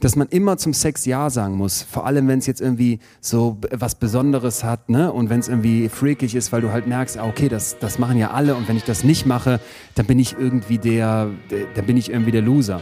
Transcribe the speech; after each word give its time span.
dass 0.00 0.16
man 0.16 0.28
immer 0.28 0.56
zum 0.56 0.72
Sex 0.72 1.04
Ja 1.06 1.30
sagen 1.30 1.56
muss. 1.56 1.82
Vor 1.82 2.06
allem, 2.06 2.26
wenn 2.26 2.38
es 2.38 2.46
jetzt 2.46 2.60
irgendwie 2.60 2.98
so 3.20 3.58
was 3.70 3.94
Besonderes 3.94 4.64
hat, 4.64 4.88
ne? 4.88 5.12
Und 5.12 5.30
wenn 5.30 5.40
es 5.40 5.48
irgendwie 5.48 5.88
freakig 5.88 6.34
ist, 6.34 6.52
weil 6.52 6.62
du 6.62 6.72
halt 6.72 6.86
merkst, 6.86 7.18
ah, 7.18 7.26
okay, 7.26 7.48
das, 7.48 7.78
das 7.78 7.98
machen 7.98 8.16
ja 8.16 8.30
alle 8.30 8.54
und 8.54 8.68
wenn 8.68 8.76
ich 8.76 8.84
das 8.84 9.04
nicht 9.04 9.26
mache, 9.26 9.60
dann 9.94 10.06
bin 10.06 10.18
ich 10.18 10.36
irgendwie 10.38 10.78
der, 10.78 11.28
der 11.50 11.66
dann 11.74 11.86
bin 11.86 11.96
ich 11.96 12.10
irgendwie 12.10 12.32
der 12.32 12.42
Loser. 12.42 12.80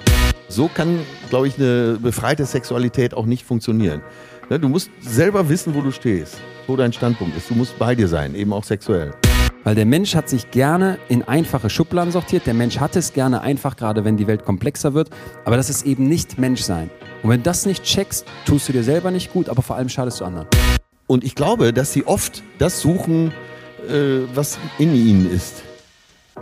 So 0.48 0.68
kann, 0.72 1.00
glaube 1.28 1.48
ich, 1.48 1.58
eine 1.58 1.98
befreite 2.00 2.46
Sexualität 2.46 3.12
auch 3.14 3.26
nicht 3.26 3.44
funktionieren. 3.44 4.00
Ne, 4.48 4.58
Du 4.58 4.68
musst 4.68 4.90
selber 5.00 5.48
wissen, 5.48 5.74
wo 5.74 5.82
du 5.82 5.90
stehst, 5.90 6.38
wo 6.66 6.76
dein 6.76 6.92
Standpunkt 6.92 7.36
ist. 7.36 7.50
Du 7.50 7.54
musst 7.54 7.78
bei 7.78 7.94
dir 7.94 8.08
sein, 8.08 8.34
eben 8.34 8.52
auch 8.52 8.64
sexuell. 8.64 9.12
Weil 9.64 9.74
der 9.74 9.86
Mensch 9.86 10.14
hat 10.14 10.28
sich 10.28 10.50
gerne 10.50 10.98
in 11.08 11.22
einfache 11.22 11.68
Schubladen 11.68 12.12
sortiert. 12.12 12.46
Der 12.46 12.54
Mensch 12.54 12.78
hat 12.78 12.96
es 12.96 13.12
gerne 13.12 13.40
einfach, 13.42 13.76
gerade 13.76 14.04
wenn 14.04 14.16
die 14.16 14.26
Welt 14.26 14.44
komplexer 14.44 14.94
wird. 14.94 15.10
Aber 15.44 15.56
das 15.56 15.68
ist 15.68 15.84
eben 15.84 16.08
nicht 16.08 16.38
Menschsein. 16.38 16.90
Und 17.22 17.30
wenn 17.30 17.40
du 17.40 17.44
das 17.44 17.66
nicht 17.66 17.82
checkst, 17.82 18.24
tust 18.46 18.68
du 18.68 18.72
dir 18.72 18.84
selber 18.84 19.10
nicht 19.10 19.32
gut, 19.32 19.48
aber 19.48 19.62
vor 19.62 19.76
allem 19.76 19.88
schadest 19.88 20.20
du 20.20 20.24
anderen. 20.24 20.46
Und 21.06 21.24
ich 21.24 21.34
glaube, 21.34 21.72
dass 21.72 21.92
sie 21.92 22.06
oft 22.06 22.42
das 22.58 22.80
suchen, 22.80 23.32
äh, 23.88 24.20
was 24.34 24.58
in 24.78 24.94
ihnen 24.94 25.30
ist. 25.30 25.62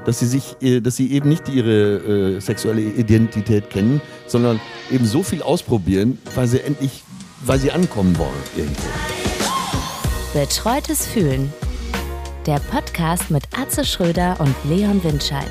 Dass 0.05 0.19
sie 0.19 0.27
sich, 0.27 0.57
äh, 0.61 0.81
dass 0.81 0.97
sie 0.97 1.13
eben 1.13 1.29
nicht 1.29 1.49
ihre 1.49 2.37
äh, 2.37 2.41
sexuelle 2.41 2.83
Identität 2.83 3.71
kennen, 3.71 4.03
sondern 4.27 4.61
eben 4.91 5.07
so 5.07 5.23
viel 5.23 5.43
ausprobieren, 5.43 6.19
weil 6.35 6.47
sie 6.47 6.61
endlich, 6.61 7.03
weil 7.45 7.59
sie 7.59 7.73
ankommen 7.73 8.19
wollen 8.19 8.35
irgendwo. 8.57 8.83
Betreutes 10.35 11.07
Fühlen. 11.07 11.51
Der 12.47 12.61
Podcast 12.61 13.29
mit 13.29 13.43
Atze 13.59 13.85
Schröder 13.85 14.37
und 14.39 14.55
Leon 14.69 15.03
Windscheid. 15.03 15.51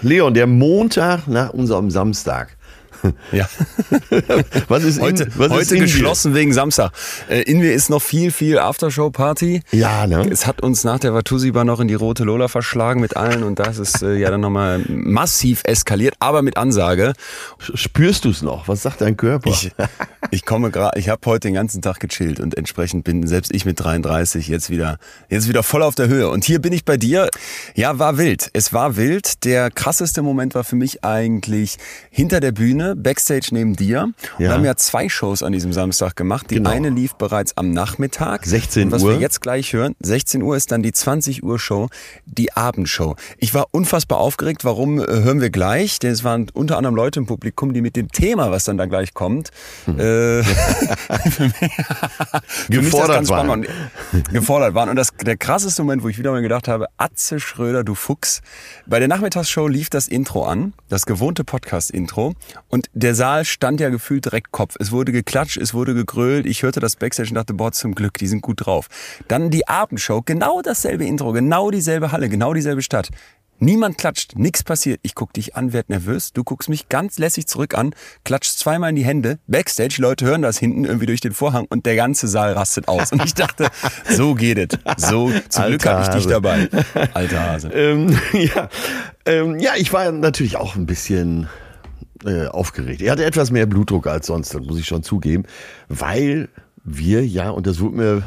Leon, 0.00 0.32
der 0.32 0.46
Montag 0.46 1.26
nach 1.26 1.50
unserem 1.50 1.90
Samstag. 1.90 2.56
Ja. 3.32 3.48
Was 4.68 4.84
ist 4.84 5.00
Heute, 5.00 5.24
in, 5.24 5.32
was 5.36 5.46
ist 5.48 5.52
heute 5.52 5.74
in 5.74 5.76
dir? 5.76 5.80
geschlossen 5.82 6.34
wegen 6.34 6.52
Samstag. 6.52 6.92
Äh, 7.28 7.42
in 7.42 7.58
mir 7.58 7.72
ist 7.72 7.90
noch 7.90 8.02
viel, 8.02 8.30
viel 8.30 8.58
Aftershow-Party. 8.58 9.62
Ja, 9.72 10.06
ne? 10.06 10.28
Es 10.30 10.46
hat 10.46 10.62
uns 10.62 10.84
nach 10.84 10.98
der 10.98 11.14
Watusiba 11.14 11.64
noch 11.64 11.80
in 11.80 11.88
die 11.88 11.94
rote 11.94 12.24
Lola 12.24 12.48
verschlagen 12.48 13.00
mit 13.00 13.16
allen 13.16 13.42
und 13.42 13.58
das 13.58 13.78
ist 13.78 14.02
äh, 14.02 14.14
ja 14.14 14.30
dann 14.30 14.40
nochmal 14.40 14.80
massiv 14.88 15.62
eskaliert, 15.64 16.14
aber 16.20 16.42
mit 16.42 16.56
Ansage. 16.56 17.12
Spürst 17.74 18.24
du 18.24 18.30
es 18.30 18.42
noch? 18.42 18.68
Was 18.68 18.82
sagt 18.82 19.00
dein 19.00 19.16
Körper? 19.16 19.50
Ich, 19.50 19.72
ich 20.30 20.44
komme 20.44 20.70
gerade, 20.70 20.98
ich 20.98 21.08
habe 21.08 21.20
heute 21.26 21.48
den 21.48 21.54
ganzen 21.54 21.82
Tag 21.82 22.00
gechillt 22.00 22.40
und 22.40 22.56
entsprechend 22.56 23.04
bin 23.04 23.26
selbst 23.26 23.52
ich 23.54 23.64
mit 23.64 23.80
33 23.80 24.48
jetzt 24.48 24.70
wieder, 24.70 24.98
jetzt 25.28 25.48
wieder 25.48 25.62
voll 25.62 25.82
auf 25.82 25.94
der 25.94 26.08
Höhe. 26.08 26.28
Und 26.28 26.44
hier 26.44 26.60
bin 26.60 26.72
ich 26.72 26.84
bei 26.84 26.96
dir. 26.96 27.28
Ja, 27.74 27.98
war 27.98 28.18
wild. 28.18 28.50
Es 28.52 28.72
war 28.72 28.96
wild. 28.96 29.44
Der 29.44 29.70
krasseste 29.70 30.22
Moment 30.22 30.54
war 30.54 30.64
für 30.64 30.76
mich 30.76 31.04
eigentlich 31.04 31.76
hinter 32.10 32.40
der 32.40 32.52
Bühne, 32.52 32.91
Backstage 32.96 33.48
neben 33.52 33.74
dir. 33.76 34.08
Ja. 34.38 34.38
wir 34.38 34.52
haben 34.52 34.64
ja 34.64 34.76
zwei 34.76 35.08
Shows 35.08 35.42
an 35.42 35.52
diesem 35.52 35.72
Samstag 35.72 36.16
gemacht. 36.16 36.50
Die 36.50 36.56
Genau. 36.56 36.70
eine 36.70 36.90
lief 36.90 37.14
bereits 37.14 37.56
am 37.56 37.70
Nachmittag. 37.72 38.44
16 38.46 38.84
und 38.84 38.92
was 38.92 39.02
Uhr. 39.02 39.12
wir 39.12 39.18
jetzt 39.18 39.40
gleich 39.40 39.72
hören, 39.72 39.94
16 40.02 40.42
Uhr 40.42 40.56
ist 40.56 40.72
dann 40.72 40.82
die 40.82 40.92
20 40.92 41.42
Uhr 41.42 41.58
Show, 41.58 41.88
die 42.26 42.52
Abendshow. 42.52 43.16
Ich 43.38 43.54
war 43.54 43.66
unfassbar 43.70 44.18
aufgeregt. 44.18 44.64
Warum 44.64 44.98
äh, 45.00 45.04
hören 45.06 45.40
wir 45.40 45.50
gleich? 45.50 45.98
Denn 45.98 46.12
es 46.12 46.24
waren 46.24 46.46
unter 46.52 46.76
anderem 46.76 46.94
Leute 46.96 47.20
im 47.20 47.26
Publikum, 47.26 47.72
die 47.74 47.80
mit 47.80 47.96
dem 47.96 48.08
Thema, 48.10 48.50
was 48.50 48.64
dann 48.64 48.76
da 48.78 48.86
gleich 48.86 49.14
kommt, 49.14 49.50
Hm. 49.86 49.98
äh, 49.98 50.42
Gefordert 52.68 53.28
waren. 53.28 53.50
Und, 53.50 53.66
gefordert 54.32 54.74
waren. 54.74 54.88
Und 54.88 54.96
das, 54.96 55.10
der 55.20 55.36
krasseste 55.36 55.82
Moment, 55.82 56.02
wo 56.02 56.08
ich 56.08 56.18
wieder 56.18 56.30
mal 56.32 56.42
gedacht 56.42 56.68
habe, 56.68 56.86
Atze 56.96 57.40
Schröder, 57.40 57.84
du 57.84 57.94
Fuchs. 57.94 58.40
Bei 58.86 58.98
der 58.98 59.08
Nachmittagsshow 59.08 59.68
lief 59.68 59.90
das 59.90 60.08
Intro 60.08 60.44
an, 60.44 60.72
das 60.88 61.06
gewohnte 61.06 61.44
Podcast-Intro. 61.44 62.34
Und 62.68 62.81
der 62.92 63.14
Saal 63.14 63.44
stand 63.44 63.80
ja 63.80 63.88
gefühlt 63.88 64.24
direkt 64.24 64.52
Kopf. 64.52 64.76
Es 64.78 64.92
wurde 64.92 65.12
geklatscht, 65.12 65.56
es 65.56 65.74
wurde 65.74 65.94
gegrölt. 65.94 66.46
Ich 66.46 66.62
hörte 66.62 66.80
das 66.80 66.96
Backstage 66.96 67.30
und 67.30 67.34
dachte, 67.36 67.54
boah, 67.54 67.72
zum 67.72 67.94
Glück, 67.94 68.18
die 68.18 68.26
sind 68.26 68.42
gut 68.42 68.66
drauf. 68.66 68.88
Dann 69.28 69.50
die 69.50 69.68
Abendshow, 69.68 70.22
genau 70.22 70.62
dasselbe 70.62 71.04
Intro, 71.04 71.32
genau 71.32 71.70
dieselbe 71.70 72.12
Halle, 72.12 72.28
genau 72.28 72.54
dieselbe 72.54 72.82
Stadt. 72.82 73.10
Niemand 73.62 73.96
klatscht, 73.96 74.34
nichts 74.36 74.64
passiert. 74.64 74.98
Ich 75.04 75.14
guck 75.14 75.32
dich 75.34 75.54
an, 75.54 75.72
werd 75.72 75.88
nervös. 75.88 76.32
Du 76.32 76.42
guckst 76.42 76.68
mich 76.68 76.88
ganz 76.88 77.18
lässig 77.18 77.46
zurück 77.46 77.78
an, 77.78 77.94
klatscht 78.24 78.58
zweimal 78.58 78.90
in 78.90 78.96
die 78.96 79.04
Hände. 79.04 79.38
Backstage, 79.46 79.98
Leute 79.98 80.24
hören 80.24 80.42
das 80.42 80.58
hinten 80.58 80.84
irgendwie 80.84 81.06
durch 81.06 81.20
den 81.20 81.32
Vorhang 81.32 81.66
und 81.68 81.86
der 81.86 81.94
ganze 81.94 82.26
Saal 82.26 82.54
rastet 82.54 82.88
aus. 82.88 83.12
Und 83.12 83.24
ich 83.24 83.34
dachte, 83.34 83.68
so 84.10 84.34
geht 84.34 84.58
es. 84.58 84.80
So, 84.96 85.30
zum 85.48 85.66
Glück 85.66 85.86
Alter 85.86 85.92
habe 85.92 86.02
ich 86.02 86.08
dich 86.08 86.26
dabei. 86.26 86.68
Alter 87.14 87.40
Hase. 87.40 87.68
Ähm, 87.68 88.18
ja. 88.32 88.68
Ähm, 89.26 89.60
ja, 89.60 89.74
ich 89.76 89.92
war 89.92 90.10
natürlich 90.10 90.56
auch 90.56 90.74
ein 90.74 90.86
bisschen 90.86 91.48
äh, 92.24 92.46
aufgeregt. 92.46 93.02
Er 93.02 93.12
hatte 93.12 93.24
etwas 93.24 93.50
mehr 93.50 93.66
Blutdruck 93.66 94.06
als 94.06 94.26
sonst, 94.26 94.54
das 94.54 94.62
muss 94.62 94.78
ich 94.78 94.86
schon 94.86 95.02
zugeben, 95.02 95.44
weil 95.88 96.48
wir 96.84 97.26
ja, 97.26 97.50
und 97.50 97.66
das 97.66 97.80
wurde 97.80 97.96
mir 97.96 98.22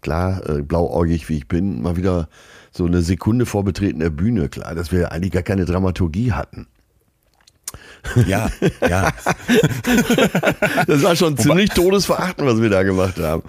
klar, 0.00 0.48
äh, 0.48 0.62
blauäugig 0.62 1.28
wie 1.28 1.38
ich 1.38 1.48
bin, 1.48 1.82
mal 1.82 1.96
wieder 1.96 2.28
so 2.72 2.86
eine 2.86 3.02
Sekunde 3.02 3.46
vor 3.46 3.64
Betreten 3.64 4.00
der 4.00 4.10
Bühne 4.10 4.48
klar, 4.48 4.74
dass 4.74 4.92
wir 4.92 5.12
eigentlich 5.12 5.32
gar 5.32 5.42
keine 5.42 5.64
Dramaturgie 5.64 6.32
hatten. 6.32 6.66
Ja, 8.26 8.50
ja. 8.88 9.10
Das 10.86 11.02
war 11.02 11.16
schon 11.16 11.36
ziemlich 11.36 11.70
todesverachtend, 11.70 12.46
was 12.48 12.60
wir 12.60 12.70
da 12.70 12.82
gemacht 12.82 13.18
haben. 13.18 13.42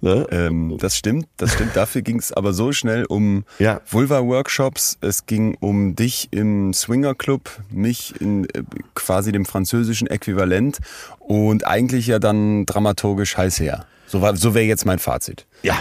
Ne? 0.00 0.26
Ähm, 0.30 0.76
das 0.78 0.96
stimmt, 0.96 1.26
das 1.38 1.54
stimmt. 1.54 1.74
Dafür 1.74 2.02
ging 2.02 2.18
es 2.18 2.32
aber 2.32 2.52
so 2.52 2.72
schnell 2.72 3.04
um 3.06 3.44
Ja. 3.58 3.80
Vulva-Workshops. 3.90 4.98
Es 5.00 5.26
ging 5.26 5.56
um 5.60 5.96
dich 5.96 6.28
im 6.32 6.72
Swinger-Club, 6.74 7.48
mich 7.70 8.14
in 8.20 8.44
äh, 8.50 8.62
quasi 8.94 9.32
dem 9.32 9.46
französischen 9.46 10.06
Äquivalent 10.06 10.78
und 11.18 11.66
eigentlich 11.66 12.06
ja 12.06 12.18
dann 12.18 12.66
dramaturgisch 12.66 13.36
heiß 13.36 13.58
her. 13.60 13.86
So, 14.06 14.20
war- 14.22 14.36
so 14.36 14.54
wäre 14.54 14.66
jetzt 14.66 14.84
mein 14.86 14.98
Fazit. 14.98 15.46
Ja. 15.62 15.76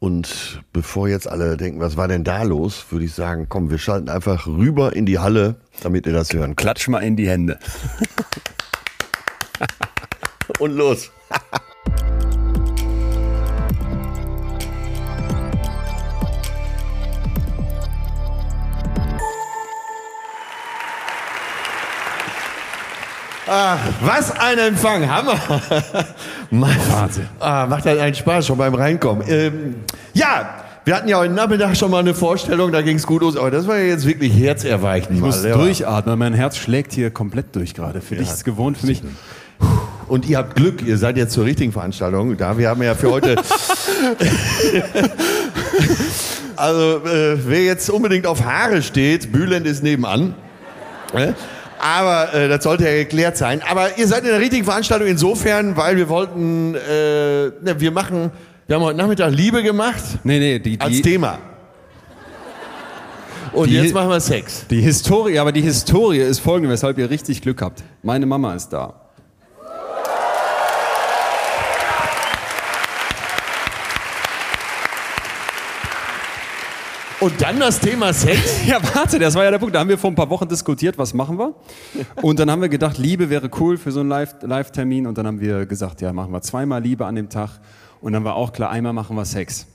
Und 0.00 0.62
bevor 0.72 1.08
jetzt 1.08 1.28
alle 1.28 1.58
denken, 1.58 1.78
was 1.78 1.98
war 1.98 2.08
denn 2.08 2.24
da 2.24 2.42
los, 2.42 2.86
würde 2.88 3.04
ich 3.04 3.12
sagen, 3.12 3.46
komm, 3.50 3.70
wir 3.70 3.76
schalten 3.76 4.08
einfach 4.08 4.46
rüber 4.46 4.96
in 4.96 5.04
die 5.04 5.18
Halle, 5.18 5.56
damit 5.82 6.06
ihr 6.06 6.14
das 6.14 6.32
hören 6.32 6.56
könnt. 6.56 6.56
Klatsch 6.56 6.88
mal 6.88 7.00
in 7.00 7.16
die 7.16 7.28
Hände. 7.28 7.58
Und 10.58 10.72
los. 10.72 11.10
Ah, 23.52 23.78
was 24.00 24.30
ein 24.38 24.58
Empfang, 24.58 25.10
Hammer. 25.10 25.34
Mein 26.52 26.76
Wahnsinn. 26.88 27.26
Ah, 27.40 27.66
macht 27.66 27.84
halt 27.84 27.98
einen 27.98 28.14
Spaß 28.14 28.46
schon 28.46 28.56
beim 28.56 28.74
Reinkommen. 28.74 29.24
Ähm, 29.28 29.74
ja, 30.14 30.50
wir 30.84 30.94
hatten 30.94 31.08
ja 31.08 31.18
heute 31.18 31.34
Nachmittag 31.34 31.76
schon 31.76 31.90
mal 31.90 31.98
eine 31.98 32.14
Vorstellung, 32.14 32.70
da 32.70 32.80
ging 32.80 32.96
es 32.96 33.04
gut 33.08 33.22
los, 33.22 33.36
aber 33.36 33.50
das 33.50 33.66
war 33.66 33.76
ja 33.76 33.86
jetzt 33.86 34.06
wirklich 34.06 34.32
herzerweichend. 34.32 35.16
Ich 35.16 35.20
muss 35.20 35.38
mal. 35.38 35.42
Der 35.42 35.56
war- 35.58 35.64
durchatmen, 35.64 36.16
mein 36.16 36.32
Herz 36.32 36.58
schlägt 36.58 36.92
hier 36.92 37.10
komplett 37.10 37.56
durch 37.56 37.74
gerade. 37.74 38.00
Für 38.00 38.14
dich 38.14 38.28
ist 38.28 38.34
es 38.34 38.44
gewohnt, 38.44 38.78
für 38.78 38.86
mich. 38.86 39.02
Und 40.06 40.28
ihr 40.28 40.38
habt 40.38 40.54
Glück, 40.54 40.82
ihr 40.82 40.96
seid 40.96 41.16
jetzt 41.16 41.32
zur 41.32 41.44
richtigen 41.44 41.72
Veranstaltung 41.72 42.36
da. 42.36 42.56
Wir 42.56 42.68
haben 42.68 42.80
ja 42.84 42.94
für 42.94 43.10
heute. 43.10 43.34
also, 46.54 46.98
äh, 47.04 47.36
wer 47.48 47.64
jetzt 47.64 47.90
unbedingt 47.90 48.28
auf 48.28 48.44
Haare 48.44 48.80
steht, 48.80 49.32
Bülent 49.32 49.66
ist 49.66 49.82
nebenan. 49.82 50.34
Aber 51.82 52.34
äh, 52.34 52.48
das 52.48 52.62
sollte 52.62 52.84
ja 52.84 52.92
geklärt 52.94 53.36
sein. 53.36 53.62
Aber 53.68 53.96
ihr 53.98 54.06
seid 54.06 54.24
in 54.24 54.30
der 54.30 54.40
richtigen 54.40 54.64
Veranstaltung 54.64 55.08
insofern, 55.08 55.76
weil 55.76 55.96
wir 55.96 56.08
wollten, 56.08 56.74
äh, 56.74 57.46
ne, 57.62 57.74
wir 57.78 57.90
machen, 57.90 58.30
wir 58.66 58.76
haben 58.76 58.82
heute 58.82 58.98
Nachmittag 58.98 59.32
Liebe 59.32 59.62
gemacht 59.62 60.02
Nee, 60.22 60.38
nee, 60.38 60.58
die, 60.58 60.78
als 60.80 60.92
die, 60.92 61.02
Thema. 61.02 61.38
Und 63.52 63.68
Die- 63.68 63.74
jetzt 63.74 63.94
machen 63.94 64.10
wir 64.10 64.20
Sex. 64.20 64.66
die 64.70 64.80
Historie, 64.80 65.38
aber 65.38 65.50
die 65.52 65.62
Historie 65.62 66.18
ist 66.20 66.38
folgende, 66.40 66.70
weshalb 66.72 66.98
ihr 66.98 67.10
richtig 67.10 67.42
Glück 67.42 67.62
habt. 67.62 67.82
Meine 68.02 68.26
Mama 68.26 68.54
ist 68.54 68.68
da. 68.68 68.99
Und 77.20 77.40
dann 77.42 77.60
das 77.60 77.78
Thema 77.80 78.12
Sex. 78.14 78.60
Ja, 78.66 78.78
warte, 78.94 79.18
das 79.18 79.34
war 79.34 79.44
ja 79.44 79.50
der 79.50 79.58
Punkt. 79.58 79.74
Da 79.74 79.80
haben 79.80 79.88
wir 79.88 79.98
vor 79.98 80.10
ein 80.10 80.14
paar 80.14 80.30
Wochen 80.30 80.48
diskutiert, 80.48 80.96
was 80.96 81.12
machen 81.12 81.38
wir? 81.38 81.54
Und 82.22 82.38
dann 82.38 82.50
haben 82.50 82.62
wir 82.62 82.68
gedacht, 82.68 82.96
Liebe 82.98 83.28
wäre 83.28 83.50
cool 83.58 83.76
für 83.76 83.92
so 83.92 84.00
einen 84.00 84.08
Live- 84.08 84.36
Live-Termin. 84.42 85.06
und 85.06 85.18
dann 85.18 85.26
haben 85.26 85.40
wir 85.40 85.66
gesagt, 85.66 86.00
ja, 86.00 86.12
machen 86.12 86.32
wir 86.32 86.40
zweimal 86.40 86.82
Liebe 86.82 87.04
an 87.06 87.14
dem 87.16 87.28
Tag. 87.28 87.60
Und 88.00 88.12
dann 88.14 88.24
war 88.24 88.36
auch 88.36 88.52
klar, 88.52 88.70
einmal 88.70 88.92
machen 88.94 89.16
wir 89.16 89.24
Sex. 89.26 89.66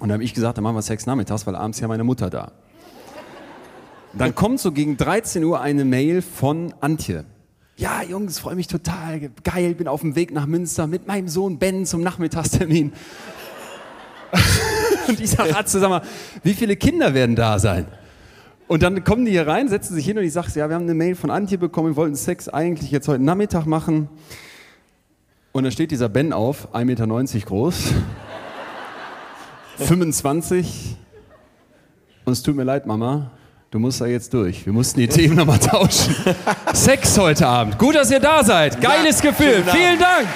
Und 0.00 0.08
dann 0.08 0.14
habe 0.14 0.24
ich 0.24 0.34
gesagt, 0.34 0.58
dann 0.58 0.64
machen 0.64 0.76
wir 0.76 0.82
Sex 0.82 1.06
nachmittags, 1.06 1.46
weil 1.46 1.56
abends 1.56 1.80
ja 1.80 1.88
meine 1.88 2.04
Mutter 2.04 2.28
da. 2.28 2.52
Dann 4.12 4.34
kommt 4.34 4.60
so 4.60 4.70
gegen 4.70 4.96
13 4.96 5.42
Uhr 5.44 5.60
eine 5.60 5.84
Mail 5.84 6.20
von 6.22 6.74
Antje. 6.80 7.24
Ja, 7.76 8.02
Jungs, 8.02 8.38
freue 8.38 8.54
mich 8.54 8.66
total. 8.68 9.30
Geil, 9.42 9.74
bin 9.74 9.88
auf 9.88 10.02
dem 10.02 10.14
Weg 10.14 10.30
nach 10.32 10.46
Münster 10.46 10.86
mit 10.86 11.06
meinem 11.08 11.28
Sohn 11.28 11.58
Ben 11.58 11.86
zum 11.86 12.02
Nachmittagstermin. 12.02 12.92
Und 15.08 15.20
ich 15.20 15.30
sage, 15.30 15.56
Atze, 15.56 15.80
sag 15.80 15.88
mal, 15.90 16.02
wie 16.42 16.54
viele 16.54 16.76
Kinder 16.76 17.14
werden 17.14 17.36
da 17.36 17.58
sein? 17.58 17.86
Und 18.66 18.82
dann 18.82 19.04
kommen 19.04 19.24
die 19.26 19.32
hier 19.32 19.46
rein, 19.46 19.68
setzen 19.68 19.94
sich 19.94 20.04
hin 20.06 20.16
und 20.16 20.24
ich 20.24 20.32
sage, 20.32 20.48
ja, 20.54 20.68
wir 20.68 20.74
haben 20.74 20.84
eine 20.84 20.94
Mail 20.94 21.14
von 21.14 21.30
Antje 21.30 21.58
bekommen, 21.58 21.90
wir 21.90 21.96
wollten 21.96 22.16
Sex 22.16 22.48
eigentlich 22.48 22.90
jetzt 22.90 23.08
heute 23.08 23.22
Nachmittag 23.22 23.66
machen. 23.66 24.08
Und 25.52 25.64
dann 25.64 25.72
steht 25.72 25.90
dieser 25.90 26.08
Ben 26.08 26.32
auf, 26.32 26.74
1,90 26.74 26.84
Meter 26.84 27.46
groß, 27.46 27.92
25. 29.78 30.96
Und 32.24 32.32
es 32.32 32.42
tut 32.42 32.56
mir 32.56 32.64
leid, 32.64 32.86
Mama, 32.86 33.30
du 33.70 33.78
musst 33.78 34.00
da 34.00 34.06
jetzt 34.06 34.32
durch. 34.32 34.64
Wir 34.64 34.72
mussten 34.72 34.98
die 35.00 35.08
Themen 35.08 35.36
nochmal 35.36 35.58
tauschen. 35.58 36.14
Sex 36.72 37.18
heute 37.18 37.46
Abend. 37.46 37.78
Gut, 37.78 37.94
dass 37.94 38.10
ihr 38.10 38.20
da 38.20 38.42
seid. 38.42 38.80
Geiles 38.80 39.22
Ja, 39.22 39.30
Gefühl. 39.30 39.46
schönen 39.56 39.68
Abend. 39.68 39.76
Vielen 39.76 39.98
Dank. 39.98 40.28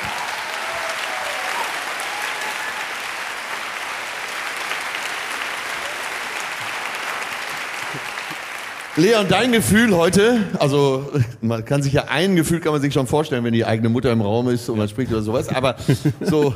Leon, 8.99 9.27
dein 9.29 9.53
Gefühl 9.53 9.95
heute, 9.95 10.41
also 10.59 11.09
man 11.41 11.65
kann 11.65 11.85
sich 11.85 11.93
ja 11.93 12.07
ein 12.09 12.35
Gefühl 12.35 12.59
kann 12.59 12.73
man 12.73 12.83
sich 12.83 12.93
schon 12.93 13.07
vorstellen, 13.07 13.45
wenn 13.45 13.53
die 13.53 13.65
eigene 13.65 13.89
Mutter 13.89 14.11
im 14.11 14.21
Raum 14.21 14.49
ist 14.49 14.69
und 14.69 14.77
man 14.77 14.89
spricht 14.89 15.13
oder 15.13 15.23
sowas, 15.23 15.49
aber 15.49 15.77
so 16.21 16.53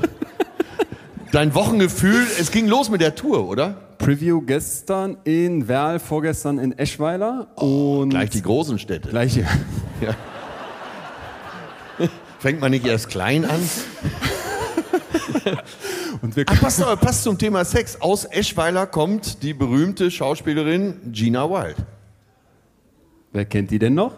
dein 1.30 1.54
Wochengefühl, 1.54 2.26
es 2.40 2.50
ging 2.50 2.66
los 2.66 2.90
mit 2.90 3.00
der 3.00 3.14
Tour, 3.14 3.46
oder? 3.48 3.76
Preview 3.98 4.40
gestern 4.40 5.18
in 5.22 5.68
Werl, 5.68 6.00
vorgestern 6.00 6.58
in 6.58 6.76
Eschweiler 6.76 7.46
und 7.54 8.10
Gleich 8.10 8.30
die 8.30 8.42
großen 8.42 8.80
Städte. 8.80 9.10
gleich 9.10 9.34
hier. 9.34 9.46
Fängt 12.40 12.60
man 12.60 12.72
nicht 12.72 12.84
erst 12.84 13.08
klein 13.08 13.44
an? 13.44 13.60
Und 16.22 16.34
wir 16.34 16.44
Ach, 16.48 16.60
passt, 16.60 16.82
aber 16.82 16.96
passt 16.96 17.22
zum 17.22 17.38
Thema 17.38 17.64
Sex. 17.64 18.00
Aus 18.00 18.24
Eschweiler 18.24 18.86
kommt 18.86 19.44
die 19.44 19.54
berühmte 19.54 20.10
Schauspielerin 20.10 20.96
Gina 21.12 21.48
Wild. 21.48 21.76
Wer 23.32 23.46
kennt 23.46 23.70
die 23.70 23.78
denn 23.78 23.94
noch? 23.94 24.12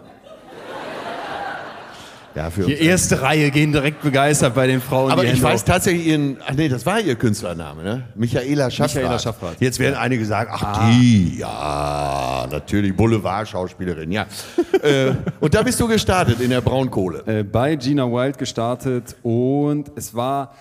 Ja, 2.35 2.49
für 2.49 2.63
Die 2.63 2.73
erste 2.73 3.21
Reihe 3.21 3.49
gehen 3.49 3.71
direkt 3.71 4.01
begeistert 4.01 4.53
bei 4.55 4.67
den 4.67 4.81
Frauen. 4.81 5.09
Aber 5.09 5.23
ich 5.23 5.29
Hände 5.29 5.43
weiß 5.43 5.61
hoch. 5.61 5.65
tatsächlich 5.65 6.05
ihren, 6.07 6.37
ach 6.45 6.53
nee, 6.53 6.67
das 6.67 6.85
war 6.85 6.99
ihr 6.99 7.15
Künstlername, 7.15 7.81
ne? 7.81 8.03
Michaela 8.15 8.69
Schaffrath. 8.69 8.95
Michaela 8.95 9.19
Schaffrath. 9.19 9.61
Jetzt 9.61 9.79
werden 9.79 9.95
einige 9.95 10.25
sagen, 10.25 10.49
ach 10.53 10.89
die, 10.89 11.37
ja, 11.37 12.45
natürlich, 12.51 12.93
Boulevard-Schauspielerin, 12.93 14.11
ja. 14.11 14.25
äh, 14.81 15.13
und 15.39 15.53
da 15.53 15.63
bist 15.63 15.79
du 15.79 15.87
gestartet 15.87 16.41
in 16.41 16.49
der 16.49 16.59
Braunkohle. 16.59 17.23
äh, 17.25 17.43
bei 17.43 17.77
Gina 17.77 18.03
Wild 18.11 18.37
gestartet 18.37 19.15
und 19.23 19.93
es 19.95 20.13
war, 20.13 20.53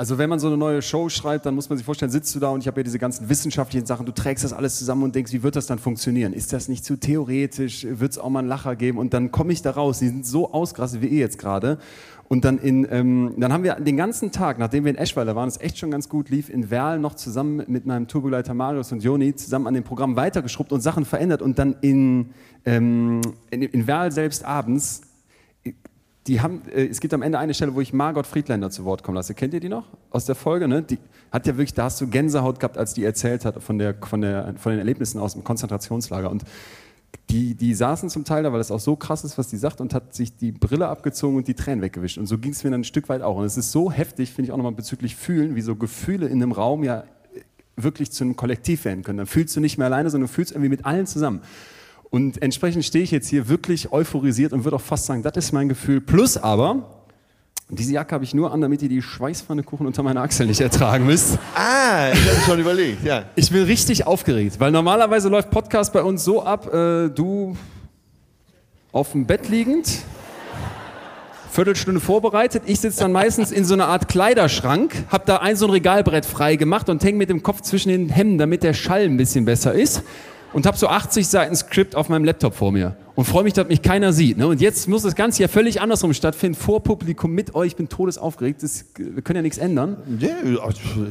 also 0.00 0.16
wenn 0.16 0.30
man 0.30 0.38
so 0.38 0.46
eine 0.46 0.56
neue 0.56 0.80
Show 0.80 1.10
schreibt, 1.10 1.44
dann 1.44 1.54
muss 1.54 1.68
man 1.68 1.76
sich 1.76 1.84
vorstellen, 1.84 2.10
sitzt 2.10 2.34
du 2.34 2.40
da 2.40 2.48
und 2.48 2.62
ich 2.62 2.66
habe 2.66 2.80
ja 2.80 2.84
diese 2.84 2.98
ganzen 2.98 3.28
wissenschaftlichen 3.28 3.84
Sachen, 3.84 4.06
du 4.06 4.12
trägst 4.12 4.42
das 4.42 4.54
alles 4.54 4.78
zusammen 4.78 5.02
und 5.02 5.14
denkst, 5.14 5.30
wie 5.34 5.42
wird 5.42 5.56
das 5.56 5.66
dann 5.66 5.78
funktionieren? 5.78 6.32
Ist 6.32 6.54
das 6.54 6.68
nicht 6.68 6.86
zu 6.86 6.96
theoretisch? 6.96 7.86
Wird 7.86 8.12
es 8.12 8.18
auch 8.18 8.30
mal 8.30 8.38
einen 8.38 8.48
Lacher 8.48 8.76
geben? 8.76 8.96
Und 8.96 9.12
dann 9.12 9.30
komme 9.30 9.52
ich 9.52 9.60
da 9.60 9.72
raus, 9.72 9.98
die 9.98 10.08
sind 10.08 10.24
so 10.24 10.54
ausgerastet 10.54 11.02
wie 11.02 11.08
ihr 11.08 11.18
jetzt 11.18 11.36
gerade. 11.36 11.76
Und 12.28 12.46
dann, 12.46 12.56
in, 12.56 12.88
ähm, 12.90 13.34
dann 13.36 13.52
haben 13.52 13.62
wir 13.62 13.74
den 13.74 13.98
ganzen 13.98 14.32
Tag, 14.32 14.58
nachdem 14.58 14.84
wir 14.84 14.90
in 14.90 14.96
Eschweiler 14.96 15.36
waren, 15.36 15.48
es 15.48 15.60
echt 15.60 15.76
schon 15.76 15.90
ganz 15.90 16.08
gut 16.08 16.30
lief, 16.30 16.48
in 16.48 16.70
Werl 16.70 16.98
noch 16.98 17.14
zusammen 17.14 17.62
mit 17.66 17.84
meinem 17.84 18.08
Tourbegleiter 18.08 18.54
Marius 18.54 18.92
und 18.92 19.04
Joni 19.04 19.34
zusammen 19.34 19.66
an 19.66 19.74
dem 19.74 19.84
Programm 19.84 20.16
weitergeschrubbt 20.16 20.72
und 20.72 20.80
Sachen 20.80 21.04
verändert 21.04 21.42
und 21.42 21.58
dann 21.58 21.76
in, 21.82 22.30
ähm, 22.64 23.20
in, 23.50 23.60
in 23.60 23.86
Werl 23.86 24.12
selbst 24.12 24.46
abends 24.46 25.02
die 26.30 26.40
haben, 26.40 26.62
äh, 26.72 26.86
es 26.86 27.00
gibt 27.00 27.12
am 27.12 27.22
Ende 27.22 27.40
eine 27.40 27.54
Stelle, 27.54 27.74
wo 27.74 27.80
ich 27.80 27.92
Margot 27.92 28.24
Friedländer 28.24 28.70
zu 28.70 28.84
Wort 28.84 29.02
kommen 29.02 29.16
lasse. 29.16 29.34
Kennt 29.34 29.52
ihr 29.52 29.58
die 29.58 29.68
noch 29.68 29.86
aus 30.10 30.26
der 30.26 30.36
Folge? 30.36 30.68
Ne? 30.68 30.80
Die 30.80 30.98
hat 31.32 31.44
ja 31.48 31.54
wirklich, 31.54 31.74
da 31.74 31.84
hast 31.84 32.00
du 32.00 32.06
Gänsehaut 32.06 32.60
gehabt, 32.60 32.78
als 32.78 32.94
die 32.94 33.02
erzählt 33.02 33.44
hat 33.44 33.60
von, 33.60 33.78
der, 33.78 33.96
von, 34.00 34.20
der, 34.20 34.54
von 34.56 34.70
den 34.70 34.78
Erlebnissen 34.78 35.18
aus 35.18 35.32
dem 35.32 35.42
Konzentrationslager. 35.42 36.30
Und 36.30 36.44
die, 37.30 37.56
die 37.56 37.74
saßen 37.74 38.10
zum 38.10 38.24
Teil 38.24 38.44
da, 38.44 38.52
weil 38.52 38.58
das 38.58 38.70
auch 38.70 38.78
so 38.78 38.94
krass 38.94 39.24
ist, 39.24 39.38
was 39.38 39.48
die 39.48 39.56
sagt, 39.56 39.80
und 39.80 39.92
hat 39.92 40.14
sich 40.14 40.36
die 40.36 40.52
Brille 40.52 40.86
abgezogen 40.86 41.36
und 41.36 41.48
die 41.48 41.54
Tränen 41.54 41.82
weggewischt. 41.82 42.16
Und 42.16 42.26
so 42.26 42.38
ging 42.38 42.52
es 42.52 42.62
mir 42.62 42.70
dann 42.70 42.82
ein 42.82 42.84
Stück 42.84 43.08
weit 43.08 43.22
auch. 43.22 43.36
Und 43.36 43.44
es 43.44 43.56
ist 43.56 43.72
so 43.72 43.90
heftig, 43.90 44.30
finde 44.30 44.46
ich 44.46 44.52
auch 44.52 44.56
nochmal 44.56 44.70
bezüglich 44.70 45.16
Fühlen, 45.16 45.56
wie 45.56 45.62
so 45.62 45.74
Gefühle 45.74 46.26
in 46.26 46.40
einem 46.40 46.52
Raum 46.52 46.84
ja 46.84 47.02
wirklich 47.74 48.12
zu 48.12 48.22
einem 48.22 48.36
Kollektiv 48.36 48.84
werden 48.84 49.02
können. 49.02 49.18
Dann 49.18 49.26
fühlst 49.26 49.56
du 49.56 49.60
nicht 49.60 49.78
mehr 49.78 49.88
alleine, 49.88 50.10
sondern 50.10 50.28
du 50.28 50.32
fühlst 50.32 50.52
irgendwie 50.52 50.68
mit 50.68 50.86
allen 50.86 51.08
zusammen. 51.08 51.40
Und 52.10 52.42
entsprechend 52.42 52.84
stehe 52.84 53.04
ich 53.04 53.12
jetzt 53.12 53.28
hier 53.28 53.48
wirklich 53.48 53.92
euphorisiert 53.92 54.52
und 54.52 54.64
würde 54.64 54.76
auch 54.76 54.80
fast 54.82 55.06
sagen, 55.06 55.22
das 55.22 55.36
ist 55.36 55.52
mein 55.52 55.68
Gefühl. 55.68 56.00
Plus 56.00 56.36
aber, 56.36 57.04
diese 57.68 57.92
Jacke 57.92 58.12
habe 58.12 58.24
ich 58.24 58.34
nur 58.34 58.52
an, 58.52 58.60
damit 58.60 58.82
ihr 58.82 58.88
die 58.88 59.00
Schweißpfannekuchen 59.00 59.86
unter 59.86 60.02
meiner 60.02 60.22
Achsel 60.22 60.46
nicht 60.46 60.60
ertragen 60.60 61.06
müsst. 61.06 61.38
Ah, 61.54 62.10
ich 62.12 62.28
hatte 62.28 62.40
schon 62.44 62.58
überlegt, 62.58 63.04
ja. 63.04 63.26
Ich 63.36 63.52
bin 63.52 63.62
richtig 63.62 64.08
aufgeregt, 64.08 64.58
weil 64.58 64.72
normalerweise 64.72 65.28
läuft 65.28 65.52
Podcast 65.52 65.92
bei 65.92 66.02
uns 66.02 66.24
so 66.24 66.42
ab, 66.42 66.74
äh, 66.74 67.10
du 67.10 67.56
auf 68.90 69.12
dem 69.12 69.24
Bett 69.24 69.48
liegend, 69.48 70.00
Viertelstunde 71.52 72.00
vorbereitet. 72.00 72.64
Ich 72.66 72.80
sitze 72.80 73.00
dann 73.00 73.12
meistens 73.12 73.52
in 73.52 73.64
so 73.64 73.74
einer 73.74 73.86
Art 73.86 74.08
Kleiderschrank, 74.08 75.04
habe 75.08 75.24
da 75.26 75.36
ein 75.36 75.54
so 75.54 75.66
ein 75.66 75.70
Regalbrett 75.70 76.26
frei 76.26 76.56
gemacht 76.56 76.88
und 76.88 77.04
hänge 77.04 77.18
mit 77.18 77.28
dem 77.28 77.44
Kopf 77.44 77.60
zwischen 77.60 77.90
den 77.90 78.08
Hemden, 78.08 78.38
damit 78.38 78.64
der 78.64 78.74
Schall 78.74 79.04
ein 79.04 79.16
bisschen 79.16 79.44
besser 79.44 79.74
ist. 79.74 80.02
Und 80.52 80.66
habe 80.66 80.76
so 80.76 80.88
80 80.88 81.28
Seiten 81.28 81.54
Skript 81.54 81.94
auf 81.94 82.08
meinem 82.08 82.24
Laptop 82.24 82.54
vor 82.54 82.72
mir 82.72 82.96
und 83.20 83.26
freue 83.26 83.44
mich, 83.44 83.52
dass 83.52 83.68
mich 83.68 83.82
keiner 83.82 84.14
sieht. 84.14 84.38
Ne? 84.38 84.46
Und 84.46 84.62
jetzt 84.62 84.88
muss 84.88 85.02
das 85.02 85.14
Ganze 85.14 85.42
ja 85.42 85.48
völlig 85.48 85.82
andersrum 85.82 86.14
stattfinden, 86.14 86.58
vor 86.58 86.82
Publikum 86.82 87.32
mit 87.32 87.54
euch. 87.54 87.68
Ich 87.68 87.76
bin 87.76 87.90
todesaufgeregt. 87.90 88.62
Das, 88.62 88.86
wir 88.96 89.20
können 89.20 89.36
ja 89.36 89.42
nichts 89.42 89.58
ändern. 89.58 89.98
Ja, 90.18 90.36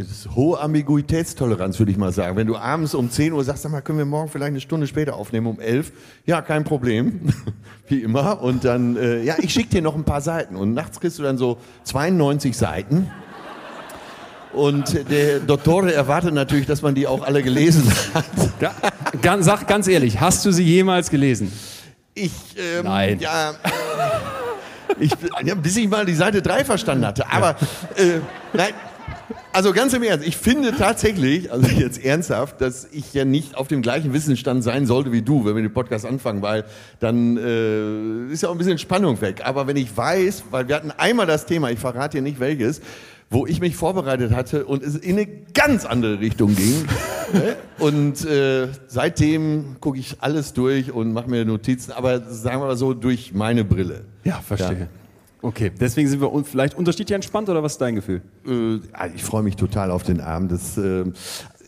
ist 0.02 0.28
hohe 0.36 0.60
Ambiguitätstoleranz, 0.60 1.78
würde 1.78 1.92
ich 1.92 2.00
mal 2.00 2.12
sagen. 2.12 2.36
Wenn 2.36 2.48
du 2.48 2.58
abends 2.58 2.96
um 2.96 3.12
10 3.12 3.34
Uhr 3.34 3.44
sagst, 3.44 3.62
sag 3.62 3.72
mal, 3.72 3.82
können 3.82 4.00
wir 4.00 4.06
morgen 4.06 4.28
vielleicht 4.28 4.50
eine 4.50 4.60
Stunde 4.60 4.88
später 4.88 5.18
aufnehmen, 5.18 5.46
um 5.46 5.60
11? 5.60 5.92
Ja, 6.26 6.42
kein 6.42 6.64
Problem, 6.64 7.22
wie 7.88 8.00
immer. 8.00 8.42
Und 8.42 8.66
dann, 8.66 8.98
äh, 8.98 9.22
ja, 9.22 9.36
ich 9.38 9.54
schicke 9.54 9.70
dir 9.70 9.84
noch 9.84 9.96
ein 9.96 10.04
paar 10.04 10.22
Seiten. 10.22 10.56
Und 10.56 10.74
nachts 10.74 11.00
kriegst 11.00 11.20
du 11.20 11.24
dann 11.24 11.38
so 11.38 11.58
92 11.84 12.58
Seiten. 12.58 13.12
Und 14.54 15.10
der 15.10 15.40
Dottore 15.40 15.94
erwartet 15.94 16.34
natürlich, 16.34 16.66
dass 16.66 16.82
man 16.82 16.96
die 16.96 17.06
auch 17.06 17.24
alle 17.24 17.44
gelesen 17.44 17.84
hat. 18.14 18.26
Ganz, 19.22 19.46
sag 19.46 19.68
ganz 19.68 19.88
ehrlich, 19.88 20.20
hast 20.20 20.46
du 20.46 20.52
sie 20.52 20.64
jemals 20.64 21.10
gelesen? 21.10 21.52
Ich, 22.16 22.32
ähm, 22.58 22.86
Nein. 22.86 23.20
ja, 23.20 23.54
ich, 25.00 25.12
ja, 25.44 25.56
bis 25.56 25.78
ich 25.78 25.88
mal 25.88 26.06
die 26.06 26.16
Seite 26.16 26.42
3 26.42 26.66
verstanden 26.66 27.06
hatte. 27.06 27.32
Aber, 27.32 27.52
äh, 27.96 28.20
nein, 28.54 28.74
also 29.54 29.74
ganz 29.74 29.94
im 29.94 30.04
Ernst, 30.04 30.28
ich 30.28 30.38
finde 30.38 30.76
tatsächlich, 30.76 31.52
also 31.52 31.68
jetzt 31.68 32.04
ernsthaft, 32.04 32.62
dass 32.62 32.88
ich 32.92 33.14
ja 33.14 33.26
nicht 33.26 33.56
auf 33.56 33.68
dem 33.68 33.82
gleichen 33.82 34.14
Wissensstand 34.14 34.64
sein 34.64 34.86
sollte 34.86 35.12
wie 35.12 35.22
du, 35.22 35.46
wenn 35.46 35.56
wir 35.56 35.64
den 35.64 35.74
Podcast 35.74 36.06
anfangen, 36.06 36.42
weil 36.42 36.66
dann 37.00 37.38
äh, 37.38 38.32
ist 38.32 38.44
ja 38.44 38.50
auch 38.50 38.54
ein 38.54 38.58
bisschen 38.58 38.78
Spannung 38.78 39.20
weg. 39.22 39.42
Aber 39.44 39.68
wenn 39.68 39.78
ich 39.78 39.96
weiß, 39.96 40.44
weil 40.52 40.68
wir 40.68 40.76
hatten 40.76 40.92
einmal 40.92 41.26
das 41.26 41.46
Thema, 41.46 41.72
ich 41.72 41.80
verrate 41.80 42.18
dir 42.18 42.24
nicht 42.24 42.40
welches, 42.40 42.82
wo 43.30 43.46
ich 43.46 43.60
mich 43.60 43.76
vorbereitet 43.76 44.32
hatte 44.34 44.66
und 44.66 44.84
es 44.84 44.96
in 44.96 45.18
eine 45.18 45.28
ganz 45.54 45.86
andere 45.86 46.20
Richtung 46.20 46.56
ging. 46.56 46.86
und 47.80 48.26
äh, 48.26 48.70
seitdem 48.88 49.76
gucke 49.80 50.00
ich 50.00 50.18
alles 50.20 50.54
durch 50.54 50.92
und 50.92 51.14
mache 51.14 51.30
mir 51.30 51.46
Notizen, 51.46 51.92
aber 51.92 52.22
sagen 52.22 52.62
wir 52.62 52.68
mal 52.68 52.78
so 52.78 52.94
durch 52.94 53.34
meine 53.34 53.64
Brille. 53.64 54.06
Ja, 54.24 54.42
verstehe. 54.42 54.90
Okay, 55.42 55.72
deswegen 55.80 56.10
sind 56.10 56.20
wir 56.20 56.34
un 56.34 56.44
vielleicht 56.44 56.76
unterschiedlich 56.76 57.16
entspannt 57.16 57.48
oder 57.48 57.64
was 57.64 57.74
ist 57.74 57.82
dein 57.82 57.96
Gefühl? 57.96 58.22
Äh, 58.46 58.80
ich 59.16 59.24
freue 59.24 59.44
mich 59.44 59.56
total 59.56 59.92
auf 59.92 60.04
den 60.04 60.20
Abend. 60.20 60.52
Das, 60.52 60.78
äh, 60.78 61.06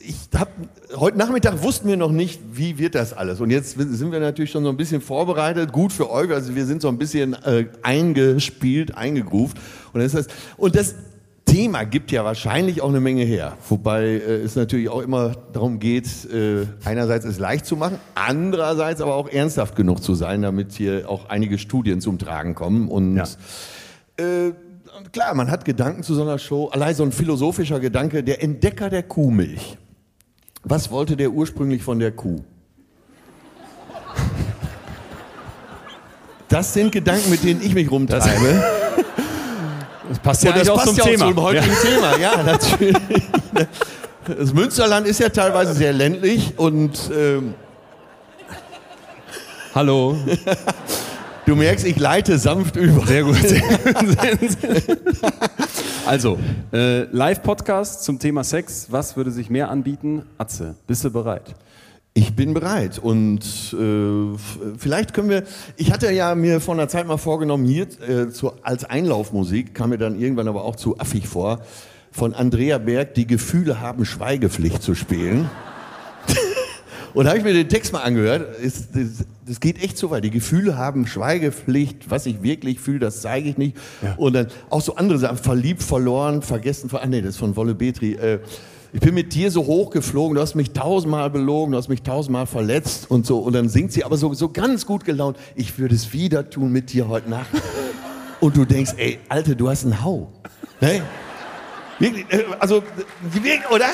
ich 0.02 0.16
hab, 0.38 0.50
heute 0.96 1.18
Nachmittag 1.18 1.62
wussten 1.62 1.88
wir 1.88 1.96
noch 1.96 2.12
nicht, 2.12 2.42
wie 2.52 2.78
wird 2.80 2.96
das 2.96 3.14
alles. 3.14 3.40
Und 3.40 3.52
jetzt 3.52 3.78
sind 3.78 4.12
wir 4.12 4.20
natürlich 4.20 4.52
schon 4.52 4.64
so 4.64 4.70
ein 4.70 4.78
bisschen 4.78 5.00
vorbereitet. 5.00 5.72
Gut 5.72 5.94
für 5.94 6.10
euch, 6.10 6.32
also 6.32 6.56
wir 6.56 6.66
sind 6.66 6.82
so 6.82 6.90
ein 6.90 6.98
bisschen 6.98 7.34
äh, 7.34 7.68
eingespielt, 7.84 8.98
eingegruft. 8.98 9.58
Und 9.94 10.02
das, 10.02 10.16
heißt, 10.16 10.32
und 10.58 10.76
das 10.76 10.96
Thema 11.52 11.84
gibt 11.84 12.12
ja 12.12 12.24
wahrscheinlich 12.24 12.82
auch 12.82 12.88
eine 12.88 13.02
Menge 13.02 13.24
her. 13.24 13.58
Wobei 13.68 14.04
äh, 14.04 14.42
es 14.42 14.56
natürlich 14.56 14.88
auch 14.88 15.02
immer 15.02 15.34
darum 15.52 15.80
geht, 15.80 16.08
äh, 16.32 16.66
einerseits 16.86 17.26
es 17.26 17.40
leicht 17.40 17.66
zu 17.66 17.76
machen, 17.76 18.00
andererseits 18.16 19.02
aber 19.02 19.16
auch 19.16 19.28
ernsthaft 19.28 19.76
genug 19.76 20.02
zu 20.02 20.16
sein, 20.16 20.42
damit 20.44 20.72
hier 20.72 21.10
auch 21.10 21.28
einige 21.28 21.58
Studien 21.58 22.00
zum 22.00 22.18
Tragen 22.20 22.56
kommen. 22.56 22.88
Und 22.88 23.18
Ja. 23.18 23.26
äh, 24.18 24.54
und 24.98 25.12
klar, 25.14 25.34
man 25.34 25.52
hat 25.52 25.66
Gedanken 25.66 26.04
zu 26.04 26.16
so 26.16 26.22
einer 26.22 26.38
Show. 26.40 26.70
Allein 26.70 26.96
so 26.96 27.04
ein 27.04 27.12
philosophischer 27.12 27.80
Gedanke, 27.82 28.24
der 28.24 28.42
Entdecker 28.42 28.90
der 28.90 29.04
Kuhmilch. 29.04 29.78
Was 30.64 30.90
wollte 30.92 31.18
der 31.18 31.32
ursprünglich 31.32 31.84
von 31.84 32.00
der 32.00 32.12
Kuh? 32.12 32.44
Das 36.48 36.74
sind 36.74 36.92
Gedanken, 36.92 37.30
mit 37.30 37.44
denen 37.44 37.62
ich 37.62 37.74
mich 37.74 37.90
rumtreibe. 37.92 38.64
Das 40.12 40.20
passt 40.20 40.46
Und 40.46 40.58
das 40.58 40.68
passt 40.68 40.88
zum 40.88 40.98
ja 40.98 41.04
Thema. 41.06 41.28
zum 41.28 41.42
heutigen 41.42 41.76
Thema. 41.82 42.18
Ja, 42.18 42.44
natürlich. 42.46 42.98
Das 44.26 44.54
Münsterland 44.54 45.08
ist 45.08 45.22
ja 45.22 45.30
teilweise 45.30 45.74
sehr 45.74 45.94
ländlich 45.94 46.60
und 46.60 47.00
ähm, 47.18 47.54
Hallo. 49.74 50.18
du 51.46 51.56
merkst, 51.56 51.86
ich 51.86 51.98
leite 51.98 52.38
sanft 52.38 52.76
über. 52.76 53.08
Sehr 53.08 53.24
gut. 53.24 53.38
also, 56.06 56.38
äh, 56.74 57.04
Live-Podcast 57.04 58.04
zum 58.04 58.20
Thema 58.20 58.44
Sex. 58.44 58.88
Was 58.90 59.16
würde 59.16 59.32
sich 59.32 59.50
mehr 59.50 59.70
anbieten? 59.70 60.24
Atze, 60.38 60.76
bist 60.88 61.06
du 61.06 61.10
bereit? 61.10 61.56
Ich 62.14 62.36
bin 62.36 62.54
bereit 62.54 63.00
und 63.00 63.40
äh, 63.74 64.38
vielleicht 64.78 65.14
können 65.14 65.30
wir. 65.30 65.44
Ich 65.78 65.94
hatte 65.94 66.12
ja 66.12 66.36
mir 66.36 66.60
vor 66.60 66.74
einer 66.74 66.90
Zeit 66.90 67.08
mal 67.08 67.16
vorgenommen, 67.16 67.66
hier 67.66 67.88
äh, 68.02 68.30
zu, 68.30 68.52
als 68.64 68.84
Einlaufmusik 68.84 69.74
kam 69.74 69.92
mir 69.92 69.98
dann 69.98 70.20
irgendwann 70.20 70.50
aber 70.50 70.66
auch 70.66 70.76
zu 70.76 71.00
affig 71.00 71.26
vor, 71.26 71.62
von 72.12 72.34
Andrea 72.34 72.80
Berg 72.80 73.14
die 73.14 73.26
Gefühle 73.26 73.80
haben 73.80 74.04
Schweigepflicht 74.04 74.84
zu 74.84 74.94
spielen. 74.94 75.50
und 77.14 77.24
da 77.24 77.30
habe 77.30 77.40
ich 77.40 77.46
mir 77.46 77.54
den 77.54 77.70
Text 77.70 77.94
mal 77.94 78.02
angehört. 78.02 78.60
Es, 78.62 78.92
das, 78.92 79.26
das 79.48 79.62
geht 79.62 79.82
echt 79.82 79.98
so 79.98 80.12
weit. 80.12 80.26
Die 80.26 80.32
Gefühle 80.32 80.78
haben 80.78 81.08
Schweigepflicht. 81.08 82.12
Was 82.12 82.26
ich 82.26 82.44
wirklich 82.44 82.82
fühle, 82.82 83.00
das 83.00 83.22
zeige 83.22 83.48
ich 83.48 83.58
nicht. 83.58 83.78
Ja. 84.02 84.16
Und 84.18 84.34
dann 84.34 84.48
auch 84.70 84.82
so 84.82 84.96
andere 84.96 85.18
Sachen. 85.18 85.38
Verliebt, 85.38 85.82
verloren, 85.82 86.42
vergessen. 86.42 86.90
Ver 86.90 87.04
ah, 87.04 87.08
nee, 87.08 87.22
das 87.22 87.32
ist 87.32 87.38
von 87.38 87.56
Wolle 87.56 87.74
Betri. 87.74 88.16
Äh, 88.16 88.40
ich 88.94 89.00
bin 89.00 89.14
mit 89.14 89.34
dir 89.34 89.52
so 89.52 89.66
hochgeflogen, 89.66 90.36
du 90.36 90.42
hast 90.42 90.56
mich 90.56 90.72
tausendmal 90.72 91.30
belogen, 91.30 91.72
du 91.72 91.78
hast 91.78 91.88
mich 91.88 92.02
tausendmal 92.02 92.46
verletzt 92.46 93.10
und 93.10 93.26
so. 93.26 93.40
Und 93.40 93.54
dann 93.54 93.70
singt 93.70 93.94
sie 93.94 94.04
aber 94.04 94.18
so, 94.18 94.34
so 94.34 94.50
ganz 94.50 94.86
gut 94.86 95.06
gelaunt, 95.06 95.38
ich 95.56 95.80
würde 95.80 95.96
es 95.96 96.12
wieder 96.12 96.50
tun 96.50 96.72
mit 96.72 96.92
dir 96.92 97.08
heute 97.08 97.30
Nacht. 97.30 97.50
Und 98.42 98.58
du 98.58 98.66
denkst, 98.66 98.94
ey, 98.98 99.20
Alte, 99.30 99.56
du 99.56 99.70
hast 99.70 99.86
einen 99.86 100.04
Hau. 100.04 100.32
Ne? 100.82 101.04
Wirklich, 102.00 102.26
äh, 102.30 102.44
also, 102.60 102.84
oder? 103.70 103.90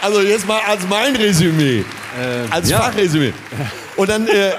Also 0.00 0.20
jetzt 0.20 0.46
mal 0.46 0.60
als 0.66 0.80
mein 0.88 1.14
Resümee, 1.14 1.84
als 2.50 2.70
ja. 2.70 2.80
Fachresümee. 2.80 3.32
Und 3.96 4.08
dann, 4.08 4.26
äh, 4.26 4.52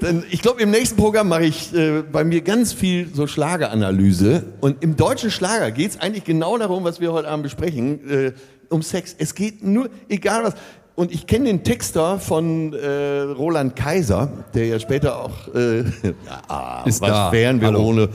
dann 0.00 0.24
ich 0.30 0.42
glaube, 0.42 0.60
im 0.62 0.70
nächsten 0.70 0.96
Programm 0.96 1.28
mache 1.28 1.44
ich 1.44 1.74
äh, 1.74 2.02
bei 2.02 2.24
mir 2.24 2.40
ganz 2.40 2.72
viel 2.72 3.08
so 3.14 3.26
Schlageranalyse. 3.26 4.44
Und 4.60 4.82
im 4.82 4.96
deutschen 4.96 5.30
Schlager 5.30 5.70
geht 5.70 5.92
es 5.92 6.00
eigentlich 6.00 6.24
genau 6.24 6.58
darum, 6.58 6.84
was 6.84 7.00
wir 7.00 7.12
heute 7.12 7.28
Abend 7.28 7.44
besprechen, 7.44 8.10
äh, 8.10 8.32
um 8.68 8.82
Sex. 8.82 9.14
Es 9.18 9.34
geht 9.34 9.62
nur, 9.62 9.88
egal 10.08 10.44
was. 10.44 10.54
Und 10.94 11.12
ich 11.12 11.26
kenne 11.26 11.46
den 11.46 11.64
Texter 11.64 12.18
von 12.18 12.74
äh, 12.74 13.20
Roland 13.20 13.74
Kaiser, 13.76 14.30
der 14.54 14.66
ja 14.66 14.78
später 14.78 15.22
auch, 15.24 15.54
äh, 15.54 15.78
ja, 16.48 16.82
Ist 16.84 17.00
was 17.00 17.10
da. 17.10 17.32
wären 17.32 17.60
wir 17.60 17.68
Hallo. 17.68 17.84
ohne. 17.84 18.08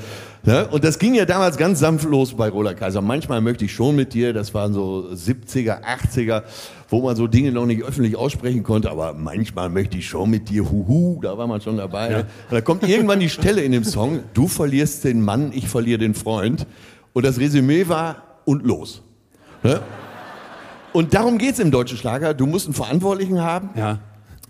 Ne? 0.44 0.68
Und 0.68 0.84
das 0.84 1.00
ging 1.00 1.15
ja 1.15 1.25
damals 1.25 1.58
ganz 1.58 1.80
sanft 1.80 2.06
los 2.06 2.36
bei 2.36 2.50
Roland 2.50 2.77
Kaiser. 2.77 3.01
Manchmal 3.01 3.42
möchte 3.42 3.65
ich 3.65 3.74
schon 3.74 3.96
mit 3.96 4.13
dir, 4.13 4.32
das 4.34 4.54
waren 4.54 4.74
so 4.74 5.10
70er, 5.12 5.80
80er, 5.82 6.44
wo 6.89 7.01
man 7.01 7.15
so 7.15 7.27
Dinge 7.27 7.51
noch 7.51 7.65
nicht 7.65 7.84
öffentlich 7.84 8.15
aussprechen 8.15 8.63
konnte, 8.63 8.92
aber 8.92 9.13
manchmal 9.13 9.70
möchte 9.70 9.98
ich 9.98 10.08
schon 10.08 10.30
mit 10.30 10.50
dir, 10.50 10.70
huhu, 10.70 11.20
da 11.22 11.38
war 11.38 11.48
man 11.48 11.62
schon 11.62 11.77
dabei. 11.77 12.10
Ne? 12.10 12.18
Und 12.20 12.51
da 12.51 12.62
kommt 12.62 12.88
irgendwann 12.88 13.20
die 13.20 13.30
Stelle 13.30 13.62
in 13.62 13.72
dem 13.72 13.84
Song, 13.84 14.20
du 14.34 14.48
verlierst 14.48 15.04
den 15.04 15.22
Mann, 15.22 15.51
ich 15.54 15.68
verliere 15.68 16.00
den 16.00 16.13
Freund. 16.13 16.68
Und 17.13 17.25
das 17.25 17.39
Resümee 17.39 17.88
war, 17.88 18.24
und 18.46 18.65
los. 18.65 19.01
Ne? 19.63 19.82
Und 20.94 21.13
darum 21.13 21.38
geht's 21.38 21.60
im 21.60 21.72
deutschen 21.72 21.98
Schlager. 21.98 22.34
Du 22.34 22.46
musst 22.46 22.68
einen 22.68 22.74
Verantwortlichen 22.74 23.42
haben. 23.42 23.72
Ja. 23.75 24.00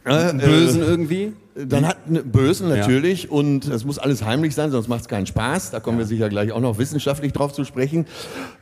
Äh, 0.06 0.10
Einen 0.12 0.40
Bösen 0.40 0.82
irgendwie. 0.82 1.34
Dann 1.56 1.88
hat 1.88 1.98
eine 2.08 2.22
Bösen 2.22 2.68
natürlich 2.68 3.32
und 3.32 3.66
es 3.70 3.86
muss 3.86 3.98
alles 3.98 4.26
heimlich 4.26 4.54
sein, 4.54 4.72
sonst 4.72 4.90
macht 4.90 5.02
es 5.02 5.08
keinen 5.08 5.26
Spaß. 5.26 5.72
Da 5.72 5.80
kommen 5.80 5.98
wir 5.98 6.06
sicher 6.06 6.28
gleich 6.28 6.52
auch 6.52 6.60
noch 6.60 6.78
wissenschaftlich 6.78 7.32
drauf 7.32 7.54
zu 7.54 7.64
sprechen. 7.64 8.06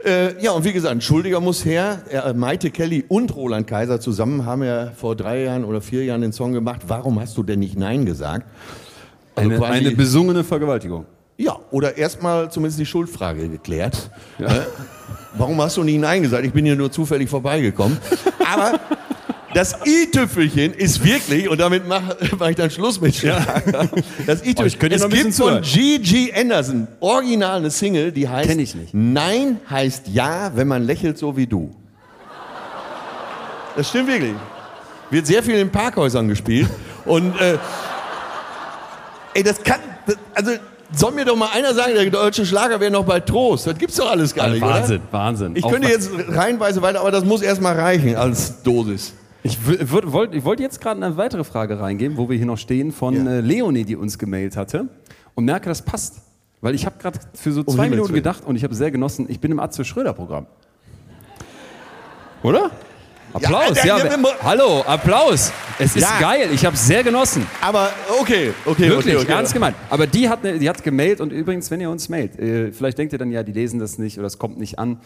Äh, 0.06 0.40
ja, 0.44 0.52
und 0.52 0.64
wie 0.64 0.74
gesagt, 0.74 0.92
ein 0.94 1.02
Schuldiger 1.02 1.40
muss 1.42 1.66
her. 1.66 2.04
Er, 2.10 2.34
Maite 2.36 2.70
Kelly 2.70 3.04
und 3.08 3.36
Roland 3.36 3.66
Kaiser 3.66 4.00
zusammen 4.00 4.46
haben 4.46 4.64
ja 4.64 4.92
vor 4.96 5.16
drei 5.16 5.44
Jahren 5.44 5.66
oder 5.66 5.82
vier 5.82 6.06
Jahren 6.06 6.22
den 6.22 6.34
Song 6.34 6.54
gemacht. 6.54 6.82
Warum 6.88 7.20
hast 7.20 7.36
du 7.36 7.42
denn 7.42 7.60
nicht 7.60 7.78
Nein 7.78 8.06
gesagt? 8.06 8.46
Also 9.36 9.50
Eine, 9.50 9.66
eine 9.66 9.92
besungene 9.92 10.44
Vergewaltigung. 10.44 11.06
ja, 11.38 11.58
oder 11.72 11.98
erstmal 11.98 12.52
zumindest 12.52 12.80
die 12.80 12.86
Schuldfrage 12.86 13.50
geklärt. 13.50 14.12
Äh, 14.38 14.46
Warum 15.36 15.60
hast 15.60 15.78
du 15.78 15.84
nie 15.84 15.98
Nein 15.98 16.22
gesagt? 16.22 16.46
Ich 16.46 16.54
bin 16.54 16.64
hier 16.64 16.76
nur 16.76 16.92
zufällig 16.92 17.28
vorbeigekommen. 17.28 17.98
Aber 18.54 18.80
das 19.54 19.76
i-Tüpfelchen 19.86 20.74
ist 20.74 21.04
wirklich, 21.04 21.48
und 21.50 21.60
damit 21.60 21.88
mache 21.88 22.18
mach 22.38 22.50
ich 22.50 22.56
dann 22.56 22.70
Schluss 22.70 23.00
mit 23.00 23.16
Schlager. 23.16 23.90
Das 24.26 24.42
Oh, 24.42 24.46
i-Tüpfelchen. 24.46 24.80
könnte 24.80 24.96
Es 24.96 25.10
gibt 25.10 25.34
von. 25.36 25.62
G.G. 25.62 26.34
Anderson 26.34 26.88
original 27.00 27.58
eine 27.58 27.70
Single, 27.72 28.12
die 28.12 28.28
heißt 28.28 28.50
Kenn 28.50 28.60
ich 28.60 28.76
nicht. 28.76 28.94
Nein 28.94 29.60
heißt 29.70 30.08
Ja, 30.08 30.52
wenn 30.56 30.68
man 30.68 30.84
lächelt 30.86 31.18
so 31.18 31.36
wie 31.38 31.48
du. 31.48 31.74
Das 33.76 33.90
stimmt 33.90 34.08
wirklich. 34.08 34.34
Wird 35.10 35.28
sehr 35.28 35.44
viel 35.44 35.56
in 35.56 35.70
Parkhäusern 35.70 36.28
gespielt. 36.28 36.70
Und 37.06 37.40
äh, 37.40 37.58
ey, 39.34 39.44
das 39.44 39.62
kann. 39.64 39.80
Das, 40.06 40.16
also 40.34 40.52
soll 40.96 41.12
mir 41.12 41.26
doch 41.26 41.36
mal 41.36 41.50
einer 41.54 41.74
sagen, 41.74 41.94
der 41.96 42.06
deutsche 42.10 42.46
Schlager 42.46 42.80
wäre 42.80 42.92
noch 42.92 43.04
bei 43.06 43.20
Trost. 43.20 43.66
Das 43.68 43.78
gibt's 43.78 43.96
doch 43.96 44.12
alles 44.12 44.34
gar 44.36 44.50
nicht. 44.50 44.62
Wahnsinn, 44.62 45.02
Oder? 45.02 45.12
Wahnsinn. 45.20 45.56
Ich 45.56 45.68
könnte 45.68 45.88
jetzt 45.88 46.12
reihenweise 46.30 46.82
weiter, 46.82 47.00
aber 47.02 47.10
das 47.12 47.26
muss 47.26 47.42
erstmal 47.42 47.80
reichen 47.80 48.16
als 48.16 48.62
Dosis. 48.62 49.14
Ich 49.46 49.58
wollte 49.92 50.38
ich 50.38 50.46
wollte 50.46 50.64
jetzt 50.64 50.80
gerade 50.80 51.04
eine 51.06 51.18
weitere 51.18 51.44
Frage 51.44 51.80
reingeben, 51.80 52.16
wo 52.18 52.30
wir 52.30 52.38
hier 52.38 52.46
noch 52.46 52.58
stehen, 52.58 52.92
von 52.94 53.26
Ja. 53.26 53.32
äh, 53.34 53.42
Leonie, 53.42 53.84
die 53.84 53.96
uns 53.98 54.18
gemailt 54.18 54.56
hatte. 54.56 54.88
Und 55.36 55.46
merke, 55.46 55.68
das 55.70 55.82
passt. 55.82 56.22
Weil 56.62 56.76
ich 56.76 56.86
habe 56.86 56.96
gerade 56.98 57.20
für 57.34 57.52
so 57.52 57.62
zwei 57.64 57.72
Himmels 57.84 57.92
Minuten 57.92 58.14
gedacht 58.14 58.46
und 58.46 58.56
ich 58.56 58.64
habe 58.64 58.74
sehr 58.74 58.90
genossen, 58.90 59.26
ich 59.28 59.42
bin 59.42 59.52
im 59.52 59.60
Atze 59.60 59.84
Schröder-Programm. 59.84 60.46
Oder? 62.42 62.72
Applaus, 63.34 63.84
ja. 63.84 63.98
ja, 63.98 64.18
hallo, 64.44 64.82
Applaus. 64.86 65.52
Es 65.80 65.96
ist 65.96 66.04
Ja. 66.04 66.20
geil, 66.20 66.50
ich 66.54 66.64
habe 66.66 66.78
sehr 66.78 67.04
genossen. 67.04 67.46
Aber 67.62 67.90
okay, 68.22 68.54
okay, 68.64 68.90
Wirklich, 68.90 69.16
okay, 69.16 69.24
okay. 69.24 69.32
ernst 69.32 69.54
gemeint. 69.54 69.76
Aber 69.90 70.06
die 70.06 70.30
hat, 70.30 70.44
ne, 70.44 70.60
die 70.60 70.70
hat 70.70 70.84
gemailt 70.84 71.20
und 71.20 71.34
übrigens, 71.34 71.72
wenn 71.72 71.82
ihr 71.82 71.90
uns 71.90 72.10
mailt, 72.10 72.38
äh, 72.40 72.72
vielleicht 72.72 72.98
denkt 73.00 73.12
ihr 73.12 73.18
dann, 73.20 73.32
ja, 73.32 73.42
die 73.42 73.52
lesen 73.52 73.80
das 73.80 73.98
nicht 73.98 74.20
oder 74.20 74.28
es 74.28 74.38
kommt 74.38 74.60
nicht 74.60 74.78
an. 74.78 75.00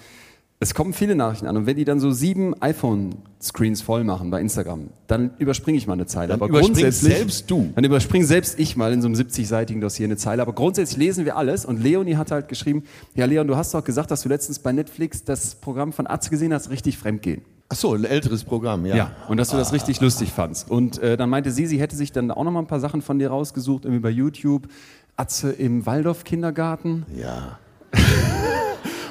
Es 0.59 0.73
kommen 0.73 0.93
viele 0.93 1.15
Nachrichten 1.15 1.45
an 1.45 1.55
und 1.55 1.65
wenn 1.67 1.77
die 1.77 1.85
dann 1.85 1.99
so 1.99 2.09
sieben 2.09 2.59
iPhone-Screens 2.59 3.83
voll 3.83 4.03
machen 4.03 4.31
bei 4.31 4.41
Instagram, 4.41 4.89
dann 5.05 5.29
überspringe 5.37 5.77
ich 5.77 5.85
mal 5.85 5.93
eine 5.93 6.07
Zeile. 6.07 6.33
Aber 6.33 6.49
grundsätzlich 6.49 7.13
selbst 7.13 7.51
du. 7.51 7.71
Dann 7.75 7.83
überspringe 7.83 8.25
selbst 8.25 8.59
ich 8.59 8.75
mal 8.75 8.91
in 8.91 9.03
so 9.03 9.07
einem 9.07 9.15
70-seitigen 9.15 9.81
Dossier 9.81 10.05
eine 10.05 10.17
Zeile. 10.17 10.41
Aber 10.41 10.53
grundsätzlich 10.53 10.97
lesen 10.97 11.25
wir 11.25 11.37
alles 11.37 11.63
und 11.63 11.83
Leonie 11.83 12.15
hat 12.15 12.31
halt 12.31 12.47
geschrieben, 12.47 12.85
ja 13.13 13.25
Leon, 13.25 13.47
du 13.47 13.55
hast 13.55 13.71
doch 13.75 13.83
gesagt, 13.83 14.09
dass 14.09 14.23
du 14.23 14.29
letztens 14.29 14.57
bei 14.57 14.71
Netflix 14.71 15.23
das 15.23 15.53
Programm 15.53 15.93
von 15.93 16.07
Atze 16.07 16.31
gesehen 16.31 16.51
hast, 16.51 16.71
richtig 16.71 16.97
fremdgehen. 16.97 17.43
Ach 17.69 17.75
so, 17.75 17.93
ein 17.93 18.05
älteres 18.05 18.43
Programm, 18.43 18.85
ja. 18.87 18.95
Ja, 18.95 19.11
und 19.27 19.37
dass 19.37 19.49
du 19.49 19.57
das 19.57 19.73
richtig 19.73 20.01
lustig 20.01 20.31
fandst. 20.31 20.71
Und 20.71 20.97
äh, 20.99 21.17
dann 21.17 21.29
meinte 21.29 21.51
sie, 21.51 21.67
sie 21.67 21.79
hätte 21.79 21.95
sich 21.95 22.11
dann 22.13 22.31
auch 22.31 22.43
noch 22.43 22.51
mal 22.51 22.61
ein 22.61 22.67
paar 22.67 22.79
Sachen 22.79 23.03
von 23.03 23.19
dir 23.19 23.29
rausgesucht, 23.29 23.85
irgendwie 23.85 24.01
bei 24.01 24.09
YouTube. 24.09 24.69
Atze 25.17 25.51
im 25.51 25.85
Waldorf-Kindergarten. 25.85 27.05
Ja. 27.15 27.59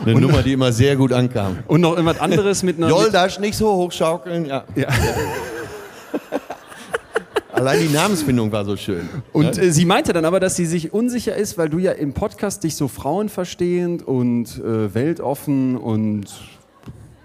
Eine 0.04 0.20
Nummer, 0.20 0.42
die 0.42 0.52
immer 0.52 0.72
sehr 0.72 0.96
gut 0.96 1.12
ankam. 1.12 1.58
Und 1.66 1.80
noch 1.80 1.92
irgendwas 1.92 2.20
anderes 2.20 2.62
mit 2.62 2.76
einer... 2.76 2.88
Joldasch 2.88 3.38
nicht 3.38 3.56
so 3.56 3.72
hochschaukeln, 3.74 4.46
ja. 4.46 4.64
Ja. 4.74 4.88
Allein 7.52 7.80
die 7.80 7.88
Namensfindung 7.88 8.52
war 8.52 8.64
so 8.66 8.76
schön. 8.76 9.08
Und 9.32 9.56
äh, 9.56 9.72
sie 9.72 9.86
meinte 9.86 10.12
dann 10.12 10.26
aber, 10.26 10.40
dass 10.40 10.56
sie 10.56 10.66
sich 10.66 10.92
unsicher 10.92 11.34
ist, 11.34 11.56
weil 11.56 11.70
du 11.70 11.78
ja 11.78 11.92
im 11.92 12.12
Podcast 12.12 12.64
dich 12.64 12.76
so 12.76 12.86
frauenverstehend 12.86 14.06
und 14.06 14.58
äh, 14.62 14.94
weltoffen 14.94 15.76
und 15.78 16.26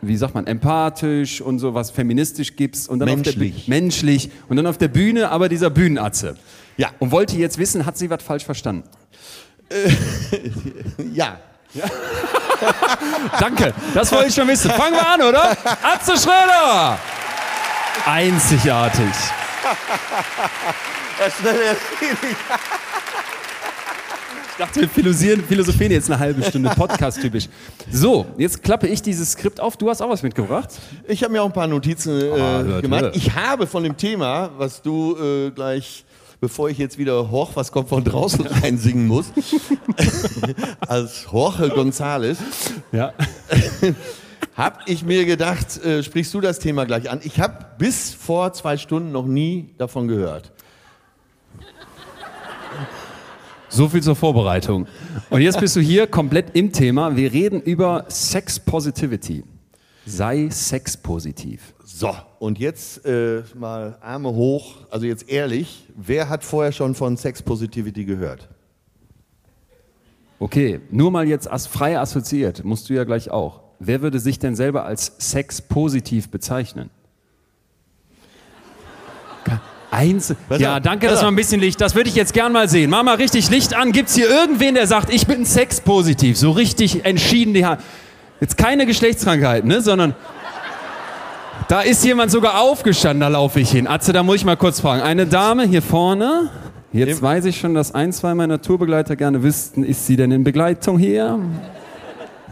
wie 0.01 0.15
sagt 0.15 0.33
man, 0.33 0.47
empathisch 0.47 1.41
und 1.41 1.59
so 1.59 1.73
was 1.73 1.91
feministisch 1.91 2.55
gibst 2.55 2.87
und 2.89 2.99
dann 2.99 3.09
Auf 3.09 3.15
Menschlich. 3.17 3.65
der, 3.65 3.65
Büh- 3.65 3.69
menschlich 3.69 4.31
und 4.47 4.55
dann 4.55 4.65
auf 4.67 4.77
der 4.77 4.87
Bühne 4.87 5.29
aber 5.29 5.49
dieser 5.49 5.69
Bühnenatze. 5.69 6.37
Ja. 6.77 6.89
Und 6.99 7.11
wollte 7.11 7.35
jetzt 7.35 7.57
wissen, 7.57 7.85
hat 7.85 7.97
sie 7.97 8.09
was 8.09 8.23
falsch 8.23 8.45
verstanden? 8.45 8.83
Ja. 11.13 11.39
Danke, 13.39 13.73
das 13.93 14.11
wollte 14.11 14.29
ich 14.29 14.35
schon 14.35 14.47
wissen. 14.47 14.71
Fangen 14.71 14.93
wir 14.93 15.07
an, 15.07 15.21
oder? 15.21 15.57
Atze 15.81 16.17
Schröder! 16.17 16.97
Einzigartig. 18.05 19.05
Ich 24.51 24.57
dachte, 24.57 24.81
wir 24.81 24.89
philosophieren, 24.89 25.43
philosophieren 25.43 25.91
jetzt 25.91 26.09
eine 26.09 26.19
halbe 26.19 26.43
Stunde, 26.43 26.69
podcast-typisch. 26.69 27.47
So, 27.91 28.25
jetzt 28.37 28.61
klappe 28.61 28.87
ich 28.87 29.01
dieses 29.01 29.31
Skript 29.31 29.59
auf. 29.59 29.77
Du 29.77 29.89
hast 29.89 30.01
auch 30.01 30.09
was 30.09 30.21
mitgebracht. 30.23 30.69
Ich 31.07 31.23
habe 31.23 31.33
mir 31.33 31.41
auch 31.41 31.47
ein 31.47 31.53
paar 31.53 31.67
Notizen 31.67 32.19
äh, 32.19 32.23
hört, 32.29 32.81
gemacht. 32.83 33.11
Ich 33.13 33.33
habe 33.33 33.65
von 33.65 33.83
dem 33.83 33.97
Thema, 33.97 34.51
was 34.57 34.81
du 34.81 35.15
äh, 35.17 35.51
gleich, 35.51 36.05
bevor 36.41 36.69
ich 36.69 36.77
jetzt 36.79 36.97
wieder 36.97 37.31
Horch, 37.31 37.51
was 37.55 37.71
kommt 37.71 37.87
von 37.87 38.03
draußen 38.03 38.45
rein 38.45 38.77
singen 38.77 39.07
muss, 39.07 39.31
als 40.81 41.27
Jorge 41.31 41.67
González, 41.67 42.37
Ja. 42.91 43.13
habe 44.55 44.79
ich 44.87 45.05
mir 45.05 45.25
gedacht, 45.25 45.77
äh, 45.85 46.03
sprichst 46.03 46.33
du 46.33 46.41
das 46.41 46.59
Thema 46.59 46.85
gleich 46.85 47.09
an. 47.09 47.21
Ich 47.23 47.39
habe 47.39 47.65
bis 47.77 48.13
vor 48.13 48.51
zwei 48.53 48.75
Stunden 48.77 49.11
noch 49.11 49.25
nie 49.25 49.69
davon 49.77 50.07
gehört. 50.07 50.51
So 53.69 53.87
viel 53.87 54.03
zur 54.03 54.17
Vorbereitung. 54.17 54.87
Und 55.29 55.41
jetzt 55.41 55.59
bist 55.59 55.77
du 55.77 55.79
hier 55.79 56.05
komplett 56.05 56.55
im 56.57 56.73
Thema. 56.73 57.15
Wir 57.15 57.31
reden 57.31 57.61
über 57.61 58.03
Sex 58.09 58.59
Positivity. 58.59 59.45
Sei 60.05 60.49
sexpositiv. 60.49 61.73
So, 61.85 62.13
und 62.41 62.57
jetzt 62.57 63.05
äh, 63.05 63.43
mal 63.53 63.99
Arme 64.01 64.33
hoch, 64.33 64.77
also 64.89 65.05
jetzt 65.05 65.29
ehrlich, 65.29 65.85
wer 65.95 66.27
hat 66.27 66.43
vorher 66.43 66.71
schon 66.71 66.95
von 66.95 67.15
Sex 67.15 67.43
Positivity 67.43 68.03
gehört? 68.03 68.49
Okay, 70.39 70.81
nur 70.89 71.11
mal 71.11 71.27
jetzt 71.27 71.49
as 71.51 71.67
frei 71.67 71.99
assoziiert, 71.99 72.63
musst 72.63 72.89
du 72.89 72.95
ja 72.95 73.03
gleich 73.03 73.29
auch. 73.29 73.61
Wer 73.77 74.01
würde 74.01 74.19
sich 74.19 74.39
denn 74.39 74.55
selber 74.55 74.85
als 74.85 75.13
sexpositiv 75.19 76.31
bezeichnen? 76.31 76.89
Eins. 79.91 80.33
Ja, 80.57 80.79
danke, 80.79 81.07
dass 81.07 81.19
auf. 81.19 81.27
ein 81.27 81.35
bisschen 81.35 81.59
Licht. 81.61 81.79
Das 81.79 81.93
würde 81.93 82.09
ich 82.09 82.15
jetzt 82.15 82.33
gern 82.33 82.53
mal 82.53 82.67
sehen. 82.69 82.89
Mach 82.89 83.03
mal 83.03 83.17
richtig 83.17 83.51
Licht 83.51 83.75
an. 83.75 83.91
Gibt's 83.91 84.15
hier 84.15 84.29
irgendwen, 84.29 84.73
der 84.73 84.87
sagt, 84.87 85.13
ich 85.13 85.27
bin 85.27 85.45
sexpositiv? 85.45 86.37
So 86.37 86.51
richtig 86.51 87.05
entschieden. 87.05 87.53
Die 87.53 87.65
Hand. 87.65 87.81
Jetzt 88.39 88.57
keine 88.57 88.87
Geschlechtskrankheiten, 88.87 89.67
ne? 89.67 89.81
Sondern 89.81 90.15
da 91.71 91.79
ist 91.79 92.03
jemand 92.03 92.31
sogar 92.31 92.59
aufgestanden. 92.59 93.21
Da 93.21 93.29
laufe 93.29 93.61
ich 93.61 93.71
hin. 93.71 93.87
Atze, 93.87 94.11
da 94.11 94.23
muss 94.23 94.35
ich 94.35 94.45
mal 94.45 94.57
kurz 94.57 94.81
fragen. 94.81 95.01
Eine 95.01 95.25
Dame 95.25 95.63
hier 95.63 95.81
vorne. 95.81 96.49
Jetzt 96.91 97.21
weiß 97.21 97.45
ich 97.45 97.57
schon, 97.57 97.73
dass 97.73 97.95
ein, 97.95 98.11
zwei 98.11 98.35
meiner 98.35 98.61
Tourbegleiter 98.61 99.15
gerne 99.15 99.41
wüssten, 99.41 99.85
ist 99.85 100.05
sie 100.05 100.17
denn 100.17 100.31
in 100.31 100.43
Begleitung 100.43 100.99
hier? 100.99 101.39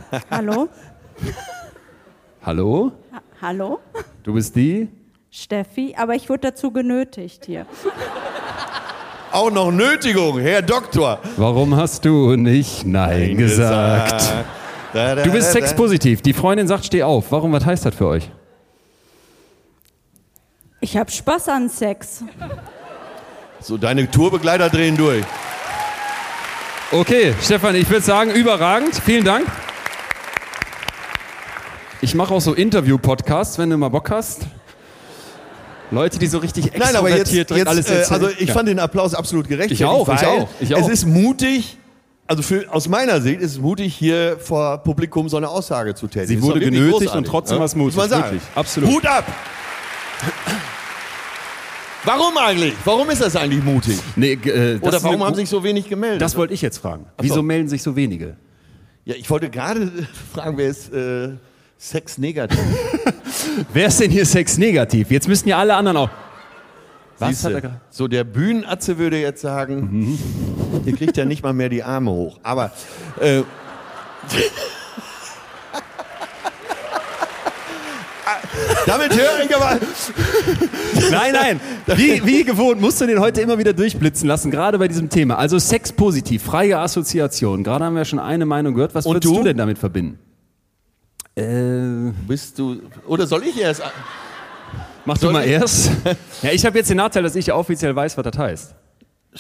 Hallo? 0.32 0.70
Hallo? 2.42 2.94
Ha 3.12 3.20
Hallo? 3.42 3.80
Du 4.24 4.34
bist 4.36 4.56
die? 4.56 4.88
Steffi, 5.30 5.96
aber 5.98 6.16
ich 6.16 6.30
wurde 6.30 6.52
dazu 6.52 6.72
genötigt 6.72 7.46
hier. 7.46 7.66
Auch 9.34 9.52
noch 9.52 9.70
Nötigung, 9.70 10.40
Herr 10.40 10.62
Doktor. 10.62 11.20
Warum 11.36 11.76
hast 11.76 12.06
du 12.06 12.38
nicht 12.38 12.86
Nein 12.86 13.36
gesagt? 13.36 14.34
Da, 14.94 15.16
da, 15.16 15.24
Du 15.24 15.32
bist 15.34 15.52
sexpositiv. 15.52 16.22
Die 16.22 16.34
Freundin 16.34 16.70
sagt, 16.70 16.86
steh 16.86 17.04
auf. 17.04 17.34
Warum, 17.34 17.52
was 17.52 17.66
heißt 17.66 17.86
das 17.86 17.94
für 17.94 18.08
euch? 18.08 18.32
Ich 20.82 20.96
habe 20.96 21.12
Spaß 21.12 21.50
an 21.50 21.70
Sex. 21.70 22.24
So, 23.60 23.78
deine 23.78 24.10
Tourbegleiter 24.10 24.70
drehen 24.70 24.96
durch. 24.96 25.26
Okay, 26.92 27.36
Stefan, 27.42 27.76
ich 27.76 27.90
würde 27.90 28.04
sagen, 28.06 28.32
überragend. 28.32 28.96
Vielen 28.96 29.26
Dank. 29.26 29.46
Ich 32.02 32.16
mache 32.16 32.34
auch 32.34 32.40
so 32.40 32.54
Interview-Podcasts, 32.54 33.58
wenn 33.58 33.70
du 33.70 33.78
mal 33.78 33.90
Bock 33.90 34.10
hast. 34.10 34.44
Leute, 35.92 36.18
die 36.18 36.28
so 36.28 36.38
richtig 36.38 36.72
Nein, 36.78 36.96
aber 36.96 37.10
jetzt, 37.10 37.34
extrovertiert 37.34 37.52
jetzt 37.58 37.68
alles 37.68 37.90
äh, 37.90 37.96
erzählen. 37.96 38.22
also 38.24 38.36
ich 38.40 38.48
Ja. 38.48 38.54
fand 38.54 38.70
den 38.70 38.80
Applaus 38.80 39.14
absolut 39.14 39.48
gerechtfertigt. 39.48 39.82
Ich 39.82 39.86
auch, 39.86 40.08
ich 40.08 40.26
auch, 40.26 40.48
ich 40.60 40.76
auch. 40.76 40.80
Es 40.82 40.88
ist 40.88 41.06
mutig, 41.06 41.78
also 42.28 42.42
für, 42.44 42.72
aus 42.72 42.88
meiner 42.88 43.20
Sicht 43.22 43.42
ist 43.42 43.54
es 43.54 43.60
mutig, 43.60 43.96
hier 43.96 44.38
vor 44.40 44.78
Publikum 44.78 45.28
so 45.30 45.38
eine 45.38 45.50
Aussage 45.50 45.96
zu 45.96 46.08
tätigen. 46.08 46.42
Sie 46.42 46.48
wurde 46.48 46.60
genötigt 46.60 46.92
großartig, 46.92 47.16
und 47.18 47.24
trotzdem 47.28 47.60
ja? 47.60 47.68
mutig, 47.76 47.98
man 47.98 48.10
sagen. 48.10 48.24
wirklich, 48.24 48.42
absolut. 48.56 48.90
Hut 48.90 49.06
ab! 49.08 49.26
Warum 52.06 52.38
eigentlich? 52.38 52.74
Warum 52.86 53.10
ist 53.10 53.22
das 53.22 53.36
eigentlich 53.36 53.64
mutig? 53.64 54.00
Nee, 54.16 54.34
äh, 54.34 54.80
das 54.80 54.88
Oder 54.88 55.04
warum 55.04 55.24
haben 55.24 55.36
sich 55.36 55.50
so 55.50 55.64
wenig 55.64 55.90
gemeldet? 55.90 56.22
Das 56.22 56.36
wollte 56.38 56.54
ich 56.54 56.62
jetzt 56.62 56.78
fragen. 56.78 57.06
so. 57.18 57.24
Wieso 57.24 57.44
melden 57.44 57.68
sich 57.68 57.84
so 57.84 57.96
wenige? 57.96 58.38
ja, 59.06 59.16
ich 59.16 59.30
wollte 59.30 59.50
gerade 59.50 59.92
fragen, 60.34 60.58
wer 60.58 60.70
ist 60.70 60.94
äh, 60.94 61.30
Sex 61.78 62.18
negativ? 62.18 62.60
Wer 63.74 63.88
ist 63.88 64.00
denn 64.00 64.12
hier 64.12 64.26
sexnegativ? 64.26 65.12
Jetzt 65.12 65.28
müssten 65.28 65.50
ja 65.50 65.58
alle 65.58 65.76
anderen 65.76 65.98
auch. 65.98 66.10
Was 67.18 67.30
Siehste, 67.30 67.48
hat 67.48 67.54
er 67.54 67.62
gerade? 67.62 67.82
so 67.90 68.08
der 68.08 68.24
Bühnenatze 68.24 68.98
würde 68.98 69.20
jetzt 69.20 69.42
sagen, 69.42 70.18
ihr 70.86 70.96
kriegt 70.96 71.18
ja 71.18 71.26
nicht 71.26 71.42
mal 71.42 71.54
mehr 71.54 71.70
die 71.70 71.84
Arme 71.84 72.12
hoch. 72.12 72.40
Aber 72.44 72.72
äh, 73.20 73.44
damit 78.86 79.16
höre 79.16 79.44
ich 79.44 79.56
aber. 79.56 79.78
Nein, 81.12 81.34
nein. 81.34 81.60
Wie, 81.96 82.24
wie 82.26 82.44
gewohnt 82.44 82.80
musst 82.82 83.00
du 83.02 83.08
den 83.08 83.20
heute 83.20 83.42
immer 83.42 83.58
wieder 83.58 83.74
durchblitzen 83.74 84.28
lassen, 84.28 84.52
gerade 84.52 84.78
bei 84.78 84.88
diesem 84.88 85.10
Thema. 85.10 85.38
Also 85.38 85.58
sexpositiv, 85.58 86.44
freie 86.44 86.78
Assoziation. 86.78 87.64
Gerade 87.64 87.86
haben 87.86 87.96
wir 87.96 88.06
schon 88.06 88.20
eine 88.20 88.46
Meinung 88.46 88.74
gehört. 88.76 88.94
Was 88.96 89.06
Und 89.06 89.16
würdest 89.16 89.34
du? 89.34 89.38
du? 89.40 89.44
denn 89.46 89.58
damit 89.58 89.78
verbinden? 89.80 90.20
Äh, 91.36 92.12
Bist 92.28 92.60
du. 92.60 92.82
Oder 93.08 93.26
soll 93.28 93.44
ich 93.44 93.60
erst. 93.60 93.82
mach 95.06 95.18
du 95.18 95.32
mal 95.32 95.44
erst. 95.46 95.92
Ja, 96.42 96.52
ich 96.52 96.66
habe 96.66 96.78
jetzt 96.78 96.90
den 96.90 96.98
Nachteil, 96.98 97.24
dass 97.24 97.36
ich 97.36 97.52
offiziell 97.52 97.96
weiß, 97.96 98.18
was 98.18 98.24
das 98.24 98.38
heißt. 98.38 98.76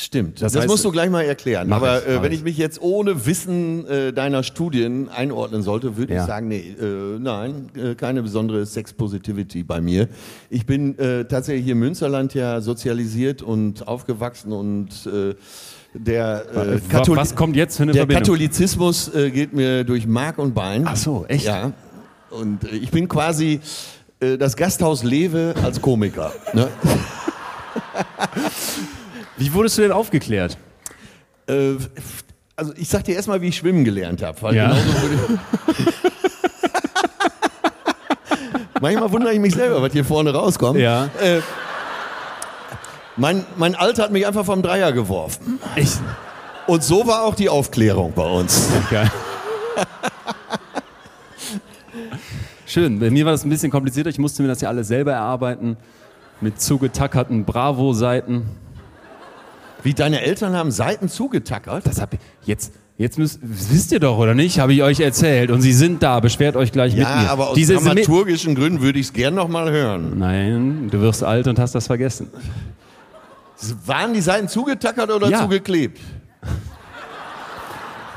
Stimmt, 0.01 0.41
Das 0.41 0.53
das, 0.53 0.63
heißt- 0.63 0.67
musst 0.67 0.85
du 0.85 0.91
gleich 0.91 1.09
mal 1.09 1.23
erklären. 1.23 1.73
Aber 1.73 1.99
ich, 1.99 2.07
äh, 2.07 2.21
wenn 2.21 2.31
ich. 2.31 2.37
ich 2.39 2.43
mich 2.45 2.57
jetzt 2.57 2.81
ohne 2.81 3.25
Wissen 3.25 3.85
äh, 3.85 4.13
deiner 4.13 4.43
Studien 4.43 5.09
einordnen 5.09 5.61
sollte, 5.61 5.97
würde 5.97 6.13
Ja. 6.13 6.21
ich 6.21 6.27
sagen, 6.27 6.47
nee, 6.47 6.73
äh, 6.79 7.19
nein, 7.19 7.69
äh, 7.75 7.95
keine 7.95 8.23
besondere 8.23 8.65
Sex-Positivity 8.65 9.63
bei 9.63 9.81
mir. 9.81 10.07
Ich 10.49 10.65
bin 10.65 10.97
äh, 10.97 11.25
tatsächlich 11.25 11.65
hier 11.65 11.73
im 11.73 11.79
Münsterland 11.79 12.33
ja 12.33 12.61
sozialisiert 12.61 13.41
und 13.41 13.89
aufgewachsen 13.89 14.53
und 14.53 14.87
äh, 15.05 15.35
der, 15.93 16.45
Katholi- 16.89 17.17
was 17.17 17.35
kommt 17.35 17.57
jetzt 17.57 17.75
für 17.75 17.83
eine 17.83 17.91
der 17.91 18.01
Verbindung? 18.03 18.23
Katholizismus 18.23 19.11
geht 19.33 19.51
mir 19.53 19.83
durch 19.83 20.07
Mark 20.07 20.37
und 20.37 20.53
Bein. 20.55 20.85
Ach 20.87 20.95
so, 20.95 21.25
echt? 21.27 21.43
Ja. 21.45 21.73
Und 22.29 22.59
ich 22.71 22.89
bin 22.91 23.09
quasi 23.09 23.59
das 24.19 24.55
Gasthaus 24.55 25.03
Lewe 25.03 25.55
als 25.63 25.81
Komiker. 25.81 26.31
Ne? 26.53 26.67
Wie 29.39 29.53
wurdest 29.53 29.77
du 29.77 29.83
denn 29.83 29.91
aufgeklärt? 29.93 30.57
Äh, 31.47 31.75
also 32.57 32.73
ich 32.75 32.89
sag 32.89 33.05
dir 33.05 33.15
erstmal, 33.15 33.41
wie 33.41 33.47
ich 33.47 33.57
schwimmen 33.57 33.85
gelernt 33.85 34.21
habe. 34.21 34.53
Ja. 34.53 34.75
Manchmal 38.81 39.11
wundere 39.11 39.33
ich 39.33 39.39
mich 39.39 39.55
selber, 39.55 39.81
was 39.81 39.93
hier 39.93 40.03
vorne 40.03 40.33
rauskommt. 40.33 40.79
Ja. 40.79 41.05
Äh, 41.21 41.39
mein, 43.15 43.45
mein 43.55 43.75
Alter 43.75 44.03
hat 44.03 44.11
mich 44.11 44.27
einfach 44.27 44.45
vom 44.45 44.61
Dreier 44.61 44.91
geworfen. 44.91 45.59
Ich. 45.75 45.91
Und 46.67 46.83
so 46.83 47.07
war 47.07 47.23
auch 47.23 47.35
die 47.35 47.49
Aufklärung 47.49 48.13
bei 48.13 48.23
uns. 48.23 48.69
Geil. 48.89 49.09
Schön. 52.65 52.99
Bei 52.99 53.09
mir 53.09 53.25
war 53.25 53.31
das 53.31 53.43
ein 53.45 53.49
bisschen 53.49 53.71
komplizierter. 53.71 54.09
Ich 54.09 54.19
musste 54.19 54.41
mir 54.41 54.49
das 54.49 54.59
ja 54.61 54.69
alles 54.69 54.89
selber 54.89 55.13
erarbeiten. 55.13 55.77
Mit 56.41 56.61
zugetackerten 56.61 57.45
Bravo-Seiten. 57.45 58.45
Wie 59.83 59.93
deine 59.93 60.21
Eltern 60.21 60.55
haben 60.55 60.71
Seiten 60.71 61.09
zugetackert. 61.09 61.85
Das 61.87 62.01
hab 62.01 62.13
ich. 62.13 62.19
Jetzt. 62.45 62.73
Jetzt 62.97 63.17
müsst, 63.17 63.39
wisst 63.41 63.93
ihr 63.93 64.01
doch, 64.01 64.17
oder 64.17 64.33
nicht? 64.35 64.59
Habe 64.59 64.73
ich 64.73 64.83
euch 64.83 64.99
erzählt. 64.99 65.51
Und 65.51 65.61
sie 65.61 65.71
sind 65.71 66.03
da. 66.03 66.19
Beschwert 66.19 66.57
euch 66.57 66.73
gleich 66.73 66.93
mit 66.93 67.03
Ja, 67.03 67.21
mir. 67.21 67.29
aber 67.31 67.47
aus 67.51 67.55
Diese 67.55 67.75
dramaturgischen 67.75 68.55
Gründen 68.55 68.81
würde 68.81 68.99
ich 68.99 69.05
es 69.05 69.13
gern 69.13 69.35
noch 69.35 69.47
mal 69.47 69.71
hören. 69.71 70.19
Nein, 70.19 70.89
du 70.91 70.99
wirst 70.99 71.23
alt 71.23 71.47
und 71.47 71.57
hast 71.59 71.75
das 71.75 71.87
vergessen. 71.87 72.27
Waren 73.85 74.13
die 74.13 74.19
Seiten 74.19 74.49
zugetackert 74.49 75.09
oder 75.11 75.29
Ja. 75.29 75.39
zugeklebt? 75.43 75.97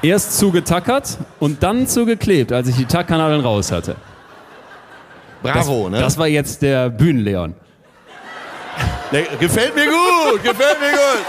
Erst 0.03 0.37
zugetackert 0.39 1.17
und 1.39 1.63
dann 1.63 1.87
zugeklebt, 1.87 2.51
als 2.53 2.67
ich 2.67 2.75
die 2.75 2.87
Tackanadeln 2.87 3.41
raus 3.41 3.71
hatte. 3.71 3.95
Bravo, 5.45 5.85
das, 5.85 5.93
ne? 5.93 6.01
Das 6.01 6.19
war 6.19 6.27
jetzt 6.27 6.61
der 6.63 6.91
Bühnenleon. 6.91 7.55
Ne, 9.13 9.27
gefällt 9.39 9.75
mir 9.75 9.87
gut, 9.87 10.43
gefällt 10.43 10.81
mir 10.81 10.91
gut. 10.91 11.27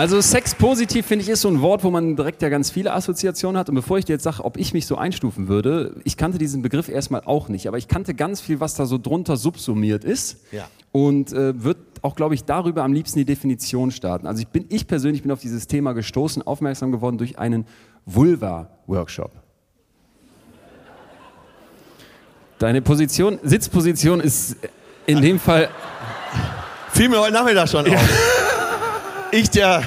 Also 0.00 0.20
sexpositiv 0.22 1.04
finde 1.04 1.24
ich 1.24 1.28
ist 1.28 1.42
so 1.42 1.48
ein 1.48 1.60
Wort, 1.60 1.84
wo 1.84 1.90
man 1.90 2.16
direkt 2.16 2.40
ja 2.40 2.48
ganz 2.48 2.70
viele 2.70 2.92
Assoziationen 2.94 3.58
hat. 3.58 3.68
Und 3.68 3.74
bevor 3.74 3.98
ich 3.98 4.06
dir 4.06 4.14
jetzt 4.14 4.22
sage, 4.22 4.44
ob 4.44 4.56
ich 4.56 4.72
mich 4.72 4.86
so 4.86 4.96
einstufen 4.96 5.48
würde, 5.48 5.94
ich 6.04 6.16
kannte 6.16 6.38
diesen 6.38 6.62
Begriff 6.62 6.88
erstmal 6.88 7.22
auch 7.24 7.48
nicht, 7.50 7.68
aber 7.68 7.76
ich 7.76 7.86
kannte 7.86 8.14
ganz 8.14 8.40
viel, 8.40 8.60
was 8.60 8.74
da 8.74 8.86
so 8.86 8.96
drunter 8.96 9.36
subsumiert 9.36 10.04
ist. 10.04 10.38
Ja. 10.52 10.68
Und 10.92 11.32
äh, 11.32 11.62
würde 11.62 11.80
auch, 12.02 12.16
glaube 12.16 12.34
ich, 12.34 12.44
darüber 12.44 12.82
am 12.82 12.94
liebsten 12.94 13.18
die 13.18 13.26
Definition 13.26 13.90
starten. 13.90 14.26
Also 14.26 14.40
ich 14.40 14.48
bin, 14.48 14.64
ich 14.70 14.86
persönlich 14.86 15.22
bin 15.22 15.32
auf 15.32 15.40
dieses 15.40 15.66
Thema 15.66 15.92
gestoßen, 15.92 16.42
aufmerksam 16.42 16.92
geworden 16.92 17.18
durch 17.18 17.38
einen 17.38 17.66
Vulva-Workshop. 18.06 19.32
Deine 22.60 22.82
Position, 22.82 23.38
Sitzposition 23.42 24.20
ist 24.20 24.54
in 25.06 25.22
dem 25.22 25.40
Fall 25.40 25.70
Fiel 26.92 27.08
mir 27.08 27.18
heute 27.18 27.32
Nachmittag 27.32 27.66
schon 27.70 27.86
auf. 27.90 28.08
Ich, 29.32 29.48
der, 29.48 29.82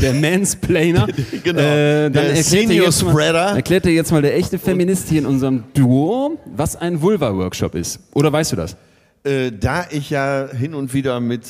der 0.00 0.14
Mansplainer. 0.14 1.08
Genau. 1.42 1.60
Äh, 1.60 2.10
dann 2.10 2.26
Der 2.26 2.36
Senior 2.36 2.92
Spreader. 2.92 3.56
erklärt 3.56 3.86
dir 3.86 3.92
jetzt 3.92 4.12
mal 4.12 4.22
der 4.22 4.36
echte 4.36 4.56
Feminist 4.60 5.08
hier 5.08 5.18
in 5.20 5.26
unserem 5.26 5.64
Duo, 5.74 6.38
was 6.54 6.76
ein 6.76 7.02
Vulva-Workshop 7.02 7.74
ist. 7.74 7.98
Oder 8.14 8.32
weißt 8.32 8.52
du 8.52 8.56
das? 8.56 8.76
äh, 9.24 9.50
da 9.50 9.86
ich 9.90 10.10
ja 10.10 10.46
hin 10.56 10.74
und 10.74 10.94
wieder 10.94 11.18
mit 11.18 11.42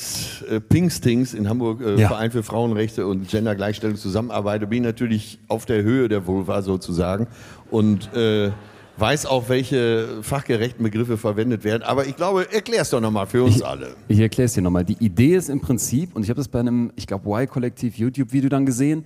äh, 0.49 0.59
Pinkstings 0.59 1.35
in 1.35 1.47
Hamburg, 1.47 1.81
äh, 1.81 1.99
Ja. 2.01 2.07
Verein 2.07 2.31
für 2.31 2.41
Frauenrechte 2.41 3.05
und 3.05 3.29
Gendergleichstellung 3.29 3.95
zusammenarbeite, 3.95 4.65
bin 4.65 4.79
ich 4.79 4.83
natürlich 4.85 5.39
auf 5.47 5.65
der 5.67 5.83
Höhe 5.83 6.09
der 6.09 6.25
Vulva 6.25 6.63
sozusagen 6.63 7.27
und 7.69 8.11
äh, 8.15 8.49
weiß 8.97 9.25
auch, 9.25 9.49
welche 9.49 10.21
fachgerechten 10.21 10.83
Begriffe 10.83 11.17
verwendet 11.17 11.63
werden. 11.63 11.83
Aber 11.83 12.05
ich 12.05 12.15
glaube, 12.15 12.51
erklär's 12.51 12.89
doch 12.89 13.01
nochmal 13.01 13.27
für 13.27 13.43
uns 13.43 13.61
alle. 13.61 13.95
Ich 14.07 14.19
erkläre 14.19 14.45
es 14.45 14.53
dir 14.53 14.61
nochmal. 14.61 14.85
Die 14.85 14.97
Idee 15.03 15.35
ist 15.35 15.49
im 15.49 15.61
Prinzip, 15.61 16.15
und 16.15 16.23
ich 16.23 16.29
habe 16.29 16.37
das 16.37 16.47
bei 16.47 16.59
einem, 16.59 16.91
ich 16.95 17.07
glaube, 17.07 17.29
Y-Kollektiv 17.29 17.97
YouTube-Video 17.97 18.49
dann 18.49 18.65
gesehen, 18.65 19.05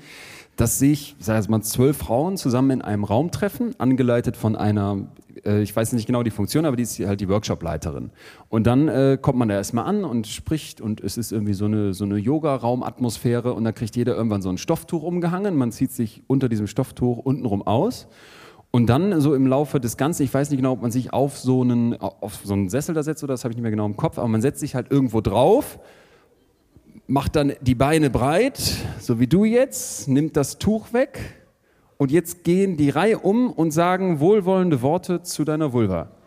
dass 0.55 0.79
sich, 0.79 1.15
ich 1.19 1.25
sage 1.25 1.39
jetzt 1.39 1.49
mal, 1.49 1.61
zwölf 1.61 1.97
Frauen 1.97 2.37
zusammen 2.37 2.71
in 2.71 2.81
einem 2.81 3.03
Raum 3.03 3.31
treffen, 3.31 3.75
angeleitet 3.77 4.37
von 4.37 4.55
einer, 4.55 5.07
äh, 5.45 5.61
ich 5.61 5.75
weiß 5.75 5.93
nicht 5.93 6.07
genau 6.07 6.23
die 6.23 6.31
Funktion, 6.31 6.65
aber 6.65 6.77
die 6.77 6.83
ist 6.83 6.99
halt 6.99 7.19
die 7.19 7.27
Workshop-Leiterin. 7.27 8.11
Und 8.49 8.65
dann 8.65 8.87
äh, 8.87 9.17
kommt 9.21 9.37
man 9.37 9.49
da 9.49 9.55
erstmal 9.55 9.85
an 9.85 10.05
und 10.05 10.27
spricht 10.27 10.81
und 10.81 11.01
es 11.01 11.17
ist 11.17 11.31
irgendwie 11.31 11.53
so 11.53 11.65
eine, 11.65 11.93
so 11.93 12.05
eine 12.05 12.17
Yoga-Raumatmosphäre 12.17 13.53
und 13.53 13.65
da 13.65 13.71
kriegt 13.71 13.95
jeder 13.95 14.15
irgendwann 14.15 14.41
so 14.41 14.49
ein 14.49 14.57
Stofftuch 14.57 15.03
umgehangen. 15.03 15.55
Man 15.55 15.71
zieht 15.71 15.91
sich 15.91 16.23
unter 16.27 16.47
diesem 16.47 16.67
Stofftuch 16.67 17.17
untenrum 17.17 17.61
aus. 17.61 18.07
Und 18.75 18.87
dann 18.87 19.21
so 19.21 19.33
im 19.35 19.47
Laufe 19.47 19.79
des 19.79 19.95
Ganzen, 19.95 20.23
ich 20.23 20.33
weiß 20.33 20.49
nicht 20.49 20.57
genau, 20.57 20.73
ob 20.73 20.81
man 20.81 20.91
sich 20.91 21.13
auf 21.13 21.37
so 21.37 21.61
einen, 21.61 21.95
auf 21.95 22.41
so 22.43 22.51
einen 22.51 22.67
Sessel 22.67 22.93
da 22.93 23.03
setzt 23.03 23.23
oder 23.23 23.33
das 23.33 23.45
habe 23.45 23.53
ich 23.53 23.55
nicht 23.55 23.61
mehr 23.61 23.71
genau 23.71 23.85
im 23.85 23.95
Kopf, 23.95 24.17
aber 24.17 24.27
man 24.27 24.41
setzt 24.41 24.59
sich 24.59 24.75
halt 24.75 24.91
irgendwo 24.91 25.21
drauf, 25.21 25.79
macht 27.07 27.37
dann 27.37 27.53
die 27.61 27.73
Beine 27.73 28.09
breit, 28.09 28.59
so 28.99 29.17
wie 29.17 29.27
du 29.27 29.45
jetzt, 29.45 30.09
nimmt 30.09 30.35
das 30.35 30.57
Tuch 30.57 30.91
weg 30.91 31.21
und 31.95 32.11
jetzt 32.11 32.43
gehen 32.43 32.75
die 32.75 32.89
Reihe 32.89 33.17
um 33.17 33.49
und 33.49 33.71
sagen 33.71 34.19
wohlwollende 34.19 34.81
Worte 34.81 35.23
zu 35.23 35.45
deiner 35.45 35.71
Vulva. 35.71 36.09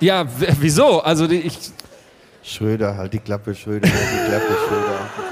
Ja, 0.00 0.26
wieso? 0.60 1.00
Also 1.00 1.24
ich, 1.24 1.72
Schröder, 2.42 2.98
halt 2.98 3.14
die 3.14 3.18
Klappe, 3.18 3.54
Schröder, 3.54 3.88
halt 3.88 4.08
die 4.12 4.28
Klappe, 4.28 4.54
Schröder. 4.66 5.27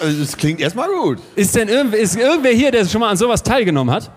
Also 0.00 0.20
das 0.20 0.36
klingt 0.36 0.60
erstmal 0.60 0.88
gut. 0.88 1.18
ist 1.34 1.54
denn 1.54 1.68
irgend, 1.68 1.94
ist 1.94 2.16
irgendwer 2.16 2.52
hier, 2.52 2.70
der 2.70 2.84
schon 2.86 3.00
mal 3.00 3.10
an 3.10 3.16
sowas 3.16 3.42
teilgenommen 3.42 3.94
hat? 3.94 4.10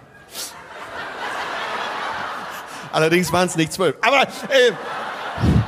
Allerdings 2.92 3.32
waren 3.32 3.48
es 3.48 3.56
nicht 3.56 3.72
zwölf. 3.72 3.96
Aber, 4.02 4.24
äh, 4.24 4.72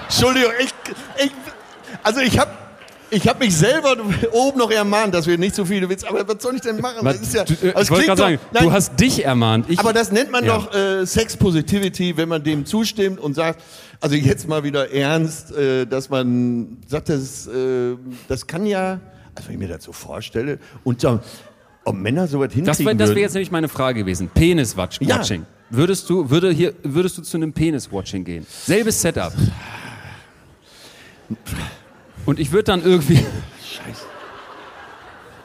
Entschuldigung, 0.04 0.52
ich, 0.60 0.74
ich, 1.18 1.32
also 2.04 2.20
ich 2.20 2.38
habe 2.40 2.52
ich 3.12 3.28
hab 3.28 3.40
mich 3.40 3.56
selber 3.56 3.96
oben 4.32 4.58
noch 4.58 4.72
ermahnt, 4.72 5.14
dass 5.14 5.28
wir 5.28 5.38
nicht 5.38 5.54
so 5.54 5.66
viele 5.66 5.88
Witze, 5.90 6.08
aber 6.10 6.28
was 6.28 6.42
soll 6.42 6.56
ich 6.56 6.62
denn 6.62 6.80
machen? 6.82 7.06
Das 7.06 7.22
ist 7.22 7.34
ja, 7.34 7.44
du, 7.44 7.54
äh, 7.54 7.82
ich 7.82 7.92
wollte 7.92 8.06
gerade 8.06 8.22
sagen, 8.22 8.40
nein, 8.54 8.64
du 8.64 8.72
hast 8.72 9.00
dich 9.00 9.24
ermahnt. 9.26 9.66
Ich, 9.70 9.80
aber 9.80 9.94
das 9.94 10.12
nennt 10.12 10.32
man 10.32 10.44
Ja. 10.46 10.58
doch 10.58 10.74
äh, 10.74 11.06
Sex 11.06 11.38
Positivity, 11.38 12.18
wenn 12.18 12.30
man 12.30 12.44
dem 12.44 12.66
zustimmt 12.66 13.20
und 13.20 13.34
sagt, 13.36 13.62
also 14.00 14.16
jetzt 14.16 14.48
mal 14.48 14.64
wieder 14.64 14.92
ernst, 14.92 15.52
äh, 15.56 15.86
dass 15.86 16.10
man 16.10 16.78
sagt, 16.88 17.10
das, 17.10 17.48
äh, 17.48 17.96
das 18.28 18.48
kann 18.48 18.66
ja, 18.66 19.00
also 19.36 19.48
wenn 19.50 19.56
ich 19.56 19.60
mir 19.60 19.68
das 19.68 19.84
so 19.84 19.92
vorstelle, 19.92 20.58
und 20.84 21.02
so, 21.02 21.20
ob 21.84 21.96
Männer 21.96 22.28
sowas 22.28 22.54
hinkriegen 22.54 22.66
das 22.66 22.80
wäre 22.80 22.96
das 22.96 23.10
wär 23.10 23.16
würden. 23.16 23.22
jetzt 23.24 23.34
nämlich 23.34 23.52
meine 23.52 23.68
Frage 23.68 24.00
gewesen. 24.02 24.30
Penis-Watching. 24.34 25.08
Ja. 25.08 25.22
Würdest 25.70 26.10
du, 26.10 26.30
würde 26.30 26.52
hier, 26.52 26.74
würdest 26.84 27.18
du 27.18 27.22
zu 27.22 27.38
einem 27.38 27.54
Penis-Watching 27.54 28.24
gehen? 28.24 28.46
Selbes 28.66 29.02
Setup. 29.02 29.34
Und 32.26 32.40
ich 32.40 32.52
würde 32.52 32.64
dann 32.66 32.84
irgendwie. 32.84 33.18
Scheiße. 33.64 34.06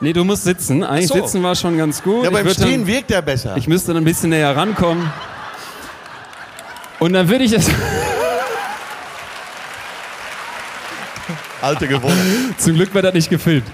Nee, 0.00 0.12
du 0.12 0.24
musst 0.24 0.44
sitzen. 0.44 0.84
Eigentlich 0.84 1.08
so. 1.08 1.14
sitzen 1.14 1.42
war 1.42 1.54
schon 1.54 1.78
ganz 1.78 2.02
gut. 2.02 2.24
Ja, 2.24 2.30
beim 2.30 2.48
Stehen 2.50 2.80
dann, 2.80 2.86
wirkt 2.86 3.10
er 3.10 3.22
besser. 3.22 3.56
ich 3.56 3.66
müsste 3.66 3.94
dann 3.94 4.02
ein 4.02 4.04
bisschen 4.04 4.30
näher 4.30 4.54
rankommen. 4.54 5.10
Und 6.98 7.12
dann 7.12 7.28
würde 7.28 7.44
ich 7.44 7.52
es. 7.52 7.70
Alte 11.62 11.88
gewonnen. 11.88 12.54
Zum 12.58 12.74
Glück 12.74 12.92
wird 12.94 13.04
das 13.04 13.14
nicht 13.14 13.30
gefilmt. 13.30 13.66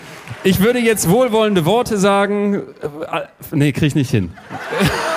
Ich 0.44 0.60
würde 0.60 0.78
jetzt 0.78 1.08
wohlwollende 1.08 1.64
Worte 1.64 1.98
sagen. 1.98 2.62
Äh, 2.82 3.22
nee, 3.50 3.72
krieg 3.72 3.88
ich 3.88 3.94
nicht 3.94 4.10
hin. 4.10 4.32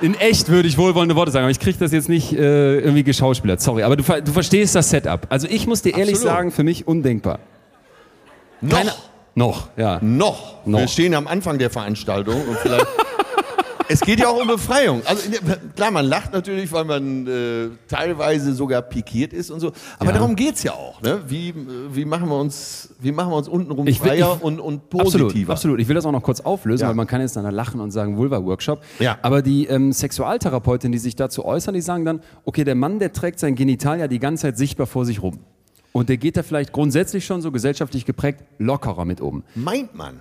In 0.00 0.14
echt 0.14 0.48
würde 0.48 0.68
ich 0.68 0.78
wohlwollende 0.78 1.16
Worte 1.16 1.32
sagen, 1.32 1.44
aber 1.44 1.50
ich 1.50 1.58
kriege 1.58 1.76
das 1.78 1.90
jetzt 1.92 2.08
nicht 2.08 2.32
äh, 2.32 2.78
irgendwie 2.78 3.02
geschauspielert. 3.02 3.60
Sorry, 3.60 3.82
aber 3.82 3.96
du, 3.96 4.02
du 4.02 4.32
verstehst 4.32 4.74
das 4.74 4.90
Setup. 4.90 5.26
Also 5.28 5.48
ich 5.50 5.66
muss 5.66 5.82
dir 5.82 5.96
ehrlich 5.96 6.14
Absolut. 6.14 6.34
sagen, 6.36 6.50
für 6.52 6.62
mich 6.62 6.86
undenkbar. 6.86 7.40
Noch. 8.60 8.76
Keine- 8.78 8.92
Noch, 9.34 9.68
ja. 9.76 9.98
Noch. 10.00 10.64
Noch. 10.66 10.80
Wir 10.80 10.88
stehen 10.88 11.14
am 11.14 11.26
Anfang 11.26 11.58
der 11.58 11.70
Veranstaltung 11.70 12.36
und 12.46 12.56
vielleicht. 12.58 12.86
Es 13.88 14.00
geht 14.00 14.20
ja 14.20 14.28
auch 14.28 14.40
um 14.40 14.48
Befreiung. 14.48 15.02
Also 15.04 15.30
klar, 15.76 15.90
man 15.90 16.04
lacht 16.06 16.32
natürlich, 16.32 16.70
weil 16.72 16.84
man 16.84 17.26
äh, 17.26 17.68
teilweise 17.88 18.52
sogar 18.54 18.82
pikiert 18.82 19.32
ist 19.32 19.50
und 19.50 19.60
so. 19.60 19.72
Aber 19.98 20.10
Ja. 20.10 20.18
darum 20.18 20.36
geht's 20.36 20.62
ja 20.62 20.72
auch. 20.72 21.00
Ne? 21.02 21.20
Wie, 21.26 21.54
wie 21.92 22.04
machen 22.04 22.28
wir 22.28 22.36
uns, 22.38 22.90
wie 23.00 23.12
machen 23.12 23.30
wir 23.32 23.36
uns 23.36 23.48
untenrum 23.48 23.86
Ich 23.86 24.00
will- 24.02 24.08
freier 24.10 24.34
ich- 24.36 24.42
und, 24.44 24.60
und 24.60 24.82
Absolut, 24.94 25.28
positiver? 25.28 25.52
absolut. 25.52 25.80
Ich 25.80 25.88
will 25.88 25.94
das 25.94 26.04
auch 26.06 26.12
noch 26.12 26.22
kurz 26.22 26.40
auflösen, 26.40 26.82
Ja. 26.82 26.88
weil 26.88 26.94
man 26.96 27.06
kann 27.06 27.20
jetzt 27.20 27.36
dann 27.36 27.44
da 27.44 27.50
lachen 27.50 27.80
und 27.80 27.90
sagen 27.90 28.16
Vulva-Workshop. 28.16 28.82
Ja. 28.98 29.18
Aber 29.22 29.42
die 29.42 29.66
ähm, 29.66 29.92
Sexualtherapeutinnen, 29.92 30.92
die 30.92 30.98
sich 30.98 31.16
dazu 31.16 31.44
äußern, 31.44 31.74
die 31.74 31.80
sagen 31.80 32.04
dann, 32.04 32.20
okay, 32.44 32.64
der 32.64 32.74
Mann, 32.74 32.98
der 32.98 33.12
trägt 33.12 33.38
sein 33.40 33.54
Genital 33.54 33.98
ja 34.00 34.08
die 34.08 34.18
ganze 34.18 34.42
Zeit 34.42 34.58
sichtbar 34.58 34.86
vor 34.86 35.04
sich 35.04 35.22
rum. 35.22 35.38
Und 35.92 36.08
der 36.10 36.16
geht 36.18 36.36
da 36.36 36.42
vielleicht 36.42 36.72
grundsätzlich 36.72 37.24
schon 37.24 37.40
so 37.42 37.50
gesellschaftlich 37.50 38.04
geprägt 38.04 38.44
lockerer 38.58 39.04
mit 39.04 39.20
um. 39.20 39.42
Meint 39.54 39.94
man. 39.96 40.20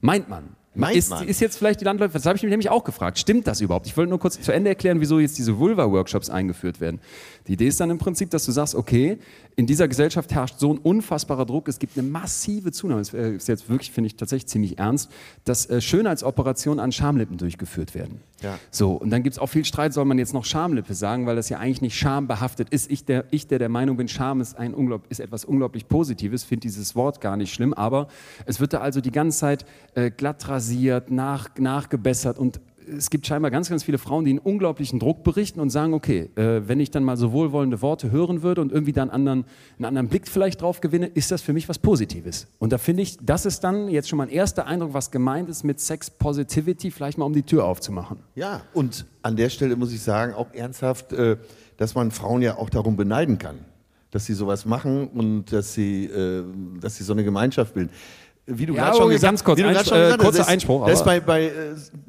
Meint 0.00 0.28
man. 0.28 0.44
Meint 0.74 0.96
ist, 0.96 1.10
man. 1.10 1.28
ist 1.28 1.40
jetzt 1.40 1.58
vielleicht 1.58 1.80
die 1.80 1.84
Landläufe, 1.84 2.14
das 2.14 2.24
habe 2.24 2.36
ich 2.36 2.42
mich 2.42 2.50
nämlich 2.50 2.70
auch 2.70 2.84
gefragt. 2.84 3.18
Stimmt 3.18 3.46
das 3.46 3.60
überhaupt? 3.60 3.86
Ich 3.86 3.96
wollte 3.96 4.08
nur 4.08 4.18
kurz 4.18 4.40
zu 4.40 4.52
Ende 4.52 4.70
erklären, 4.70 5.00
wieso 5.00 5.18
jetzt 5.18 5.36
diese 5.36 5.58
Vulva-Workshops 5.58 6.30
eingeführt 6.30 6.80
werden. 6.80 7.00
Die 7.46 7.54
Idee 7.54 7.66
ist 7.68 7.80
dann 7.80 7.90
im 7.90 7.98
Prinzip, 7.98 8.30
dass 8.30 8.44
du 8.44 8.52
sagst, 8.52 8.74
okay, 8.74 9.18
in 9.56 9.66
dieser 9.66 9.88
Gesellschaft 9.88 10.32
herrscht 10.32 10.58
so 10.58 10.72
ein 10.72 10.78
unfassbarer 10.78 11.44
Druck, 11.44 11.68
es 11.68 11.78
gibt 11.78 11.98
eine 11.98 12.08
massive 12.08 12.72
Zunahme, 12.72 13.00
das 13.00 13.12
äh, 13.12 13.34
ist 13.34 13.48
jetzt 13.48 13.68
wirklich, 13.68 13.90
finde 13.90 14.06
ich, 14.06 14.16
tatsächlich 14.16 14.46
ziemlich 14.46 14.78
ernst, 14.78 15.10
dass 15.44 15.68
äh, 15.68 15.80
Schönheitsoperationen 15.80 16.80
an 16.80 16.92
Schamlippen 16.92 17.36
durchgeführt 17.36 17.94
werden. 17.94 18.20
Ja. 18.42 18.58
So, 18.70 18.92
und 18.94 19.10
dann 19.10 19.22
gibt 19.22 19.34
es 19.34 19.38
auch 19.38 19.48
viel 19.48 19.64
Streit, 19.64 19.92
soll 19.92 20.04
man 20.04 20.18
jetzt 20.18 20.34
noch 20.34 20.44
Schamlippe 20.44 20.94
sagen, 20.94 21.26
weil 21.26 21.36
das 21.36 21.48
ja 21.48 21.58
eigentlich 21.58 21.82
nicht 21.82 21.96
schambehaftet 21.96 22.70
ist. 22.70 22.90
Ich, 22.90 23.04
der, 23.04 23.24
ich, 23.30 23.46
der 23.46 23.58
der 23.58 23.68
Meinung 23.68 23.96
bin, 23.96 24.08
Scham 24.08 24.40
ist, 24.40 24.58
ein 24.58 24.74
unglaub, 24.74 25.02
ist 25.08 25.20
etwas 25.20 25.44
unglaublich 25.44 25.88
Positives, 25.88 26.44
finde 26.44 26.62
dieses 26.62 26.96
Wort 26.96 27.20
gar 27.20 27.36
nicht 27.36 27.52
schlimm, 27.52 27.74
aber 27.74 28.08
es 28.46 28.60
wird 28.60 28.72
da 28.72 28.80
also 28.80 29.00
die 29.00 29.12
ganze 29.12 29.38
Zeit 29.38 29.64
äh, 29.94 30.10
glatt 30.10 30.48
rasiert, 30.48 31.10
nach, 31.10 31.50
nachgebessert 31.58 32.38
und 32.38 32.60
es 32.86 33.10
gibt 33.10 33.26
scheinbar 33.26 33.50
ganz, 33.50 33.68
ganz 33.68 33.84
viele 33.84 33.98
Frauen, 33.98 34.24
die 34.24 34.30
einen 34.30 34.38
unglaublichen 34.38 34.98
Druck 34.98 35.22
berichten 35.24 35.60
und 35.60 35.70
sagen, 35.70 35.94
okay, 35.94 36.30
äh, 36.36 36.62
wenn 36.66 36.80
ich 36.80 36.90
dann 36.90 37.04
mal 37.04 37.16
so 37.16 37.32
wohlwollende 37.32 37.82
Worte 37.82 38.10
hören 38.10 38.42
würde 38.42 38.60
und 38.60 38.72
irgendwie 38.72 38.92
dann 38.92 39.10
anderen, 39.10 39.44
einen 39.78 39.84
anderen 39.84 40.08
Blick 40.08 40.28
vielleicht 40.28 40.62
drauf 40.62 40.80
gewinne, 40.80 41.06
ist 41.06 41.30
das 41.30 41.42
für 41.42 41.52
mich 41.52 41.68
was 41.68 41.78
Positives. 41.78 42.46
Und 42.58 42.72
da 42.72 42.78
finde 42.78 43.02
ich, 43.02 43.18
das 43.20 43.46
ist 43.46 43.60
dann 43.64 43.88
jetzt 43.88 44.08
schon 44.08 44.16
mal 44.16 44.24
ein 44.24 44.30
erster 44.30 44.66
Eindruck, 44.66 44.94
was 44.94 45.10
gemeint 45.10 45.48
ist 45.48 45.64
mit 45.64 45.80
Sex 45.80 46.10
Positivity, 46.10 46.90
vielleicht 46.90 47.18
mal 47.18 47.24
um 47.24 47.32
die 47.32 47.42
Tür 47.42 47.64
aufzumachen. 47.64 48.18
Ja, 48.34 48.62
und 48.74 49.06
an 49.22 49.36
der 49.36 49.48
Stelle 49.48 49.76
muss 49.76 49.92
ich 49.92 50.02
sagen, 50.02 50.34
auch 50.34 50.52
ernsthaft, 50.52 51.12
äh, 51.12 51.36
dass 51.76 51.94
man 51.94 52.10
Frauen 52.10 52.42
ja 52.42 52.58
auch 52.58 52.70
darum 52.70 52.96
beneiden 52.96 53.38
kann, 53.38 53.58
dass 54.10 54.26
sie 54.26 54.34
sowas 54.34 54.66
machen 54.66 55.08
und 55.08 55.52
dass 55.52 55.74
sie, 55.74 56.04
äh, 56.04 56.44
dass 56.80 56.96
sie 56.96 57.04
so 57.04 57.12
eine 57.12 57.24
Gemeinschaft 57.24 57.74
bilden. 57.74 57.90
Wie 58.46 58.66
du 58.66 58.74
Ja, 58.74 58.82
gerade 58.84 58.96
schon 58.96 59.02
aber 59.04 59.12
gesagt 59.12 59.30
ganz 59.30 59.44
kurz, 59.44 59.58
wie 59.58 59.62
du 59.62 59.68
Einspr- 59.68 59.94
äh, 59.94 60.10
hast, 60.12 60.18
kurzer 60.18 60.48
Einspruch, 60.48 60.86
Das 60.86 60.98
ist 60.98 61.04
bei, 61.04 61.20
bei 61.20 61.44
äh, 61.44 61.50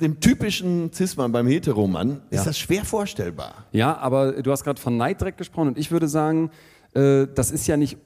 dem 0.02 0.20
typischen 0.20 0.92
Cis-Mann, 0.92 1.32
beim 1.32 1.46
Heteromann, 1.48 2.22
Ja. 2.32 2.40
ist 2.40 2.48
das 2.48 2.58
schwer 2.58 2.84
vorstellbar. 2.86 3.66
Ja, 3.72 3.96
aber 3.98 4.42
du 4.42 4.52
hast 4.52 4.64
gerade 4.64 4.82
von 4.82 4.98
Neid 4.98 5.22
direkt 5.22 5.38
gesprochen 5.38 5.70
und 5.70 5.78
ich 5.78 5.92
würde 5.92 6.08
sagen, 6.08 6.50
äh, 6.96 7.28
das 7.36 7.52
ist 7.52 7.68
ja 7.68 7.78
nicht, 7.78 7.98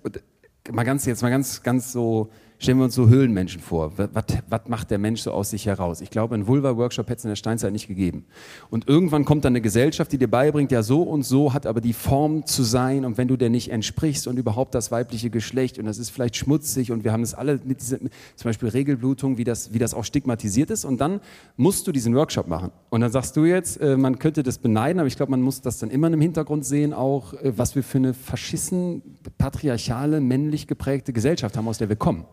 mal 0.70 0.84
ganz 0.84 1.06
jetzt 1.06 1.22
mal 1.22 1.30
ganz, 1.30 1.64
ganz 1.64 1.94
so, 1.94 2.30
stellen 2.60 2.80
wir 2.80 2.86
uns 2.86 2.96
so 2.96 3.08
Höhlenmenschen 3.08 3.62
vor. 3.62 3.94
Was, 3.98 4.26
was 4.50 4.62
macht 4.68 4.90
der 4.90 4.98
Mensch 4.98 5.22
so 5.22 5.32
aus 5.32 5.52
sich 5.52 5.68
heraus? 5.68 6.02
Ich 6.02 6.10
glaube, 6.10 6.34
einen 6.34 6.48
Vulva-Workshop 6.48 7.08
hätte 7.08 7.20
es 7.20 7.26
in 7.26 7.30
der 7.30 7.36
Steinzeit 7.36 7.72
nicht 7.72 7.88
gegeben. 7.88 8.26
Und 8.70 8.88
irgendwann 8.88 9.26
kommt 9.26 9.46
dann 9.46 9.52
eine 9.52 9.62
Gesellschaft, 9.62 10.12
die 10.12 10.18
dir 10.18 10.28
beibringt, 10.28 10.72
ja 10.72 10.82
so 10.82 11.04
und 11.04 11.24
so 11.24 11.54
hat 11.54 11.68
aber 11.68 11.82
die 11.82 11.94
Form 11.94 12.46
zu 12.46 12.64
sein 12.64 13.06
und 13.06 13.18
wenn 13.18 13.28
du 13.28 13.38
der 13.38 13.50
nicht 13.50 13.72
entsprichst 13.72 14.28
und 14.28 14.38
überhaupt 14.40 14.74
das 14.74 14.92
weibliche 14.92 15.30
Geschlecht 15.30 15.78
und 15.78 15.86
das 15.86 16.00
ist 16.00 16.10
vielleicht 16.10 16.36
schmutzig 16.36 16.92
und 16.92 17.04
wir 17.04 17.12
haben 17.12 17.22
es 17.22 17.36
alle 17.36 17.60
mit 17.64 17.82
dieser, 17.82 18.02
mit, 18.02 18.12
zum 18.36 18.50
Beispiel 18.50 18.70
Regelblutung, 18.70 19.38
wie 19.38 19.44
das, 19.44 19.74
wie 19.74 19.80
das 19.80 19.94
auch 19.94 20.04
stigmatisiert 20.04 20.72
ist 20.72 20.84
und 20.84 21.00
dann 21.00 21.22
musst 21.58 21.86
du 21.88 21.92
diesen 21.92 22.16
Workshop 22.16 22.48
machen. 22.48 22.72
Und 22.90 23.02
dann 23.02 23.12
sagst 23.12 23.38
du 23.38 23.46
jetzt, 23.46 23.80
äh, 23.82 23.98
man 23.98 24.18
könnte 24.18 24.42
das 24.42 24.58
beneiden, 24.58 25.00
aber 25.00 25.08
ich 25.08 25.16
glaube, 25.16 25.32
man 25.32 25.42
muss 25.42 25.62
das 25.62 25.78
dann 25.78 25.92
immer 25.92 26.08
im 26.08 26.22
Hintergrund 26.22 26.66
sehen, 26.66 26.94
auch 26.94 27.34
äh, 27.34 27.54
was 27.56 27.76
wir 27.76 27.84
für 27.84 28.00
eine 28.00 28.14
verschissen, 28.16 29.04
patriarchale, 29.38 30.22
männlich 30.22 30.66
geprägte 30.66 31.14
Gesellschaft 31.14 31.56
haben, 31.56 31.68
aus 31.68 31.78
der 31.78 31.90
wir 31.90 31.96
kommen. 31.96 32.26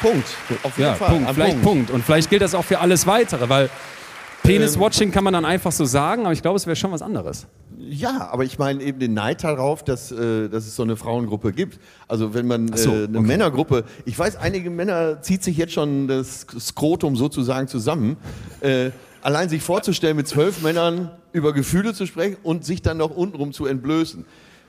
Punkt. 0.00 0.26
Auf 0.62 0.76
jeden 0.76 0.88
Ja, 0.90 0.94
Fall. 0.94 1.10
Punkt. 1.10 1.30
Vielleicht 1.30 1.62
Punkt. 1.62 1.90
Und 1.90 2.04
vielleicht 2.04 2.30
gilt 2.30 2.42
das 2.42 2.54
auch 2.54 2.64
für 2.64 2.78
alles 2.80 3.06
Weitere, 3.06 3.48
weil 3.48 3.70
Penis-Watching 4.42 5.10
kann 5.10 5.24
man 5.24 5.32
dann 5.32 5.44
einfach 5.44 5.72
so 5.72 5.84
sagen, 5.84 6.22
aber 6.24 6.32
ich 6.32 6.42
glaube, 6.42 6.56
es 6.56 6.66
wäre 6.66 6.76
schon 6.76 6.92
was 6.92 7.02
anderes. 7.02 7.46
Ja, 7.78 8.28
aber 8.32 8.44
ich 8.44 8.58
meine 8.58 8.82
eben 8.82 8.98
den 8.98 9.14
Neid 9.14 9.44
darauf, 9.44 9.84
dass, 9.84 10.10
äh, 10.12 10.48
dass 10.48 10.66
es 10.66 10.76
so 10.76 10.82
eine 10.82 10.96
Frauengruppe 10.96 11.52
gibt. 11.52 11.78
Also 12.08 12.32
wenn 12.34 12.46
man 12.46 12.74
so, 12.76 12.90
äh, 12.90 13.04
eine 13.04 13.18
okay. 13.18 13.26
Männergruppe, 13.26 13.84
ich 14.04 14.18
weiß, 14.18 14.36
einige 14.36 14.70
Männer 14.70 15.20
zieht 15.22 15.42
sich 15.42 15.56
jetzt 15.56 15.72
schon 15.72 16.08
das 16.08 16.46
Skrotum 16.58 17.16
sozusagen 17.16 17.68
zusammen. 17.68 18.16
Äh, 18.60 18.90
allein 19.22 19.48
sich 19.48 19.62
vorzustellen, 19.62 20.16
mit 20.16 20.28
zwölf 20.28 20.62
Männern 20.62 21.10
über 21.32 21.52
Gefühle 21.52 21.92
zu 21.92 22.06
sprechen 22.06 22.36
und 22.42 22.64
sich 22.64 22.82
dann 22.82 22.96
noch 22.96 23.10
untenrum 23.10 23.52
zu 23.52 23.66
entblößen. 23.66 24.24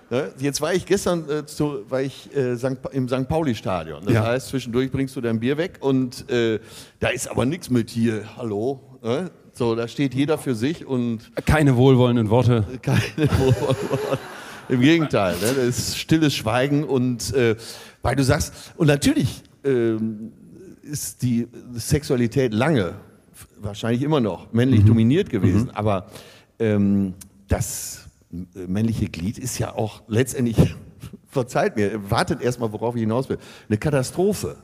Ne? 0.10 0.32
Jetzt 0.40 0.62
war 0.62 0.74
ich 0.74 0.86
gestern 0.86 1.30
äh, 1.30 1.46
zu, 1.46 1.80
war 1.90 2.02
ich, 2.02 2.34
äh, 2.36 2.56
St. 2.56 2.78
Im 2.92 3.08
St. 3.10 3.28
Pauli-Stadion. 3.28 4.06
Das 4.06 4.14
Ja. 4.14 4.26
heißt, 4.26 4.48
zwischendurch 4.48 4.90
bringst 4.92 5.16
du 5.16 5.22
dein 5.22 5.40
Bier 5.40 5.58
weg 5.58 5.78
und 5.82 6.30
äh, 6.30 6.60
da 7.00 7.10
ist 7.10 7.30
aber 7.30 7.46
nichts 7.46 7.70
mit 7.70 7.90
hier, 7.90 8.24
hallo. 8.38 8.80
Ne? 9.04 9.30
So, 9.54 9.76
da 9.76 9.88
steht 9.88 10.14
jeder 10.14 10.38
für 10.38 10.56
sich 10.56 10.86
und 10.86 11.32
Keine 11.46 11.76
wohlwollenden 11.76 12.30
Worte. 12.30 12.66
keine 12.82 13.30
Wohlwollen. 13.38 13.76
Im 14.70 14.82
Gegenteil, 14.82 15.36
ne? 15.36 15.54
das 15.56 15.66
ist 15.80 15.98
stilles 15.98 16.34
Schweigen 16.36 16.84
und 16.84 17.34
äh, 17.34 17.56
weil 18.02 18.16
du 18.16 18.24
sagst, 18.24 18.54
und 18.78 18.88
natürlich 18.88 19.42
ähm, 19.64 20.32
ist 20.84 21.22
die 21.22 21.48
Sexualität 21.76 22.54
lange, 22.54 22.94
wahrscheinlich 23.60 24.04
immer 24.04 24.20
noch, 24.20 24.52
männlich 24.54 24.84
dominiert 24.86 25.30
gewesen, 25.30 25.70
aber 25.74 26.08
ähm, 26.60 27.14
das 27.48 28.07
männliche 28.30 29.08
Glied 29.08 29.38
ist 29.38 29.58
ja 29.58 29.74
auch 29.74 30.02
letztendlich 30.08 30.58
verzeiht 31.28 31.76
mir, 31.76 32.10
wartet 32.10 32.42
erstmal, 32.42 32.72
worauf 32.72 32.96
ich 32.96 33.02
hinaus 33.02 33.30
will. 33.30 33.38
Eine 33.70 33.78
Katastrophe. 33.78 34.58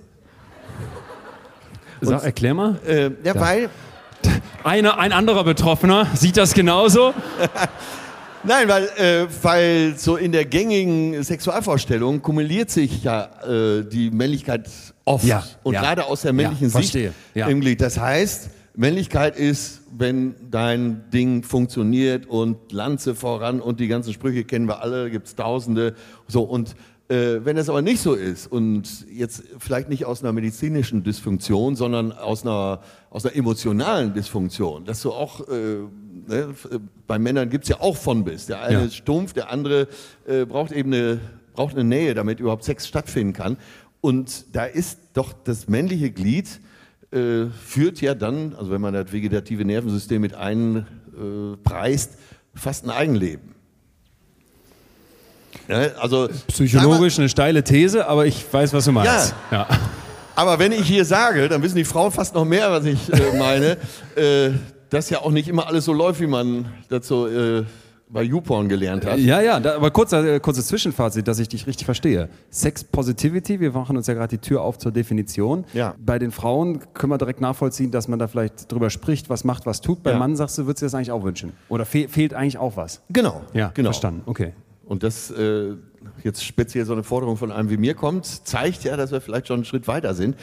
Sag, 2.01 2.23
erklär 2.23 2.53
mal. 2.53 2.79
Äh, 2.85 3.11
ja, 3.23 3.39
weil, 3.39 3.69
Eine, 4.63 4.97
ein 4.97 5.11
anderer 5.11 5.43
Betroffener 5.43 6.07
sieht 6.15 6.37
das 6.37 6.53
genauso. 6.53 7.13
nein, 8.43 8.67
weil, 8.67 8.85
äh, 8.97 9.27
weil 9.41 9.95
so 9.97 10.15
in 10.15 10.31
der 10.31 10.45
gängigen 10.45 11.21
Sexualvorstellung 11.23 12.21
kumuliert 12.21 12.69
sich 12.69 13.03
ja 13.03 13.29
äh, 13.45 13.83
die 13.83 14.09
Männlichkeit 14.11 14.69
oft. 15.05 15.25
Ja, 15.25 15.43
Und 15.63 15.73
ja. 15.73 15.81
gerade 15.81 16.05
aus 16.05 16.21
der 16.21 16.33
männlichen 16.33 16.67
Ja, 16.67 16.79
Sicht 16.79 16.91
verstehe, 16.91 17.13
ja. 17.33 17.47
im 17.47 17.59
Glied. 17.59 17.81
Das 17.81 17.99
heißt, 17.99 18.49
Männlichkeit 18.75 19.35
ist, 19.37 19.81
wenn 19.97 20.35
dein 20.49 21.09
Ding 21.11 21.43
funktioniert 21.43 22.25
und 22.25 22.71
Lanze 22.71 23.15
voran 23.15 23.61
und 23.61 23.79
die 23.79 23.87
ganzen 23.87 24.13
Sprüche 24.13 24.43
kennen 24.43 24.67
wir 24.67 24.81
alle, 24.81 25.09
gibt's 25.11 25.35
tausende. 25.35 25.95
So, 26.27 26.43
und 26.43 26.75
äh, 27.09 27.39
wenn 27.43 27.55
das 27.55 27.69
aber 27.69 27.81
nicht 27.81 28.01
so 28.01 28.13
ist 28.13 28.47
und 28.47 29.05
jetzt 29.11 29.43
vielleicht 29.59 29.89
nicht 29.89 30.05
aus 30.05 30.23
einer 30.23 30.33
medizinischen 30.33 31.03
Dysfunktion, 31.03 31.75
sondern 31.75 32.11
aus 32.11 32.43
einer, 32.43 32.81
aus 33.09 33.25
einer 33.25 33.35
emotionalen 33.35 34.13
Dysfunktion, 34.13 34.85
dass 34.85 35.01
du 35.01 35.11
auch, 35.11 35.47
äh, 35.47 35.79
ne, 36.27 36.53
bei 37.05 37.19
Männern 37.19 37.49
gibt's 37.49 37.69
ja 37.69 37.81
auch 37.81 37.97
von 37.97 38.23
bis. 38.23 38.45
Der 38.47 38.61
eine 38.61 38.79
Ja. 38.79 38.85
ist 38.85 38.95
stumpf, 38.95 39.33
der 39.33 39.51
andere 39.51 39.87
äh, 40.25 40.45
braucht 40.45 40.71
eben 40.71 40.93
eine, 40.93 41.19
braucht 41.53 41.75
eine 41.75 41.83
Nähe, 41.83 42.13
damit 42.13 42.39
überhaupt 42.39 42.63
Sex 42.63 42.87
stattfinden 42.87 43.33
kann. 43.33 43.57
Und 44.01 44.55
da 44.55 44.65
ist 44.65 44.99
doch 45.13 45.33
das 45.33 45.67
männliche 45.67 46.09
Glied 46.11 46.59
äh, 47.13 47.49
führt 47.49 48.01
ja 48.01 48.15
dann, 48.15 48.55
also 48.55 48.71
wenn 48.71 48.81
man 48.81 48.93
das 48.93 49.11
vegetative 49.11 49.65
Nervensystem 49.65 50.21
mit 50.21 50.33
einpreist, 50.33 52.11
äh, 52.13 52.57
fast 52.57 52.85
ein 52.85 52.89
Eigenleben. 52.89 53.53
Ja, 55.67 55.77
also 55.99 56.29
Psychologisch 56.47 57.19
eine 57.19 57.29
steile 57.29 57.63
These, 57.63 58.07
aber 58.07 58.25
ich 58.25 58.45
weiß, 58.51 58.73
was 58.73 58.85
du 58.85 58.91
meinst. 58.91 59.35
Ja. 59.51 59.67
Aber 60.35 60.59
wenn 60.59 60.71
ich 60.71 60.87
hier 60.87 61.05
sage, 61.05 61.47
dann 61.47 61.61
wissen 61.61 61.75
die 61.75 61.83
Frauen 61.83 62.11
fast 62.11 62.33
noch 62.33 62.45
mehr, 62.45 62.71
was 62.71 62.85
ich 62.85 63.13
äh, 63.13 63.37
meine, 63.37 63.77
äh, 64.15 64.51
dass 64.89 65.09
ja 65.09 65.19
auch 65.19 65.31
nicht 65.31 65.47
immer 65.47 65.67
alles 65.67 65.85
so 65.85 65.93
läuft, 65.93 66.19
wie 66.19 66.27
man 66.27 66.65
das 66.89 67.07
so 67.07 67.27
äh, 67.27 67.63
bei 68.13 68.23
YouPorn 68.23 68.69
gelernt 68.69 69.05
hat. 69.05 69.17
Ja, 69.17 69.41
ja, 69.41 69.59
da, 69.59 69.75
aber 69.75 69.91
kurzer, 69.91 70.23
äh, 70.35 70.39
kurzes 70.39 70.67
Zwischenfazit, 70.67 71.27
dass 71.27 71.39
ich 71.39 71.49
dich 71.49 71.67
richtig 71.67 71.85
verstehe. 71.85 72.29
Sex 72.51 72.83
Positivity, 72.83 73.59
wir 73.59 73.71
machen 73.71 73.97
uns 73.97 74.07
ja 74.07 74.13
gerade 74.13 74.29
die 74.37 74.37
Tür 74.37 74.61
auf 74.61 74.77
zur 74.77 74.91
Definition. 74.91 75.65
Ja. 75.73 75.95
Bei 75.99 76.19
den 76.19 76.31
Frauen 76.31 76.79
können 76.93 77.11
wir 77.11 77.17
direkt 77.17 77.41
nachvollziehen, 77.41 77.91
dass 77.91 78.07
man 78.07 78.19
da 78.19 78.27
vielleicht 78.27 78.71
drüber 78.71 78.89
spricht, 78.89 79.29
was 79.29 79.43
macht, 79.43 79.65
was 79.65 79.81
tut. 79.81 80.03
Beim 80.03 80.13
Ja. 80.13 80.19
Mann 80.19 80.35
sagst 80.35 80.57
du, 80.57 80.65
würdest 80.67 80.83
du 80.83 80.85
das 80.85 80.93
eigentlich 80.95 81.11
auch 81.11 81.23
wünschen? 81.23 81.53
Oder 81.69 81.85
fe 81.85 82.07
fehlt 82.07 82.33
eigentlich 82.33 82.57
auch 82.59 82.77
was? 82.77 83.01
Genau, 83.09 83.41
Ja, 83.53 83.71
genau. 83.73 83.87
verstanden. 83.87 84.21
Okay. 84.27 84.53
Und 84.85 85.01
das 85.01 85.31
äh, 85.31 85.71
jetzt 86.23 86.43
speziell 86.43 86.85
so 86.85 86.93
eine 86.93 87.03
Forderung 87.03 87.37
von 87.37 87.51
einem 87.51 87.69
wie 87.69 87.77
mir 87.77 87.93
kommt, 87.95 88.25
zeigt 88.25 88.83
ja, 88.83 88.97
dass 88.97 89.11
wir 89.11 89.21
vielleicht 89.21 89.47
schon 89.47 89.55
einen 89.55 89.65
Schritt 89.65 89.87
weiter 89.87 90.13
sind. 90.13 90.35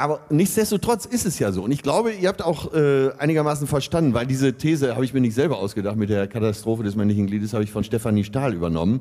Aber 0.00 0.20
nichtsdestotrotz 0.30 1.04
ist 1.04 1.26
es 1.26 1.38
ja 1.38 1.52
so. 1.52 1.62
Und 1.62 1.72
ich 1.72 1.82
glaube, 1.82 2.12
ihr 2.12 2.28
habt 2.28 2.42
auch 2.42 2.72
äh, 2.72 3.10
einigermaßen 3.18 3.66
verstanden, 3.66 4.14
weil 4.14 4.26
diese 4.26 4.54
These 4.54 4.94
habe 4.94 5.04
ich 5.04 5.12
mir 5.12 5.20
nicht 5.20 5.34
selber 5.34 5.58
ausgedacht 5.58 5.96
mit 5.96 6.08
der 6.08 6.26
Katastrophe 6.26 6.82
des 6.82 6.96
männlichen 6.96 7.26
Gliedes, 7.26 7.52
habe 7.52 7.64
ich 7.64 7.70
von 7.70 7.84
Stefanie 7.84 8.24
Stahl 8.24 8.54
übernommen. 8.54 9.00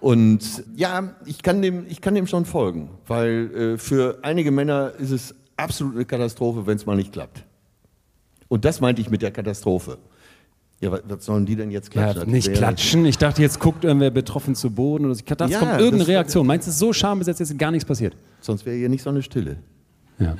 Und 0.00 0.64
ja, 0.74 1.14
ich 1.26 1.42
kann 1.42 1.60
dem, 1.60 1.84
ich 1.90 2.00
kann 2.00 2.14
dem 2.14 2.26
schon 2.26 2.46
folgen, 2.46 2.88
weil 3.06 3.54
äh, 3.54 3.78
für 3.78 4.20
einige 4.22 4.50
Männer 4.50 4.92
ist 4.98 5.10
es 5.10 5.34
absolut 5.58 5.94
eine 5.94 6.06
Katastrophe, 6.06 6.66
wenn 6.66 6.76
es 6.76 6.86
mal 6.86 6.96
nicht 6.96 7.12
klappt. 7.12 7.44
Und 8.48 8.64
das 8.64 8.80
meinte 8.80 9.02
ich 9.02 9.10
mit 9.10 9.20
der 9.20 9.32
Katastrophe. 9.32 9.98
Ja, 10.80 10.90
was, 10.90 11.02
was 11.06 11.24
sollen 11.26 11.44
die 11.44 11.56
denn 11.56 11.70
jetzt 11.70 11.94
Ja, 11.94 12.04
klatschen? 12.04 12.20
Das 12.22 12.32
nicht 12.32 12.54
klatschen. 12.54 13.04
Ich 13.04 13.18
dachte, 13.18 13.42
jetzt 13.42 13.60
guckt 13.60 13.84
irgendwer 13.84 14.10
betroffen 14.10 14.54
zu 14.54 14.70
Boden 14.70 15.04
oder 15.04 15.14
so. 15.14 15.18
Ich 15.18 15.26
dachte, 15.26 15.44
das 15.44 15.50
Ja, 15.50 15.58
kommt 15.58 15.72
irgendeine 15.72 16.06
Reaktion. 16.08 16.46
Meinst 16.46 16.66
du, 16.66 16.70
es 16.70 16.76
ist 16.76 16.80
so 16.80 16.94
schambesetzt, 16.94 17.40
jetzt 17.40 17.50
ist 17.50 17.58
gar 17.58 17.70
nichts 17.70 17.84
passiert? 17.84 18.16
Sonst 18.40 18.64
wäre 18.64 18.76
hier 18.76 18.88
nicht 18.88 19.02
so 19.02 19.10
eine 19.10 19.22
Stille. 19.22 19.58
Ja. 20.20 20.36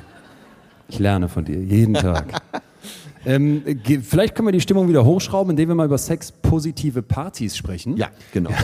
Ich 0.88 0.98
lerne 0.98 1.28
von 1.28 1.44
dir, 1.44 1.58
jeden 1.58 1.94
Tag. 1.94 2.42
ähm, 3.24 3.62
vielleicht 4.02 4.34
können 4.34 4.48
wir 4.48 4.52
die 4.52 4.60
Stimmung 4.60 4.88
wieder 4.88 5.04
hochschrauben, 5.04 5.50
indem 5.50 5.68
wir 5.68 5.74
mal 5.74 5.86
über 5.86 5.98
sexpositive 5.98 7.02
Partys 7.02 7.56
sprechen. 7.56 7.96
Ja, 7.96 8.08
genau. 8.32 8.50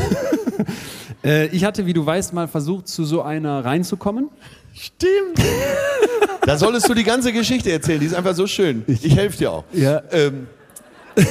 Äh, 1.25 1.47
ich 1.49 1.65
hatte, 1.65 1.87
wie 1.87 1.93
du 1.93 2.05
weißt, 2.07 2.35
mal 2.35 2.47
versucht, 2.47 2.87
zu 2.87 3.05
so 3.05 3.23
einer 3.23 3.65
reinzukommen. 3.65 4.29
Stimmt. 4.75 5.43
Da 6.43 6.57
solltest 6.57 6.89
du 6.89 6.95
die 6.95 7.03
ganze 7.03 7.33
Geschichte 7.33 7.73
erzählen, 7.73 7.99
die 7.99 8.07
ist 8.07 8.15
einfach 8.15 8.35
so 8.35 8.47
schön. 8.47 8.85
Ich 8.87 9.17
helfe 9.17 9.39
dir 9.39 9.51
auch. 9.51 9.65
Ja. 9.73 10.03
Ähm, 10.13 10.47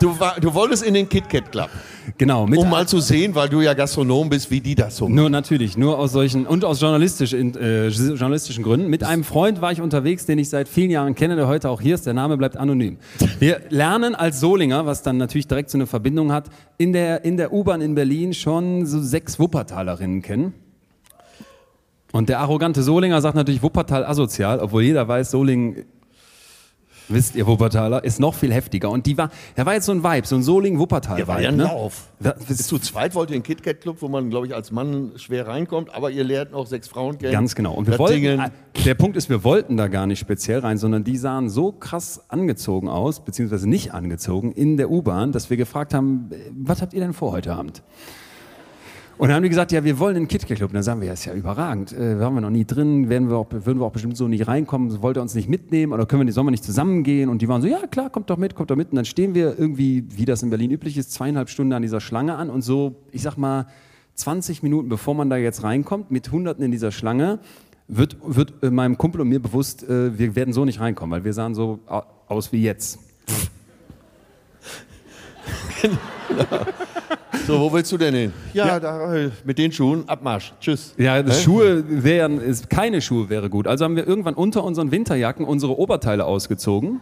du, 0.00 0.18
war, 0.18 0.40
du 0.40 0.52
wolltest 0.54 0.82
in 0.82 0.94
den 0.94 1.08
KitKat 1.08 1.50
Club, 1.50 1.70
Genau, 2.18 2.44
um 2.44 2.70
mal 2.70 2.86
zu 2.86 3.00
sehen, 3.00 3.34
weil 3.34 3.48
du 3.48 3.60
ja 3.60 3.74
Gastronom 3.74 4.28
bist, 4.28 4.50
wie 4.50 4.60
die 4.60 4.74
das 4.74 4.96
so 4.96 5.06
machen. 5.06 5.14
Nur 5.14 5.30
natürlich, 5.30 5.76
nur 5.76 5.98
aus 5.98 6.12
solchen 6.12 6.46
und 6.46 6.64
aus 6.64 6.80
journalistischen, 6.80 7.56
äh, 7.56 7.88
journalistischen 7.88 8.62
Gründen. 8.62 8.88
Mit 8.88 9.02
einem 9.04 9.24
Freund 9.24 9.60
war 9.60 9.72
ich 9.72 9.80
unterwegs, 9.80 10.26
den 10.26 10.38
ich 10.38 10.50
seit 10.50 10.68
vielen 10.68 10.90
Jahren 10.90 11.14
kenne, 11.14 11.36
der 11.36 11.48
heute 11.48 11.70
auch 11.70 11.80
hier 11.80 11.94
ist. 11.94 12.06
Der 12.06 12.14
Name 12.14 12.36
bleibt 12.36 12.56
anonym. 12.56 12.98
Wir 13.38 13.62
lernen 13.70 14.14
als 14.14 14.40
Solinger, 14.40 14.86
was 14.86 15.02
dann 15.02 15.16
natürlich 15.16 15.48
direkt 15.48 15.70
so 15.70 15.78
eine 15.78 15.86
Verbindung 15.86 16.32
hat, 16.32 16.50
in 16.78 16.92
der, 16.92 17.24
in 17.24 17.36
der 17.36 17.52
U-Bahn 17.52 17.80
in 17.80 17.94
Berlin 17.94 18.34
schon 18.34 18.86
so 18.86 19.00
sechs 19.00 19.38
Wuppertalerinnen 19.38 20.22
kennen. 20.22 20.54
Und 22.12 22.28
der 22.28 22.38
arrogante 22.38 22.82
Solinger 22.82 23.20
sagt 23.20 23.34
natürlich 23.34 23.62
Wuppertal 23.62 24.04
asozial, 24.04 24.60
obwohl 24.60 24.82
jeder 24.82 25.08
weiß, 25.08 25.32
Solingen 25.32 25.84
Wisst 27.08 27.36
ihr, 27.36 27.46
Wuppertaler 27.46 28.02
ist 28.02 28.18
noch 28.18 28.34
viel 28.34 28.52
heftiger. 28.52 28.90
Und 28.90 29.04
die 29.06 29.18
war, 29.18 29.30
da 29.56 29.66
war 29.66 29.74
jetzt 29.74 29.86
so 29.86 29.92
ein 29.92 30.02
Vibe, 30.02 30.26
so 30.26 30.36
ein 30.36 30.42
Solingen-Wuppertal-Vibe. 30.42 31.20
Ja, 31.20 31.28
war 31.28 31.40
ja 31.40 31.48
ein 31.50 31.56
ne? 31.56 31.64
Lauf. 31.64 32.08
Da- 32.18 32.36
zu 32.38 32.78
zweit 32.78 33.14
wollt 33.14 33.30
ihr 33.30 33.36
in 33.36 33.42
den 33.42 33.46
KitKat 33.46 33.80
Club, 33.82 33.98
wo 34.00 34.08
man, 34.08 34.30
glaube 34.30 34.46
ich, 34.46 34.54
als 34.54 34.70
Mann 34.70 35.12
schwer 35.16 35.46
reinkommt, 35.46 35.94
aber 35.94 36.10
ihr 36.10 36.24
lernt 36.24 36.52
noch 36.52 36.66
sechs 36.66 36.88
Frauen 36.88 37.18
kennen. 37.18 37.32
Ganz 37.32 37.54
genau. 37.54 37.74
Und 37.74 37.86
wir 37.86 37.98
wollten, 37.98 38.14
Dingeln. 38.14 38.40
äh, 38.40 38.50
der 38.84 38.94
Punkt 38.94 39.16
ist, 39.16 39.28
wir 39.28 39.44
wollten 39.44 39.76
da 39.76 39.88
gar 39.88 40.06
nicht 40.06 40.18
speziell 40.18 40.60
rein, 40.60 40.78
sondern 40.78 41.04
die 41.04 41.16
sahen 41.18 41.50
so 41.50 41.72
krass 41.72 42.22
angezogen 42.28 42.88
aus, 42.88 43.24
beziehungsweise 43.24 43.68
nicht 43.68 43.92
angezogen 43.92 44.52
in 44.52 44.76
der 44.76 44.90
U-Bahn, 44.90 45.32
dass 45.32 45.50
wir 45.50 45.56
gefragt 45.58 45.92
haben, 45.92 46.30
äh, 46.30 46.36
was 46.56 46.80
habt 46.80 46.94
ihr 46.94 47.00
denn 47.00 47.12
vor 47.12 47.32
heute 47.32 47.52
Abend? 47.54 47.82
Und 49.16 49.28
dann 49.28 49.36
haben 49.36 49.42
die 49.44 49.48
gesagt, 49.48 49.70
ja, 49.72 49.84
wir 49.84 49.98
wollen 50.00 50.16
in 50.16 50.22
den 50.24 50.28
KitKat 50.28 50.56
Club. 50.56 50.70
Und 50.70 50.74
dann 50.74 50.82
sagen 50.82 51.00
wir, 51.00 51.06
ja, 51.06 51.12
ist 51.14 51.24
ja 51.24 51.34
überragend. 51.34 51.92
Äh, 51.92 52.18
waren 52.18 52.34
wir 52.34 52.40
noch 52.40 52.50
nie 52.50 52.64
drin, 52.64 53.08
werden 53.08 53.28
wir 53.28 53.36
auch, 53.36 53.46
würden 53.50 53.78
wir 53.78 53.84
auch 53.86 53.92
bestimmt 53.92 54.16
so 54.16 54.26
nicht 54.26 54.48
reinkommen. 54.48 55.00
Wollt 55.02 55.16
ihr 55.16 55.22
uns 55.22 55.34
nicht 55.34 55.48
mitnehmen 55.48 55.92
oder 55.92 56.04
können 56.06 56.26
wir, 56.26 56.32
sollen 56.32 56.46
wir 56.48 56.50
nicht 56.50 56.64
zusammengehen? 56.64 57.28
Und 57.28 57.40
die 57.40 57.48
waren 57.48 57.62
so, 57.62 57.68
ja, 57.68 57.86
klar, 57.86 58.10
kommt 58.10 58.28
doch 58.30 58.36
mit, 58.38 58.54
kommt 58.56 58.70
doch 58.70 58.76
mit. 58.76 58.90
Und 58.90 58.96
dann 58.96 59.04
stehen 59.04 59.34
wir 59.34 59.58
irgendwie, 59.58 60.04
wie 60.16 60.24
das 60.24 60.42
in 60.42 60.50
Berlin 60.50 60.70
üblich 60.72 60.96
ist, 60.98 61.12
zweieinhalb 61.12 61.48
Stunden 61.48 61.72
an 61.72 61.82
dieser 61.82 62.00
Schlange 62.00 62.34
an 62.36 62.50
und 62.50 62.62
so, 62.62 62.96
ich 63.12 63.22
sag 63.22 63.36
mal, 63.36 63.66
20 64.16 64.62
Minuten 64.62 64.88
bevor 64.88 65.14
man 65.14 65.30
da 65.30 65.36
jetzt 65.36 65.62
reinkommt, 65.62 66.10
mit 66.10 66.30
Hunderten 66.32 66.64
in 66.64 66.70
dieser 66.72 66.90
Schlange, 66.92 67.38
wird, 67.88 68.16
wird 68.24 68.54
äh, 68.62 68.70
meinem 68.70 68.96
Kumpel 68.98 69.20
und 69.20 69.28
mir 69.28 69.40
bewusst, 69.40 69.88
äh, 69.88 70.18
wir 70.18 70.34
werden 70.36 70.52
so 70.54 70.64
nicht 70.64 70.80
reinkommen, 70.80 71.12
weil 71.12 71.24
wir 71.24 71.32
sahen 71.32 71.54
so 71.54 71.80
au- 71.86 72.02
aus 72.28 72.50
wie 72.52 72.62
jetzt. 72.62 72.98
So, 77.46 77.60
wo 77.60 77.72
willst 77.72 77.92
du 77.92 77.98
denn 77.98 78.14
hin? 78.14 78.32
Ja, 78.54 78.80
Da, 78.80 79.14
äh, 79.14 79.30
mit 79.44 79.58
den 79.58 79.70
Schuhen, 79.70 80.08
Abmarsch. 80.08 80.52
Tschüss. 80.60 80.94
Ja, 80.96 81.22
das 81.22 81.40
Hä? 81.40 81.44
Schuhe 81.44 81.84
wären, 81.88 82.40
ist, 82.40 82.70
keine 82.70 83.02
Schuhe 83.02 83.28
wäre 83.28 83.50
gut. 83.50 83.66
Also 83.66 83.84
haben 83.84 83.96
wir 83.96 84.06
irgendwann 84.06 84.34
unter 84.34 84.64
unseren 84.64 84.90
Winterjacken 84.90 85.44
unsere 85.44 85.78
Oberteile 85.78 86.24
ausgezogen. 86.24 87.00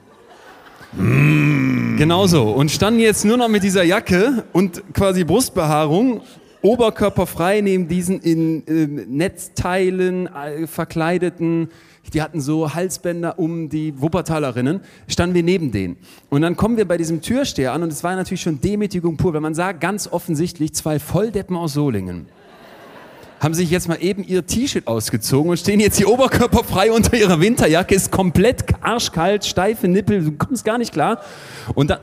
Genau 1.97 2.27
so. 2.27 2.51
Und 2.51 2.71
standen 2.71 3.01
jetzt 3.01 3.25
nur 3.25 3.37
noch 3.37 3.49
mit 3.49 3.63
dieser 3.63 3.85
Jacke 3.85 4.45
und 4.53 4.83
quasi 4.95 5.25
Brustbehaarung, 5.25 6.23
oberkörperfrei 6.61 7.61
neben 7.61 7.89
diesen 7.89 8.21
in 8.21 8.63
ähm, 8.67 9.17
Netzteilen 9.17 10.27
äh, 10.27 10.67
verkleideten, 10.67 11.69
die 12.13 12.23
hatten 12.23 12.41
so 12.41 12.75
Halsbänder 12.75 13.39
um 13.39 13.69
die 13.69 14.01
Wuppertalerinnen, 14.01 14.81
standen 15.09 15.35
wir 15.35 15.43
neben 15.43 15.73
denen. 15.73 15.97
Und 16.31 16.43
dann 16.43 16.57
kommen 16.57 16.77
wir 16.77 16.87
bei 16.87 16.97
diesem 16.97 17.23
Türsteher 17.23 17.73
an 17.73 17.83
und 17.83 17.93
es 17.93 18.05
war 18.05 18.15
natürlich 18.17 18.43
schon 18.43 18.61
Demütigung 18.61 19.17
pur, 19.17 19.33
weil 19.35 19.41
man 19.41 19.55
sah 19.55 19.73
ganz 19.73 20.09
offensichtlich 20.09 20.75
zwei 20.75 20.99
Volldeppen 20.99 21.57
aus 21.57 21.73
Solingen 21.73 22.27
haben 23.43 23.55
sich 23.55 23.71
jetzt 23.71 23.89
mal 23.89 23.97
eben 24.01 24.23
ihr 24.23 24.47
T-Shirt 24.47 24.87
ausgezogen 24.87 25.51
und 25.51 25.57
stehen 25.57 25.81
jetzt 25.81 25.97
hier 25.97 26.09
oberkörperfrei 26.09 26.93
unter 26.93 27.17
ihrer 27.17 27.41
Winterjacke, 27.41 27.93
ist 27.93 28.13
komplett 28.13 28.63
arschkalt, 28.81 29.45
steife 29.45 29.89
Nippel, 29.89 30.25
du 30.25 30.33
kommst 30.33 30.65
gar 30.65 30.79
nicht 30.79 30.93
klar. 30.93 31.21
Und 31.75 31.91
dann, 31.91 31.99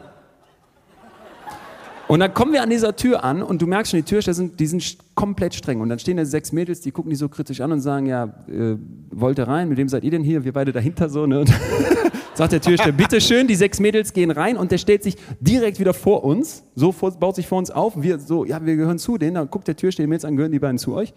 und 2.10 2.22
dann 2.22 2.34
kommen 2.34 2.54
wir 2.54 2.64
an 2.64 2.72
dieser 2.72 2.96
Tür 2.96 3.24
an 3.24 3.44
und 3.44 3.62
du 3.62 3.68
merkst 3.68 3.92
schon, 3.92 4.00
die 4.00 4.04
Türsteher 4.04 4.34
sind, 4.34 4.60
die 4.60 4.66
sind 4.66 4.98
komplett 5.14 5.54
streng. 5.54 5.80
Und 5.80 5.90
dann 5.90 6.00
stehen 6.00 6.18
da 6.18 6.26
sechs 6.26 6.52
Mädels, 6.52 6.82
die 6.82 6.90
gucken 6.90 7.12
die 7.12 7.16
so 7.16 7.30
kritisch 7.30 7.62
an 7.62 7.72
und 7.72 7.82
sagen, 7.82 8.08
ja, 8.08 8.24
äh, 8.48 8.78
wollt 9.12 9.38
ihr 9.38 9.48
rein? 9.48 9.70
Mit 9.70 9.78
wem 9.78 9.88
seid 9.88 10.04
ihr 10.04 10.10
denn 10.10 10.24
hier? 10.24 10.44
Wir 10.44 10.52
beide 10.52 10.72
dahinter 10.72 11.08
so. 11.08 11.28
Ne? 11.28 11.42
Und 11.42 11.54
sagt 12.34 12.52
der 12.52 12.62
Türsteher, 12.62 12.94
bitteschön, 12.94 13.46
die 13.46 13.54
sechs 13.54 13.80
Mädels 13.80 14.12
gehen 14.12 14.32
rein 14.32 14.58
und 14.58 14.72
der 14.72 14.80
stellt 14.80 15.04
sich 15.04 15.18
direkt 15.40 15.80
wieder 15.80 15.94
vor 15.94 16.24
uns, 16.24 16.64
so 16.74 16.92
vor, 16.92 17.12
baut 17.12 17.36
sich 17.36 17.48
vor 17.48 17.60
uns 17.60 17.70
auf. 17.70 18.02
Wir 18.02 18.18
so, 18.18 18.44
ja, 18.44 18.66
wir 18.66 18.76
gehören 18.76 18.98
zu 18.98 19.20
denen. 19.20 19.36
Dann 19.36 19.48
guckt 19.52 19.68
der 19.68 19.76
Türsteher 19.76 20.08
mir 20.08 20.16
jetzt 20.16 20.26
an, 20.26 20.36
gehören 20.36 20.52
die 20.52 20.58
beiden 20.58 20.80
zu 20.80 20.96
euch? 20.96 21.14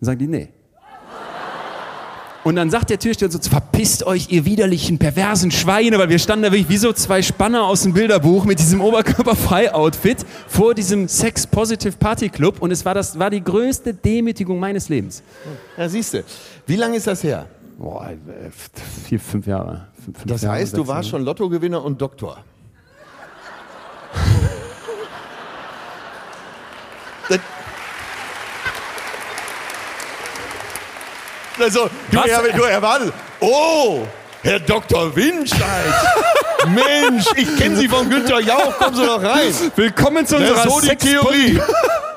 Dann 0.00 0.06
sagen 0.06 0.18
die, 0.20 0.26
nee. 0.26 0.48
Und 2.44 2.56
dann 2.56 2.68
sagt 2.70 2.90
der 2.90 2.98
Türsteher 2.98 3.30
so, 3.30 3.38
verpisst 3.38 4.06
euch, 4.06 4.30
ihr 4.30 4.44
widerlichen, 4.44 4.98
perversen 4.98 5.50
Schweine, 5.50 5.98
weil 5.98 6.10
wir 6.10 6.18
standen 6.18 6.42
da 6.44 6.52
wirklich 6.52 6.68
wie 6.68 6.76
so 6.76 6.92
zwei 6.92 7.22
Spanner 7.22 7.64
aus 7.64 7.82
dem 7.84 7.94
Bilderbuch 7.94 8.44
mit 8.44 8.58
diesem 8.58 8.82
Oberkörperfrei-Outfit 8.82 10.18
vor 10.46 10.74
diesem 10.74 11.08
Sex-Positive 11.08 11.96
Party 11.96 12.28
Club 12.28 12.60
und 12.60 12.70
es 12.70 12.84
war, 12.84 12.92
das, 12.92 13.18
war 13.18 13.30
die 13.30 13.42
größte 13.42 13.94
Demütigung 13.94 14.60
meines 14.60 14.90
Lebens. 14.90 15.22
Ja, 15.78 15.88
siehst 15.88 16.12
du. 16.12 16.22
Wie 16.66 16.76
lange 16.76 16.96
ist 16.96 17.06
das 17.06 17.22
her? 17.24 17.46
Boah, 17.78 18.10
äh, 18.10 18.50
vier, 19.08 19.18
fünf 19.18 19.46
Jahre. 19.46 19.86
Fünf, 20.04 20.18
fünf 20.18 20.30
Das 20.30 20.42
Jahre, 20.42 20.56
heißt, 20.58 20.76
du 20.76 20.86
warst 20.86 21.08
schon 21.08 21.24
Lottogewinner 21.24 21.82
und 21.82 22.00
Doktor. 22.00 22.44
Das- 27.30 27.40
Also, 31.58 31.88
du, 32.10 32.18
Was? 32.18 32.26
er, 32.26 32.42
du 32.52 32.62
erwartest, 32.62 33.12
oh, 33.40 34.00
Herr 34.42 34.58
Dr. 34.58 35.14
Winscheid, 35.14 35.94
Mensch, 36.66 37.26
ich 37.36 37.56
kenne 37.56 37.76
Sie 37.76 37.88
von 37.88 38.08
Günther 38.08 38.40
Jauch, 38.40 38.76
kommen 38.78 38.96
Sie 38.96 39.06
doch 39.06 39.22
rein. 39.22 39.52
Willkommen 39.76 40.26
zu 40.26 40.36
unserer 40.36 40.68
so 40.68 40.80
die 40.80 40.96
Theorie. 40.96 41.60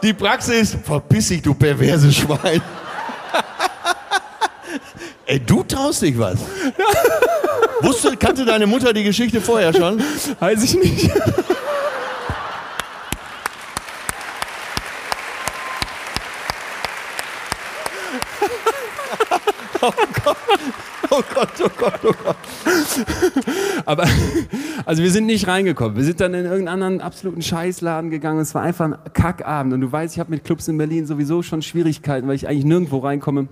Die 0.04 0.14
Praxis, 0.14 0.78
verpiss 0.86 1.30
dich, 1.30 1.42
du 1.42 1.56
perverse 1.56 2.14
Schwein. 2.14 2.62
Ey, 5.26 5.40
du 5.40 5.64
traust 5.64 6.04
dich 6.04 6.18
was. 6.20 6.38
Wusste, 7.82 8.16
kannte 8.16 8.46
deine 8.46 8.68
Mutter 8.68 8.94
die 8.94 9.04
Geschichte 9.04 9.42
vorher 9.42 9.74
schon? 9.74 10.00
Weiß 10.40 10.64
ich 10.64 10.76
nicht. 10.76 11.10
Oh 21.10 21.24
Gott, 21.34 21.50
oh 21.62 21.70
Gott, 21.78 22.00
oh 22.04 22.14
Gott. 22.24 22.36
Aber, 23.86 24.06
also 24.86 25.02
wir 25.02 25.12
sind 25.12 25.26
nicht 25.26 25.48
reingekommen. 25.48 25.96
Wir 25.96 26.04
sind 26.04 26.20
dann 26.20 26.34
in 26.34 26.46
irgendeinen 26.46 26.84
anderen 26.84 27.02
absoluten 27.02 27.42
Scheißladen 27.42 28.10
gegangen. 28.10 28.40
Es 28.40 28.54
war 28.54 28.62
einfach 28.62 28.86
ein 28.86 28.96
Kackabend. 29.14 29.74
Und 29.74 29.82
du 29.82 29.92
weißt, 29.92 30.16
ich 30.16 30.20
habe 30.20 30.32
mit 30.32 30.44
Clubs 30.44 30.68
in 30.68 30.78
Berlin 30.78 31.06
sowieso 31.06 31.44
schon 31.44 31.62
Schwierigkeiten, 31.62 32.28
weil 32.28 32.36
ich 32.36 32.48
eigentlich 32.48 32.66
nirgendwo 32.66 32.98
reinkomme. 33.00 33.48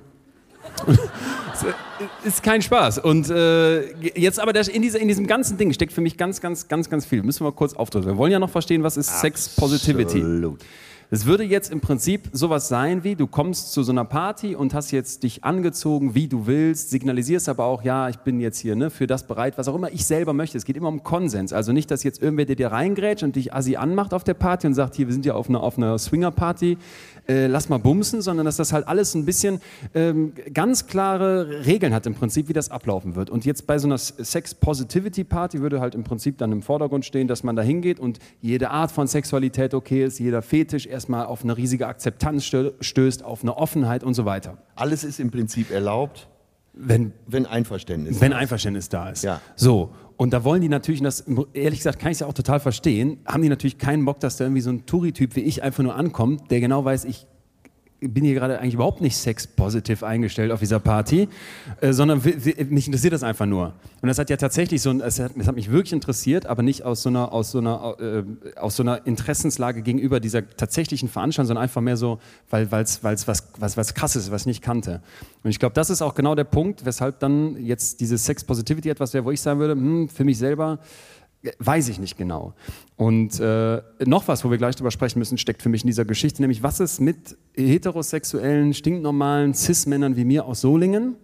Es 2.24 2.34
ist 2.36 2.44
kein 2.44 2.62
Spaß. 2.62 3.00
Und 3.00 3.30
äh, 3.30 3.94
jetzt 4.20 4.40
aber 4.40 4.54
in, 4.56 4.82
dieser, 4.82 5.00
in 5.00 5.08
diesem 5.08 5.28
ganzen 5.28 5.58
Ding 5.58 5.72
steckt 5.72 5.94
für 5.94 6.02
mich 6.02 6.18
ganz, 6.18 6.42
ganz, 6.42 6.68
ganz, 6.68 6.90
ganz 6.90 7.06
viel. 7.06 7.24
Müssen 7.24 7.42
wir 7.42 7.52
mal 7.52 7.56
kurz 7.56 7.74
aufdrücken. 7.74 8.10
Wir 8.10 8.18
wollen 8.18 8.32
ja 8.32 8.40
noch 8.40 8.50
verstehen, 8.50 8.84
was 8.84 8.98
ist 8.98 9.22
Sex 9.22 9.56
Positivity. 9.56 10.22
Es 11.16 11.26
würde 11.26 11.46
jetzt 11.46 11.72
im 11.72 11.80
Prinzip 11.80 12.28
sowas 12.34 12.68
sein 12.68 13.06
wie, 13.06 13.16
du 13.16 13.26
kommst 13.26 13.72
zu 13.72 13.84
so 13.84 13.94
einer 13.94 14.04
Party 14.04 14.54
und 14.54 14.74
hast 14.74 14.92
jetzt 14.92 15.24
dich 15.24 15.46
angezogen, 15.46 16.14
wie 16.14 16.28
du 16.28 16.46
willst, 16.46 16.90
signalisierst 16.90 17.48
aber 17.48 17.64
auch, 17.64 17.84
ja, 17.84 18.10
ich 18.10 18.18
bin 18.18 18.42
jetzt 18.42 18.60
hier 18.60 18.76
ne, 18.76 18.90
für 18.90 19.08
das 19.08 19.26
bereit, 19.26 19.58
was 19.58 19.70
auch 19.70 19.76
immer 19.76 19.90
ich 19.94 20.06
selber 20.06 20.34
möchte. 20.34 20.58
Es 20.58 20.66
geht 20.66 20.76
immer 20.76 20.90
um 20.90 21.04
Konsens. 21.04 21.54
Also 21.54 21.72
nicht, 21.72 21.90
dass 21.90 22.04
jetzt 22.04 22.22
irgendwer 22.22 22.44
dir 22.44 22.70
reingrätscht 22.70 23.24
und 23.24 23.38
dich 23.38 23.54
assi 23.54 23.78
anmacht 23.78 24.14
auf 24.14 24.26
der 24.26 24.34
Party 24.34 24.68
und 24.68 24.74
sagt, 24.74 24.96
hier, 24.96 25.08
wir 25.08 25.14
sind 25.14 25.26
ja 25.26 25.36
auf 25.36 25.48
einer, 25.48 25.64
auf 25.64 25.78
einer 25.78 25.98
Swinger-Party, 25.98 26.78
äh, 27.28 27.48
lass 27.48 27.70
mal 27.70 27.78
bumsen, 27.80 28.22
sondern 28.22 28.46
dass 28.46 28.58
das 28.58 28.72
halt 28.74 28.88
alles 28.88 29.16
ein 29.16 29.26
bisschen 29.26 29.60
ähm, 29.94 30.34
ganz 30.54 30.88
klare 30.88 31.66
Regeln 31.66 31.94
hat 31.94 32.06
im 32.06 32.16
Prinzip, 32.16 32.50
wie 32.50 32.54
das 32.54 32.72
ablaufen 32.72 33.16
wird. 33.16 33.30
Und 33.30 33.46
jetzt 33.46 33.68
bei 33.68 33.78
so 33.78 33.88
einer 33.88 33.98
Sex-Positivity-Party 33.98 35.62
würde 35.62 35.80
halt 35.80 35.96
im 35.96 36.04
Prinzip 36.04 36.38
dann 36.38 36.52
im 36.52 36.62
Vordergrund 36.62 37.06
stehen, 37.06 37.28
dass 37.28 37.44
man 37.44 37.56
da 37.56 37.62
hingeht 37.62 38.00
und 38.00 38.20
jede 38.42 38.70
Art 38.70 38.92
von 38.92 39.08
Sexualität 39.08 39.74
okay 39.74 40.04
ist, 40.06 40.20
jeder 40.20 40.42
Fetisch 40.42 40.86
erstmal 40.88 41.26
auf 41.26 41.44
eine 41.44 41.58
riesige 41.58 41.88
Akzeptanz 41.88 42.44
stö- 42.44 42.74
stößt, 42.80 43.24
auf 43.24 43.42
eine 43.42 43.58
Offenheit 43.58 44.04
und 44.04 44.14
so 44.14 44.26
weiter. 44.26 44.58
Alles 44.76 45.04
ist 45.04 45.20
im 45.20 45.32
Prinzip 45.32 45.72
erlaubt, 45.72 46.28
Wenn, 46.74 47.14
wenn 47.26 47.46
Einverständnis 47.46 48.20
wenn 48.20 48.34
Einverständnis 48.34 48.90
da 48.90 49.10
ist. 49.10 49.24
Ja. 49.24 49.40
So. 49.56 49.92
Und 50.18 50.32
da 50.32 50.44
wollen 50.44 50.62
die 50.62 50.70
natürlich, 50.70 51.02
und 51.02 51.06
das 51.06 51.26
ehrlich 51.54 51.80
gesagt 51.80 52.00
kann 52.00 52.12
ich 52.12 52.18
es 52.18 52.20
ja 52.22 52.28
auch 52.28 52.34
total 52.34 52.60
verstehen, 52.60 53.20
haben 53.26 53.42
die 53.42 53.50
natürlich 53.50 53.78
keinen 53.78 54.06
Bock, 54.06 54.20
dass 54.20 54.38
da 54.38 54.46
irgendwie 54.46 54.62
so 54.62 54.70
ein 54.70 54.86
Touri-Typ 54.86 55.36
wie 55.36 55.42
ich 55.42 55.62
einfach 55.62 55.84
nur 55.84 55.96
ankommt, 55.96 56.50
der 56.52 56.62
genau 56.62 56.86
weiß, 56.86 57.06
ich 57.06 57.28
bin 58.00 58.24
hier 58.24 58.34
gerade 58.34 58.60
eigentlich 58.60 58.74
überhaupt 58.74 59.02
nicht 59.02 59.18
sex-positiv 59.18 60.04
eingestellt 60.04 60.52
auf 60.52 60.60
dieser 60.60 60.80
Party, 60.80 61.30
äh, 61.82 61.94
sondern 61.94 62.22
mich 62.22 62.88
interessiert 62.88 63.14
das 63.14 63.24
einfach 63.24 63.46
nur. 63.46 63.74
Und 64.02 64.08
das 64.08 64.20
hat 64.20 64.30
ja 64.30 64.38
tatsächlich 64.38 64.82
so 64.82 64.92
es 64.92 65.20
hat, 65.20 65.32
es 65.38 65.48
hat 65.48 65.56
mich 65.56 65.72
wirklich 65.72 65.94
interessiert, 65.94 66.46
aber 66.46 66.62
nicht 66.62 66.84
aus 66.84 67.04
so 67.04 67.10
einer, 67.10 67.32
aus 67.32 67.52
so 67.52 67.60
einer, 67.60 67.96
äh, 68.00 68.24
aus 68.58 68.76
so 68.76 68.84
einer 68.84 69.06
Interessenslage 69.08 69.82
gegenüber 69.82 70.20
dieser 70.20 70.48
tatsächlichen 70.48 71.10
Veranstaltung, 71.10 71.48
sondern 71.48 71.64
einfach 71.64 71.82
mehr 71.82 71.98
so, 71.98 72.20
weil 72.50 72.68
es 72.72 73.04
was, 73.04 73.28
was, 73.28 73.78
was 73.78 73.94
krasses 73.94 74.32
was 74.32 74.42
ich 74.42 74.48
nicht 74.48 74.62
kannte. 74.62 75.02
Und 75.44 75.50
ich 75.50 75.60
glaube, 75.60 75.74
das 75.74 75.90
ist 75.90 76.02
auch 76.02 76.16
genau 76.16 76.36
der 76.36 76.44
Punkt, 76.44 76.86
weshalb 76.86 77.20
dann 77.20 77.64
jetzt 77.64 78.02
diese 78.02 78.18
Sex-Positivity 78.18 78.90
etwas 78.90 79.14
wäre, 79.14 79.26
wo 79.26 79.32
ich 79.32 79.42
sagen 79.42 79.60
würde, 79.60 79.74
hm, 79.74 80.10
für 80.10 80.24
mich 80.24 80.38
selber, 80.38 80.80
Weiß 81.60 81.90
ich 81.90 82.00
nicht 82.00 82.18
genau. 82.18 82.54
Und 82.98 83.40
äh, 83.42 83.82
noch 84.06 84.28
was, 84.28 84.46
wo 84.46 84.52
wir 84.52 84.58
gleich 84.58 84.76
drüber 84.78 84.92
sprechen 84.92 85.20
müssen, 85.20 85.38
steckt 85.38 85.62
für 85.62 85.70
mich 85.70 85.84
in 85.84 85.88
dieser 85.88 86.06
Geschichte, 86.06 86.42
nämlich 86.42 86.64
was 86.64 86.80
ist 86.80 87.02
mit 87.02 87.38
heterosexuellen, 87.56 88.74
stinknormalen 88.74 89.54
Cis-Männern 89.54 90.16
wie 90.16 90.24
mir 90.24 90.46
aus 90.46 90.62
Solingen 90.62 91.16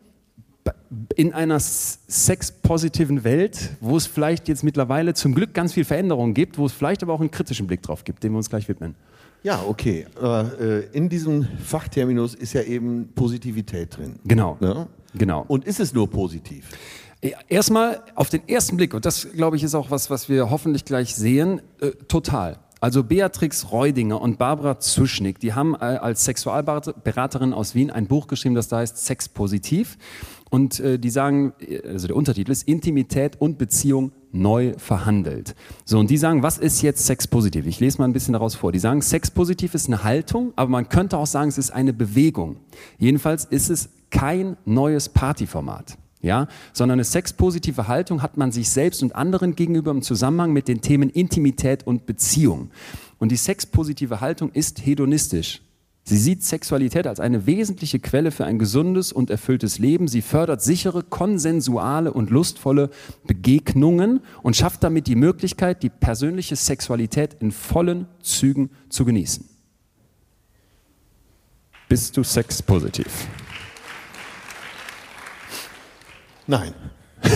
in 1.16 1.34
einer 1.34 1.60
sexpositiven 1.60 3.24
Welt, 3.24 3.72
wo 3.80 3.98
es 3.98 4.06
vielleicht 4.06 4.48
jetzt 4.48 4.64
mittlerweile 4.64 5.14
zum 5.14 5.34
Glück 5.34 5.54
ganz 5.54 5.74
viel 5.74 5.86
Veränderungen 5.86 6.34
gibt, 6.34 6.58
wo 6.58 6.66
es 6.66 6.74
vielleicht 6.74 7.02
aber 7.04 7.14
auch 7.14 7.22
einen 7.22 7.32
kritischen 7.32 7.68
Blick 7.68 7.82
drauf 7.82 8.04
gibt, 8.04 8.24
dem 8.24 8.34
wir 8.34 8.38
uns 8.38 8.50
gleich 8.50 8.68
widmen. 8.68 8.96
Ja, 9.44 9.64
okay. 9.68 10.06
Aber 10.20 10.60
äh, 10.60 10.86
in 10.92 11.10
diesem 11.10 11.48
Fachterminus 11.64 12.36
ist 12.36 12.54
ja 12.54 12.62
eben 12.62 13.10
Positivität 13.16 13.98
drin. 13.98 14.20
Genau. 14.24 14.58
Ne? 14.60 14.88
Genau. 15.16 15.46
Und 15.48 15.66
ist 15.66 15.80
es 15.80 15.94
nur 15.94 16.10
positiv? 16.10 16.66
Erstmal 17.50 18.02
auf 18.16 18.30
den 18.30 18.48
ersten 18.48 18.78
Blick, 18.78 18.96
und 18.96 19.06
das 19.06 19.32
glaube 19.34 19.56
ich 19.56 19.64
ist 19.64 19.76
auch 19.76 19.92
was, 19.92 20.10
was 20.10 20.28
wir 20.28 20.50
hoffentlich 20.50 20.86
gleich 20.86 21.16
sehen, 21.16 21.62
äh, 21.80 21.92
total. 22.08 22.58
Also 22.80 23.04
Beatrix 23.04 23.72
Reudinger 23.72 24.20
und 24.20 24.40
Barbara 24.40 24.80
Zuschnick, 24.80 25.40
die 25.40 25.54
haben 25.54 25.76
äh, 25.76 25.78
als 25.78 26.26
Sexualberaterin 26.26 27.54
aus 27.54 27.76
Wien 27.76 27.92
ein 27.92 28.08
Buch 28.08 28.26
geschrieben, 28.26 28.56
das 28.56 28.70
da 28.70 28.78
heißt 28.78 29.06
Sex 29.06 29.30
positiv. 29.30 30.00
Und 30.50 30.80
äh, 30.80 30.98
die 30.98 31.12
sagen, 31.12 31.54
äh, 31.60 31.88
also 31.88 32.08
der 32.08 32.16
Untertitel 32.16 32.52
ist 32.52 32.68
Intimität 32.68 33.40
und 33.40 33.60
Beziehung 33.60 34.14
neu 34.32 34.74
verhandelt. 34.78 35.54
So, 35.86 36.00
und 36.00 36.10
die 36.10 36.18
sagen, 36.18 36.42
was 36.42 36.58
ist 36.58 36.82
jetzt 36.82 37.06
Sex 37.06 37.28
positiv? 37.28 37.68
Ich 37.68 37.80
lese 37.80 38.00
mal 38.00 38.06
ein 38.06 38.14
bisschen 38.14 38.34
daraus 38.34 38.56
vor. 38.56 38.72
Die 38.72 38.80
sagen, 38.80 39.04
Sex 39.04 39.30
positiv 39.30 39.76
ist 39.76 39.86
eine 39.86 40.04
Haltung, 40.04 40.54
aber 40.56 40.72
man 40.72 40.90
könnte 40.90 41.20
auch 41.20 41.28
sagen, 41.28 41.50
es 41.50 41.60
ist 41.60 41.70
eine 41.70 41.94
Bewegung. 41.94 42.58
Jedenfalls 42.98 43.46
ist 43.46 43.70
es 43.70 43.90
kein 44.10 44.58
neues 44.66 45.08
Partyformat 45.08 45.98
ja, 46.22 46.48
sondern 46.74 46.98
eine 46.98 47.04
sexpositive 47.04 47.88
Haltung 47.88 48.22
hat 48.22 48.38
man 48.38 48.52
sich 48.52 48.70
selbst 48.70 49.02
und 49.02 49.16
anderen 49.16 49.56
gegenüber 49.56 49.92
im 49.92 50.02
Zusammenhang 50.02 50.54
mit 50.54 50.68
den 50.68 50.82
Themen 50.82 51.10
Intimität 51.10 51.86
und 51.86 52.06
Beziehung. 52.06 52.72
Und 53.20 53.32
die 53.32 53.38
sexpositive 53.38 54.22
Haltung 54.22 54.52
ist 54.52 54.86
hedonistisch. 54.86 55.62
Sie 56.04 56.18
sieht 56.18 56.44
Sexualität 56.44 57.06
als 57.06 57.20
eine 57.20 57.46
wesentliche 57.46 58.00
Quelle 58.00 58.32
für 58.32 58.46
ein 58.46 58.58
gesundes 58.58 59.12
und 59.12 59.30
erfülltes 59.30 59.78
Leben. 59.78 60.08
Sie 60.08 60.24
fördert 60.24 60.62
sichere, 60.62 61.04
konsensuale 61.04 62.12
und 62.12 62.32
lustvolle 62.32 62.90
Begegnungen 63.28 64.22
und 64.42 64.56
schafft 64.56 64.84
damit 64.84 65.06
die 65.08 65.16
Möglichkeit, 65.16 65.84
die 65.84 65.90
persönliche 65.90 66.56
Sexualität 66.56 67.36
in 67.40 67.52
vollen 67.52 68.08
Zügen 68.20 68.72
zu 68.90 69.06
genießen. 69.06 69.48
Bist 71.88 72.18
du 72.18 72.24
sexpositiv? 72.24 73.28
Nein. 76.52 76.74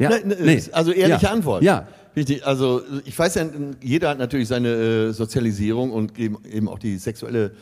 Ja, 0.00 0.10
Nein, 0.10 0.32
nee. 0.40 0.62
Also 0.70 0.92
ehrliche 0.92 1.24
ja. 1.24 1.32
Antwort. 1.32 1.60
Ja, 1.60 1.88
Richtig. 2.14 2.46
Also 2.46 2.82
ich 3.04 3.18
weiß 3.18 3.34
ja, 3.34 3.46
jeder 3.82 4.10
hat 4.10 4.18
natürlich 4.18 4.48
seine 4.48 4.68
äh, 4.68 5.12
Sozialisierung 5.12 5.92
und 5.92 6.18
eben, 6.18 6.38
eben 6.44 6.68
auch 6.68 6.78
die 6.78 6.98
sexuelle 6.98 7.52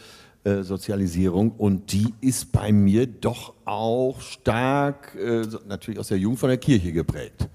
äh, 0.45 0.63
Sozialisierung 0.63 1.51
und 1.53 1.93
die 1.93 2.15
ist 2.21 2.53
bei 2.53 2.73
mir 2.73 3.07
doch 3.07 3.53
auch 3.65 4.21
stark, 4.21 5.15
äh, 5.15 5.43
natürlich 5.69 5.99
aus 5.99 6.09
der 6.09 6.19
Jugend 6.19 6.39
von 6.39 6.49
der 6.49 6.59
Kirche 6.59 6.93
geprägt. 6.93 7.49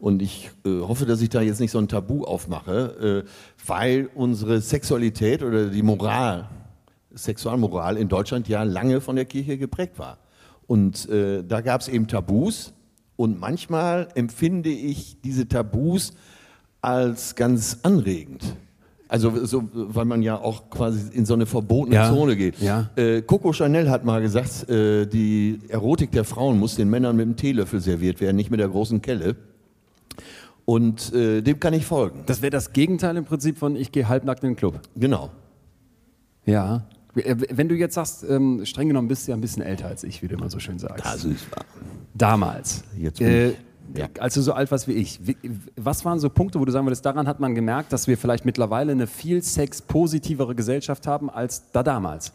Und 0.00 0.22
ich 0.22 0.50
äh, 0.64 0.80
hoffe, 0.80 1.06
dass 1.06 1.20
ich 1.20 1.28
da 1.28 1.40
jetzt 1.40 1.60
nicht 1.60 1.70
so 1.70 1.78
ein 1.78 1.86
Tabu 1.86 2.24
aufmache, 2.24 3.24
äh, 3.26 3.30
weil 3.66 4.08
unsere 4.14 4.60
Sexualität 4.60 5.42
oder 5.42 5.66
die 5.66 5.82
Moral, 5.82 6.48
Sexualmoral 7.14 7.96
in 7.96 8.08
Deutschland 8.08 8.48
ja 8.48 8.62
lange 8.62 9.00
von 9.00 9.16
der 9.16 9.24
Kirche 9.24 9.58
geprägt 9.58 9.98
war. 9.98 10.18
Und 10.70 11.08
äh, 11.08 11.42
da 11.42 11.62
gab 11.62 11.80
es 11.80 11.88
eben 11.88 12.06
Tabus 12.06 12.72
und 13.16 13.40
manchmal 13.40 14.06
empfinde 14.14 14.68
ich 14.70 15.20
diese 15.20 15.48
Tabus 15.48 16.12
als 16.80 17.34
ganz 17.34 17.78
anregend. 17.82 18.54
Also 19.08 19.44
so, 19.46 19.64
weil 19.72 20.04
man 20.04 20.22
ja 20.22 20.36
auch 20.40 20.70
quasi 20.70 21.12
in 21.12 21.26
so 21.26 21.34
eine 21.34 21.46
verbotene 21.46 21.96
Ja, 21.96 22.08
Zone 22.14 22.36
geht. 22.36 22.60
ja. 22.60 22.88
Äh, 22.94 23.22
Coco 23.22 23.52
Chanel 23.52 23.90
hat 23.90 24.04
mal 24.04 24.22
gesagt, 24.22 24.70
äh, 24.70 25.06
die 25.06 25.58
Erotik 25.66 26.12
der 26.12 26.22
Frauen 26.22 26.60
muss 26.60 26.76
den 26.76 26.88
Männern 26.88 27.16
mit 27.16 27.26
dem 27.26 27.34
Teelöffel 27.34 27.80
serviert 27.80 28.20
werden, 28.20 28.36
nicht 28.36 28.52
mit 28.52 28.60
der 28.60 28.68
großen 28.68 29.02
Kelle. 29.02 29.34
Und 30.66 31.12
äh, 31.12 31.42
dem 31.42 31.58
kann 31.58 31.74
ich 31.74 31.84
folgen. 31.84 32.22
Das 32.26 32.42
wäre 32.42 32.50
das 32.50 32.72
Gegenteil 32.72 33.16
im 33.16 33.24
Prinzip 33.24 33.58
von 33.58 33.74
ich 33.74 33.90
gehe 33.90 34.06
halbnackt 34.08 34.44
in 34.44 34.50
den 34.50 34.56
Club. 34.56 34.78
Genau. 34.94 35.30
Ja. 36.46 36.84
Äh, 37.16 37.36
Wenn 37.50 37.68
du 37.68 37.74
jetzt 37.74 37.94
sagst, 37.94 38.24
ähm, 38.28 38.64
streng 38.64 38.88
genommen 38.88 39.08
bist 39.08 39.26
du 39.26 39.32
ja 39.32 39.36
ein 39.36 39.40
bisschen 39.40 39.62
älter 39.62 39.86
als 39.86 40.04
ich, 40.04 40.22
wie 40.22 40.28
du 40.28 40.34
immer 40.36 40.50
so 40.50 40.58
schön 40.58 40.78
sagst. 40.78 41.04
Das 41.04 41.24
ist 41.24 41.50
wahr. 41.50 41.64
Damals. 42.14 42.84
Jetzt 42.96 43.18
bin 43.18 43.28
äh, 43.28 43.48
ich- 43.50 43.56
ja. 43.96 44.06
Als 44.20 44.34
du 44.34 44.40
so 44.40 44.52
alt 44.52 44.70
warst 44.70 44.86
wie 44.86 44.92
ich. 44.92 45.18
Wie, 45.26 45.36
was 45.76 46.04
waren 46.04 46.20
so 46.20 46.30
Punkte, 46.30 46.60
wo 46.60 46.64
du 46.64 46.70
sagen 46.70 46.86
würdest, 46.86 47.04
daran 47.04 47.26
hat 47.26 47.40
man 47.40 47.56
gemerkt, 47.56 47.92
dass 47.92 48.06
wir 48.06 48.16
vielleicht 48.16 48.44
mittlerweile 48.44 48.92
eine 48.92 49.08
viel 49.08 49.42
sexpositivere 49.42 50.54
Gesellschaft 50.54 51.08
haben 51.08 51.28
als 51.28 51.64
da 51.72 51.82
damals? 51.82 52.32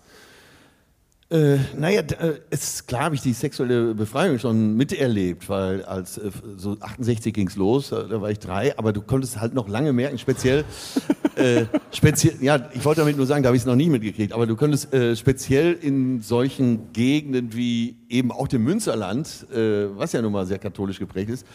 Äh, 1.32 1.58
naja, 1.76 2.02
äh, 2.02 2.36
ist 2.52 2.88
klar, 2.88 3.06
habe 3.06 3.16
ich 3.16 3.22
die 3.22 3.34
sexuelle 3.34 3.96
Befreiung 3.96 4.38
schon 4.38 4.78
miterlebt, 4.78 5.50
weil 5.50 5.84
als 5.84 6.20
äh, 6.20 6.30
so 6.56 6.78
68 6.80 7.34
ging's 7.34 7.56
los, 7.56 7.92
äh, 7.92 8.08
da 8.08 8.22
war 8.22 8.30
ich 8.30 8.38
drei, 8.38 8.78
aber 8.78 8.94
du 8.94 9.02
konntest 9.02 9.42
halt 9.42 9.56
noch 9.56 9.68
lange 9.68 9.92
merken, 9.92 10.20
speziell, 10.20 10.64
äh, 11.36 11.66
speziell, 11.92 12.36
ja, 12.42 12.70
ich 12.74 12.86
wollte 12.86 13.02
damit 13.02 13.18
nur 13.18 13.26
sagen, 13.26 13.42
da 13.42 13.48
habe 13.48 13.58
ich 13.58 13.64
es 13.64 13.66
noch 13.66 13.76
nie 13.76 13.90
mitgekriegt, 13.90 14.34
aber 14.34 14.46
du 14.46 14.56
konntest 14.56 14.94
äh, 14.94 15.16
speziell 15.16 15.74
in 15.74 16.22
solchen 16.22 16.94
Gegenden 16.94 17.56
wie 17.56 17.98
eben 18.08 18.32
auch 18.32 18.48
dem 18.48 18.64
Münsterland, 18.64 19.48
äh, 19.52 19.88
was 19.98 20.12
ja 20.12 20.22
nun 20.22 20.32
mal 20.32 20.46
sehr 20.46 20.60
katholisch 20.60 21.00
geprägt 21.00 21.32
ist, 21.32 21.46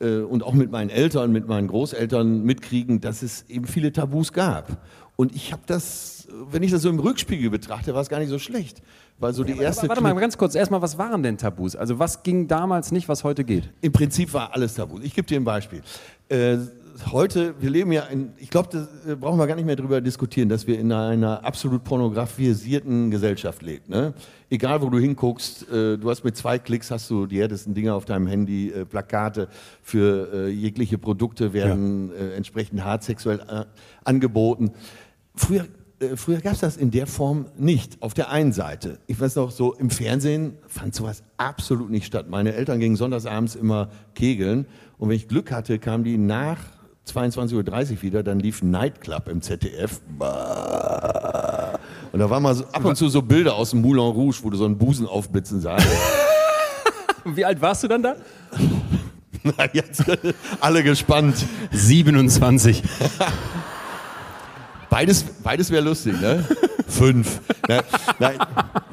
und 0.00 0.44
auch 0.44 0.54
mit 0.54 0.70
meinen 0.70 0.90
Eltern, 0.90 1.32
mit 1.32 1.48
meinen 1.48 1.66
Großeltern 1.66 2.44
mitkriegen, 2.44 3.00
dass 3.00 3.22
es 3.22 3.44
eben 3.48 3.66
viele 3.66 3.90
Tabus 3.90 4.32
gab. 4.32 4.80
Und 5.16 5.34
ich 5.34 5.50
habe 5.50 5.62
das, 5.66 6.17
wenn 6.50 6.62
ich 6.62 6.70
das 6.70 6.82
so 6.82 6.88
im 6.88 6.98
Rückspiegel 6.98 7.50
betrachte, 7.50 7.94
war 7.94 8.02
es 8.02 8.08
gar 8.08 8.18
nicht 8.18 8.28
so 8.28 8.38
schlecht. 8.38 8.82
Weil 9.18 9.32
so 9.32 9.44
die 9.44 9.58
erste. 9.58 9.82
Aber 9.82 9.90
warte 9.90 10.02
mal 10.02 10.14
ganz 10.14 10.38
kurz, 10.38 10.54
erstmal, 10.54 10.80
was 10.80 10.96
waren 10.98 11.22
denn 11.22 11.38
Tabus? 11.38 11.74
Also 11.74 11.98
was 11.98 12.22
ging 12.22 12.46
damals 12.46 12.92
nicht, 12.92 13.08
was 13.08 13.24
heute 13.24 13.44
geht? 13.44 13.70
Im 13.80 13.92
Prinzip 13.92 14.32
war 14.32 14.54
alles 14.54 14.74
tabu. 14.74 14.98
Ich 15.02 15.14
gebe 15.14 15.26
dir 15.26 15.40
ein 15.40 15.44
Beispiel. 15.44 15.82
Äh, 16.28 16.58
heute, 17.10 17.54
wir 17.60 17.70
leben 17.70 17.92
ja 17.92 18.02
in, 18.04 18.32
ich 18.38 18.50
glaube, 18.50 18.68
da 18.70 19.10
äh, 19.10 19.16
brauchen 19.16 19.38
wir 19.38 19.46
gar 19.46 19.56
nicht 19.56 19.64
mehr 19.64 19.76
drüber 19.76 20.00
diskutieren, 20.00 20.48
dass 20.48 20.66
wir 20.66 20.78
in 20.78 20.92
einer 20.92 21.44
absolut 21.44 21.84
pornografisierten 21.84 23.10
Gesellschaft 23.10 23.62
leben. 23.62 23.84
Ne? 23.88 24.14
Egal, 24.50 24.82
wo 24.82 24.90
du 24.90 24.98
hinguckst, 24.98 25.68
äh, 25.70 25.96
du 25.98 26.10
hast 26.10 26.24
mit 26.24 26.36
zwei 26.36 26.58
Klicks 26.58 26.90
hast 26.90 27.10
du 27.10 27.26
die 27.26 27.40
härtesten 27.40 27.74
Dinger 27.74 27.94
auf 27.94 28.04
deinem 28.04 28.26
Handy, 28.26 28.70
äh, 28.70 28.84
Plakate 28.84 29.48
für 29.82 30.28
äh, 30.32 30.48
jegliche 30.48 30.98
Produkte 30.98 31.52
werden 31.52 32.12
äh, 32.12 32.34
entsprechend 32.34 32.84
hart 32.84 33.04
sexuell 33.04 33.66
angeboten. 34.04 34.72
Früher 35.34 35.66
äh, 36.00 36.16
Früher 36.16 36.40
gab 36.40 36.54
es 36.54 36.60
das 36.60 36.76
in 36.76 36.90
der 36.90 37.06
Form 37.06 37.46
nicht. 37.56 38.02
Auf 38.02 38.14
der 38.14 38.30
einen 38.30 38.52
Seite. 38.52 38.98
Ich 39.06 39.20
weiß 39.20 39.36
noch, 39.36 39.50
so 39.50 39.74
im 39.74 39.90
Fernsehen 39.90 40.56
fand 40.66 40.94
sowas 40.94 41.22
absolut 41.36 41.90
nicht 41.90 42.06
statt. 42.06 42.26
Meine 42.28 42.54
Eltern 42.54 42.80
gingen 42.80 42.96
sonntagsabends 42.96 43.54
immer 43.54 43.90
kegeln. 44.14 44.66
Und 44.98 45.08
wenn 45.08 45.16
ich 45.16 45.28
Glück 45.28 45.52
hatte, 45.52 45.78
kamen 45.78 46.04
die 46.04 46.18
nach 46.18 46.58
22.30 47.06 47.92
Uhr 47.92 48.02
wieder. 48.02 48.22
Dann 48.22 48.38
lief 48.40 48.62
Nightclub 48.62 49.28
im 49.28 49.42
ZDF. 49.42 50.00
Bah. 50.18 51.78
Und 52.12 52.20
da 52.20 52.30
waren 52.30 52.42
mal 52.42 52.54
so, 52.54 52.64
ab 52.64 52.84
und 52.84 52.96
zu 52.96 53.08
so 53.08 53.22
Bilder 53.22 53.54
aus 53.54 53.70
dem 53.70 53.82
Moulin 53.82 54.04
Rouge, 54.04 54.38
wo 54.42 54.50
du 54.50 54.56
so 54.56 54.64
einen 54.64 54.78
Busen 54.78 55.06
aufblitzen 55.06 55.60
sahst. 55.60 55.86
Wie 57.24 57.44
alt 57.44 57.60
warst 57.60 57.82
du 57.82 57.88
dann 57.88 58.02
da? 58.02 58.16
Na, 59.42 59.66
Jetzt 59.72 60.04
alle 60.60 60.82
gespannt. 60.82 61.44
27. 61.72 62.82
Beides, 64.90 65.24
beides 65.42 65.70
wäre 65.70 65.82
lustig, 65.82 66.20
ne? 66.20 66.44
Fünf. 66.88 67.40
Ne? 67.68 67.82
Nein, 68.18 68.38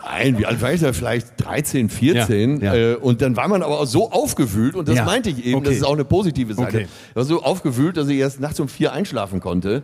nein, 0.04 0.38
wie 0.38 0.46
alt 0.46 0.62
war 0.62 0.74
ich 0.74 0.82
da? 0.82 0.92
Vielleicht 0.92 1.28
13, 1.38 1.90
14. 1.90 2.60
Ja, 2.60 2.76
ja. 2.76 2.92
Äh, 2.92 2.96
und 2.96 3.22
dann 3.22 3.38
war 3.38 3.48
man 3.48 3.64
aber 3.64 3.80
auch 3.80 3.86
so 3.86 4.12
aufgewühlt, 4.12 4.76
und 4.76 4.88
das 4.88 4.98
Ja, 4.98 5.06
meinte 5.06 5.30
ich 5.30 5.46
eben, 5.46 5.60
okay. 5.60 5.68
das 5.68 5.76
ist 5.78 5.84
auch 5.84 5.94
eine 5.94 6.06
positive 6.06 6.54
Seite. 6.54 6.78
Okay. 6.78 6.88
Ich 7.10 7.16
war 7.16 7.24
so 7.24 7.42
aufgewühlt, 7.42 7.96
dass 7.98 8.10
ich 8.10 8.18
erst 8.18 8.40
nachts 8.42 8.60
um 8.60 8.68
vier 8.68 8.92
einschlafen 8.92 9.40
konnte 9.40 9.84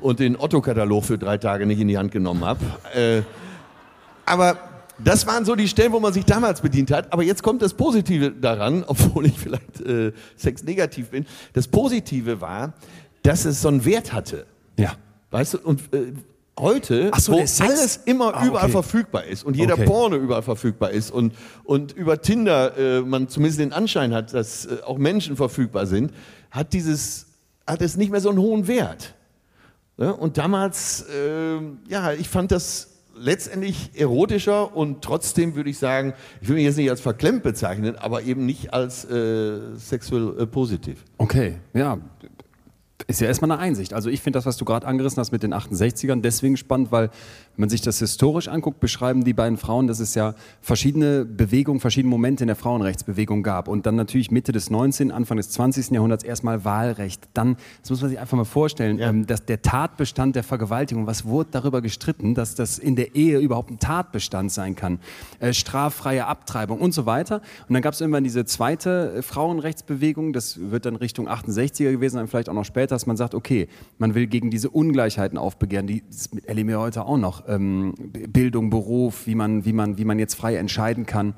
und 0.00 0.20
den 0.20 0.38
Otto-Katalog 0.38 1.04
für 1.04 1.18
drei 1.18 1.38
Tage 1.38 1.66
nicht 1.66 1.80
in 1.80 1.88
die 1.88 1.98
Hand 1.98 2.12
genommen 2.12 2.44
habe. 2.44 2.60
Äh, 2.94 3.22
aber 4.24 4.58
das 5.02 5.26
waren 5.26 5.44
so 5.44 5.54
die 5.54 5.68
Stellen, 5.68 5.92
wo 5.92 6.00
man 6.00 6.12
sich 6.12 6.24
damals 6.24 6.60
bedient 6.60 6.90
hat. 6.90 7.12
Aber 7.12 7.22
jetzt 7.22 7.42
kommt 7.42 7.62
das 7.62 7.74
Positive 7.74 8.30
daran, 8.30 8.84
obwohl 8.86 9.26
ich 9.26 9.38
vielleicht 9.38 9.80
äh, 9.80 10.12
sexnegativ 10.36 11.10
bin. 11.10 11.26
Das 11.52 11.68
Positive 11.68 12.40
war, 12.40 12.74
dass 13.22 13.44
es 13.44 13.62
so 13.62 13.68
einen 13.68 13.84
Wert 13.84 14.12
hatte. 14.12 14.46
Ja. 14.78 14.92
Weißt 15.30 15.54
du, 15.54 15.58
und 15.58 15.92
äh, 15.92 16.12
heute, 16.58 17.10
so, 17.18 17.32
wo 17.32 17.38
alles 17.38 18.00
immer 18.06 18.34
Ah, 18.34 18.46
überall 18.46 18.64
okay. 18.64 18.72
verfügbar 18.72 19.24
ist 19.24 19.44
und 19.44 19.56
jeder 19.56 19.74
Okay. 19.74 19.84
Porno 19.84 20.16
überall 20.16 20.42
verfügbar 20.42 20.90
ist 20.90 21.10
und, 21.10 21.34
und 21.64 21.92
über 21.92 22.20
Tinder 22.20 22.76
äh, 22.76 23.00
man 23.02 23.28
zumindest 23.28 23.60
den 23.60 23.72
Anschein 23.72 24.12
hat, 24.14 24.32
dass 24.34 24.66
äh, 24.66 24.78
auch 24.84 24.98
Menschen 24.98 25.36
verfügbar 25.36 25.86
sind, 25.86 26.12
hat 26.50 26.72
dieses, 26.72 27.26
hat 27.66 27.82
es 27.82 27.96
nicht 27.96 28.10
mehr 28.10 28.20
so 28.20 28.30
einen 28.30 28.38
hohen 28.38 28.66
Wert. 28.66 29.14
Ja, 29.98 30.10
und 30.12 30.38
damals, 30.38 31.04
ähm, 31.14 31.78
ja, 31.88 32.12
ich 32.12 32.28
fand 32.28 32.52
das 32.52 32.88
letztendlich 33.20 33.90
erotischer 33.94 34.76
und 34.76 35.02
trotzdem 35.02 35.56
würde 35.56 35.70
ich 35.70 35.78
sagen, 35.78 36.14
ich 36.40 36.48
will 36.48 36.54
mich 36.54 36.64
jetzt 36.64 36.76
nicht 36.76 36.88
als 36.88 37.00
verklemmt 37.00 37.42
bezeichnen, 37.42 37.96
aber 37.96 38.22
eben 38.22 38.46
nicht 38.46 38.72
als 38.72 39.04
äh, 39.10 39.58
sexuell 39.76 40.34
äh, 40.38 40.46
positiv. 40.46 41.04
Okay, 41.18 41.56
ja. 41.74 41.98
Ist 43.06 43.20
ja 43.20 43.28
erstmal 43.28 43.52
eine 43.52 43.60
Einsicht. 43.60 43.94
Also 43.94 44.10
ich 44.10 44.20
finde 44.20 44.38
das, 44.38 44.46
was 44.46 44.56
du 44.56 44.64
gerade 44.64 44.86
angerissen 44.86 45.20
hast 45.20 45.30
mit 45.30 45.42
den 45.42 45.54
68ern, 45.54 46.20
deswegen 46.20 46.56
spannend, 46.56 46.90
weil 46.90 47.10
wenn 47.58 47.62
man 47.62 47.70
sich 47.70 47.80
das 47.80 47.98
historisch 47.98 48.46
anguckt, 48.46 48.78
beschreiben 48.78 49.24
die 49.24 49.32
beiden 49.32 49.58
Frauen, 49.58 49.88
dass 49.88 49.98
es 49.98 50.14
ja 50.14 50.36
verschiedene 50.60 51.24
Bewegungen, 51.24 51.80
verschiedene 51.80 52.08
Momente 52.08 52.44
in 52.44 52.46
der 52.46 52.54
Frauenrechtsbewegung 52.54 53.42
gab. 53.42 53.66
Und 53.66 53.84
dann 53.84 53.96
natürlich 53.96 54.30
Mitte 54.30 54.52
des 54.52 54.70
19., 54.70 55.10
Anfang 55.10 55.38
des 55.38 55.50
20. 55.50 55.90
Jahrhunderts 55.90 56.22
erstmal 56.22 56.64
Wahlrecht. 56.64 57.28
Dann, 57.34 57.56
das 57.80 57.90
muss 57.90 58.00
man 58.00 58.10
sich 58.10 58.20
einfach 58.20 58.36
mal 58.36 58.44
vorstellen, 58.44 58.98
Ja. 59.00 59.08
ähm, 59.08 59.26
dass 59.26 59.44
der 59.44 59.60
Tatbestand 59.60 60.36
der 60.36 60.44
Vergewaltigung, 60.44 61.08
was 61.08 61.24
wurde 61.24 61.48
darüber 61.50 61.82
gestritten, 61.82 62.36
dass 62.36 62.54
das 62.54 62.78
in 62.78 62.94
der 62.94 63.16
Ehe 63.16 63.40
überhaupt 63.40 63.72
ein 63.72 63.80
Tatbestand 63.80 64.52
sein 64.52 64.76
kann. 64.76 65.00
Äh, 65.40 65.52
straffreie 65.52 66.26
Abtreibung 66.26 66.80
und 66.80 66.94
so 66.94 67.06
weiter. 67.06 67.42
Und 67.68 67.74
dann 67.74 67.82
gab 67.82 67.92
es 67.92 68.00
irgendwann 68.00 68.22
diese 68.22 68.44
zweite 68.44 69.20
Frauenrechtsbewegung, 69.24 70.32
das 70.32 70.60
wird 70.70 70.86
dann 70.86 70.94
Richtung 70.94 71.28
68er 71.28 71.90
gewesen 71.90 72.14
sein, 72.14 72.28
vielleicht 72.28 72.48
auch 72.50 72.54
noch 72.54 72.64
später, 72.64 72.94
dass 72.94 73.06
man 73.06 73.16
sagt, 73.16 73.34
okay, 73.34 73.66
man 73.98 74.14
will 74.14 74.28
gegen 74.28 74.48
diese 74.52 74.70
Ungleichheiten 74.70 75.36
aufbegehren, 75.38 75.88
die 75.88 76.04
erleben 76.46 76.68
wir 76.68 76.78
heute 76.78 77.04
auch 77.04 77.18
noch. 77.18 77.47
Ähm, 77.48 77.94
Bildung, 78.28 78.70
Beruf, 78.70 79.26
wie 79.26 79.34
man, 79.34 79.64
wie, 79.64 79.72
man, 79.72 79.98
wie 79.98 80.04
man 80.04 80.18
jetzt 80.18 80.34
frei 80.34 80.56
entscheiden 80.56 81.06
kann. 81.06 81.34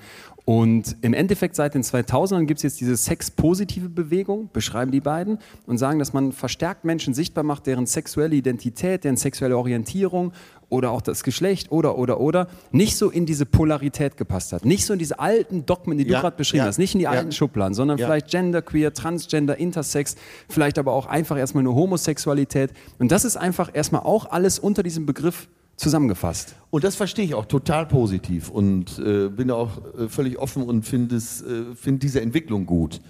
Und 0.50 0.96
im 1.02 1.14
Endeffekt 1.14 1.54
seit 1.54 1.74
den 1.74 1.82
2000ern 1.82 2.44
gibt 2.46 2.58
es 2.58 2.64
jetzt 2.64 2.80
diese 2.80 2.96
sexpositive 2.96 3.88
Bewegung, 3.88 4.50
beschreiben 4.52 4.90
die 4.90 5.00
beiden, 5.00 5.38
und 5.66 5.78
sagen, 5.78 6.00
dass 6.00 6.12
man 6.12 6.32
verstärkt 6.32 6.84
Menschen 6.84 7.14
sichtbar 7.14 7.44
macht, 7.44 7.66
deren 7.66 7.86
sexuelle 7.86 8.34
Identität, 8.34 9.04
deren 9.04 9.16
sexuelle 9.16 9.56
Orientierung 9.56 10.32
oder 10.68 10.90
auch 10.90 11.02
das 11.02 11.22
Geschlecht 11.22 11.70
oder, 11.70 11.98
oder, 11.98 12.18
oder, 12.18 12.48
nicht 12.72 12.96
so 12.96 13.10
in 13.10 13.26
diese 13.26 13.46
Polarität 13.46 14.16
gepasst 14.16 14.52
hat. 14.52 14.64
Nicht 14.64 14.86
so 14.86 14.92
in 14.92 14.98
diese 14.98 15.20
alten 15.20 15.66
Dogmen, 15.66 15.98
die 15.98 16.04
du 16.04 16.14
Ja, 16.14 16.20
gerade 16.20 16.36
beschrieben 16.36 16.64
ja, 16.64 16.68
hast, 16.68 16.78
nicht 16.78 16.94
in 16.94 16.98
die 16.98 17.04
ja. 17.04 17.10
alten 17.10 17.30
Schubladen, 17.30 17.74
sondern 17.74 17.98
vielleicht 17.98 18.28
Genderqueer, 18.28 18.92
Transgender, 18.92 19.56
Intersex, 19.56 20.16
vielleicht 20.48 20.80
aber 20.80 20.92
auch 20.92 21.06
einfach 21.06 21.36
erstmal 21.36 21.62
eine 21.62 21.74
Homosexualität. 21.74 22.72
Und 22.98 23.12
das 23.12 23.24
ist 23.24 23.36
einfach 23.36 23.70
erstmal 23.72 24.02
auch 24.02 24.30
alles 24.30 24.58
unter 24.58 24.82
diesem 24.82 25.06
Begriff 25.06 25.48
zusammengefasst. 25.80 26.54
Und 26.70 26.84
das 26.84 26.94
verstehe 26.94 27.24
ich 27.24 27.34
auch 27.34 27.46
total 27.46 27.86
positiv 27.86 28.50
und 28.50 28.98
äh, 28.98 29.28
bin 29.28 29.50
auch 29.50 29.78
äh, 29.98 30.08
völlig 30.08 30.38
offen 30.38 30.62
und 30.62 30.82
finde 30.82 31.16
äh, 31.16 31.74
find 31.74 32.02
diese 32.02 32.20
Entwicklung 32.20 32.66
gut. 32.66 33.00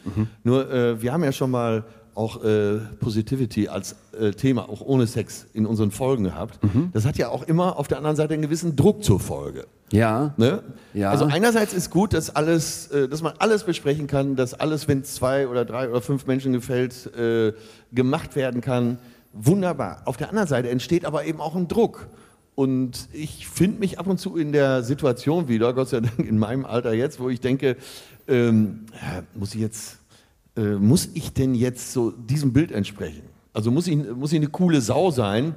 Nur, 0.45 0.71
äh, 0.71 1.03
wir 1.03 1.12
haben 1.12 1.25
ja 1.25 1.33
schon 1.33 1.51
mal 1.51 1.85
auch 2.14 2.43
äh, 2.45 2.79
Positivity 3.01 3.68
als 3.68 3.97
äh, 4.18 4.33
Thema, 4.33 4.68
auch 4.68 4.81
ohne 4.81 5.07
Sex, 5.07 5.47
in 5.53 5.66
unseren 5.66 5.91
Folgen 5.91 6.25
gehabt. 6.25 6.59
Das 6.93 7.07
hat 7.07 7.16
ja 7.18 7.29
auch 7.29 7.45
immer 7.45 7.79
auf 7.79 7.89
der 7.89 7.99
anderen 7.99 8.16
Seite 8.16 8.35
einen 8.35 8.43
gewissen 8.43 8.77
Druck 8.77 9.05
zur 9.05 9.21
Folge. 9.21 9.66
Ja. 9.91 10.35
Ne? 10.37 10.62
Ja. 10.93 11.11
Also 11.11 11.25
einerseits 11.25 11.73
ist 11.73 11.91
gut, 11.91 12.12
dass 12.12 12.35
alles, 12.35 12.89
äh, 12.89 13.09
dass 13.09 13.23
man 13.23 13.35
alles 13.39 13.64
besprechen 13.64 14.07
kann, 14.07 14.37
dass 14.37 14.55
alles, 14.55 14.87
wenn 14.87 15.01
es 15.01 15.14
zwei 15.14 15.49
oder 15.49 15.64
drei 15.64 15.89
oder 15.89 16.01
fünf 16.01 16.27
Menschen 16.27 16.53
gefällt, 16.53 17.11
gemacht 17.93 18.37
werden 18.37 18.61
kann. 18.61 18.99
Wunderbar. 19.33 20.03
Auf 20.05 20.16
der 20.16 20.29
anderen 20.29 20.49
Seite 20.49 20.71
entsteht 20.71 21.05
aber 21.05 21.25
eben 21.25 21.41
auch 21.41 21.57
ein 21.57 21.68
Druck. 21.68 22.09
Und 22.61 23.09
ich 23.15 23.49
finde 23.49 23.79
mich 23.81 23.99
ab 23.99 24.07
und 24.07 24.19
zu 24.21 24.37
in 24.37 24.53
der 24.53 24.83
Situation 24.83 25.49
wieder, 25.49 25.73
Gott 25.73 25.89
sei 25.89 26.01
Dank 26.01 26.19
in 26.19 26.39
meinem 26.39 26.67
Alter 26.67 26.93
jetzt, 26.93 27.19
wo 27.19 27.31
ich 27.31 27.41
denke, 27.41 27.77
ähm, 28.29 28.81
muss 29.35 29.55
ich 29.55 29.63
jetzt, 29.63 29.99
äh, 30.59 30.75
muss 30.75 31.09
ich 31.15 31.33
denn 31.33 31.55
jetzt 31.55 31.95
so 31.95 32.11
diesem 32.11 32.53
Bild 32.53 32.71
entsprechen? 32.71 33.23
Also 33.55 33.71
muss 33.71 33.87
ich, 33.87 33.97
muss 33.97 34.33
ich 34.35 34.39
eine 34.41 34.49
coole 34.49 34.83
Sau 34.83 35.11
sein? 35.11 35.55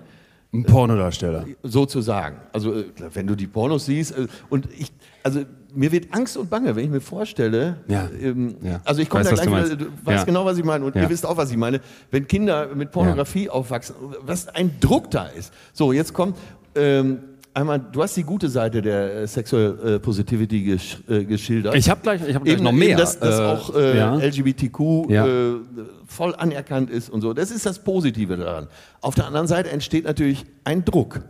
Ein 0.54 0.64
Pornodarsteller. 0.64 1.46
sozusagen. 1.64 2.38
Also 2.54 2.74
äh, 2.74 2.86
wenn 3.14 3.28
du 3.28 3.36
die 3.36 3.48
Pornos 3.48 3.86
siehst 3.88 4.18
äh, 4.18 4.28
und 4.50 4.70
ich, 4.80 4.94
also 5.24 5.42
mir 5.76 5.92
wird 5.92 6.14
Angst 6.14 6.38
und 6.38 6.50
Bange, 6.50 6.74
wenn 6.76 6.86
ich 6.86 6.92
mir 6.92 7.02
vorstelle, 7.02 7.82
Ja. 7.90 8.08
ähm, 8.22 8.56
Ja. 8.62 8.80
also 8.86 9.02
ich 9.02 9.10
komme 9.10 9.26
da 9.26 9.32
gleich 9.32 9.70
du 9.72 9.76
du 9.78 9.86
weißt 10.06 10.20
Ja. 10.20 10.24
genau, 10.24 10.46
was 10.46 10.58
ich 10.58 10.64
meine 10.64 10.86
und 10.86 10.96
ihr 10.96 11.10
wisst 11.10 11.26
auch, 11.26 11.36
was 11.36 11.52
ich 11.52 11.58
meine, 11.58 11.82
wenn 12.12 12.28
Kinder 12.28 12.74
mit 12.76 12.92
Pornografie 12.92 13.50
aufwachsen, 13.50 13.96
was 14.22 14.48
ein 14.48 14.80
Druck 14.80 15.12
da 15.12 15.26
ist. 15.26 15.52
So, 15.74 15.92
jetzt 15.92 16.14
kommt 16.14 16.38
ähm, 16.76 17.20
einmal, 17.54 17.80
du 17.80 18.02
hast 18.02 18.16
die 18.18 18.24
gute 18.24 18.50
Seite 18.50 18.82
der 18.82 19.16
äh, 19.22 19.28
Sexual 19.28 19.78
äh, 19.96 20.00
Positivity 20.00 20.64
gesch 20.64 20.98
äh, 21.08 21.24
geschildert. 21.24 21.76
Ich 21.76 21.90
habe 21.90 22.02
gleich, 22.02 22.22
ich 22.28 22.34
hab 22.36 22.44
gleich 22.44 22.56
Eben, 22.56 22.64
noch 22.64 22.72
mehr. 22.72 22.90
Eben, 22.90 22.98
dass, 22.98 23.20
dass 23.20 23.40
Äh, 23.40 23.44
auch 23.44 23.76
äh, 23.76 23.98
ja. 23.98 24.16
LGBTQ 24.16 24.80
Ja. 25.10 25.28
äh, 25.28 25.56
voll 26.08 26.36
anerkannt 26.36 26.90
ist 26.90 27.10
und 27.10 27.22
so. 27.22 27.34
Das 27.34 27.52
ist 27.52 27.66
das 27.66 27.80
Positive 27.80 28.38
daran. 28.38 28.68
Auf 29.02 29.16
der 29.16 29.26
anderen 29.28 29.48
Seite 29.48 29.70
entsteht 29.72 30.06
natürlich 30.06 30.46
ein 30.64 30.84
Druck. 30.86 31.22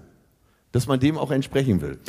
Dass 0.74 0.88
man 0.88 1.00
dem 1.00 1.18
auch 1.18 1.32
entsprechen 1.32 1.82
will. 1.82 2.00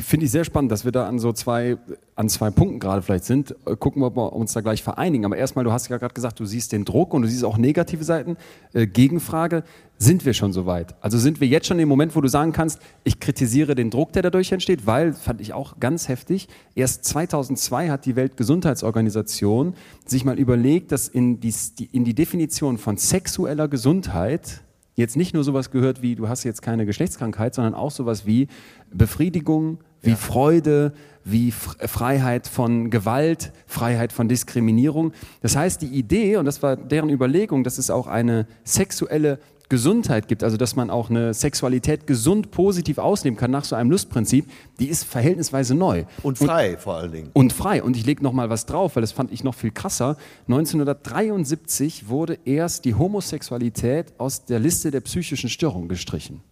Finde 0.00 0.24
ich 0.24 0.30
sehr 0.30 0.44
spannend, 0.44 0.70
dass 0.70 0.84
wir 0.84 0.92
da 0.92 1.06
an 1.08 1.18
so 1.18 1.32
zwei, 1.32 1.76
an 2.14 2.28
zwei 2.28 2.50
Punkten 2.50 2.78
gerade 2.78 3.02
vielleicht 3.02 3.24
sind. 3.24 3.56
Äh, 3.66 3.76
Gucken 3.76 4.00
wir, 4.00 4.06
ob 4.06 4.16
wir 4.16 4.32
uns 4.32 4.52
da 4.52 4.60
gleich 4.60 4.82
vereinigen. 4.82 5.24
Aber 5.24 5.36
erstmal, 5.36 5.64
du 5.64 5.72
hast 5.72 5.88
ja 5.88 5.98
gerade 5.98 6.14
gesagt, 6.14 6.38
du 6.38 6.46
siehst 6.46 6.70
den 6.70 6.84
Druck 6.84 7.12
und 7.12 7.22
du 7.22 7.28
siehst 7.28 7.44
auch 7.44 7.58
negative 7.58 8.04
Seiten. 8.04 8.36
Äh, 8.72 8.86
Gegenfrage, 8.86 9.64
sind 9.98 10.24
wir 10.24 10.32
schon 10.32 10.52
so 10.52 10.64
weit? 10.64 10.94
Also 11.00 11.18
sind 11.18 11.40
wir 11.40 11.48
jetzt 11.48 11.66
schon 11.66 11.80
im 11.80 11.88
Moment, 11.88 12.14
wo 12.14 12.20
du 12.20 12.28
sagen 12.28 12.52
kannst, 12.52 12.78
ich 13.02 13.18
kritisiere 13.18 13.74
den 13.74 13.90
Druck, 13.90 14.12
der 14.12 14.22
dadurch 14.22 14.52
entsteht, 14.52 14.86
weil, 14.86 15.12
fand 15.12 15.40
ich 15.40 15.52
auch 15.52 15.80
ganz 15.80 16.06
heftig, 16.06 16.48
erst 16.76 17.04
2002 17.04 17.90
hat 17.90 18.06
die 18.06 18.14
Weltgesundheitsorganisation 18.14 19.74
sich 20.04 20.24
mal 20.24 20.38
überlegt, 20.38 20.92
dass 20.92 21.08
in 21.08 21.40
die, 21.40 21.52
in 21.90 22.04
die 22.04 22.14
Definition 22.14 22.78
von 22.78 22.96
sexueller 22.96 23.66
Gesundheit 23.66 24.62
jetzt 24.96 25.16
nicht 25.16 25.34
nur 25.34 25.44
sowas 25.44 25.70
gehört 25.70 26.02
wie, 26.02 26.16
du 26.16 26.28
hast 26.28 26.42
jetzt 26.42 26.62
keine 26.62 26.86
Geschlechtskrankheit, 26.86 27.54
sondern 27.54 27.74
auch 27.74 27.90
sowas 27.90 28.26
wie 28.26 28.48
Befriedigung, 28.92 29.78
wie 30.02 30.10
ja. 30.10 30.16
Freude, 30.16 30.92
wie 31.22 31.50
Freiheit 31.50 32.46
von 32.46 32.90
Gewalt, 32.90 33.52
Freiheit 33.66 34.12
von 34.12 34.28
Diskriminierung. 34.28 35.12
Das 35.42 35.56
heißt, 35.56 35.82
die 35.82 35.88
Idee, 35.88 36.36
und 36.36 36.44
das 36.46 36.62
war 36.62 36.76
deren 36.76 37.10
Überlegung, 37.10 37.62
dass 37.62 37.78
es 37.78 37.90
auch 37.90 38.06
eine 38.06 38.46
sexuelle 38.64 39.38
Gesundheit 39.68 40.28
gibt, 40.28 40.44
also 40.44 40.56
dass 40.56 40.76
man 40.76 40.90
auch 40.90 41.10
eine 41.10 41.34
Sexualität 41.34 42.06
gesund 42.06 42.50
positiv 42.52 42.98
ausleben 42.98 43.36
kann 43.36 43.50
nach 43.50 43.64
so 43.64 43.74
einem 43.74 43.90
Lustprinzip, 43.90 44.48
die 44.78 44.88
ist 44.88 45.04
verhältnisweise 45.04 45.74
neu. 45.74 46.04
Und 46.22 46.38
frei 46.38 46.74
und, 46.74 46.80
vor 46.80 46.94
allen 46.94 47.12
Dingen. 47.12 47.30
Und 47.32 47.52
frei. 47.52 47.82
Und 47.82 47.96
ich 47.96 48.06
lege 48.06 48.22
noch 48.22 48.32
mal 48.32 48.48
was 48.48 48.66
drauf, 48.66 48.96
weil 48.96 49.00
das 49.00 49.12
fand 49.12 49.32
ich 49.32 49.42
noch 49.42 49.54
viel 49.54 49.72
krasser. 49.72 50.16
1973 50.48 52.08
wurde 52.08 52.38
erst 52.44 52.84
die 52.84 52.94
Homosexualität 52.94 54.12
aus 54.18 54.44
der 54.44 54.60
Liste 54.60 54.90
der 54.90 55.00
psychischen 55.00 55.50
Störungen 55.50 55.88
gestrichen. 55.88 56.42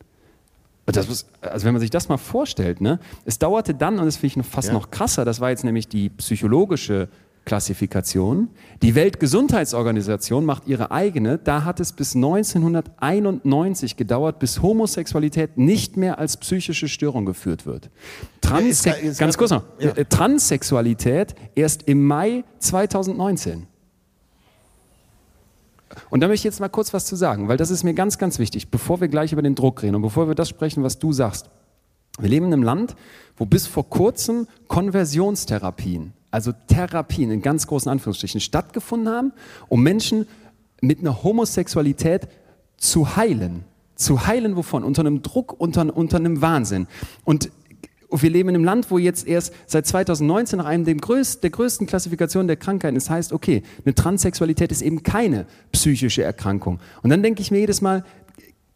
Was, 0.87 1.27
also 1.41 1.65
wenn 1.65 1.73
man 1.73 1.81
sich 1.81 1.91
das 1.91 2.09
mal 2.09 2.19
vorstellt, 2.19 2.83
ne? 2.83 2.99
es 3.25 3.39
dauerte 3.39 3.75
dann, 3.75 3.99
und 3.99 4.05
das 4.05 4.17
finde 4.17 4.41
ich 4.41 4.47
fast 4.47 4.69
ja. 4.69 4.75
noch 4.75 4.91
krasser, 4.91 5.25
das 5.25 5.41
war 5.41 5.49
jetzt 5.49 5.65
nämlich 5.65 5.89
die 5.89 6.11
psychologische 6.11 7.09
Klassifikation. 7.45 8.49
Die 8.83 8.95
Weltgesundheitsorganisation 8.95 10.45
macht 10.45 10.67
ihre 10.67 10.91
eigene. 10.91 11.39
Da 11.39 11.65
hat 11.65 11.81
es 11.81 11.93
bis 11.93 12.15
1991 12.15 13.97
gedauert, 13.97 14.39
bis 14.39 14.63
Homosexualität 14.63 15.59
nicht 15.59 15.97
mehr 15.97 16.19
als 16.19 16.37
psychische 16.39 16.89
Störung 16.89 17.27
geführt 17.27 17.67
wird. 17.67 17.91
Transe 18.41 18.89
ja, 18.89 18.95
ist, 18.95 19.19
ganz 19.19 19.37
kurz 19.37 19.51
noch. 19.51 19.65
Ja. 19.79 19.91
Äh, 19.91 20.05
Transsexualität 20.07 21.35
erst 21.55 21.83
im 21.85 22.07
Mai 22.07 22.45
2019. 22.61 23.67
Und 26.11 26.21
da 26.21 26.27
möchte 26.27 26.41
ich 26.41 26.45
jetzt 26.45 26.61
mal 26.61 26.69
kurz 26.69 26.93
was 26.93 27.07
zu 27.07 27.17
sagen, 27.17 27.49
weil 27.49 27.57
das 27.57 27.71
ist 27.71 27.85
mir 27.85 27.95
ganz, 27.95 28.19
ganz 28.19 28.39
wichtig, 28.39 28.71
bevor 28.71 29.01
wir 29.01 29.09
gleich 29.09 29.33
über 29.33 29.43
den 29.43 29.55
Druck 29.55 29.83
reden 29.83 29.95
und 29.95 30.03
bevor 30.03 30.29
wir 30.29 30.35
das 30.35 30.49
sprechen, 30.49 30.83
was 30.83 30.99
du 30.99 31.13
sagst. 31.13 31.51
Wir 32.19 32.29
leben 32.29 32.47
in 32.47 32.53
einem 32.53 32.63
Land, 32.63 32.97
wo 33.37 33.45
bis 33.45 33.67
vor 33.67 33.89
kurzem 33.89 34.47
Konversionstherapien 34.69 36.13
also 36.35 36.53
Therapien 36.67 37.31
in 37.31 37.43
ganz 37.43 37.69
großen 37.69 37.89
Anführungsstrichen, 37.89 38.41
stattgefunden 38.41 39.09
haben, 39.09 39.33
um 39.69 39.85
Menschen 39.85 40.27
mit 40.81 40.99
einer 40.99 41.23
Homosexualität 41.23 42.27
zu 42.77 43.15
heilen. 43.15 43.63
Zu 43.95 44.27
heilen 44.27 44.57
wovon? 44.57 44.83
Unter 44.83 45.03
einem 45.03 45.23
Druck, 45.23 45.55
unter, 45.59 45.97
unter 45.97 46.17
einem 46.17 46.43
Wahnsinn. 46.43 46.89
Und 47.23 47.51
wir 48.11 48.31
leben 48.31 48.49
in 48.49 48.57
einem 48.57 48.65
Land, 48.65 48.91
wo 48.91 48.99
jetzt 48.99 49.29
erst 49.29 49.53
seit 49.67 49.87
2019 49.87 50.59
nach 50.59 50.67
einem 50.67 51.01
größten, 51.01 51.41
der 51.41 51.51
größten 51.51 51.87
Klassifikationen 51.87 52.49
der 52.49 52.57
Krankheiten 52.57 52.97
es 52.97 53.09
heißt, 53.09 53.33
okay, 53.33 53.63
eine 53.85 53.95
Transsexualität 53.95 54.73
ist 54.73 54.83
eben 54.83 55.05
keine 55.05 55.47
psychische 55.71 56.25
Erkrankung. 56.25 56.81
Und 57.03 57.11
dann 57.11 57.23
denke 57.23 57.43
ich 57.43 57.53
mir 57.53 57.61
jedes 57.61 57.81
Mal, 57.81 58.05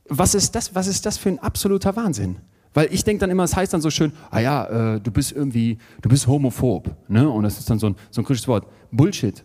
was 0.09 0.37
ist 0.37 0.55
das, 0.55 0.77
was 0.77 0.87
ist 0.87 1.07
das 1.07 1.19
für 1.19 1.29
ein 1.29 1.41
absoluter 1.41 1.97
Wahnsinn? 1.97 2.37
Weil 2.75 2.93
ich 2.93 3.05
denke 3.05 3.21
dann 3.21 3.31
immer, 3.31 3.45
es 3.45 3.57
heißt 3.57 3.73
dann 3.73 3.81
so 3.81 3.91
schön, 3.91 4.13
ah 4.31 4.41
ja, 4.41 4.95
äh, 4.95 5.01
du 5.01 5.11
bist 5.11 5.33
irgendwie, 5.33 5.79
du 6.03 6.09
bist 6.09 6.27
homophob. 6.27 6.95
Ne? 7.09 7.29
Und 7.29 7.45
das 7.45 7.59
ist 7.59 7.69
dann 7.71 7.79
so 7.79 7.89
ein, 7.89 7.97
so 8.11 8.21
ein 8.21 8.25
kritisches 8.25 8.49
Wort. 8.49 8.67
Bullshit. 8.91 9.45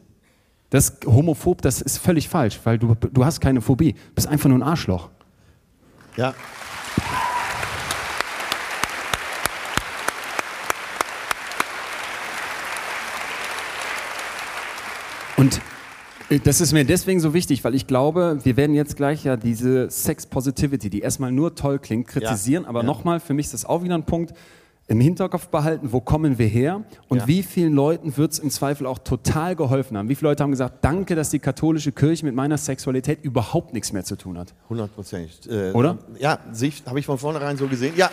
Das 0.70 0.98
homophob, 1.06 1.62
das 1.62 1.82
ist 1.82 2.00
völlig 2.00 2.28
falsch, 2.28 2.60
weil 2.64 2.80
du, 2.80 2.96
du 2.96 3.26
hast 3.26 3.40
keine 3.40 3.62
Phobie. 3.62 3.94
Du 3.94 4.16
bist 4.16 4.28
einfach 4.28 4.50
nur 4.50 4.58
ein 4.58 4.64
Arschloch. 4.64 5.10
Ja. 6.18 6.34
Und 15.38 15.62
das 16.40 16.62
ist 16.62 16.74
mir 16.74 16.86
deswegen 16.86 17.20
so 17.20 17.34
wichtig, 17.34 17.64
weil 17.64 17.76
ich 17.76 17.88
glaube, 17.88 18.40
wir 18.44 18.58
werden 18.58 18.76
jetzt 18.76 18.96
gleich 18.96 19.24
ja 19.24 19.38
diese 19.38 19.90
Sex 19.90 20.26
Positivity, 20.26 20.90
die 20.90 21.02
erstmal 21.02 21.32
nur 21.32 21.56
toll 21.56 21.80
klingt, 21.80 22.08
kritisieren. 22.08 22.64
Ja, 22.64 22.70
aber 22.70 22.82
ja. 22.82 22.86
nochmal, 22.86 23.20
für 23.20 23.34
mich 23.34 23.48
ist 23.48 23.54
das 23.54 23.66
auch 23.66 23.84
wieder 23.84 23.96
ein 23.96 24.06
Punkt, 24.06 24.34
im 24.88 25.00
Hinterkopf 25.00 25.48
behalten, 25.48 25.94
wo 25.94 26.02
kommen 26.02 26.38
wir 26.38 26.48
her 26.48 26.84
und 27.08 27.20
ja. 27.20 27.28
wie 27.28 27.42
vielen 27.42 27.74
Leuten 27.74 28.16
wird 28.18 28.34
es 28.34 28.40
im 28.40 28.50
Zweifel 28.50 28.86
auch 28.86 29.00
total 29.00 29.56
geholfen 29.56 29.98
haben. 29.98 30.10
Wie 30.10 30.16
viele 30.16 30.32
Leute 30.32 30.44
haben 30.44 30.52
gesagt, 30.52 30.84
danke, 30.84 31.16
dass 31.16 31.30
die 31.30 31.40
katholische 31.40 31.94
Kirche 31.94 32.26
mit 32.26 32.36
meiner 32.36 32.58
Sexualität 32.58 33.24
überhaupt 33.24 33.74
nichts 33.74 33.94
mehr 33.94 34.04
zu 34.04 34.18
tun 34.18 34.38
hat. 34.38 34.54
100 34.66 34.94
Prozent. 34.94 35.48
Äh, 35.50 35.72
Oder? 35.72 35.98
Ja, 36.20 36.40
habe 36.86 37.00
ich 37.00 37.06
von 37.06 37.18
vornherein 37.18 37.56
so 37.56 37.68
gesehen. 37.68 37.94
Ja. 37.96 38.10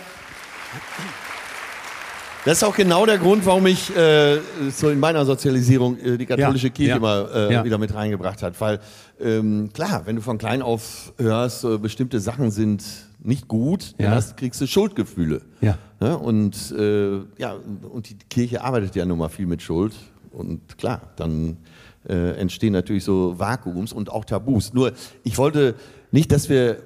Das 2.43 2.57
ist 2.57 2.63
auch 2.63 2.75
genau 2.75 3.05
der 3.05 3.19
Grund, 3.19 3.45
warum 3.45 3.67
ich 3.67 3.95
äh, 3.95 4.39
so 4.71 4.89
in 4.89 4.99
meiner 4.99 5.25
Sozialisierung 5.25 5.99
äh, 5.99 6.17
die 6.17 6.25
katholische 6.25 6.67
ja, 6.67 6.73
Kirche 6.73 6.93
ja, 6.93 6.99
mal 6.99 7.29
äh, 7.31 7.53
ja. 7.53 7.63
wieder 7.63 7.77
mit 7.77 7.93
reingebracht 7.93 8.41
hat. 8.41 8.59
Weil 8.59 8.79
ähm, 9.19 9.69
klar, 9.73 10.01
wenn 10.05 10.15
du 10.15 10.23
von 10.23 10.39
klein 10.39 10.63
auf 10.63 11.13
hörst, 11.19 11.63
äh, 11.63 11.77
bestimmte 11.77 12.19
Sachen 12.19 12.49
sind 12.49 12.83
nicht 13.23 13.47
gut, 13.47 13.93
dann 13.99 14.09
hast, 14.09 14.37
kriegst 14.37 14.59
du 14.59 14.65
Schuldgefühle. 14.65 15.41
Ja. 15.61 15.77
ja 16.01 16.15
und 16.15 16.71
äh, 16.71 17.19
ja, 17.37 17.55
und 17.91 18.09
die 18.09 18.17
Kirche 18.27 18.63
arbeitet 18.63 18.95
ja 18.95 19.05
nun 19.05 19.19
mal 19.19 19.29
viel 19.29 19.45
mit 19.45 19.61
Schuld. 19.61 19.93
Und 20.31 20.79
klar, 20.79 21.11
dann 21.17 21.57
äh, 22.09 22.39
entstehen 22.39 22.73
natürlich 22.73 23.03
so 23.03 23.37
Vakuums 23.37 23.93
und 23.93 24.09
auch 24.09 24.25
Tabus. 24.25 24.73
Nur, 24.73 24.93
ich 25.23 25.37
wollte 25.37 25.75
nicht, 26.11 26.31
dass 26.31 26.49
wir 26.49 26.77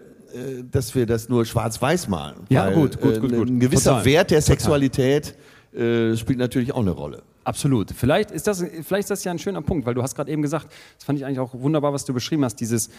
dass 0.72 0.96
wir 0.96 1.06
das 1.06 1.30
nur 1.30 1.46
schwarz-weiß 1.46 2.08
malen. 2.08 2.38
Ja, 2.50 2.70
gut, 2.70 3.00
gut, 3.00 3.22
gut, 3.22 3.34
gut. 3.34 3.50
Ein 3.50 3.60
gewisser 3.60 3.92
Total. 3.92 4.06
Wert 4.06 4.32
der 4.32 4.42
Sexualität 4.42 5.36
äh, 5.74 6.16
spielt 6.16 6.40
natürlich 6.40 6.74
auch 6.74 6.82
eine 6.82 6.92
Rolle. 6.92 7.24
Absolut. 7.44 7.92
Vielleicht 7.92 8.32
ist, 8.32 8.48
das, 8.48 8.64
vielleicht 8.82 9.04
ist 9.04 9.12
das 9.12 9.24
ja 9.24 9.32
ein 9.32 9.40
schöner 9.40 9.62
Punkt, 9.62 9.86
weil 9.86 9.94
du 9.94 10.02
hast 10.02 10.16
gerade 10.16 10.32
eben 10.32 10.42
gesagt, 10.42 10.68
das 10.98 11.06
fand 11.06 11.20
ich 11.20 11.26
eigentlich 11.26 11.40
auch 11.40 11.54
wunderbar, 11.54 11.94
was 11.94 12.04
du 12.04 12.14
beschrieben 12.14 12.44
hast, 12.44 12.56
dieses, 12.56 12.90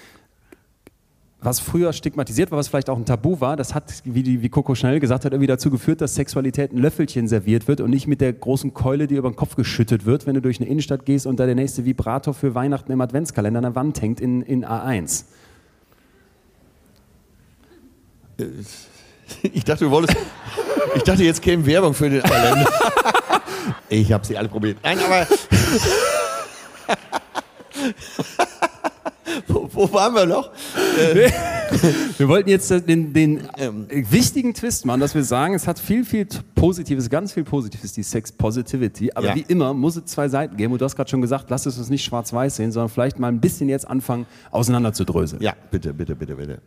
was 1.40 1.58
früher 1.58 1.92
stigmatisiert 1.92 2.50
war, 2.50 2.58
was 2.58 2.68
vielleicht 2.68 2.88
auch 2.88 2.96
ein 2.96 3.04
Tabu 3.04 3.40
war, 3.40 3.56
das 3.56 3.74
hat, 3.74 4.02
wie, 4.04 4.22
die, 4.22 4.42
wie 4.42 4.48
Coco 4.48 4.74
Chanel 4.74 5.00
gesagt 5.00 5.24
hat, 5.24 5.32
irgendwie 5.32 5.48
dazu 5.48 5.70
geführt, 5.70 6.00
dass 6.00 6.14
Sexualität 6.14 6.72
ein 6.72 6.78
Löffelchen 6.78 7.28
serviert 7.28 7.66
wird 7.66 7.80
und 7.80 7.90
nicht 7.90 8.06
mit 8.06 8.20
der 8.20 8.32
großen 8.32 8.72
Keule, 8.72 9.06
die 9.06 9.16
über 9.16 9.30
den 9.30 9.36
Kopf 9.36 9.56
geschüttet 9.56 10.06
wird, 10.06 10.26
wenn 10.26 10.34
du 10.34 10.40
durch 10.40 10.60
eine 10.60 10.68
Innenstadt 10.68 11.04
gehst 11.06 11.26
und 11.26 11.40
da 11.40 11.46
der 11.46 11.56
nächste 11.56 11.84
Vibrator 11.84 12.32
für 12.32 12.54
Weihnachten 12.54 12.92
im 12.92 13.00
Adventskalender 13.00 13.58
an 13.58 13.64
der 13.64 13.74
Wand 13.74 14.00
hängt 14.00 14.20
in, 14.20 14.42
in 14.42 14.64
A1. 14.64 15.24
Ich 19.42 19.64
dachte, 19.64 19.84
du 19.84 19.90
wolltest. 19.90 20.16
Ich 20.94 21.02
dachte, 21.02 21.24
jetzt 21.24 21.42
käme 21.42 21.66
Werbung 21.66 21.94
für 21.94 22.08
den 22.08 22.22
Kalender. 22.22 22.70
Ich 23.88 24.12
habe 24.12 24.24
sie 24.26 24.36
alle 24.36 24.48
probiert. 24.48 24.78
Nein, 24.82 24.98
aber. 24.98 25.26
wo, 29.48 29.68
wo, 29.72 29.92
waren 29.92 30.14
wir 30.14 30.26
noch? 30.26 30.50
Äh, 30.98 31.30
wir 32.18 32.28
wollten 32.28 32.48
jetzt 32.48 32.70
den, 32.70 33.12
den 33.12 33.48
ähm. 33.58 33.86
wichtigen 33.90 34.54
Twist 34.54 34.86
machen, 34.86 35.00
dass 35.00 35.14
wir 35.14 35.24
sagen, 35.24 35.54
es 35.54 35.66
hat 35.66 35.78
viel, 35.78 36.04
viel 36.04 36.26
Positives, 36.54 37.10
ganz 37.10 37.32
viel 37.32 37.44
Positives, 37.44 37.92
die 37.92 38.02
Sex 38.02 38.32
Positivity. 38.32 39.10
Aber 39.14 39.28
ja. 39.28 39.34
wie 39.34 39.44
immer 39.48 39.74
muss 39.74 39.96
es 39.96 40.06
zwei 40.06 40.28
Seiten 40.28 40.56
geben. 40.56 40.72
Und 40.72 40.80
du 40.80 40.84
hast 40.84 40.96
gerade 40.96 41.10
schon 41.10 41.20
gesagt, 41.20 41.46
lass 41.50 41.66
es 41.66 41.78
uns 41.78 41.90
nicht 41.90 42.04
schwarz-weiß 42.04 42.56
sehen, 42.56 42.72
sondern 42.72 42.88
vielleicht 42.88 43.18
mal 43.18 43.28
ein 43.28 43.40
bisschen 43.40 43.68
jetzt 43.68 43.88
anfangen, 43.88 44.26
auseinanderzudröseln. 44.50 45.42
Ja, 45.42 45.54
bitte, 45.70 45.92
bitte, 45.92 46.14
bitte, 46.14 46.36
bitte. 46.36 46.60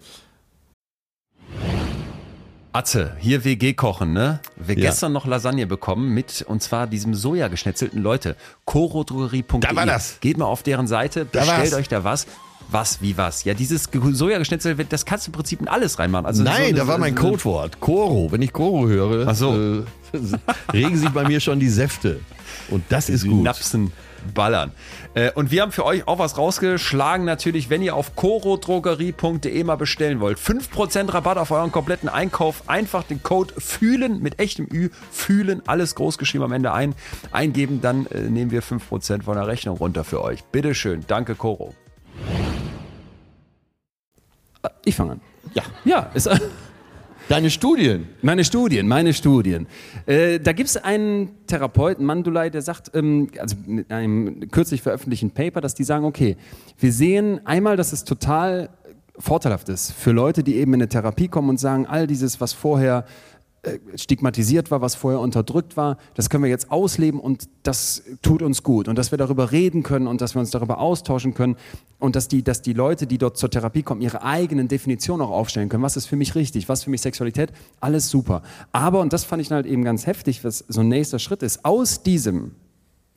Atze, 2.71 3.15
hier 3.19 3.43
WG 3.43 3.73
kochen, 3.73 4.13
ne? 4.13 4.39
Wir 4.55 4.77
ja. 4.77 4.89
gestern 4.89 5.11
noch 5.11 5.25
Lasagne 5.25 5.65
bekommen 5.65 6.13
mit, 6.13 6.45
und 6.47 6.61
zwar 6.61 6.85
diesem 6.85 7.15
Soja 7.15 7.47
geschnetzelten 7.47 8.01
Leute. 8.01 8.35
Chorodrogerie.de. 8.65 9.59
Da 9.61 9.75
war 9.75 9.87
das. 9.87 10.19
Geht 10.21 10.37
mal 10.37 10.45
auf 10.45 10.61
deren 10.61 10.85
Seite, 10.85 11.25
bestellt 11.25 11.73
euch 11.73 11.87
da 11.87 12.03
was. 12.03 12.27
Was, 12.71 13.01
wie 13.01 13.17
was? 13.17 13.45
Ja, 13.45 13.55
dieses 13.55 13.89
Sojageschnitzel, 13.91 14.75
das 14.75 15.03
kannst 15.03 15.25
du 15.25 15.29
im 15.29 15.33
Prinzip 15.33 15.59
in 15.59 15.67
alles 15.67 15.97
reinmachen. 15.97 16.27
Also 16.27 16.43
Nein, 16.43 16.71
so 16.71 16.75
da 16.75 16.87
war 16.87 16.99
mein 16.99 17.15
Codewort. 17.15 17.79
Koro. 17.79 18.31
Wenn 18.31 18.43
ich 18.43 18.53
Koro 18.53 18.87
höre, 18.87 19.33
so. 19.33 19.79
äh, 19.79 19.83
regen 20.71 20.95
sich 20.95 21.09
bei 21.09 21.27
mir 21.27 21.39
schon 21.39 21.59
die 21.59 21.69
Säfte. 21.69 22.19
Und 22.69 22.83
das 22.89 23.09
ist 23.09 23.27
gut. 23.27 23.43
Napsen 23.43 23.91
ballern. 24.33 24.71
Äh, 25.13 25.31
und 25.31 25.51
wir 25.51 25.61
haben 25.61 25.71
für 25.71 25.85
euch 25.85 26.07
auch 26.07 26.19
was 26.19 26.37
rausgeschlagen, 26.37 27.25
natürlich, 27.25 27.69
wenn 27.69 27.81
ihr 27.81 27.95
auf 27.95 28.15
corodrogerie.de 28.15 29.63
mal 29.63 29.75
bestellen 29.75 30.19
wollt. 30.19 30.37
5% 30.37 31.13
Rabatt 31.13 31.37
auf 31.37 31.51
euren 31.51 31.71
kompletten 31.71 32.09
Einkauf. 32.09 32.63
Einfach 32.67 33.03
den 33.03 33.23
Code 33.23 33.53
fühlen 33.57 34.21
mit 34.21 34.39
echtem 34.39 34.67
Ü, 34.71 34.89
fühlen, 35.11 35.61
alles 35.67 35.95
groß 35.95 36.17
geschrieben 36.17 36.43
am 36.43 36.51
Ende 36.51 36.71
ein, 36.73 36.95
eingeben, 37.31 37.81
dann 37.81 38.05
äh, 38.07 38.21
nehmen 38.21 38.51
wir 38.51 38.63
5% 38.63 39.23
von 39.23 39.35
der 39.35 39.47
Rechnung 39.47 39.77
runter 39.77 40.03
für 40.03 40.23
euch. 40.23 40.43
Bitteschön, 40.45 41.03
danke 41.07 41.35
Coro. 41.35 41.73
Ich 44.85 44.95
fange 44.95 45.13
an. 45.13 45.21
Ja. 45.53 45.63
Ja, 45.85 46.09
ist. 46.13 46.29
Deine 47.29 47.51
Studien. 47.51 48.07
Meine 48.23 48.43
Studien, 48.43 48.87
meine 48.87 49.13
Studien. 49.13 49.67
Äh, 50.07 50.39
da 50.39 50.51
gibt 50.51 50.67
es 50.67 50.77
einen 50.77 51.45
Therapeuten, 51.45 52.03
Mandulai, 52.03 52.49
der 52.49 52.63
sagt, 52.63 52.89
ähm, 52.95 53.29
also 53.37 53.55
mit 53.67 53.91
einem 53.91 54.49
kürzlich 54.49 54.81
veröffentlichten 54.81 55.29
Paper, 55.29 55.61
dass 55.61 55.75
die 55.75 55.83
sagen, 55.83 56.05
okay, 56.05 56.37
wir 56.79 56.91
sehen 56.91 57.39
einmal, 57.45 57.77
dass 57.77 57.93
es 57.93 58.03
total 58.03 58.71
vorteilhaft 59.19 59.69
ist 59.69 59.91
für 59.91 60.11
Leute, 60.11 60.41
die 60.41 60.55
eben 60.55 60.73
in 60.73 60.81
eine 60.81 60.89
Therapie 60.89 61.27
kommen 61.27 61.49
und 61.49 61.59
sagen, 61.59 61.85
all 61.85 62.07
dieses, 62.07 62.41
was 62.41 62.53
vorher 62.53 63.05
stigmatisiert 63.95 64.71
war, 64.71 64.81
was 64.81 64.95
vorher 64.95 65.19
unterdrückt 65.19 65.75
war, 65.75 65.97
das 66.15 66.29
können 66.29 66.43
wir 66.43 66.49
jetzt 66.49 66.71
ausleben 66.71 67.19
und 67.19 67.49
das 67.63 68.03
tut 68.21 68.41
uns 68.41 68.63
gut. 68.63 68.87
Und 68.87 68.97
dass 68.97 69.11
wir 69.11 69.17
darüber 69.17 69.51
reden 69.51 69.83
können 69.83 70.07
und 70.07 70.21
dass 70.21 70.35
wir 70.35 70.39
uns 70.39 70.51
darüber 70.51 70.79
austauschen 70.79 71.33
können 71.33 71.55
und 71.99 72.15
dass 72.15 72.27
die, 72.27 72.43
dass 72.43 72.61
die 72.61 72.73
Leute, 72.73 73.07
die 73.07 73.17
dort 73.17 73.37
zur 73.37 73.49
Therapie 73.49 73.83
kommen, 73.83 74.01
ihre 74.01 74.23
eigenen 74.23 74.67
Definitionen 74.67 75.21
auch 75.21 75.31
aufstellen 75.31 75.69
können. 75.69 75.83
Was 75.83 75.97
ist 75.97 76.05
für 76.05 76.15
mich 76.15 76.35
richtig? 76.35 76.69
Was 76.69 76.83
für 76.83 76.89
mich 76.89 77.01
Sexualität? 77.01 77.51
Alles 77.79 78.09
super. 78.09 78.43
Aber, 78.71 79.01
und 79.01 79.13
das 79.13 79.25
fand 79.25 79.41
ich 79.41 79.51
halt 79.51 79.65
eben 79.65 79.83
ganz 79.83 80.05
heftig, 80.07 80.43
was 80.43 80.63
so 80.67 80.81
ein 80.81 80.87
nächster 80.87 81.19
Schritt 81.19 81.43
ist, 81.43 81.65
aus 81.65 82.03
diesem 82.03 82.51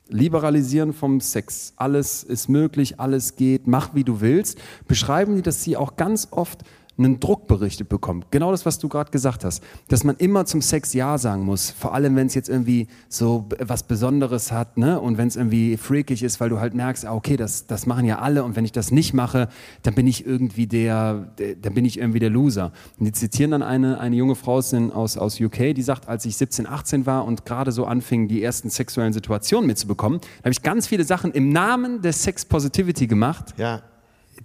Liberalisieren 0.09 0.91
vom 0.91 1.21
Sex, 1.21 1.73
alles 1.77 2.23
ist 2.23 2.49
möglich, 2.49 2.99
alles 2.99 3.37
geht, 3.37 3.67
mach 3.67 3.95
wie 3.95 4.03
du 4.03 4.19
willst, 4.19 4.59
beschreiben 4.87 5.37
die, 5.37 5.41
dass 5.41 5.63
sie 5.63 5.77
auch 5.77 5.95
ganz 5.95 6.27
oft 6.31 6.63
einen 6.97 7.19
Druck 7.19 7.47
berichtet 7.47 7.89
bekommt. 7.89 8.27
Genau 8.29 8.51
das, 8.51 8.65
was 8.65 8.77
du 8.77 8.87
gerade 8.87 9.09
gesagt 9.09 9.43
hast. 9.43 9.63
Dass 9.87 10.03
man 10.03 10.15
immer 10.17 10.45
zum 10.45 10.61
Sex 10.61 10.93
Ja 10.93 11.17
sagen 11.17 11.43
muss. 11.43 11.71
Vor 11.71 11.93
allem, 11.93 12.15
wenn 12.15 12.27
es 12.27 12.35
jetzt 12.35 12.49
irgendwie 12.49 12.87
so 13.09 13.47
was 13.59 13.83
Besonderes 13.83 14.51
hat, 14.51 14.77
ne? 14.77 14.99
Und 14.99 15.17
wenn 15.17 15.27
es 15.27 15.35
irgendwie 15.35 15.77
freakig 15.77 16.21
ist, 16.21 16.39
weil 16.39 16.49
du 16.49 16.59
halt 16.59 16.73
merkst, 16.75 17.05
ah, 17.05 17.13
okay, 17.15 17.35
das, 17.35 17.65
das 17.65 17.87
machen 17.87 18.05
ja 18.05 18.19
alle 18.19 18.43
und 18.43 18.55
wenn 18.55 18.63
ich 18.65 18.71
das 18.71 18.91
nicht 18.91 19.13
mache, 19.13 19.49
dann 19.81 19.95
bin 19.95 20.05
ich 20.05 20.25
irgendwie 20.25 20.67
der, 20.67 21.31
der 21.39 21.55
dann 21.55 21.73
bin 21.73 21.85
ich 21.85 21.97
irgendwie 21.97 22.19
der 22.19 22.29
Loser. 22.29 22.71
Und 22.99 23.05
die 23.05 23.11
zitieren 23.11 23.51
dann 23.51 23.63
eine, 23.63 23.99
eine 23.99 24.15
junge 24.15 24.35
Frau 24.35 24.53
aus, 24.53 24.73
aus, 24.73 25.17
aus 25.17 25.39
UK, 25.39 25.73
die 25.75 25.81
sagt, 25.81 26.07
als 26.07 26.25
ich 26.25 26.37
17, 26.37 26.67
18 26.67 27.05
war 27.07 27.25
und 27.25 27.45
gerade 27.45 27.71
so 27.71 27.85
anfing, 27.85 28.27
die 28.27 28.43
ersten 28.43 28.69
sexuellen 28.69 29.13
Situationen 29.13 29.65
mitzubekommen, 29.65 30.19
habe 30.39 30.51
ich 30.51 30.61
ganz 30.61 30.85
viele 30.87 31.03
Sachen 31.05 31.31
im 31.31 31.49
Namen 31.49 32.01
der 32.01 32.13
Sex 32.13 32.45
Positivity 32.45 33.07
gemacht, 33.07 33.55
Ja. 33.57 33.81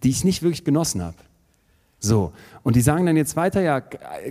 die 0.03 0.09
ich 0.11 0.25
nicht 0.25 0.43
wirklich 0.43 0.65
genossen 0.65 1.03
habe. 1.03 1.15
So, 2.01 2.33
und 2.63 2.77
die 2.77 2.81
sagen 2.81 3.07
dann 3.07 3.17
jetzt 3.17 3.35
weiter, 3.35 3.61
ja, 3.61 3.81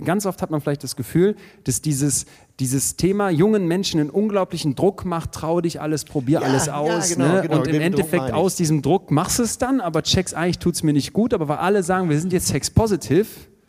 ganz 0.02 0.24
oft 0.24 0.40
hat 0.40 0.50
man 0.50 0.62
vielleicht 0.62 0.82
das 0.84 0.96
Gefühl, 0.96 1.36
dass 1.64 1.82
dieses, 1.82 2.24
dieses 2.60 2.96
Thema 2.96 3.28
jungen 3.28 3.66
Menschen 3.68 4.00
einen 4.00 4.08
unglaublichen 4.08 4.74
Druck 4.74 5.04
macht, 5.04 5.32
trau 5.32 5.60
dich 5.60 5.78
alles, 5.78 6.04
probier 6.04 6.40
Ja, 6.40 6.46
alles 6.48 6.66
ja, 6.66 6.76
aus. 6.78 7.10
genau, 7.10 7.28
ne? 7.28 7.42
genau, 7.42 7.58
und 7.58 7.68
im 7.68 7.80
Endeffekt 7.82 8.32
aus 8.32 8.56
diesem 8.56 8.80
Druck 8.80 9.10
machst 9.10 9.38
du 9.38 9.42
es 9.42 9.58
dann, 9.58 9.82
aber 9.82 10.02
checkst 10.02 10.34
eigentlich, 10.34 10.58
tut's 10.60 10.82
mir 10.82 10.94
nicht 10.94 11.12
gut, 11.12 11.34
aber 11.34 11.46
weil 11.48 11.58
alle 11.58 11.82
sagen, 11.82 12.08
wir 12.08 12.18
sind 12.18 12.32
jetzt 12.32 12.46
sex-positive, 12.48 13.26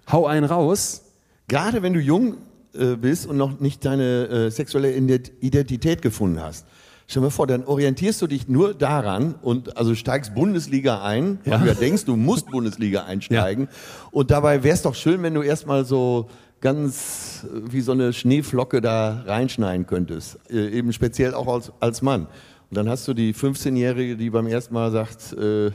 hau 0.10 0.26
einen 0.28 0.46
raus. 0.46 1.02
Gerade 1.50 1.82
wenn 1.82 1.94
du 1.94 2.00
jung 2.00 2.38
äh, 2.74 2.96
bist 2.96 3.28
und 3.28 3.36
noch 3.36 3.60
nicht 3.60 3.84
deine 3.84 4.28
äh, 4.28 4.50
sexuelle 4.50 4.92
Ident- 4.96 5.32
Identität 5.42 6.02
gefunden 6.02 6.42
hast. 6.42 6.66
Stell 7.12 7.22
dir 7.22 7.26
mal 7.26 7.32
vor, 7.32 7.48
dann 7.48 7.64
orientierst 7.66 8.22
du 8.22 8.28
dich 8.28 8.48
nur 8.48 8.76
daran 8.76 9.34
und 9.42 9.76
also 9.78 9.96
steigst 9.96 10.36
Bundesliga 10.36 11.02
ein, 11.02 11.40
weil 11.44 11.54
Ja. 11.54 11.58
du 11.58 11.66
ja 11.66 11.74
denkst, 11.74 12.06
du 12.06 12.16
musst 12.16 12.52
Bundesliga 12.52 13.06
einsteigen. 13.06 13.68
Und 14.12 14.30
dabei 14.30 14.62
wäre 14.62 14.76
es 14.76 14.84
doch 14.84 14.94
schön, 14.94 15.24
wenn 15.24 15.34
du 15.34 15.42
erstmal 15.42 15.86
so 15.86 16.30
ganz 16.62 17.48
äh, 17.52 17.72
wie 17.72 17.82
so 17.82 17.94
eine 17.94 18.14
Schneeflocke 18.14 18.80
da 18.80 19.24
reinschneiden 19.26 19.88
könntest. 19.88 20.38
Äh, 20.52 20.68
eben 20.70 20.94
speziell 20.94 21.34
auch 21.34 21.48
als, 21.48 21.72
als 21.80 22.04
Mann. 22.04 22.28
Und 22.70 22.78
dann 22.78 22.88
hast 22.88 23.08
du 23.08 23.16
die 23.16 23.34
15-Jährige, 23.34 24.16
die 24.16 24.30
beim 24.30 24.46
ersten 24.46 24.76
Mal 24.76 24.92
sagt, 24.92 25.34
äh, 25.34 25.72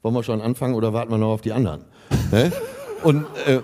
wollen 0.00 0.14
wir 0.14 0.22
schon 0.22 0.40
anfangen 0.40 0.76
oder 0.76 0.94
warten 0.94 1.10
wir 1.10 1.18
noch 1.18 1.32
auf 1.34 1.42
die 1.42 1.52
anderen? 1.52 1.82
Ne? 2.32 2.50
Und 3.02 3.26
äh, 3.46 3.60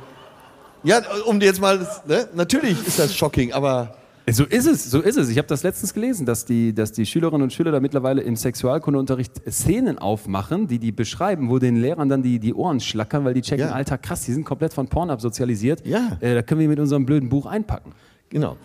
ja, 0.82 1.00
um 1.24 1.40
dir 1.40 1.46
jetzt 1.46 1.62
mal, 1.62 1.78
ne? 2.06 2.28
natürlich 2.34 2.86
ist 2.86 2.98
das 2.98 3.16
shocking, 3.16 3.54
aber 3.54 3.94
So 4.28 4.44
ist 4.44 4.66
es, 4.66 4.90
so 4.90 5.00
ist 5.00 5.16
es. 5.16 5.28
Ich 5.28 5.38
habe 5.38 5.48
das 5.48 5.62
letztens 5.62 5.94
gelesen, 5.94 6.26
dass 6.26 6.44
die, 6.44 6.74
dass 6.74 6.92
die 6.92 7.06
Schülerinnen 7.06 7.42
und 7.42 7.52
Schüler 7.52 7.72
da 7.72 7.80
mittlerweile 7.80 8.22
im 8.22 8.36
Sexualkundeunterricht 8.36 9.42
Szenen 9.50 9.98
aufmachen, 9.98 10.68
die 10.68 10.78
die 10.78 10.92
beschreiben, 10.92 11.48
wo 11.48 11.58
den 11.58 11.76
Lehrern 11.76 12.08
dann 12.08 12.22
die, 12.22 12.38
die 12.38 12.54
Ohren 12.54 12.80
schlackern, 12.80 13.24
weil 13.24 13.34
die 13.34 13.42
checken, 13.42 13.66
Ja. 13.66 13.72
Alter, 13.72 13.98
krass, 13.98 14.22
die 14.22 14.32
sind 14.32 14.44
komplett 14.44 14.72
von 14.72 14.88
Porn 14.88 15.16
sozialisiert. 15.18 15.84
Ja. 15.86 16.18
Äh, 16.20 16.34
da 16.34 16.42
können 16.42 16.60
wir 16.60 16.68
mit 16.68 16.78
unserem 16.78 17.06
blöden 17.06 17.28
Buch 17.28 17.46
einpacken. 17.46 17.92
genau. 18.28 18.56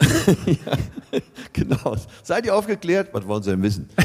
ja, 0.46 0.78
genau. 1.52 1.94
Seid 2.22 2.46
ihr 2.46 2.54
aufgeklärt? 2.54 3.10
Was 3.12 3.26
wollen 3.26 3.42
Sie 3.42 3.50
denn 3.50 3.62
wissen? 3.62 3.88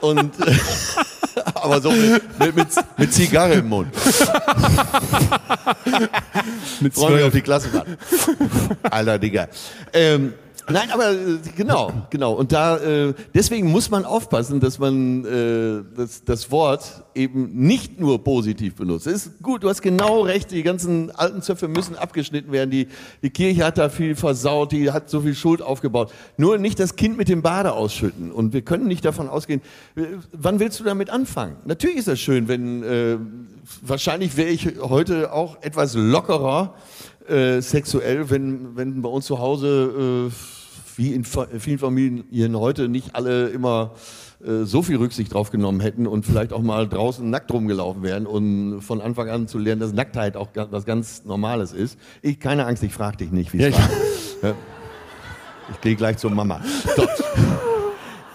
Und 0.00 0.34
aber 1.54 1.80
so 1.80 1.90
mit, 1.90 2.56
mit, 2.56 2.66
mit, 2.96 3.12
Zigarre 3.12 3.54
im 3.54 3.68
Mund. 3.68 3.88
Mit 6.80 6.94
Freuen 6.94 7.14
mich 7.16 7.24
auf 7.24 7.32
die 7.32 7.42
Klassenfahrt. 7.42 7.86
Alter 8.90 9.18
Digga. 9.18 9.48
Ähm, 9.92 10.34
nein, 10.70 10.90
aber 10.90 11.10
äh, 11.10 11.38
genau, 11.56 11.92
genau. 12.10 12.32
Und 12.32 12.52
da 12.52 12.76
äh, 12.78 13.14
deswegen 13.34 13.70
muss 13.70 13.90
man 13.90 14.04
aufpassen, 14.04 14.60
dass 14.60 14.78
man 14.78 15.24
äh, 15.24 15.82
das, 15.96 16.24
das 16.24 16.50
Wort 16.50 17.04
eben 17.14 17.50
nicht 17.54 18.00
nur 18.00 18.22
positiv 18.22 18.76
benutzt. 18.76 19.06
Es 19.06 19.26
ist 19.26 19.42
gut, 19.42 19.64
du 19.64 19.68
hast 19.68 19.82
genau 19.82 20.22
recht, 20.22 20.50
die 20.50 20.62
ganzen 20.62 21.10
alten 21.10 21.42
Zöpfe 21.42 21.68
müssen 21.68 21.96
abgeschnitten 21.96 22.52
werden. 22.52 22.70
Die, 22.70 22.88
die 23.22 23.30
Kirche 23.30 23.64
hat 23.64 23.78
da 23.78 23.88
viel 23.88 24.14
versaut, 24.14 24.72
die 24.72 24.90
hat 24.90 25.10
so 25.10 25.20
viel 25.20 25.34
Schuld 25.34 25.62
aufgebaut. 25.62 26.12
Nur 26.36 26.58
nicht 26.58 26.78
das 26.78 26.96
Kind 26.96 27.16
mit 27.16 27.28
dem 27.28 27.42
Bade 27.42 27.72
ausschütten. 27.72 28.30
Und 28.30 28.52
wir 28.52 28.62
können 28.62 28.86
nicht 28.86 29.04
davon 29.04 29.28
ausgehen, 29.28 29.60
äh, 29.96 30.02
wann 30.32 30.60
willst 30.60 30.80
du 30.80 30.84
damit 30.84 31.10
anfangen? 31.10 31.56
Natürlich 31.64 31.96
ist 31.96 32.08
das 32.08 32.20
schön, 32.20 32.48
wenn 32.48 32.82
äh, 32.82 33.18
wahrscheinlich 33.82 34.36
wäre 34.36 34.48
ich 34.48 34.78
heute 34.80 35.32
auch 35.32 35.62
etwas 35.62 35.94
lockerer 35.94 36.74
äh, 37.28 37.60
sexuell, 37.60 38.30
wenn, 38.30 38.76
wenn 38.76 39.02
bei 39.02 39.08
uns 39.08 39.26
zu 39.26 39.38
Hause, 39.38 40.28
äh, 40.30 40.57
wie 40.98 41.14
in 41.14 41.24
vielen 41.24 41.78
Familien 41.78 42.58
heute, 42.58 42.88
nicht 42.88 43.14
alle 43.14 43.48
immer 43.48 43.94
äh, 44.44 44.64
so 44.64 44.82
viel 44.82 44.96
Rücksicht 44.96 45.32
drauf 45.32 45.50
genommen 45.50 45.80
hätten 45.80 46.06
und 46.06 46.26
vielleicht 46.26 46.52
auch 46.52 46.62
mal 46.62 46.88
draußen 46.88 47.28
nackt 47.30 47.52
rumgelaufen 47.52 48.02
wären 48.02 48.26
und 48.26 48.82
von 48.82 49.00
Anfang 49.00 49.28
an 49.28 49.48
zu 49.48 49.58
lernen, 49.58 49.80
dass 49.80 49.92
Nacktheit 49.92 50.36
auch 50.36 50.48
was 50.54 50.84
ganz 50.84 51.24
Normales 51.24 51.72
ist. 51.72 51.98
Ich, 52.20 52.40
keine 52.40 52.66
Angst, 52.66 52.82
ich 52.82 52.92
frage 52.92 53.18
dich 53.18 53.30
nicht, 53.30 53.52
wie 53.52 53.62
es 53.62 53.74
Ja, 53.76 53.80
war. 53.80 53.90
Ja. 54.50 54.54
Ich 55.70 55.80
gehe 55.80 55.94
gleich 55.94 56.16
zur 56.18 56.30
Mama. 56.30 56.60
So. 56.96 57.06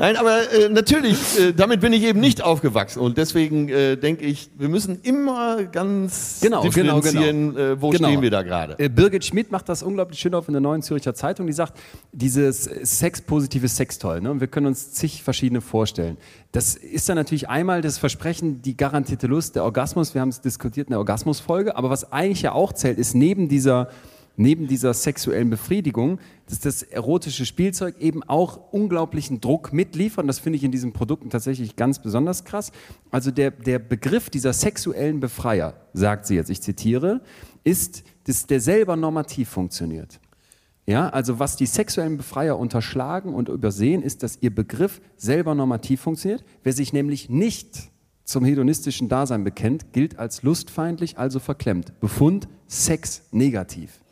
Nein, 0.04 0.18
aber 0.18 0.52
äh, 0.52 0.68
natürlich, 0.68 1.40
äh, 1.40 1.54
damit 1.54 1.80
bin 1.80 1.94
ich 1.94 2.04
eben 2.04 2.20
nicht 2.20 2.44
aufgewachsen 2.44 3.00
und 3.00 3.18
deswegen 3.18 3.70
äh, 3.70 3.96
denke 3.96 4.26
ich, 4.26 4.50
wir 4.58 4.68
müssen 4.68 5.00
immer 5.02 5.64
ganz 5.64 6.42
Genau, 6.42 6.62
genau, 6.64 7.00
differenzieren, 7.00 7.56
genau. 7.56 7.72
Äh, 7.72 7.82
wo 7.82 7.90
Genau. 7.90 8.10
stehen 8.10 8.22
wir 8.22 8.30
da 8.30 8.42
gerade. 8.42 8.78
Äh, 8.80 8.90
Birgit 8.90 9.24
Schmidt 9.24 9.50
macht 9.50 9.70
das 9.70 9.82
unglaublich 9.82 10.20
schön 10.20 10.36
auf 10.36 10.50
in 10.50 10.56
der 10.56 10.60
Neuen 10.60 10.82
Zürcher 10.82 11.14
Zeitung. 11.14 11.48
Die 11.48 11.54
sagt, 11.54 11.80
dieses 12.12 12.64
sexpositive 12.64 13.70
Sextoy, 13.70 14.20
ne? 14.20 14.30
und 14.30 14.42
wir 14.42 14.48
können 14.48 14.66
uns 14.66 14.92
zig 14.92 15.24
verschiedene 15.24 15.62
vorstellen. 15.62 16.18
Das 16.52 16.76
ist 16.76 17.08
dann 17.08 17.16
natürlich 17.16 17.48
einmal 17.48 17.82
das 17.82 17.98
Versprechen, 17.98 18.62
die 18.62 18.76
garantierte 18.76 19.28
Lust, 19.28 19.56
der 19.56 19.64
Orgasmus. 19.64 20.14
Wir 20.14 20.20
haben 20.20 20.30
es 20.30 20.42
diskutiert 20.42 20.88
in 20.88 20.92
der 20.92 21.00
Orgasmusfolge. 21.00 21.78
Aber 21.78 21.90
was 21.90 22.12
eigentlich 22.12 22.42
ja 22.42 22.52
auch 22.52 22.74
zählt, 22.74 22.98
ist 22.98 23.16
neben 23.16 23.48
dieser 23.48 23.88
neben 24.36 24.68
dieser 24.68 24.94
sexuellen 24.94 25.50
Befriedigung, 25.50 26.20
dass 26.48 26.60
das 26.60 26.84
erotische 26.84 27.46
Spielzeug 27.46 28.00
eben 28.00 28.24
auch 28.24 28.72
unglaublichen 28.72 29.42
Druck 29.42 29.74
mitliefern. 29.74 30.28
Das 30.28 30.40
finde 30.40 30.58
ich 30.58 30.64
in 30.64 30.72
diesen 30.72 30.94
Produkten 30.94 31.30
tatsächlich 31.30 31.76
ganz 31.76 32.00
besonders 32.00 32.44
krass. 32.44 32.72
Also 33.12 33.32
der, 33.32 33.52
der 33.52 33.80
Begriff 33.80 34.30
dieser 34.30 34.54
sexuellen 34.54 35.20
Befreier, 35.20 35.76
sagt 35.94 36.26
sie 36.26 36.36
jetzt, 36.36 36.50
ich 36.50 36.62
zitiere, 36.62 37.22
ist, 37.64 38.04
dass 38.26 38.48
der 38.48 38.60
selber 38.60 38.96
normativ 38.96 39.50
funktioniert. 39.50 40.20
Ja, 40.86 41.10
also 41.10 41.40
was 41.40 41.56
die 41.56 41.66
sexuellen 41.66 42.18
Befreier 42.18 42.60
unterschlagen 42.60 43.34
und 43.34 43.48
übersehen, 43.48 44.02
ist, 44.02 44.22
dass 44.22 44.38
ihr 44.42 44.54
Begriff 44.54 45.00
selber 45.16 45.56
normativ 45.56 46.02
funktioniert. 46.02 46.44
Wer 46.64 46.74
sich 46.74 46.92
nämlich 46.92 47.30
nicht 47.30 47.90
zum 48.26 48.44
hedonistischen 48.44 49.08
Dasein 49.08 49.44
bekennt, 49.44 49.94
gilt 49.94 50.20
als 50.20 50.44
lustfeindlich, 50.44 51.18
also 51.18 51.40
verklemmt. 51.40 52.00
Befund 52.02 52.50
Sex 52.68 53.24
negativ. 53.32 54.03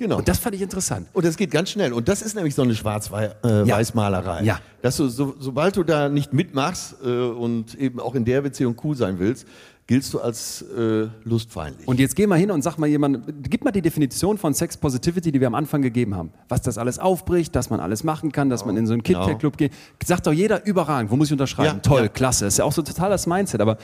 Genau. 0.00 0.16
Und 0.16 0.26
das 0.26 0.38
fand 0.38 0.54
ich 0.54 0.62
interessant. 0.62 1.08
Und 1.12 1.26
das 1.26 1.36
geht 1.36 1.50
ganz 1.50 1.68
schnell. 1.68 1.92
Und 1.92 2.08
das 2.08 2.22
ist 2.22 2.34
nämlich 2.34 2.54
so 2.54 2.62
eine 2.62 2.74
Schwarz-Weiß-Malerei. 2.74 4.42
Ja. 4.44 4.58
Dass 4.80 4.96
du, 4.96 5.08
so, 5.08 5.34
sobald 5.38 5.76
du 5.76 5.82
da 5.84 6.08
nicht 6.08 6.32
mitmachst 6.32 6.96
äh, 7.04 7.06
und 7.06 7.74
eben 7.74 8.00
auch 8.00 8.14
in 8.14 8.24
der 8.24 8.40
Beziehung 8.40 8.74
cool 8.82 8.96
sein 8.96 9.18
willst, 9.18 9.46
giltst 9.86 10.14
du 10.14 10.20
als 10.20 10.62
äh, 10.62 11.08
lustfeindlich. 11.24 11.86
Und 11.86 12.00
jetzt 12.00 12.16
geh 12.16 12.26
mal 12.26 12.38
hin 12.38 12.50
und 12.50 12.62
sag 12.62 12.78
mal 12.78 12.86
jemand, 12.86 13.24
gib 13.50 13.62
mal 13.62 13.72
die 13.72 13.82
Definition 13.82 14.38
von 14.38 14.54
Sex 14.54 14.76
Positivity, 14.78 15.32
die 15.32 15.40
wir 15.40 15.48
am 15.48 15.54
Anfang 15.54 15.82
gegeben 15.82 16.14
haben. 16.14 16.30
Was 16.48 16.62
das 16.62 16.78
alles 16.78 16.98
aufbricht, 16.98 17.54
dass 17.54 17.68
man 17.68 17.78
alles 17.80 18.02
machen 18.04 18.32
kann, 18.32 18.48
dass 18.48 18.64
man 18.64 18.76
in 18.78 18.86
so 18.86 18.94
einen 18.94 19.02
Genau. 19.02 19.20
KitKat-Club 19.26 19.56
geht. 19.58 19.72
Sagt 20.02 20.26
doch 20.26 20.32
jeder 20.32 20.64
überragend, 20.64 21.10
wo 21.10 21.16
muss 21.16 21.26
ich 21.28 21.32
unterschreiben? 21.32 21.74
Ja, 21.76 21.80
Toll, 21.82 22.02
ja. 22.02 22.08
klasse. 22.08 22.46
ist 22.46 22.58
ja 22.58 22.64
auch 22.64 22.72
so 22.72 22.82
total 22.82 23.10
das 23.10 23.26
Mindset. 23.26 23.60
Aber, 23.60 23.78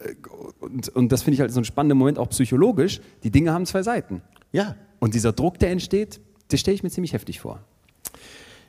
äh, 0.00 0.14
und, 0.60 0.88
und 0.88 1.12
das 1.12 1.22
finde 1.22 1.34
ich 1.34 1.40
halt 1.40 1.52
so 1.52 1.60
ein 1.60 1.64
spannender 1.64 1.94
Moment, 1.94 2.18
auch 2.18 2.30
psychologisch. 2.30 3.00
Die 3.22 3.30
Dinge 3.30 3.52
haben 3.52 3.66
zwei 3.66 3.82
Seiten. 3.82 4.22
ja. 4.52 4.74
Und 5.00 5.14
dieser 5.14 5.32
Druck, 5.32 5.58
der 5.58 5.70
entsteht, 5.70 6.20
den 6.52 6.58
stelle 6.58 6.76
ich 6.76 6.82
mir 6.82 6.90
ziemlich 6.90 7.12
heftig 7.12 7.40
vor. 7.40 7.60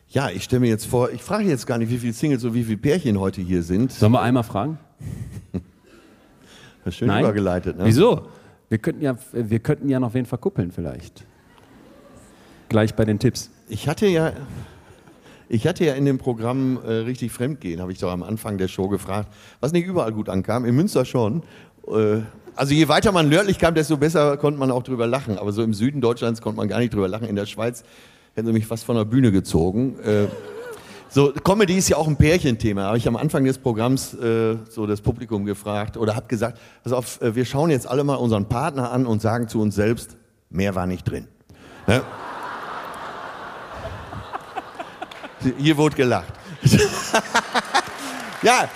Ja, 0.09 0.29
ich 0.29 0.43
stelle 0.43 0.61
mir 0.61 0.69
jetzt 0.69 0.85
vor, 0.85 1.11
ich 1.11 1.21
frage 1.21 1.47
jetzt 1.47 1.67
gar 1.67 1.77
nicht, 1.77 1.89
wie 1.89 1.97
viele 1.97 2.13
Singles 2.13 2.43
und 2.43 2.53
wie 2.53 2.63
viele 2.63 2.77
Pärchen 2.77 3.19
heute 3.19 3.41
hier 3.41 3.63
sind. 3.63 3.91
Sollen 3.91 4.11
wir 4.11 4.21
einmal 4.21 4.43
fragen? 4.43 4.79
Das 6.83 6.95
schön 6.95 7.09
Nein? 7.09 7.23
übergeleitet. 7.23 7.77
Ne? 7.77 7.85
Wieso? 7.85 8.25
Wir 8.69 8.79
könnten 8.79 9.03
ja, 9.03 9.15
wir 9.33 9.59
könnten 9.59 9.87
ja 9.87 9.99
noch 9.99 10.15
wen 10.15 10.25
verkuppeln 10.25 10.71
vielleicht. 10.71 11.23
Gleich 12.69 12.95
bei 12.95 13.05
den 13.05 13.19
Tipps. 13.19 13.51
Ich 13.69 13.87
hatte 13.87 14.07
ja, 14.07 14.33
ich 15.47 15.67
hatte 15.67 15.85
ja 15.85 15.93
in 15.93 16.05
dem 16.05 16.17
Programm 16.17 16.79
äh, 16.83 16.91
richtig 16.91 17.31
Fremdgehen, 17.33 17.81
habe 17.81 17.91
ich 17.91 17.99
doch 17.99 18.11
am 18.11 18.23
Anfang 18.23 18.57
der 18.57 18.67
Show 18.67 18.87
gefragt, 18.87 19.31
was 19.59 19.73
nicht 19.73 19.85
überall 19.85 20.11
gut 20.11 20.27
ankam, 20.27 20.65
in 20.65 20.73
Münster 20.75 21.05
schon. 21.05 21.43
Äh, 21.87 22.21
also 22.55 22.73
je 22.73 22.87
weiter 22.87 23.11
man 23.11 23.29
nördlich 23.29 23.59
kam, 23.59 23.75
desto 23.75 23.97
besser 23.97 24.37
konnte 24.37 24.59
man 24.59 24.71
auch 24.71 24.83
drüber 24.83 25.07
lachen. 25.07 25.37
Aber 25.37 25.51
so 25.51 25.63
im 25.63 25.73
Süden 25.73 26.01
Deutschlands 26.01 26.41
konnte 26.41 26.57
man 26.57 26.67
gar 26.67 26.79
nicht 26.79 26.93
drüber 26.93 27.07
lachen. 27.07 27.27
In 27.27 27.35
der 27.35 27.45
Schweiz 27.45 27.83
hätten 28.35 28.47
sie 28.47 28.53
mich 28.53 28.67
fast 28.67 28.83
von 28.83 28.95
der 28.95 29.05
Bühne 29.05 29.31
gezogen. 29.31 29.99
Äh, 29.99 30.27
so, 31.09 31.33
Comedy 31.43 31.77
ist 31.77 31.89
ja 31.89 31.97
auch 31.97 32.07
ein 32.07 32.15
Pärchenthema. 32.15 32.83
Habe 32.83 32.97
ich 32.97 33.07
am 33.07 33.17
Anfang 33.17 33.43
des 33.43 33.57
Programms 33.57 34.13
äh, 34.13 34.55
so 34.69 34.87
das 34.87 35.01
Publikum 35.01 35.43
gefragt 35.45 35.97
oder 35.97 36.15
habe 36.15 36.27
gesagt, 36.27 36.57
pass 36.83 36.93
auf, 36.93 37.21
äh, 37.21 37.35
wir 37.35 37.43
schauen 37.43 37.69
jetzt 37.69 37.85
alle 37.85 38.03
mal 38.03 38.15
unseren 38.15 38.47
Partner 38.47 38.91
an 38.91 39.05
und 39.05 39.21
sagen 39.21 39.49
zu 39.49 39.59
uns 39.59 39.75
selbst, 39.75 40.15
mehr 40.49 40.73
war 40.73 40.87
nicht 40.87 41.03
drin. 41.03 41.27
Ne? 41.87 42.01
Hier 45.57 45.75
wurde 45.75 45.95
gelacht. 45.95 46.33
ja. 48.43 48.69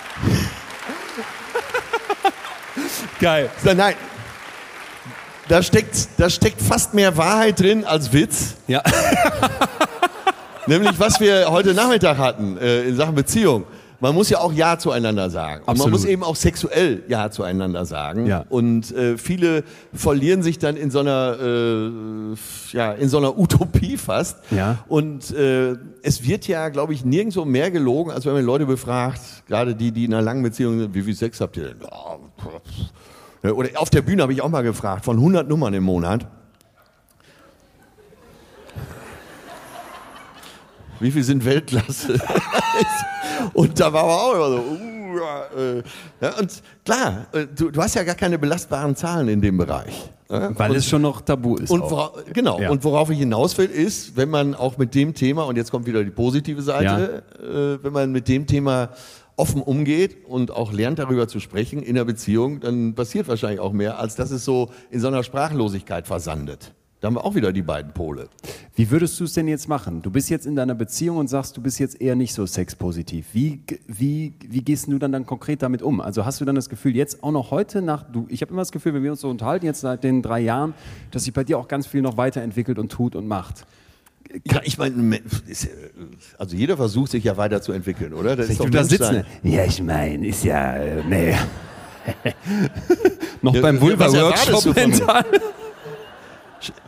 Geil. 3.20 3.50
Nein. 3.64 3.94
Da 5.48 5.62
steckt, 5.62 6.08
da 6.18 6.28
steckt 6.28 6.60
fast 6.60 6.92
mehr 6.92 7.16
Wahrheit 7.16 7.60
drin 7.60 7.84
als 7.84 8.12
Witz. 8.12 8.56
Ja. 8.66 8.82
Nämlich, 10.66 10.98
was 10.98 11.20
wir 11.20 11.46
heute 11.50 11.72
Nachmittag 11.72 12.18
hatten 12.18 12.58
äh, 12.58 12.82
in 12.82 12.96
Sachen 12.96 13.14
Beziehung. 13.14 13.64
Man 14.00 14.14
muss 14.14 14.28
ja 14.28 14.40
auch 14.40 14.52
Ja 14.52 14.78
zueinander 14.78 15.30
sagen. 15.30 15.60
Und 15.60 15.66
man 15.68 15.76
Absolut. 15.76 15.92
muss 15.92 16.04
eben 16.04 16.22
auch 16.22 16.36
sexuell 16.36 17.04
Ja 17.08 17.30
zueinander 17.30 17.86
sagen. 17.86 18.26
Ja. 18.26 18.44
Und 18.50 18.94
äh, 18.94 19.16
viele 19.16 19.64
verlieren 19.94 20.42
sich 20.42 20.58
dann 20.58 20.76
in 20.76 20.90
so 20.90 20.98
einer, 20.98 21.36
äh, 21.40 22.76
ja, 22.76 22.92
in 22.92 23.08
so 23.08 23.18
einer 23.18 23.38
Utopie 23.38 23.96
fast. 23.96 24.38
Ja. 24.50 24.78
Und 24.88 25.30
äh, 25.30 25.76
es 26.02 26.26
wird 26.26 26.46
ja, 26.48 26.68
glaube 26.68 26.92
ich, 26.92 27.04
nirgendwo 27.04 27.44
mehr 27.44 27.70
gelogen, 27.70 28.10
als 28.12 28.26
wenn 28.26 28.34
man 28.34 28.44
Leute 28.44 28.66
befragt, 28.66 29.20
gerade 29.46 29.74
die, 29.74 29.92
die 29.92 30.04
in 30.04 30.12
einer 30.12 30.22
langen 30.22 30.42
Beziehung 30.42 30.78
sind, 30.78 30.94
wie 30.94 31.02
viel 31.02 31.14
Sex 31.14 31.40
habt 31.40 31.56
ihr 31.56 31.68
denn? 31.68 31.78
Pff. 31.80 32.90
Oder 33.42 33.68
auf 33.76 33.90
der 33.90 34.02
Bühne 34.02 34.22
habe 34.22 34.32
ich 34.32 34.42
auch 34.42 34.48
mal 34.48 34.62
gefragt, 34.62 35.04
von 35.04 35.16
100 35.16 35.48
Nummern 35.48 35.74
im 35.74 35.84
Monat. 35.84 36.26
Wie 40.98 41.10
viel 41.10 41.22
sind 41.22 41.44
Weltklasse? 41.44 42.18
und 43.52 43.78
da 43.78 43.92
war 43.92 44.06
man 44.06 44.14
auch 44.16 44.34
immer 44.34 44.50
so, 44.50 44.56
uh, 44.58 44.96
äh, 45.56 45.82
ja, 46.20 46.38
und 46.38 46.62
klar, 46.84 47.26
äh, 47.32 47.46
du, 47.54 47.70
du 47.70 47.82
hast 47.82 47.94
ja 47.94 48.02
gar 48.02 48.14
keine 48.14 48.38
belastbaren 48.38 48.96
Zahlen 48.96 49.28
in 49.28 49.40
dem 49.40 49.58
Bereich. 49.58 50.10
Ja? 50.30 50.58
Weil 50.58 50.70
und, 50.70 50.76
es 50.76 50.88
schon 50.88 51.02
noch 51.02 51.20
tabu 51.20 51.56
ist. 51.56 51.70
und 51.70 51.82
auch. 51.82 51.90
wora, 51.90 52.12
genau, 52.32 52.60
Ja. 52.60 52.70
und 52.70 52.82
worauf 52.84 53.10
ich 53.10 53.18
hinaus 53.18 53.56
will, 53.58 53.66
ist, 53.66 54.16
wenn 54.16 54.30
man 54.30 54.54
auch 54.54 54.78
mit 54.78 54.94
dem 54.94 55.14
Thema, 55.14 55.44
und 55.44 55.56
jetzt 55.56 55.70
kommt 55.70 55.86
wieder 55.86 56.02
die 56.02 56.10
positive 56.10 56.62
Seite, 56.62 57.22
äh, 57.40 57.84
wenn 57.84 57.92
man 57.92 58.12
mit 58.12 58.28
dem 58.28 58.46
Thema 58.46 58.90
offen 59.36 59.62
umgeht 59.62 60.16
und 60.26 60.50
auch 60.50 60.72
lernt 60.72 60.98
darüber 60.98 61.28
zu 61.28 61.40
sprechen 61.40 61.82
in 61.82 61.94
der 61.94 62.04
Beziehung, 62.04 62.60
dann 62.60 62.94
passiert 62.94 63.28
wahrscheinlich 63.28 63.60
auch 63.60 63.72
mehr, 63.72 63.98
als 63.98 64.16
dass 64.16 64.30
es 64.30 64.44
so 64.44 64.70
in 64.90 65.00
so 65.00 65.08
einer 65.08 65.22
Sprachlosigkeit 65.22 66.06
versandet. 66.06 66.72
Da 67.00 67.08
haben 67.08 67.16
wir 67.16 67.24
auch 67.26 67.34
wieder 67.34 67.52
die 67.52 67.62
beiden 67.62 67.92
Pole. 67.92 68.30
Wie 68.74 68.90
würdest 68.90 69.20
du 69.20 69.24
es 69.24 69.34
denn 69.34 69.46
jetzt 69.48 69.68
machen? 69.68 70.00
Du 70.00 70.10
bist 70.10 70.30
jetzt 70.30 70.46
in 70.46 70.56
deiner 70.56 70.74
Beziehung 70.74 71.18
und 71.18 71.28
sagst, 71.28 71.54
du 71.54 71.60
bist 71.60 71.78
jetzt 71.78 72.00
eher 72.00 72.16
nicht 72.16 72.32
so 72.32 72.46
sexpositiv. 72.46 73.28
Wie, 73.34 73.60
wie, 73.86 74.32
wie 74.48 74.62
gehst 74.62 74.86
du 74.86 74.98
dann, 74.98 75.12
dann 75.12 75.26
konkret 75.26 75.62
damit 75.62 75.82
um? 75.82 76.00
Also 76.00 76.24
hast 76.24 76.40
du 76.40 76.46
dann 76.46 76.54
das 76.54 76.70
Gefühl, 76.70 76.96
jetzt 76.96 77.22
auch 77.22 77.32
noch 77.32 77.50
heute 77.50 77.82
nach, 77.82 78.10
du, 78.10 78.26
ich 78.30 78.40
habe 78.40 78.52
immer 78.52 78.62
das 78.62 78.72
Gefühl, 78.72 78.94
wenn 78.94 79.02
wir 79.02 79.10
uns 79.10 79.20
so 79.20 79.28
unterhalten, 79.28 79.66
jetzt 79.66 79.82
seit 79.82 80.04
den 80.04 80.22
drei 80.22 80.40
Jahren, 80.40 80.72
dass 81.10 81.24
sich 81.24 81.34
bei 81.34 81.44
dir 81.44 81.58
auch 81.58 81.68
ganz 81.68 81.86
viel 81.86 82.00
noch 82.00 82.16
weiterentwickelt 82.16 82.78
und 82.78 82.90
tut 82.90 83.14
und 83.14 83.28
macht. 83.28 83.66
Ja, 84.44 84.60
ich 84.64 84.78
meine, 84.78 85.20
also 86.38 86.56
jeder 86.56 86.76
versucht 86.76 87.10
sich 87.10 87.24
ja 87.24 87.36
weiterzuentwickeln, 87.36 88.12
oder? 88.12 88.36
Das 88.36 88.48
ist 88.48 88.60
doch 88.60 88.70
da 88.70 88.84
sitzen. 88.84 89.24
Ja, 89.42 89.64
ich 89.64 89.82
meine, 89.82 90.26
ist 90.26 90.44
ja, 90.44 90.76
äh, 90.76 91.02
nee. 91.08 91.34
noch 93.42 93.54
Ja, 93.54 93.62
beim 93.62 93.76
was 93.76 93.82
Vulva-Workshop 93.82 94.74
mental. 94.76 95.24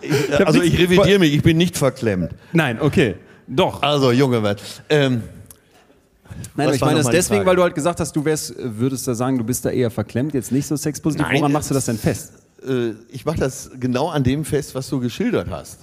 Ich, 0.00 0.46
also 0.46 0.62
ich 0.62 0.78
revidiere 0.78 1.18
mich, 1.18 1.34
ich 1.34 1.42
bin 1.42 1.56
nicht 1.56 1.76
verklemmt. 1.76 2.30
Nein, 2.52 2.80
okay. 2.80 3.16
Doch. 3.46 3.82
Also, 3.82 4.12
Junge, 4.12 4.40
Mann. 4.40 4.56
Ähm, 4.88 5.22
Nein, 6.54 6.68
Was 6.68 6.76
ich 6.76 6.80
meine 6.82 6.98
das 6.98 7.08
deswegen, 7.08 7.44
weil 7.46 7.56
du 7.56 7.62
halt 7.62 7.74
gesagt 7.74 7.98
hast, 8.00 8.14
du 8.14 8.24
wärst, 8.24 8.54
würdest 8.58 9.08
da 9.08 9.14
sagen, 9.14 9.38
du 9.38 9.44
bist 9.44 9.64
da 9.64 9.70
eher 9.70 9.90
verklemmt, 9.90 10.34
jetzt 10.34 10.52
nicht 10.52 10.66
so 10.66 10.76
sexpositiv. 10.76 11.26
Nein, 11.26 11.40
Woran 11.40 11.52
machst 11.52 11.70
du 11.70 11.74
das 11.74 11.86
denn 11.86 11.98
fest? 11.98 12.32
äh, 12.66 12.92
ich 13.10 13.24
mache 13.24 13.38
das 13.38 13.70
genau 13.78 14.08
an 14.08 14.22
dem 14.24 14.44
fest, 14.44 14.74
was 14.74 14.88
du 14.88 15.00
geschildert 15.00 15.48
hast. 15.50 15.80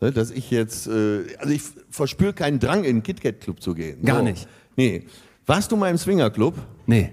Ne, 0.00 0.12
Dass 0.12 0.30
ich 0.30 0.50
jetzt, 0.50 0.86
äh, 0.86 1.24
also 1.38 1.52
ich 1.52 1.62
verspüre 1.90 2.32
keinen 2.32 2.58
Drang, 2.58 2.84
in 2.84 2.96
den 2.96 3.02
KitKat-Club 3.02 3.62
zu 3.62 3.74
gehen. 3.74 4.02
Gar 4.04 4.22
nicht. 4.22 4.48
Nee. 4.76 5.02
Warst 5.46 5.70
du 5.72 5.76
mal 5.76 5.90
im 5.90 5.98
Swingerclub? 5.98 6.54
Nee. 6.86 7.12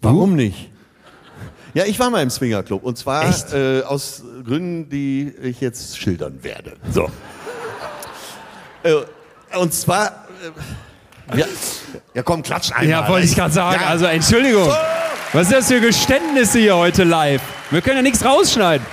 Warum 0.00 0.36
nicht? 0.36 0.70
Ja, 1.74 1.84
ich 1.84 1.98
war 1.98 2.10
mal 2.10 2.22
im 2.22 2.30
Swingerclub 2.30 2.82
und 2.82 2.98
zwar 2.98 3.24
äh, 3.54 3.82
aus 3.82 4.22
Gründen, 4.44 4.88
die 4.88 5.32
ich 5.42 5.60
jetzt 5.60 5.98
schildern 5.98 6.42
werde. 6.42 6.76
So. 6.92 7.08
äh, 8.82 8.94
und 9.56 9.72
zwar, 9.72 10.26
äh, 11.32 11.38
ja, 11.38 11.46
ja 12.14 12.22
komm, 12.22 12.42
klatsch 12.42 12.72
einmal. 12.72 12.88
Ja, 12.88 13.08
wollte 13.08 13.26
ich 13.26 13.34
gerade 13.34 13.52
sagen. 13.52 13.80
Ja. 13.80 13.88
Also 13.88 14.06
Entschuldigung. 14.06 14.68
Was 15.32 15.46
ist 15.46 15.52
das 15.52 15.68
für 15.68 15.80
Geständnisse 15.80 16.58
hier 16.58 16.76
heute 16.76 17.04
live? 17.04 17.42
Wir 17.70 17.80
können 17.82 17.96
ja 17.96 18.02
nichts 18.02 18.24
rausschneiden. 18.24 18.84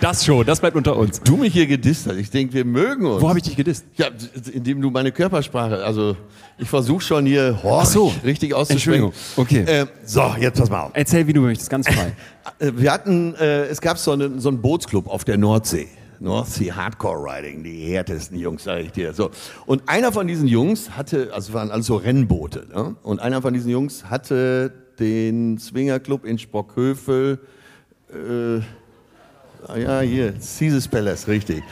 Das 0.00 0.24
schon, 0.24 0.44
das 0.46 0.60
bleibt 0.60 0.76
unter 0.76 0.96
uns. 0.96 1.20
Du 1.20 1.36
mich 1.36 1.52
hier 1.52 1.66
gedisst 1.66 2.06
hast. 2.06 2.16
Ich 2.16 2.30
denke, 2.30 2.54
wir 2.54 2.64
mögen 2.64 3.06
uns. 3.06 3.22
Wo 3.22 3.28
habe 3.28 3.38
ich 3.38 3.44
dich 3.44 3.56
gedisst? 3.56 3.84
Ja, 3.96 4.08
indem 4.52 4.80
du 4.80 4.90
meine 4.90 5.12
Körpersprache, 5.12 5.84
also 5.84 6.16
ich 6.58 6.68
versuche 6.68 7.02
schon 7.02 7.26
hier 7.26 7.60
Horch 7.62 7.88
so. 7.88 8.12
richtig. 8.24 8.54
Entschuldigung. 8.54 9.12
Okay. 9.36 9.60
Äh, 9.60 9.86
so, 10.04 10.34
jetzt 10.40 10.58
pass 10.58 10.70
mal 10.70 10.82
auf. 10.82 10.90
Erzähl, 10.94 11.26
wie 11.26 11.32
du 11.32 11.40
möchtest, 11.42 11.70
ganz 11.70 11.88
frei. 11.88 12.12
Äh, 12.60 12.70
Wir 12.76 12.92
hatten, 12.92 13.34
äh, 13.34 13.64
es 13.64 13.80
gab 13.80 13.98
so 13.98 14.12
einen, 14.12 14.38
so 14.38 14.48
einen 14.48 14.62
Bootsclub 14.62 15.08
auf 15.08 15.24
der 15.24 15.36
Nordsee. 15.36 15.88
Nordsee 16.20 16.72
Hardcore 16.72 17.18
Riding, 17.18 17.64
die 17.64 17.86
härtesten 17.92 18.38
Jungs, 18.38 18.64
sage 18.64 18.82
ich 18.82 18.92
dir. 18.92 19.12
So. 19.12 19.30
Und 19.66 19.88
einer 19.88 20.12
von 20.12 20.26
diesen 20.26 20.46
Jungs 20.46 20.90
hatte, 20.96 21.30
also 21.32 21.48
es 21.48 21.52
waren 21.54 21.70
alles 21.72 21.86
so 21.86 21.96
Rennboote, 21.96 22.68
ne? 22.72 22.94
und 23.02 23.20
einer 23.20 23.42
von 23.42 23.52
diesen 23.52 23.70
Jungs 23.70 24.04
hatte 24.04 24.72
den 24.98 25.58
Swingerclub 25.58 26.24
in 26.24 26.38
Spockhövel, 26.38 27.40
äh, 28.10 28.60
ja, 29.76 30.00
hier, 30.00 30.34
Caesars 30.34 30.88
Palace, 30.88 31.28
richtig. 31.28 31.62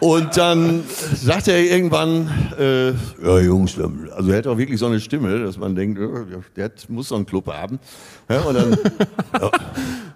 Und 0.00 0.34
dann 0.38 0.82
sagte 1.14 1.52
er 1.52 1.62
irgendwann, 1.62 2.26
äh, 2.58 2.88
ja 3.22 3.38
Jungs, 3.40 3.78
also 3.78 4.30
er 4.30 4.38
hat 4.38 4.46
auch 4.46 4.56
wirklich 4.56 4.78
so 4.78 4.86
eine 4.86 4.98
Stimme, 4.98 5.44
dass 5.44 5.58
man 5.58 5.74
denkt, 5.74 5.98
äh, 5.98 6.38
der 6.56 6.64
hat, 6.64 6.88
muss 6.88 7.08
so 7.08 7.16
einen 7.16 7.26
Club 7.26 7.46
haben. 7.48 7.78
Ja, 8.30 8.40
und 8.40 8.54
dann 8.54 8.78
ja, 9.40 9.50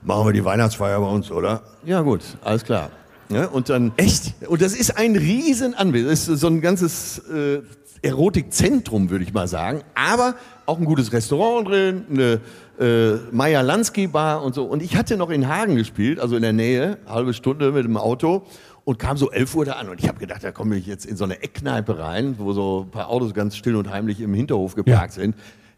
machen 0.03 0.27
wir 0.27 0.33
die 0.33 0.45
Weihnachtsfeier 0.45 0.99
bei 0.99 1.07
uns, 1.07 1.31
oder? 1.31 1.63
Ja 1.85 2.01
gut, 2.01 2.23
alles 2.43 2.65
klar. 2.65 2.91
Ja, 3.29 3.47
und 3.47 3.69
dann 3.69 3.93
Echt? 3.99 4.33
Und 4.49 4.63
das 4.63 4.75
ist 4.75 4.97
ein 4.97 5.17
riesen 5.17 5.75
Anwesen, 5.75 6.09
das 6.09 6.29
ist 6.29 6.41
so 6.41 6.47
ein 6.47 6.63
ganzes 6.63 7.19
äh, 7.29 7.61
Erotikzentrum, 8.01 9.11
würde 9.11 9.25
ich 9.25 9.35
mal 9.35 9.49
sagen, 9.49 9.83
aber 9.95 10.35
auch 10.65 10.79
ein 10.79 10.87
gutes 10.87 11.13
Restaurant 11.13 11.69
drin, 11.69 12.05
eine 12.11 12.41
äh, 12.79 13.15
Meier 13.31 13.63
Lansky 13.63 14.07
Bar 14.07 14.43
und 14.43 14.55
so. 14.55 14.65
Und 14.65 14.83
ich 14.83 14.97
hatte 14.97 15.17
noch 15.17 15.31
in 15.31 15.49
Hagen 15.49 15.77
gespielt, 15.77 16.19
also 16.21 16.37
in 16.37 16.43
der 16.43 16.53
Nähe, 16.53 16.99
halbe 17.07 17.35
Stunde 17.35 17.73
mit 17.73 17.85
dem 17.85 17.97
Auto 17.97 18.47
und 18.85 18.99
kam 18.99 19.17
so 19.17 19.31
11 19.31 19.55
Uhr 19.55 19.65
da 19.65 19.73
an. 19.73 19.89
Und 19.89 20.01
ich 20.01 20.09
habe 20.09 20.19
gedacht, 20.19 20.45
da 20.45 20.53
komme 20.53 20.77
ich 20.77 20.87
jetzt 20.87 21.07
in 21.07 21.17
so 21.17 21.25
eine 21.25 21.43
Eckkneipe 21.43 21.99
rein, 21.99 22.37
wo 22.39 22.53
so 22.53 22.87
ein 22.87 22.91
paar 22.91 23.09
Autos 23.09 23.35
ganz 23.35 23.57
still 23.57 23.77
und 23.77 23.91
heimlich 23.91 24.21
im 24.21 24.35
Hinterhof 24.35 24.75
geparkt 24.75 25.15
sind. 25.15 25.35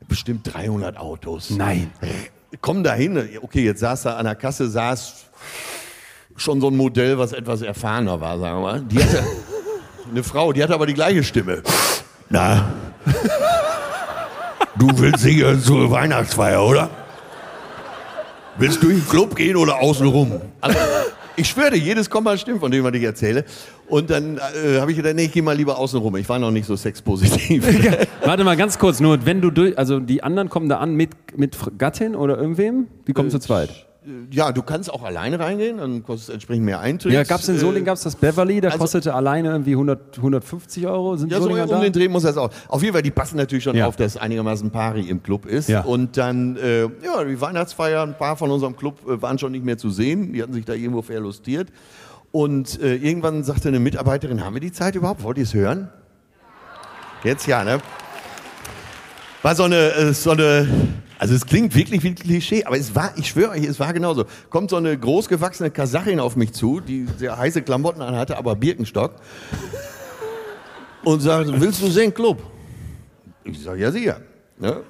Bestimmt 0.09 0.53
300 0.53 0.97
Autos. 0.99 1.51
Nein. 1.51 1.91
Komm 2.61 2.83
da 2.83 2.95
hin. 2.95 3.29
Okay, 3.43 3.65
jetzt 3.65 3.81
saß 3.81 4.03
da 4.03 4.17
an 4.17 4.25
der 4.25 4.35
Kasse, 4.35 4.69
saß 4.69 5.27
schon 6.37 6.61
so 6.61 6.69
ein 6.69 6.77
Modell, 6.77 7.19
was 7.19 7.33
etwas 7.33 7.63
erfahrener 7.63 8.21
war, 8.21 8.39
sagen 8.39 8.59
wir 8.59 8.63
mal. 8.63 8.81
Die 8.83 9.03
hatte 9.03 9.25
eine 10.11 10.23
Frau, 10.23 10.53
die 10.53 10.63
hatte 10.63 10.75
aber 10.75 10.87
die 10.87 10.95
gleiche 10.95 11.25
Stimme. 11.25 11.63
Na, 12.29 12.73
du 14.79 14.89
willst 14.99 15.21
sicher 15.21 15.61
zur 15.61 15.91
Weihnachtsfeier, 15.91 16.65
oder? 16.65 16.91
Willst 18.59 18.83
du 18.83 18.89
in 18.89 18.97
den 18.97 19.09
Club 19.09 19.37
gehen 19.37 19.57
oder 19.57 19.81
außen 19.81 20.07
rum? 20.07 20.41
Also, 20.61 20.79
ich 21.37 21.49
schwöre 21.49 21.73
dir, 21.73 21.79
jedes 21.79 22.09
Komma 22.09 22.37
stimmt, 22.39 22.61
von 22.61 22.71
dem, 22.71 22.83
was 22.85 22.95
ich 22.95 23.03
erzähle. 23.03 23.45
Und 23.89 24.11
dann 24.11 24.39
äh, 24.39 24.81
habe 24.81 24.91
ich 24.91 24.97
gedacht, 24.97 25.15
nee, 25.15 25.27
ich 25.27 25.33
gehe 25.33 25.43
mal 25.43 25.57
lieber 25.57 25.79
außen 25.79 26.01
rum. 26.01 26.17
Ich 26.17 26.29
war 26.29 26.39
noch 26.39 26.51
nicht 26.51 26.67
so 26.67 26.75
sexpositiv. 26.75 27.65
Warte 28.25 28.45
mal 28.45 28.57
ganz 28.57 28.79
kurz, 28.79 29.01
nur 29.01 29.27
wenn 29.27 29.41
du 29.41 29.51
durch, 29.51 29.77
also 29.79 30.01
die 30.01 30.23
anderen 30.23 30.49
kommen 30.49 30.69
da 30.69 30.79
an 30.79 30.95
mit, 30.95 31.11
mit 31.37 31.57
Gattin 31.79 32.17
oder 32.17 32.39
irgendwem? 32.39 32.89
Die 33.07 33.13
kommen 33.13 33.31
zu 33.31 33.39
zweit. 33.39 33.86
Ja, 34.31 34.53
du 34.53 34.63
kannst 34.63 34.93
auch 34.93 35.03
alleine 35.03 35.41
reingehen, 35.41 35.79
dann 35.79 36.05
kostet 36.05 36.29
es 36.29 36.35
entsprechend 36.35 36.65
mehr 36.65 36.79
Eintritt. 36.79 37.13
Ja, 37.13 37.25
gab's 37.25 37.49
in 37.49 37.59
Solingen 37.59 37.83
Äh, 37.83 37.87
gab's 37.87 38.03
das 38.03 38.15
Beverly, 38.15 38.61
da 38.61 38.69
also- 38.69 38.79
kostete 38.79 39.13
alleine 39.15 39.49
irgendwie 39.49 39.75
100, 39.75 40.19
150 40.19 40.87
Euro. 40.87 41.17
Sind 41.17 41.33
Ja, 41.33 41.41
so 41.41 41.49
um 41.51 41.57
da? 41.57 41.81
den 41.81 41.93
Dreh 41.93 42.07
muss 42.09 42.23
das 42.23 42.37
auch. 42.37 42.51
Auf 42.69 42.83
jeden 42.83 42.93
Fall, 42.93 43.03
die 43.03 43.11
passen 43.11 43.37
natürlich 43.37 43.65
schon 43.65 43.75
Ja. 43.77 43.87
auf, 43.89 43.97
dass 43.97 44.17
einigermaßen 44.17 44.71
Pari 44.71 45.03
im 45.09 45.23
Club 45.25 45.45
ist. 45.47 45.69
Ja. 45.69 45.81
Und 45.81 46.17
dann, 46.17 46.57
äh, 46.57 46.83
ja, 46.83 47.25
die 47.27 47.41
Weihnachtsfeier, 47.41 48.03
ein 48.03 48.17
paar 48.17 48.37
von 48.37 48.51
unserem 48.53 48.77
Club 48.77 49.01
äh, 49.09 49.21
waren 49.21 49.39
schon 49.41 49.51
nicht 49.53 49.65
mehr 49.65 49.77
zu 49.79 49.91
sehen. 49.91 50.33
Die 50.33 50.43
hatten 50.43 50.53
sich 50.53 50.65
da 50.65 50.75
irgendwo 50.75 51.03
verlustiert. 51.03 51.69
Und 52.31 52.81
äh, 52.83 52.95
irgendwann 52.97 53.43
sagte 53.43 53.69
eine 53.69 53.81
Mitarbeiterin, 53.81 54.45
haben 54.45 54.55
wir 54.55 54.61
die 54.61 54.73
Zeit 54.73 54.95
überhaupt? 54.95 55.23
Wollt 55.25 55.39
ihr 55.39 55.45
es 55.45 55.55
hören? 55.55 55.89
Jetzt 57.25 57.47
ja, 57.49 57.65
ne? 57.65 57.79
War 59.43 59.55
so 59.55 59.65
eine, 59.65 59.93
äh, 59.95 60.13
so 60.13 60.31
eine, 60.33 60.69
also 61.19 61.35
es 61.35 61.47
klingt 61.47 61.75
wirklich 61.75 62.03
wie 62.03 62.09
ein 62.09 62.15
Klischee, 62.15 62.65
aber 62.65 62.79
es 62.79 62.95
war, 62.95 63.13
ich 63.17 63.29
schwöre 63.29 63.51
euch, 63.53 63.65
es 63.65 63.81
war 63.81 63.93
genauso. 63.93 64.25
Kommt 64.51 64.71
so 64.71 64.77
eine 64.77 64.97
großgewachsene 64.99 65.71
Kasachin 65.71 66.21
auf 66.21 66.37
mich 66.37 66.53
zu, 66.53 66.81
die 66.81 67.07
sehr 67.19 67.37
heiße 67.39 67.63
Klamotten 67.63 68.03
anhatte, 68.03 68.37
aber 68.37 68.55
Birkenstock. 68.57 69.13
Und 71.05 71.21
sagt, 71.21 71.49
willst 71.61 71.81
du 71.83 71.89
sehen 71.89 72.13
Club? 72.13 72.43
Ich 73.45 73.63
sage, 73.63 73.81
ja 73.81 73.93
sicher. 73.93 74.21
Ne? 74.59 74.83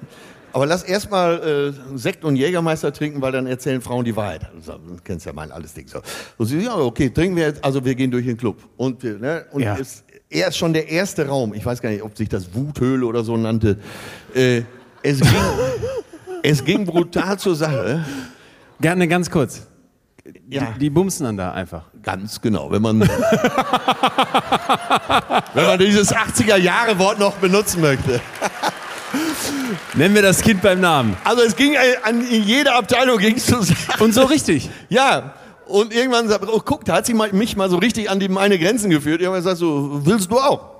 Aber 0.51 0.65
lass 0.65 0.81
erstmal 0.81 1.73
äh, 1.93 1.97
Sekt 1.97 2.23
und 2.25 2.35
Jägermeister 2.35 2.91
trinken, 2.91 3.21
weil 3.21 3.31
dann 3.31 3.45
erzählen 3.45 3.81
Frauen 3.81 4.03
die 4.05 4.15
Wahrheit. 4.15 4.41
So, 4.61 4.73
Du 4.73 4.97
kennst 5.03 5.25
ja 5.27 5.33
mein 5.33 5.51
alles 5.51 5.73
Ding 5.75 5.87
so. 5.87 5.99
Und 6.37 6.47
sie, 6.47 6.59
ja, 6.59 6.75
okay, 6.75 7.09
trinken 7.11 7.35
wir 7.35 7.43
jetzt, 7.47 7.63
also 7.63 7.85
wir 7.85 7.93
gehen 7.93 8.09
durch 8.09 8.25
den 8.25 8.37
Club. 8.37 8.57
Und, 8.77 9.03
wir, 9.03 9.19
ne, 9.19 9.45
und 9.51 9.61
Ja. 9.61 9.77
es, 9.79 10.03
er 10.29 10.47
ist 10.47 10.57
schon 10.57 10.73
der 10.73 10.89
erste 10.89 11.27
Raum, 11.27 11.53
ich 11.53 11.63
weiß 11.63 11.81
gar 11.81 11.89
nicht, 11.91 12.01
ob 12.01 12.17
sich 12.17 12.29
das 12.29 12.55
Wuthöhle 12.55 13.05
oder 13.05 13.23
so 13.23 13.37
nannte. 13.37 13.77
Äh, 14.33 14.63
es, 15.03 15.19
ging, 15.19 15.29
es 16.49 16.63
ging 16.63 16.85
brutal 16.85 17.37
zur 17.37 17.55
Sache. 17.55 18.05
Gerne 18.79 19.07
ganz 19.07 19.29
kurz. 19.29 19.67
Ja. 20.49 20.71
Die, 20.73 20.79
die 20.79 20.89
bumsen 20.89 21.25
dann 21.25 21.37
da 21.37 21.51
einfach. 21.51 21.83
Ganz 22.03 22.41
genau, 22.41 22.71
wenn 22.71 22.81
man, 22.81 22.99
wenn 23.01 23.09
man 25.65 25.79
dieses 25.79 26.13
80er-Jahre-Wort 26.13 27.19
noch 27.19 27.35
benutzen 27.35 27.81
möchte. 27.81 28.19
Nennen 29.93 30.15
wir 30.15 30.21
das 30.21 30.41
Kind 30.41 30.61
beim 30.61 30.81
Namen. 30.81 31.15
Also 31.23 31.43
es 31.43 31.55
ging 31.55 31.73
äh, 31.73 31.95
an 32.03 32.27
in 32.27 32.43
jeder 32.43 32.75
Abteilung 32.75 33.17
ging 33.19 33.35
es. 33.37 33.51
Und 33.99 34.13
so 34.13 34.23
richtig. 34.23 34.69
Ja. 34.89 35.33
Und 35.65 35.93
irgendwann 35.93 36.27
sagt, 36.29 36.47
oh, 36.47 36.61
guck, 36.63 36.85
da 36.85 36.95
hat 36.95 37.05
sie 37.05 37.13
mich 37.13 37.57
mal 37.57 37.69
so 37.69 37.77
richtig 37.77 38.09
an 38.09 38.19
die 38.19 38.29
meine 38.29 38.57
Grenzen 38.57 38.89
geführt. 38.89 39.21
Irgendwann 39.21 39.43
sagt 39.43 39.57
so, 39.57 40.01
willst 40.05 40.31
du 40.31 40.39
auch? 40.39 40.77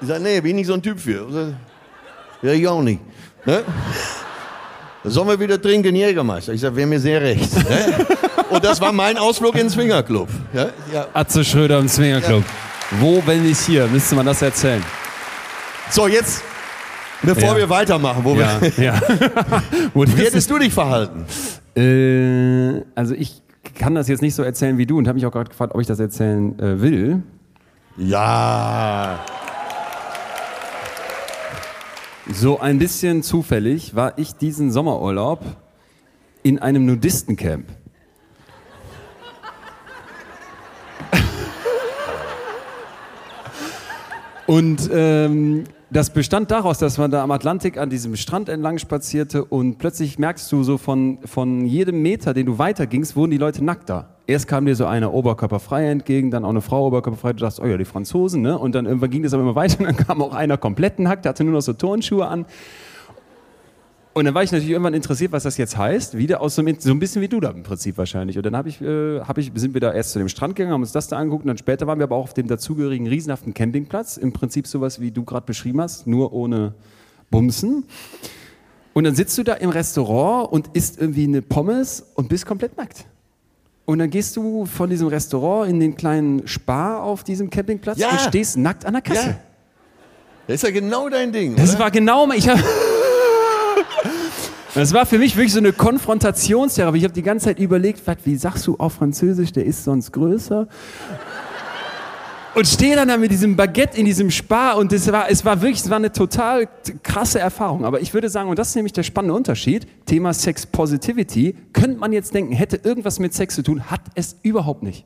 Ich 0.00 0.08
sage, 0.08 0.22
nee, 0.22 0.40
bin 0.40 0.50
ich 0.50 0.56
nicht 0.56 0.66
so 0.66 0.74
ein 0.74 0.82
Typ 0.82 1.00
für. 1.00 1.26
Ich 1.28 1.34
sag, 1.34 1.54
Ja, 2.42 2.52
ich 2.52 2.68
auch 2.68 2.82
nicht. 2.82 3.00
Ne? 3.46 3.64
Sollen 5.04 5.28
wir 5.28 5.40
wieder 5.40 5.60
trinken, 5.60 5.94
Jägermeister? 5.96 6.52
Ich 6.52 6.60
sage, 6.60 6.76
wäre 6.76 6.86
mir 6.86 7.00
sehr 7.00 7.20
recht. 7.20 7.52
Ne? 7.56 8.06
Und 8.50 8.64
das 8.64 8.80
war 8.80 8.92
mein 8.92 9.16
Ausflug 9.18 9.54
in 9.54 9.62
den 9.62 9.70
Swingerclub. 9.70 10.28
Ja? 10.52 10.66
Ja. 10.92 11.06
Atze 11.12 11.44
Schröder 11.44 11.78
im 11.80 11.88
Swingerclub. 11.88 12.44
Wo, 13.00 13.22
wenn 13.26 13.42
nicht 13.44 13.60
hier? 13.60 13.86
Müsste 13.88 14.14
man 14.14 14.26
das 14.26 14.40
erzählen. 14.42 14.82
So, 15.90 16.06
jetzt, 16.06 16.42
bevor 17.22 17.50
Ja. 17.50 17.56
wir 17.56 17.68
weitermachen, 17.70 18.20
wo 18.22 18.34
Ja, 18.36 18.60
wir, 18.60 18.72
ja. 18.84 19.00
Wie 19.94 20.22
hättest 20.22 20.48
du 20.50 20.58
dich 20.58 20.72
verhalten? 20.72 21.24
Äh, 21.76 22.82
also 22.94 23.14
ich 23.14 23.42
kann 23.78 23.94
das 23.94 24.06
jetzt 24.08 24.22
nicht 24.22 24.34
so 24.34 24.42
erzählen 24.42 24.78
wie 24.78 24.86
du 24.86 24.98
und 24.98 25.08
habe 25.08 25.16
mich 25.16 25.26
auch 25.26 25.32
gerade 25.32 25.50
gefragt, 25.50 25.74
ob 25.74 25.80
ich 25.80 25.86
das 25.86 25.98
erzählen 25.98 26.56
äh, 26.60 26.80
will. 26.80 27.22
Ja. 27.96 29.18
So 32.30 32.60
ein 32.60 32.78
bisschen 32.78 33.24
zufällig 33.24 33.96
war 33.96 34.16
ich 34.16 34.34
diesen 34.34 34.70
Sommerurlaub 34.70 35.44
in 36.44 36.60
einem 36.60 36.86
Nudistencamp. 36.86 37.66
Und 44.46 44.88
ähm, 44.92 45.64
das 45.92 46.10
bestand 46.10 46.50
daraus, 46.50 46.78
dass 46.78 46.96
man 46.96 47.10
da 47.10 47.22
am 47.22 47.30
Atlantik 47.30 47.76
an 47.76 47.90
diesem 47.90 48.16
Strand 48.16 48.48
entlang 48.48 48.78
spazierte 48.78 49.44
und 49.44 49.76
plötzlich 49.76 50.18
merkst 50.18 50.50
du 50.50 50.62
so 50.62 50.78
von, 50.78 51.18
von 51.26 51.66
jedem 51.66 52.00
Meter, 52.00 52.32
den 52.32 52.46
du 52.46 52.58
weitergingst, 52.58 53.14
wurden 53.14 53.30
die 53.30 53.36
Leute 53.36 53.62
nackter. 53.62 54.08
Erst 54.26 54.48
kam 54.48 54.64
dir 54.64 54.74
so 54.74 54.86
einer 54.86 55.12
oberkörperfrei 55.12 55.90
entgegen, 55.90 56.30
dann 56.30 56.44
auch 56.44 56.50
eine 56.50 56.62
Frau 56.62 56.86
oberkörperfrei. 56.86 57.34
Du 57.34 57.40
dachtest, 57.40 57.60
oh 57.60 57.66
ja, 57.66 57.76
die 57.76 57.84
Franzosen, 57.84 58.40
ne? 58.40 58.58
Und 58.58 58.74
dann 58.74 58.86
irgendwann 58.86 59.10
ging 59.10 59.22
das 59.22 59.34
aber 59.34 59.42
immer 59.42 59.54
weiter 59.54 59.80
und 59.80 59.86
dann 59.86 59.96
kam 59.96 60.22
auch 60.22 60.32
einer 60.32 60.56
komplett 60.56 60.98
nackt, 60.98 61.26
der 61.26 61.30
hatte 61.30 61.44
nur 61.44 61.52
noch 61.52 61.60
so 61.60 61.74
Turnschuhe 61.74 62.26
an. 62.26 62.46
Und 64.14 64.26
dann 64.26 64.34
war 64.34 64.42
ich 64.42 64.52
natürlich 64.52 64.70
irgendwann 64.72 64.92
interessiert, 64.92 65.32
was 65.32 65.44
das 65.44 65.56
jetzt 65.56 65.78
heißt. 65.78 66.18
Wieder 66.18 66.42
aus 66.42 66.56
so, 66.56 66.62
einem, 66.62 66.76
so 66.78 66.90
ein 66.90 66.98
bisschen 66.98 67.22
wie 67.22 67.28
du 67.28 67.40
da 67.40 67.50
im 67.50 67.62
Prinzip 67.62 67.96
wahrscheinlich. 67.96 68.36
Und 68.36 68.44
dann 68.44 68.54
hab 68.54 68.66
ich, 68.66 68.80
äh, 68.82 69.20
hab 69.20 69.38
ich, 69.38 69.50
sind 69.54 69.72
wir 69.72 69.80
da 69.80 69.92
erst 69.92 70.12
zu 70.12 70.18
dem 70.18 70.28
Strand 70.28 70.54
gegangen, 70.54 70.74
haben 70.74 70.82
uns 70.82 70.92
das 70.92 71.08
da 71.08 71.16
angeguckt 71.16 71.44
und 71.44 71.48
dann 71.48 71.56
später 71.56 71.86
waren 71.86 71.98
wir 71.98 72.04
aber 72.04 72.16
auch 72.16 72.24
auf 72.24 72.34
dem 72.34 72.46
dazugehörigen 72.46 73.06
riesenhaften 73.06 73.54
Campingplatz. 73.54 74.18
Im 74.18 74.32
Prinzip 74.32 74.66
sowas, 74.66 75.00
wie 75.00 75.10
du 75.12 75.24
gerade 75.24 75.46
beschrieben 75.46 75.80
hast, 75.80 76.06
nur 76.06 76.34
ohne 76.34 76.74
Bumsen. 77.30 77.84
Und 78.92 79.04
dann 79.04 79.14
sitzt 79.14 79.38
du 79.38 79.44
da 79.44 79.54
im 79.54 79.70
Restaurant 79.70 80.52
und 80.52 80.68
isst 80.74 81.00
irgendwie 81.00 81.24
eine 81.24 81.40
Pommes 81.40 82.04
und 82.14 82.28
bist 82.28 82.44
komplett 82.44 82.76
nackt. 82.76 83.06
Und 83.86 83.98
dann 83.98 84.10
gehst 84.10 84.36
du 84.36 84.66
von 84.66 84.90
diesem 84.90 85.08
Restaurant 85.08 85.70
in 85.70 85.80
den 85.80 85.96
kleinen 85.96 86.46
Spar 86.46 87.02
auf 87.02 87.24
diesem 87.24 87.48
Campingplatz 87.48 87.98
Ja. 87.98 88.10
und 88.10 88.20
stehst 88.20 88.58
nackt 88.58 88.84
an 88.84 88.92
der 88.92 89.02
Kasse. 89.02 89.28
Ja. 89.28 89.40
Das 90.46 90.56
ist 90.56 90.62
ja 90.64 90.70
genau 90.70 91.08
dein 91.08 91.32
Ding. 91.32 91.56
Das 91.56 91.70
oder? 91.70 91.84
war 91.84 91.90
genau, 91.90 92.30
ich 92.32 92.48
hab, 92.48 92.58
Das 94.74 94.94
war 94.94 95.04
für 95.04 95.18
mich 95.18 95.36
wirklich 95.36 95.52
so 95.52 95.58
eine 95.58 95.72
Konfrontationstherapie. 95.72 96.98
Ich 96.98 97.04
habe 97.04 97.12
die 97.12 97.22
ganze 97.22 97.46
Zeit 97.46 97.58
überlegt, 97.58 98.00
was, 98.06 98.16
wie 98.24 98.36
sagst 98.36 98.66
du 98.66 98.76
auf 98.78 98.94
Französisch, 98.94 99.52
der 99.52 99.66
ist 99.66 99.84
sonst 99.84 100.12
größer? 100.12 100.66
Und 102.54 102.66
stehe 102.66 102.96
dann 102.96 103.08
da 103.08 103.16
mit 103.18 103.30
diesem 103.30 103.54
Baguette 103.54 103.98
in 103.98 104.06
diesem 104.06 104.30
Spar 104.30 104.76
und 104.76 104.92
das 104.92 105.10
war, 105.10 105.30
es 105.30 105.44
war 105.44 105.60
wirklich, 105.60 105.80
es 105.80 105.90
war 105.90 105.96
eine 105.96 106.12
total 106.12 106.68
krasse 107.02 107.38
Erfahrung. 107.38 107.84
Aber 107.84 108.00
ich 108.00 108.12
würde 108.12 108.28
sagen, 108.28 108.48
und 108.48 108.58
das 108.58 108.68
ist 108.68 108.76
nämlich 108.76 108.92
der 108.92 109.02
spannende 109.02 109.34
Unterschied, 109.34 109.86
Thema 110.06 110.32
Sex 110.34 110.66
Positivity, 110.66 111.54
könnte 111.72 111.98
man 111.98 112.12
jetzt 112.12 112.34
denken, 112.34 112.52
hätte 112.52 112.80
irgendwas 112.82 113.18
mit 113.18 113.34
Sex 113.34 113.54
zu 113.54 113.62
tun, 113.62 113.90
hat 113.90 114.02
es 114.14 114.36
überhaupt 114.42 114.82
nicht. 114.82 115.04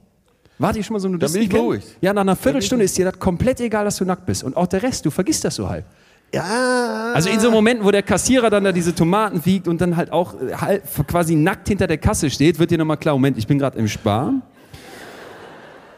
Wart 0.58 0.76
ihr 0.76 0.82
schon 0.82 0.94
mal 0.94 1.00
so 1.00 1.08
ein 1.08 1.18
Da 1.18 1.28
bin 1.28 1.42
ich 1.42 1.48
beruhigt. 1.48 1.86
Ja, 2.00 2.12
nach 2.12 2.22
einer 2.22 2.36
Viertelstunde 2.36 2.84
ist 2.84 2.96
dir 2.98 3.04
das 3.04 3.18
komplett 3.18 3.60
egal, 3.60 3.84
dass 3.84 3.96
du 3.96 4.04
nackt 4.04 4.26
bist. 4.26 4.42
Und 4.42 4.56
auch 4.56 4.66
der 4.66 4.82
Rest, 4.82 5.04
du 5.06 5.10
vergisst 5.10 5.44
das 5.44 5.56
so 5.56 5.68
halb. 5.68 5.84
Ja. 6.34 7.12
Also 7.14 7.30
in 7.30 7.40
so 7.40 7.50
Momenten, 7.50 7.84
wo 7.84 7.90
der 7.90 8.02
Kassierer 8.02 8.50
dann 8.50 8.64
da 8.64 8.72
diese 8.72 8.94
Tomaten 8.94 9.44
wiegt 9.44 9.68
und 9.68 9.80
dann 9.80 9.96
halt 9.96 10.12
auch 10.12 10.34
äh, 10.34 10.54
halb, 10.54 10.82
quasi 11.06 11.34
nackt 11.34 11.68
hinter 11.68 11.86
der 11.86 11.98
Kasse 11.98 12.30
steht, 12.30 12.58
wird 12.58 12.70
dir 12.70 12.78
nochmal 12.78 12.96
klar, 12.96 13.14
Moment, 13.14 13.38
ich 13.38 13.46
bin 13.46 13.58
gerade 13.58 13.78
im 13.78 13.88
Spar. 13.88 14.34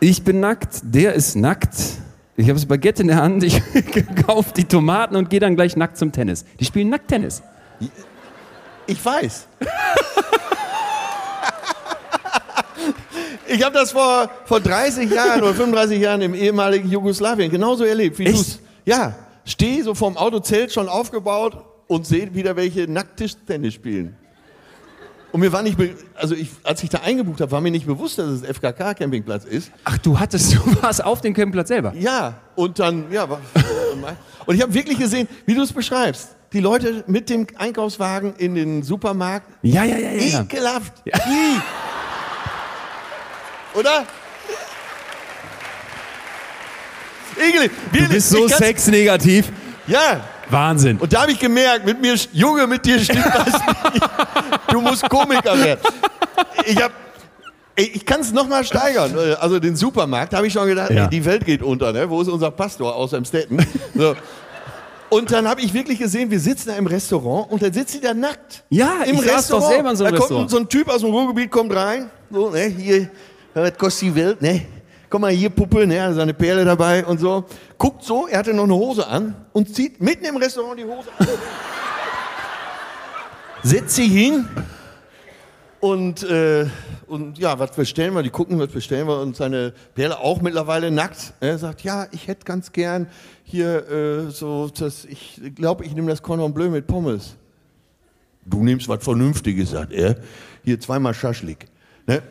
Ich 0.00 0.22
bin 0.22 0.40
nackt, 0.40 0.80
der 0.82 1.14
ist 1.14 1.34
nackt. 1.34 1.74
Ich 2.36 2.44
habe 2.44 2.54
das 2.54 2.66
Baguette 2.66 3.02
in 3.02 3.08
der 3.08 3.16
Hand, 3.16 3.42
ich 3.42 3.60
kaufe 4.26 4.52
die 4.54 4.64
Tomaten 4.64 5.16
und 5.16 5.28
gehe 5.28 5.40
dann 5.40 5.56
gleich 5.56 5.76
nackt 5.76 5.96
zum 5.96 6.12
Tennis. 6.12 6.44
Die 6.60 6.64
spielen 6.64 6.88
nackt 6.88 7.08
Tennis. 7.08 7.42
Ich 8.86 9.04
weiß. 9.04 9.48
Ich 13.50 13.62
habe 13.64 13.74
das 13.74 13.92
vor, 13.92 14.30
vor 14.44 14.60
30 14.60 15.10
Jahren 15.10 15.42
oder 15.42 15.54
35 15.54 16.00
Jahren 16.00 16.20
im 16.20 16.34
ehemaligen 16.34 16.90
Jugoslawien 16.90 17.50
genauso 17.50 17.84
erlebt 17.84 18.18
wie 18.18 18.24
du's. 18.24 18.60
Ja, 18.84 19.14
stehe 19.48 19.82
so 19.82 19.94
vorm 19.94 20.16
Autozelt 20.16 20.72
schon 20.72 20.88
aufgebaut 20.88 21.64
und 21.86 22.06
sehe 22.06 22.34
wieder 22.34 22.54
welche 22.54 22.90
Nacktischtennis 22.90 23.74
spielen. 23.74 24.16
Und 25.30 25.40
mir 25.40 25.52
war 25.52 25.62
nicht, 25.62 25.76
also 26.14 26.34
ich, 26.34 26.50
als 26.62 26.82
ich 26.82 26.88
da 26.88 27.00
eingebucht 27.00 27.40
habe, 27.40 27.50
war 27.52 27.60
mir 27.60 27.70
nicht 27.70 27.86
bewusst, 27.86 28.18
dass 28.18 28.26
es 28.28 28.42
FKK 28.42 28.94
Campingplatz 28.94 29.44
ist. 29.44 29.70
Ach, 29.84 29.98
du 29.98 30.18
hattest, 30.18 30.54
du 30.54 30.82
warst 30.82 31.04
auf 31.04 31.20
dem 31.20 31.34
Campingplatz 31.34 31.68
selber. 31.68 31.92
Ja, 31.98 32.34
und 32.54 32.78
dann, 32.78 33.10
ja, 33.12 33.24
und 34.46 34.54
ich 34.54 34.62
habe 34.62 34.72
wirklich 34.72 34.98
gesehen, 34.98 35.28
wie 35.44 35.54
du 35.54 35.62
es 35.62 35.72
beschreibst. 35.72 36.34
Die 36.54 36.60
Leute 36.60 37.04
mit 37.06 37.28
dem 37.28 37.46
Einkaufswagen 37.58 38.34
in 38.36 38.54
den 38.54 38.82
Supermarkt, 38.82 39.46
Ja, 39.60 39.84
ja, 39.84 39.98
ja, 39.98 40.10
ja. 40.12 40.22
ja. 40.22 40.40
Ekelhaft. 40.42 40.94
Ih. 41.04 41.60
Oder? 43.78 44.06
Ekelig. 47.40 47.70
Du 47.92 48.08
bist 48.08 48.30
so 48.30 48.48
sexnegativ. 48.48 49.50
Ja. 49.86 50.20
Wahnsinn. 50.50 50.96
Und 50.98 51.12
da 51.12 51.22
habe 51.22 51.32
ich 51.32 51.38
gemerkt, 51.38 51.84
mit 51.84 52.00
mir, 52.00 52.14
Junge, 52.32 52.66
mit 52.66 52.84
dir 52.84 52.98
stimmt 52.98 53.24
was 53.26 53.46
nicht. 53.46 54.08
Du 54.70 54.80
musst 54.80 55.08
Komiker 55.08 55.58
werden. 55.62 55.80
Ich 56.64 56.80
habe 56.82 56.94
ich 57.76 58.04
kann 58.04 58.20
es 58.22 58.32
nochmal 58.32 58.64
steigern. 58.64 59.14
Also 59.40 59.60
den 59.60 59.76
Supermarkt, 59.76 60.32
da 60.32 60.38
habe 60.38 60.46
ich 60.48 60.52
schon 60.52 60.66
gedacht, 60.66 60.90
Ja. 60.90 61.04
ey, 61.04 61.10
die 61.10 61.24
Welt 61.24 61.44
geht 61.44 61.62
unter. 61.62 61.92
Ne? 61.92 62.08
Wo 62.10 62.20
ist 62.20 62.28
unser 62.28 62.50
Pastor 62.50 62.94
aus 62.94 63.14
Amstetten? 63.14 63.64
So. 63.94 64.16
Und 65.10 65.30
dann 65.32 65.46
habe 65.48 65.60
ich 65.62 65.72
wirklich 65.72 65.98
gesehen, 65.98 66.30
wir 66.30 66.40
sitzen 66.40 66.68
da 66.68 66.74
im 66.76 66.86
Restaurant 66.86 67.50
und 67.52 67.62
dann 67.62 67.72
sitzt 67.72 67.92
sie 67.92 68.00
da 68.00 68.12
nackt. 68.12 68.64
Ja, 68.68 69.02
Im 69.06 69.16
ich 69.16 69.22
Restaurant. 69.24 69.64
doch 69.64 69.70
selber 69.70 69.90
in 69.90 69.96
so 69.96 70.04
einem 70.04 70.14
da 70.14 70.18
kommt 70.18 70.30
Restaurant. 70.30 70.50
so 70.50 70.58
ein 70.58 70.68
Typ 70.68 70.88
aus 70.88 71.00
dem 71.02 71.10
Ruhrgebiet, 71.10 71.50
kommt 71.50 71.74
rein. 71.74 72.10
So, 72.30 72.50
ne, 72.50 72.64
hier, 72.66 73.08
was 73.54 73.78
kostet 73.78 74.08
die 74.08 74.14
Welt? 74.16 74.42
Ne? 74.42 74.62
Komm 75.10 75.22
mal 75.22 75.32
hier, 75.32 75.50
Puppe, 75.50 75.86
ne, 75.86 76.02
hat 76.02 76.14
seine 76.14 76.34
Perle 76.34 76.64
dabei 76.64 77.04
und 77.04 77.18
so. 77.18 77.44
Guckt 77.78 78.04
so, 78.04 78.26
er 78.26 78.40
hatte 78.40 78.52
noch 78.52 78.64
eine 78.64 78.74
Hose 78.74 79.06
an 79.06 79.34
und 79.52 79.74
zieht 79.74 80.00
mitten 80.00 80.24
im 80.24 80.36
Restaurant 80.36 80.78
die 80.78 80.84
Hose 80.84 81.08
an. 81.18 81.28
Setzt 83.62 83.96
sie 83.96 84.06
hin 84.06 84.46
Und, 85.80 86.24
äh, 86.24 86.66
und 87.06 87.38
ja, 87.38 87.58
was 87.58 87.72
bestellen 87.72 88.14
wir? 88.14 88.22
Die 88.22 88.30
gucken, 88.30 88.58
was 88.58 88.68
bestellen 88.68 89.06
wir? 89.06 89.20
Und 89.20 89.36
seine 89.36 89.72
Perle 89.94 90.18
auch 90.18 90.40
mittlerweile 90.40 90.90
nackt. 90.90 91.34
Er 91.40 91.58
sagt, 91.58 91.82
ja, 91.82 92.06
ich 92.10 92.26
hätte 92.26 92.44
ganz 92.44 92.72
gern 92.72 93.08
hier 93.44 93.88
äh, 93.88 94.30
so, 94.30 94.68
das, 94.68 95.04
ich 95.04 95.40
glaube, 95.54 95.84
ich 95.84 95.94
nehme 95.94 96.08
das 96.08 96.22
Cordon 96.22 96.52
Bleu 96.52 96.68
mit 96.68 96.86
Pommes. 96.86 97.36
Du 98.44 98.64
nimmst 98.64 98.88
was 98.88 99.04
Vernünftiges, 99.04 99.70
sagt 99.70 99.92
er. 99.92 100.16
Hier 100.64 100.80
zweimal 100.80 101.14
Schaschlik. 101.14 101.66
Ne? 102.06 102.22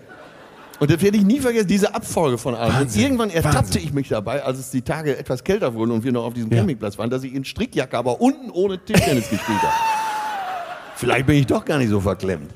Und 0.80 0.92
das 0.92 1.02
werde 1.02 1.18
ich 1.18 1.24
nie 1.24 1.40
vergessen, 1.40 1.68
diese 1.68 1.96
Abfolge 1.96 2.38
von 2.38 2.54
allem. 2.54 2.82
Und 2.82 2.96
irgendwann 2.96 3.30
ertappte 3.32 3.80
ich 3.80 3.94
mich 3.94 4.10
dabei, 4.10 4.44
als 4.44 4.60
es 4.60 4.70
die 4.70 4.84
Tage 4.84 5.18
etwas 5.18 5.44
kälter 5.44 5.74
wurden 5.74 5.92
und 5.92 6.04
wir 6.04 6.12
noch 6.12 6.24
auf 6.26 6.34
diesem 6.34 6.52
Ja. 6.52 6.58
Campingplatz 6.60 6.98
waren, 6.98 7.10
dass 7.10 7.24
ich 7.24 7.34
in 7.34 7.44
Strickjacke, 7.44 7.98
aber 7.98 8.22
unten 8.22 8.52
ohne 8.52 8.78
Tischtennis 8.78 9.30
gespielt 9.30 9.62
habe. 9.62 9.74
Vielleicht 10.96 11.26
bin 11.26 11.38
ich 11.38 11.48
doch 11.48 11.66
gar 11.66 11.78
nicht 11.80 11.90
so 11.90 12.00
verklemmt. 12.00 12.52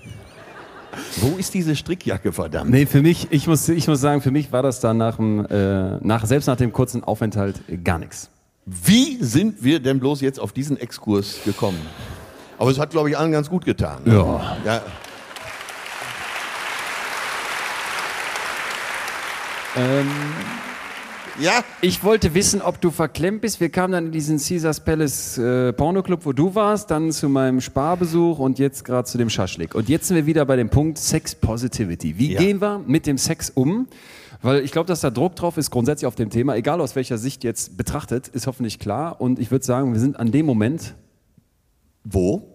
Wo 1.18 1.38
ist 1.38 1.54
diese 1.54 1.76
Strickjacke, 1.76 2.32
verdammt? 2.34 2.70
Nee, 2.70 2.86
für 2.86 3.02
mich, 3.02 3.28
ich 3.32 3.48
muss, 3.48 3.68
ich 3.70 3.88
muss 3.88 4.02
sagen, 4.02 4.22
für 4.22 4.32
mich 4.32 4.52
war 4.52 4.62
das 4.62 4.80
dann 4.82 4.98
nach 4.98 5.16
dem, 5.16 5.46
äh, 5.46 5.98
nach, 6.06 6.26
selbst 6.26 6.48
nach 6.48 6.58
dem 6.58 6.74
kurzen 6.74 7.04
Aufenthalt 7.04 7.62
gar 7.84 7.98
nichts. 7.98 8.30
Wie 8.66 9.18
sind 9.22 9.64
wir 9.64 9.80
denn 9.80 10.00
bloß 10.00 10.22
jetzt 10.22 10.40
auf 10.40 10.52
diesen 10.54 10.78
Exkurs 10.78 11.38
gekommen? 11.46 11.80
Aber 12.60 12.70
es 12.70 12.78
hat, 12.78 12.92
glaube 12.92 13.10
ich, 13.10 13.18
allen 13.18 13.32
ganz 13.32 13.50
gut 13.50 13.66
getan. 13.66 14.02
Ja. 14.06 14.58
ja. 14.66 14.82
Ja, 21.40 21.64
Ich 21.82 22.04
wollte 22.04 22.34
wissen, 22.34 22.62
ob 22.62 22.82
du 22.82 22.92
verklemmt 22.92 23.42
bist. 23.42 23.60
Wir 23.60 23.70
kamen 23.70 23.94
dann 23.94 24.06
in 24.08 24.12
diesen 24.12 24.38
Caesars 24.38 24.82
Palace 24.82 25.38
äh, 25.38 25.72
Pornoclub, 25.74 26.26
wo 26.26 26.34
du 26.34 26.54
warst, 26.54 26.92
dann 26.92 27.12
zu 27.12 27.30
meinem 27.30 27.62
Sparbesuch 27.62 28.38
und 28.38 28.60
jetzt 28.60 28.84
gerade 28.84 29.06
zu 29.08 29.18
dem 29.18 29.30
Schaschlik. 29.30 29.74
Und 29.74 29.88
jetzt 29.90 30.08
sind 30.08 30.18
wir 30.18 30.26
wieder 30.26 30.46
bei 30.46 30.56
dem 30.58 30.70
Punkt 30.70 30.98
Sex 30.98 31.34
Positivity. 31.34 32.18
Wie 32.18 32.34
Ja. 32.34 32.40
gehen 32.40 32.60
wir 32.62 32.80
mit 32.86 33.08
dem 33.08 33.18
Sex 33.18 33.50
um? 33.50 33.88
Weil 34.42 34.64
ich 34.66 34.72
glaube, 34.72 34.88
dass 34.88 35.02
da 35.02 35.10
Druck 35.10 35.36
drauf 35.36 35.58
ist, 35.58 35.72
grundsätzlich 35.72 36.08
auf 36.08 36.16
dem 36.16 36.30
Thema, 36.30 36.56
egal 36.56 36.82
aus 36.82 36.96
welcher 36.96 37.18
Sicht 37.18 37.44
jetzt 37.44 37.78
betrachtet, 37.78 38.28
ist 38.28 38.48
hoffentlich 38.48 38.78
klar. 38.80 39.22
Und 39.22 39.40
ich 39.40 39.52
würde 39.52 39.64
sagen, 39.64 39.94
wir 39.94 40.00
sind 40.00 40.20
an 40.20 40.32
dem 40.32 40.46
Moment, 40.46 40.96
wo? 42.04 42.48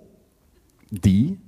die. 0.90 1.38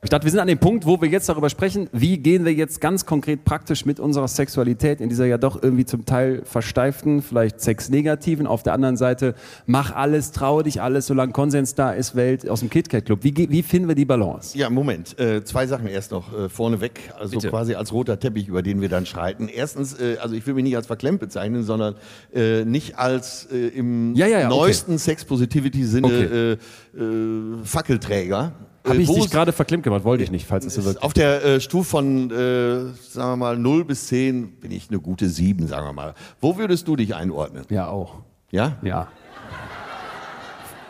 Ich 0.00 0.10
dachte, 0.10 0.26
wir 0.26 0.30
sind 0.30 0.38
an 0.38 0.46
dem 0.46 0.58
Punkt, 0.58 0.86
wo 0.86 1.00
wir 1.00 1.08
jetzt 1.08 1.28
darüber 1.28 1.50
sprechen, 1.50 1.88
wie 1.90 2.18
gehen 2.18 2.44
wir 2.44 2.52
jetzt 2.52 2.80
ganz 2.80 3.04
konkret 3.04 3.44
praktisch 3.44 3.84
mit 3.84 3.98
unserer 3.98 4.28
Sexualität 4.28 5.00
in 5.00 5.08
dieser 5.08 5.26
ja 5.26 5.38
doch 5.38 5.60
irgendwie 5.60 5.86
zum 5.86 6.04
Teil 6.06 6.42
versteiften, 6.44 7.20
vielleicht 7.20 7.60
sexnegativen, 7.60 8.46
auf 8.46 8.62
der 8.62 8.74
anderen 8.74 8.96
Seite, 8.96 9.34
mach 9.66 9.92
alles, 9.92 10.30
traue 10.30 10.62
dich 10.62 10.80
alles, 10.80 11.08
solange 11.08 11.32
Konsens 11.32 11.74
da 11.74 11.90
ist, 11.90 12.14
Welt 12.14 12.48
aus 12.48 12.60
dem 12.60 12.70
KitKat 12.70 13.06
Club. 13.06 13.24
Wie, 13.24 13.50
wie 13.50 13.62
finden 13.64 13.88
wir 13.88 13.96
die 13.96 14.04
Balance? 14.04 14.56
Ja, 14.56 14.70
Moment. 14.70 15.18
Äh, 15.18 15.42
zwei 15.42 15.66
Sachen 15.66 15.88
erst 15.88 16.12
noch 16.12 16.32
äh, 16.32 16.48
vorneweg, 16.48 17.00
also 17.18 17.32
Bitte. 17.32 17.48
quasi 17.50 17.74
als 17.74 17.92
roter 17.92 18.20
Teppich, 18.20 18.46
über 18.46 18.62
den 18.62 18.80
wir 18.80 18.88
dann 18.88 19.04
schreiten. 19.04 19.48
Erstens, 19.48 19.98
äh, 20.00 20.18
also 20.22 20.36
ich 20.36 20.46
will 20.46 20.54
mich 20.54 20.62
nicht 20.62 20.76
als 20.76 20.86
verklemmt 20.86 21.18
bezeichnen, 21.18 21.64
sondern 21.64 21.96
äh, 22.32 22.64
nicht 22.64 22.96
als 22.96 23.48
äh, 23.50 23.66
im 23.66 24.14
Ja, 24.14 24.28
ja, 24.28 24.38
ja, 24.38 24.46
okay. 24.46 24.56
neuesten 24.56 24.96
Sex-Positivity-Sinne 24.96 26.06
Okay. 26.06 26.56
äh, 26.96 27.02
äh, 27.02 27.64
Fackelträger. 27.64 28.52
Habe 28.84 28.98
Äh, 28.98 29.02
ich 29.02 29.10
dich 29.10 29.30
gerade 29.30 29.52
verklemmt 29.52 29.82
gemacht? 29.84 30.04
Wollte 30.04 30.22
ich 30.24 30.30
nicht, 30.30 30.46
falls 30.46 30.64
es 30.64 30.74
so 30.74 30.84
wirkt. 30.84 31.02
Auf 31.02 31.12
der 31.12 31.44
äh, 31.44 31.60
Stufe 31.60 31.88
von, 31.90 32.30
äh, 32.30 32.84
sagen 33.10 33.32
wir 33.32 33.36
mal, 33.36 33.58
0 33.58 33.84
bis 33.84 34.06
10 34.08 34.52
bin 34.60 34.70
ich 34.70 34.88
eine 34.90 34.98
gute 35.00 35.28
7, 35.28 35.66
sagen 35.66 35.86
wir 35.86 35.92
mal. 35.92 36.14
Wo 36.40 36.56
würdest 36.56 36.86
du 36.88 36.96
dich 36.96 37.14
einordnen? 37.14 37.64
Ja, 37.68 37.88
auch. 37.88 38.16
Ja? 38.50 38.76
Ja. 38.82 39.08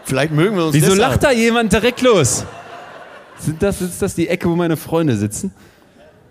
Vielleicht 0.04 0.32
mögen 0.32 0.56
wir 0.56 0.64
uns 0.66 0.74
Wieso 0.74 0.94
lacht 0.94 1.22
da 1.22 1.32
jemand 1.32 1.72
direkt 1.72 2.00
los? 2.02 2.44
Sind 3.38 3.62
das, 3.62 3.80
ist 3.80 4.00
das 4.00 4.14
die 4.14 4.28
Ecke, 4.28 4.48
wo 4.48 4.56
meine 4.56 4.76
Freunde 4.76 5.16
sitzen? 5.16 5.52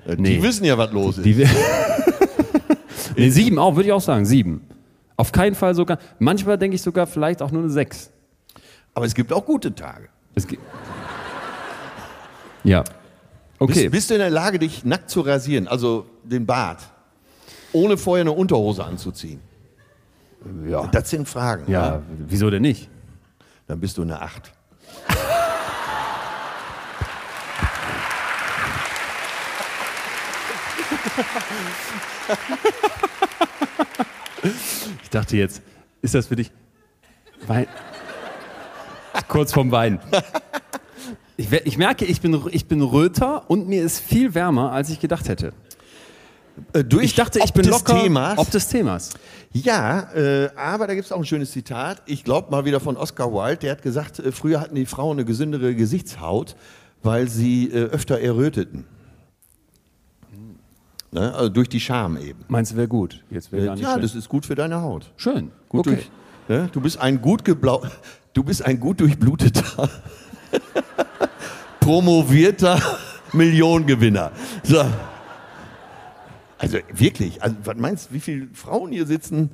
Äh, 0.05 0.16
Die 0.16 0.22
Nee. 0.22 0.41
wissen 0.41 0.66
ja, 0.66 0.78
was 0.78 0.91
los 0.91 1.18
ist. 1.18 1.26
Die 1.26 1.36
nee, 3.18 3.30
sieben 3.30 3.60
auch, 3.60 3.76
würde 3.76 3.88
ich 3.88 3.93
auch 3.93 4.01
sagen. 4.01 4.26
Sieben. 4.26 4.62
Auf 5.16 5.32
keinen 5.32 5.55
Fall 5.55 5.74
sogar. 5.76 5.99
Manchmal 6.20 6.58
denke 6.58 6.76
ich 6.76 6.82
sogar 6.82 7.08
vielleicht 7.08 7.41
auch 7.41 7.51
nur 7.51 7.64
eine 7.64 7.72
sechs. 7.72 8.12
Aber 8.93 9.05
es 9.05 9.14
gibt 9.14 9.32
auch 9.32 9.45
gute 9.45 9.74
Tage. 9.74 10.10
Es 10.36 10.47
geht. 10.47 10.60
Ja. 12.68 12.84
Okay. 13.59 13.74
Bist, 13.74 13.91
bist 13.91 14.09
du 14.09 14.15
in 14.15 14.20
der 14.20 14.30
Lage, 14.30 14.59
dich 14.59 14.84
nackt 14.84 15.09
zu 15.09 15.22
rasieren, 15.22 15.68
also 15.68 16.05
den 16.24 16.45
Bart, 16.45 16.82
ohne 17.72 17.97
vorher 17.97 18.22
eine 18.22 18.34
Unterhose 18.34 18.84
anzuziehen? 18.84 19.39
ja. 20.68 20.86
Das 20.88 21.09
sind 21.09 21.28
Fragen. 21.28 21.72
ja, 21.72 22.01
wieso 22.28 22.49
denn 22.49 22.61
nicht? 22.61 22.89
Dann 23.68 23.80
bist 23.80 23.97
du 23.97 24.01
eine 24.01 24.22
8. 24.22 24.51
Ich 35.01 35.09
dachte 35.09 35.38
jetzt, 35.38 35.61
ist 36.01 36.13
das 36.13 36.28
für 36.28 36.36
dich 36.36 36.51
Wein? 37.47 37.68
Kurz 39.28 39.53
vorm 39.53 39.72
Wein. 39.72 39.99
Ich, 41.38 41.52
ich 41.52 41.78
merke, 41.78 42.06
ich 42.06 42.20
bin, 42.22 42.42
ich 42.52 42.68
bin 42.68 42.82
röter 42.82 43.50
und 43.50 43.68
mir 43.68 43.84
ist 43.84 44.00
viel 44.00 44.34
wärmer, 44.34 44.72
als 44.72 44.90
ich 44.90 45.00
gedacht 45.00 45.30
hätte. 45.30 45.54
Äh, 46.74 46.84
durch 46.84 47.06
Ich 47.06 47.16
dachte, 47.16 47.40
ich 47.44 47.54
bin 47.54 47.66
locker. 47.68 48.02
Themas. 48.02 48.38
Ob 48.38 48.50
des 48.50 48.68
Themas. 48.68 49.12
Ja, 49.54 50.12
äh, 50.14 50.50
aber 50.56 50.88
da 50.88 50.96
gibt 50.96 51.06
es 51.06 51.12
auch 51.12 51.20
ein 51.20 51.26
schönes 51.26 51.52
Zitat. 51.52 52.02
Ich 52.08 52.24
glaube 52.24 52.50
mal 52.52 52.66
wieder 52.66 52.80
von 52.80 52.98
Oscar 52.98 53.32
Wilde. 53.32 53.58
Der 53.58 53.72
hat 53.74 53.82
gesagt, 53.84 54.20
äh, 54.20 54.32
früher 54.32 54.60
hatten 54.60 54.76
die 54.76 54.86
Frauen 54.88 55.18
eine 55.18 55.26
gesündere 55.26 55.76
Gesichtshaut, 55.76 56.56
weil 57.04 57.28
sie 57.30 57.70
äh, 57.70 57.84
öfter 57.86 58.20
erröteten. 58.20 58.86
Ne? 61.12 61.34
Also 61.34 61.50
durch 61.50 61.70
die 61.70 61.80
Scham 61.80 62.18
eben. 62.18 62.40
Meinst 62.48 62.72
du, 62.72 62.76
wäre 62.78 62.88
gut? 62.88 63.24
Jetzt 63.30 63.52
wäre 63.52 63.64
Äh, 63.64 63.66
gar 63.68 63.76
nicht 63.76 63.84
ja, 63.84 63.94
schön. 63.94 64.02
das 64.02 64.16
ist 64.16 64.28
gut 64.28 64.46
für 64.46 64.56
deine 64.56 64.82
Haut. 64.82 65.12
schön. 65.18 65.52
Gut 65.70 65.88
okay. 65.88 65.96
durch, 66.48 66.58
ne? 66.60 66.70
Du 66.72 66.82
bist 66.82 66.98
ein 67.00 67.22
gut 67.22 67.46
geblau, 67.46 67.84
du 68.34 68.44
bist 68.44 68.66
ein 68.66 68.80
gut 68.80 69.00
durchbluteter, 69.00 69.90
promovierter 71.80 72.82
Millionengewinner. 73.34 74.32
So. 74.64 74.84
Also 76.58 76.80
wirklich, 76.91 77.41
also, 77.41 77.56
was 77.64 77.78
meinst 77.78 78.10
du, 78.10 78.16
wie 78.16 78.20
viele 78.20 78.48
Frauen 78.54 78.91
hier 78.91 79.06
sitzen, 79.06 79.52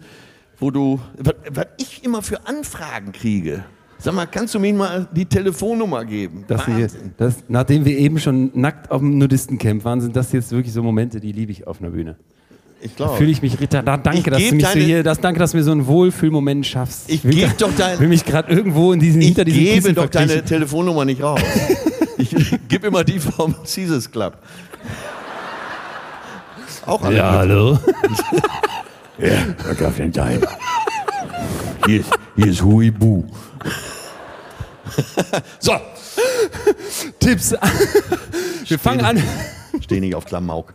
wo 0.58 0.72
du, 0.72 1.00
was, 1.18 1.36
was 1.50 1.68
ich 1.78 2.04
immer 2.04 2.22
für 2.22 2.48
Anfragen 2.48 3.12
kriege? 3.12 3.66
Sag 3.98 4.14
mal, 4.16 4.26
kannst 4.26 4.54
du 4.54 4.60
mir 4.60 4.74
mal 4.74 5.08
die 5.14 5.26
Telefonnummer 5.26 6.04
geben? 6.04 6.44
Das 6.48 6.66
hier, 6.66 6.76
Wahnsinn. 6.76 7.14
das, 7.18 7.44
nachdem 7.48 7.86
wir 7.86 7.98
eben 7.98 8.20
schon 8.20 8.52
nackt 8.54 8.92
auf 8.92 9.00
dem 9.00 9.18
Nudistencamp 9.18 9.86
waren, 9.86 10.02
sind 10.02 10.16
das 10.16 10.32
jetzt 10.34 10.52
wirklich 10.52 10.74
so 10.74 10.84
Momente, 10.84 11.20
die 11.20 11.32
liebe 11.32 11.52
ich 11.52 11.68
auf 11.68 11.80
einer 11.80 11.92
Bühne. 11.92 12.18
Ich 12.86 12.96
glaube. 12.98 13.16
Fühle 13.18 13.32
ich 13.32 13.42
mich, 13.42 13.58
Rita, 13.60 13.82
da, 13.82 13.96
danke, 13.96 14.20
Ich 14.20 14.26
dass 14.26 14.50
du 14.50 14.56
mich 14.56 14.68
so 14.68 14.80
hier, 14.80 15.04
das, 15.04 15.20
danke, 15.22 15.40
dass 15.40 15.52
du 15.52 15.58
mir 15.58 15.64
so 15.64 15.72
einen 15.72 15.88
Wohlfühlmoment 15.88 16.66
schaffst. 16.66 17.10
Ich 17.10 17.24
will 17.24 17.34
geb 17.34 17.48
grad- 17.50 17.62
doch 17.62 17.70
dein- 17.78 17.98
will 18.00 18.10
mich 18.10 18.26
gerade 18.26 18.52
irgendwo 18.54 18.92
in 18.92 19.00
diesen, 19.00 19.22
Ich 19.22 19.28
hinter 19.28 19.46
diesen 19.46 19.60
gebe 19.64 19.76
Kissen 19.76 19.96
doch 19.96 20.10
deine. 20.10 20.44
Telefonnummer 20.44 21.06
nicht 21.06 21.22
raus. 21.24 21.40
Ich 22.18 22.34
gebe 22.70 22.88
immer 22.88 23.04
die 23.04 23.20
vom 23.20 23.54
Caesars 23.64 24.10
Club. 24.10 24.38
Auch 26.86 27.02
alle 27.04 27.18
Ja, 27.18 27.32
hallo. 27.32 27.80
Ja, 29.18 29.74
Kaffee 29.76 30.10
Time. 30.10 30.42
Hier 31.86 32.00
ist, 32.02 32.10
hier 32.36 32.48
ist 32.48 32.64
Huibu. 32.64 33.24
so, 35.60 35.74
Tipps. 37.20 37.54
Wir 38.68 38.80
fangen 38.80 39.02
an. 39.06 39.22
steh 39.82 40.00
nicht 40.00 40.16
auf 40.16 40.26
Klamauk. 40.26 40.74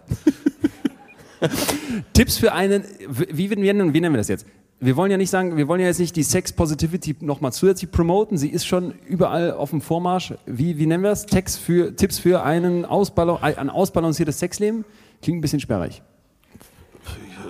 Tipps 2.12 2.38
für 2.38 2.52
einen, 2.52 2.84
wie, 3.08 3.50
wie, 3.50 3.62
wie 3.62 3.72
nennen 3.72 3.92
wir 3.92 4.18
das 4.18 4.28
jetzt? 4.28 4.46
Wir 4.80 4.96
wollen 4.96 5.10
ja 5.10 5.16
nicht 5.16 5.30
sagen, 5.30 5.56
wir 5.56 5.66
wollen 5.66 5.80
ja 5.80 5.88
jetzt 5.88 5.98
nicht 5.98 6.14
die 6.14 6.22
Sex 6.22 6.52
Positivity 6.52 7.16
nochmal 7.20 7.52
zusätzlich 7.52 7.90
promoten. 7.90 8.38
Sie 8.38 8.48
ist 8.48 8.64
schon 8.64 8.94
überall 9.06 9.52
auf 9.52 9.70
dem 9.70 9.80
Vormarsch. 9.80 10.34
Wie, 10.46 10.78
wie 10.78 10.86
nennen 10.86 11.02
wir 11.02 11.10
das? 11.10 11.26
Text 11.26 11.58
für, 11.58 11.96
Tipps 11.96 12.20
für 12.20 12.44
einen 12.44 12.84
Ausballon, 12.84 13.42
ein 13.42 13.70
ausbalanciertes 13.70 14.38
Sexleben? 14.38 14.84
Klingt 15.20 15.38
ein 15.38 15.40
bisschen 15.40 15.58
sperrig. 15.58 16.00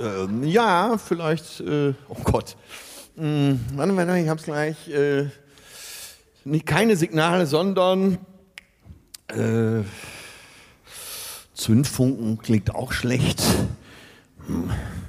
Ähm, 0.02 0.44
ja, 0.44 0.96
vielleicht, 0.96 1.60
äh, 1.60 1.92
oh 2.08 2.16
Gott. 2.24 2.56
Hm, 3.16 3.60
warte 3.74 3.92
mal, 3.92 4.16
ich 4.16 4.28
hab's 4.28 4.44
gleich. 4.44 4.88
Äh, 4.88 5.26
nicht, 6.44 6.64
keine 6.64 6.96
Signale, 6.96 7.46
sondern 7.46 8.16
äh, 9.28 9.82
Zündfunken 11.58 12.38
klingt 12.38 12.74
auch 12.74 12.92
schlecht. 12.92 13.42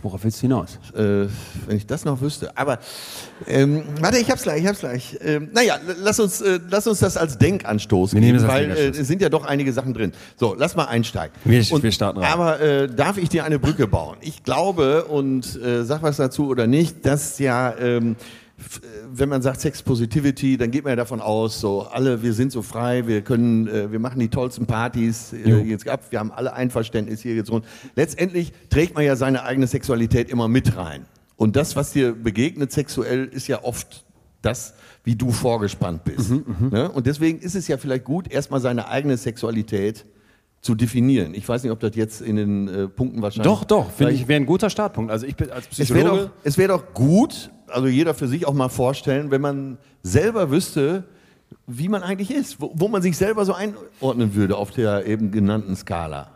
Worauf 0.02 0.24
willst 0.26 0.39
du 0.39 0.41
hinaus? 0.41 0.80
äh, 0.95 1.28
wenn 1.68 1.78
ich 1.78 1.86
das 1.86 2.04
noch 2.04 2.20
wüsste. 2.20 2.58
Aber 2.58 2.80
ähm, 3.47 3.84
warte, 4.02 4.18
ich 4.18 4.30
hab's 4.30 4.43
gleich, 4.43 4.62
ich 4.64 4.68
hab's 4.68 4.80
gleich. 4.80 5.18
Ähm, 5.22 5.50
naja, 5.54 5.78
lass 6.02 6.20
uns, 6.20 6.41
äh, 6.41 6.60
lass 6.70 6.88
uns 6.88 7.00
das 7.00 7.16
als 7.16 7.38
Denkanstoß 7.38 8.14
Wir 8.14 8.20
nehmen 8.20 8.39
geben, 8.39 8.50
weil 8.50 8.72
äh, 8.72 8.88
es 8.89 9.08
sind 9.08 9.22
ja 9.22 9.30
doch 9.30 9.45
einige 9.45 9.72
Sachen 9.72 9.93
drin. 9.93 10.12
So, 10.38 10.56
lass 10.58 10.76
mal 10.76 10.86
einsteigen. 10.86 11.34
Wir- 11.45 11.64
wir 11.64 11.91
starten 11.93 12.20
rein. 12.20 12.34
Aber 12.34 12.60
äh, 12.60 12.88
darf 12.93 13.18
ich 13.18 13.30
dir 13.30 13.45
eine 13.45 13.60
Brücke 13.60 13.88
bauen? 13.88 14.18
Ich 14.20 14.43
glaube 14.43 15.06
und 15.06 15.56
äh, 15.62 15.86
sag 15.86 16.02
was 16.04 16.18
dazu 16.18 16.47
oder 16.50 16.68
nicht, 16.68 17.06
dass 17.06 17.39
ja 17.39 17.74
ähm, 17.80 18.16
äh, 18.16 18.16
wenn 19.12 19.30
man 19.30 19.41
sagt 19.41 19.62
Sex 19.62 19.82
Positivity, 19.82 20.57
dann 20.57 20.72
geht 20.72 20.84
man 20.84 20.91
ja 20.91 20.95
davon 20.95 21.22
aus, 21.22 21.60
so 21.60 21.84
alle, 21.84 22.22
wir 22.24 22.34
sind 22.34 22.51
so 22.51 22.62
frei, 22.62 23.07
wir 23.07 23.22
können, 23.22 23.68
äh, 23.68 23.91
wir 23.91 23.99
machen 23.99 24.20
die 24.20 24.30
tollsten 24.30 24.66
Partys 24.66 25.34
äh, 25.34 25.62
jetzt 25.62 25.88
ab, 25.88 26.03
wir 26.10 26.20
haben 26.20 26.32
alle 26.32 26.53
Einverständnis 26.53 27.22
hier 27.22 27.36
jetzt 27.36 27.51
rund. 27.51 27.66
Letztendlich 27.95 28.51
trägt 28.70 28.95
man 28.95 29.03
ja 29.03 29.16
seine 29.16 29.43
eigene 29.43 29.68
Sexualität 29.68 30.30
immer 30.30 30.47
mit 30.47 30.78
rein. 30.78 31.05
Und 31.36 31.55
das, 31.55 31.76
was 31.76 31.91
dir 31.91 32.14
begegnet 32.14 32.72
sexuell, 32.72 33.26
ist 33.26 33.47
ja 33.47 33.64
oft 33.64 34.05
das, 34.41 34.74
wie 35.03 35.16
du 35.16 35.32
vorgespannt 35.32 36.03
bist. 36.03 36.32
Ne? 36.72 36.89
Und 36.91 37.07
deswegen 37.07 37.39
ist 37.39 37.55
es 37.55 37.68
ja 37.68 37.78
vielleicht 37.78 38.03
gut, 38.03 38.32
erstmal 38.32 38.60
seine 38.60 38.89
eigene 38.89 39.18
Sexualität 39.18 40.05
zu 40.62 40.76
definieren. 40.76 41.34
Ich 41.34 41.47
weiß 41.47 41.64
nicht, 41.64 41.72
ob 41.72 41.80
das 41.80 41.95
jetzt 41.95 42.22
in 42.22 42.36
den 42.36 42.68
äh, 42.68 42.88
Punkten 42.88 43.22
wahrscheinlich. 43.22 43.51
Doch, 43.51 43.64
doch, 43.64 43.91
finde 43.91 44.14
ich, 44.14 44.28
wäre 44.28 44.41
ein 44.41 44.45
guter 44.45 44.70
Startpunkt. 44.70 45.12
Also 45.12 45.26
ich 45.26 45.36
bin 45.36 45.51
als 45.51 45.68
es 45.72 45.78
wäre 45.78 45.99
Psychologe. 45.99 46.24
doch, 46.24 46.32
es 46.43 46.57
wär 46.57 46.68
doch 46.68 46.93
gut, 46.93 47.49
also 47.72 47.88
jeder 47.88 48.13
für 48.13 48.28
sich 48.28 48.45
auch 48.45 48.53
mal 48.53 48.70
vorstellen, 48.70 49.32
wenn 49.32 49.41
man 49.41 49.78
selber 50.03 50.51
wüsste, 50.51 51.03
wie 51.67 51.89
man 51.89 52.03
eigentlich 52.03 52.32
ist, 52.32 52.61
wo, 52.61 52.72
wo 52.74 52.88
man 52.88 53.01
sich 53.01 53.17
selber 53.17 53.45
so 53.45 53.53
einordnen 53.53 54.36
würde 54.36 54.57
auf 54.57 54.72
der 54.72 55.05
eben 55.05 55.32
genannten 55.32 55.76
Skala. 55.76 56.28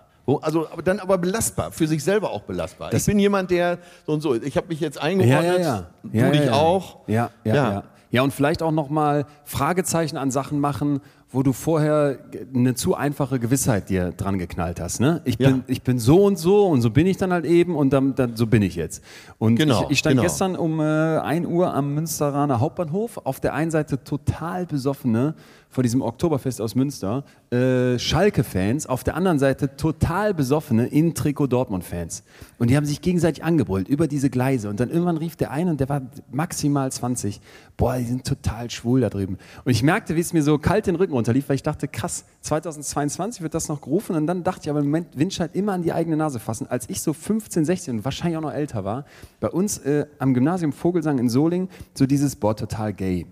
Also 0.41 0.69
aber 0.71 0.81
dann 0.81 0.99
aber 0.99 1.17
belastbar, 1.17 1.71
für 1.71 1.85
sich 1.85 2.03
selber 2.03 2.31
auch 2.31 2.43
belastbar. 2.43 2.93
ich 2.93 3.05
bin 3.05 3.19
jemand, 3.19 3.51
der 3.51 3.79
so 4.05 4.13
und 4.13 4.21
so, 4.21 4.35
ich 4.35 4.55
habe 4.55 4.67
mich 4.67 4.79
jetzt 4.79 4.97
eingeordnet, 4.97 5.59
ja, 5.59 5.63
ja. 5.63 5.87
du 6.03 6.17
ja, 6.17 6.29
dich 6.29 6.39
ja, 6.39 6.45
ja. 6.45 6.53
auch. 6.53 6.97
Ja, 7.07 7.29
ja, 7.43 7.53
Ja. 7.53 7.55
ja. 7.55 7.83
ja. 8.09 8.21
und 8.21 8.33
vielleicht 8.33 8.61
auch 8.61 8.71
nochmal 8.71 9.25
Fragezeichen 9.43 10.15
an 10.15 10.31
Sachen 10.31 10.61
machen, 10.61 11.01
wo 11.33 11.43
du 11.43 11.51
vorher 11.51 12.19
eine 12.55 12.75
zu 12.75 12.95
einfache 12.95 13.39
Gewissheit 13.39 13.89
dir 13.89 14.11
dran 14.11 14.37
geknallt 14.37 14.79
hast. 14.79 15.01
Ne? 15.01 15.21
Ich, 15.25 15.39
Ja. 15.39 15.49
bin, 15.49 15.63
ich 15.67 15.81
bin 15.81 15.97
so 15.99 16.23
und 16.23 16.37
so 16.37 16.67
und 16.67 16.81
so 16.81 16.91
bin 16.91 17.07
ich 17.07 17.17
dann 17.17 17.33
halt 17.33 17.45
eben 17.45 17.75
und 17.75 17.91
dann, 17.91 18.13
dann 18.15 18.35
so 18.37 18.45
bin 18.47 18.61
ich 18.61 18.75
jetzt. 18.75 19.03
Und 19.39 19.55
Genau, 19.55 19.83
ich, 19.85 19.89
ich 19.91 19.99
stand 19.99 20.13
genau. 20.13 20.23
gestern 20.23 20.55
um 20.55 20.79
äh, 20.79 20.83
1 20.83 21.47
Uhr 21.47 21.73
am 21.73 21.95
Münsteraner 21.95 22.59
Hauptbahnhof. 22.59 23.19
Auf 23.25 23.39
der 23.39 23.53
einen 23.55 23.71
Seite 23.71 24.03
total 24.03 24.65
besoffene 24.67 25.33
vor 25.69 25.81
diesem 25.81 26.03
Oktoberfest 26.03 26.61
aus 26.61 26.75
Münster, 26.75 27.23
äh, 27.49 27.97
Schalke-Fans, 27.97 28.85
auf 28.85 29.03
der 29.03 29.15
anderen 29.15 29.39
Seite 29.39 29.75
total 29.75 30.35
besoffene 30.35 30.85
in 30.85 31.15
Trikot 31.15 31.47
Dortmund-Fans. 31.47 32.23
Und 32.59 32.69
die 32.69 32.77
haben 32.77 32.85
sich 32.85 33.01
gegenseitig 33.01 33.43
angebrüllt 33.43 33.87
über 33.87 34.05
diese 34.07 34.29
Gleise. 34.29 34.69
Und 34.69 34.79
dann 34.79 34.91
irgendwann 34.91 35.17
rief 35.17 35.35
der 35.35 35.49
eine, 35.49 35.71
und 35.71 35.79
der 35.79 35.89
war 35.89 36.03
maximal 36.31 36.91
20, 36.91 37.41
boah, 37.75 37.97
die 37.97 38.05
sind 38.05 38.23
total 38.27 38.69
schwul 38.69 39.01
da 39.01 39.09
drüben. 39.09 39.39
Und 39.65 39.71
ich 39.71 39.81
merkte, 39.81 40.15
wie 40.15 40.19
es 40.19 40.31
mir 40.31 40.43
so 40.43 40.59
kalt 40.59 40.85
den 40.85 40.95
Rücken 40.95 41.13
runterlief, 41.23 41.47
weil 41.47 41.55
ich 41.55 41.63
dachte, 41.63 41.87
krass, 41.87 42.25
2022 42.41 43.41
wird 43.41 43.53
das 43.53 43.69
noch 43.69 43.81
gerufen. 43.81 44.15
Und 44.15 44.27
dann 44.27 44.43
dachte 44.43 44.61
ich, 44.63 44.69
aber 44.69 44.79
im 44.79 44.85
Moment 44.85 45.17
Windscheid 45.17 45.55
immer 45.55 45.71
an 45.71 45.81
die 45.81 45.93
eigene 45.93 46.17
Nase 46.17 46.39
fassen. 46.39 46.67
Als 46.67 46.89
ich 46.89 47.01
so 47.01 47.13
15, 47.13 47.65
16 47.65 47.97
und 47.97 48.05
wahrscheinlich 48.05 48.37
auch 48.37 48.41
noch 48.41 48.53
älter 48.53 48.83
war, 48.83 49.05
bei 49.39 49.49
uns 49.49 49.77
äh, 49.79 50.05
am 50.19 50.33
Gymnasium 50.33 50.73
Vogelsang 50.73 51.17
in 51.17 51.29
Solingen, 51.29 51.69
so 51.93 52.05
dieses, 52.05 52.35
boah, 52.35 52.55
total 52.55 52.93
gay. 52.93 53.25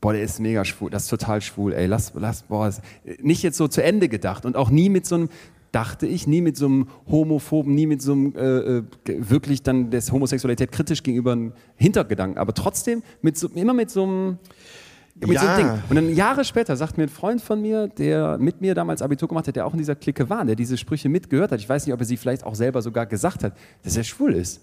Boah, 0.00 0.12
der 0.12 0.22
ist 0.22 0.40
mega 0.40 0.64
schwul, 0.64 0.90
das 0.90 1.04
ist 1.04 1.10
total 1.10 1.42
schwul, 1.42 1.74
ey, 1.74 1.86
lass, 1.86 2.12
lass, 2.14 2.42
boah, 2.44 2.66
das, 2.66 2.80
nicht 3.20 3.42
jetzt 3.42 3.58
so 3.58 3.68
zu 3.68 3.82
Ende 3.82 4.08
gedacht 4.08 4.46
und 4.46 4.56
auch 4.56 4.70
nie 4.70 4.88
mit 4.88 5.04
so 5.04 5.16
einem, 5.16 5.28
dachte 5.72 6.06
ich, 6.06 6.26
nie 6.26 6.40
mit 6.40 6.56
so 6.56 6.66
einem 6.66 6.88
Homophoben, 7.06 7.74
nie 7.74 7.86
mit 7.86 8.00
so 8.00 8.12
einem, 8.12 8.34
äh, 8.34 8.78
äh, 8.78 8.82
wirklich 9.06 9.62
dann 9.62 9.90
des 9.90 10.10
Homosexualität 10.10 10.72
kritisch 10.72 11.02
gegenüber 11.02 11.32
einem 11.32 11.52
Hintergedanken, 11.76 12.38
aber 12.38 12.54
trotzdem 12.54 13.02
mit 13.20 13.36
so, 13.36 13.48
immer 13.48 13.74
mit 13.74 13.90
so 13.90 14.04
einem, 14.04 14.38
mit 15.16 15.28
so 15.38 15.44
Ja. 15.44 15.54
einem 15.54 15.66
Ding. 15.68 15.82
Und 15.88 15.96
dann 15.96 16.14
Jahre 16.14 16.44
später 16.44 16.76
sagt 16.76 16.96
mir 16.98 17.04
ein 17.04 17.08
Freund 17.08 17.40
von 17.42 17.60
mir, 17.60 17.88
der 17.88 18.38
mit 18.38 18.60
mir 18.60 18.74
damals 18.74 19.02
Abitur 19.02 19.28
gemacht 19.28 19.46
hat, 19.48 19.56
der 19.56 19.66
auch 19.66 19.72
in 19.72 19.78
dieser 19.78 19.94
Clique 19.96 20.28
war, 20.30 20.44
der 20.44 20.56
diese 20.56 20.76
Sprüche 20.76 21.08
mitgehört 21.08 21.52
hat, 21.52 21.60
ich 21.60 21.68
weiß 21.68 21.86
nicht, 21.86 21.92
ob 21.94 22.00
er 22.00 22.06
sie 22.06 22.16
vielleicht 22.16 22.44
auch 22.44 22.54
selber 22.54 22.82
sogar 22.82 23.06
gesagt 23.06 23.44
hat, 23.44 23.52
dass 23.82 23.96
er 23.96 24.04
schwul 24.04 24.34
ist. 24.34 24.60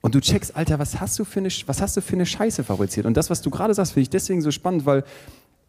Und 0.00 0.14
du 0.16 0.20
checkst, 0.20 0.56
Alter, 0.56 0.78
was 0.80 1.00
hast 1.00 1.16
du 1.18 1.24
für 1.24 1.38
eine, 1.38 1.48
was 1.66 1.80
hast 1.80 1.96
du 1.96 2.00
für 2.00 2.14
eine 2.14 2.26
Scheiße 2.26 2.64
fabriziert? 2.64 3.06
Und 3.06 3.16
das, 3.16 3.30
was 3.30 3.40
du 3.40 3.50
gerade 3.50 3.72
sagst, 3.72 3.92
finde 3.92 4.02
ich 4.02 4.10
deswegen 4.10 4.42
so 4.42 4.50
spannend, 4.50 4.84
weil 4.84 5.04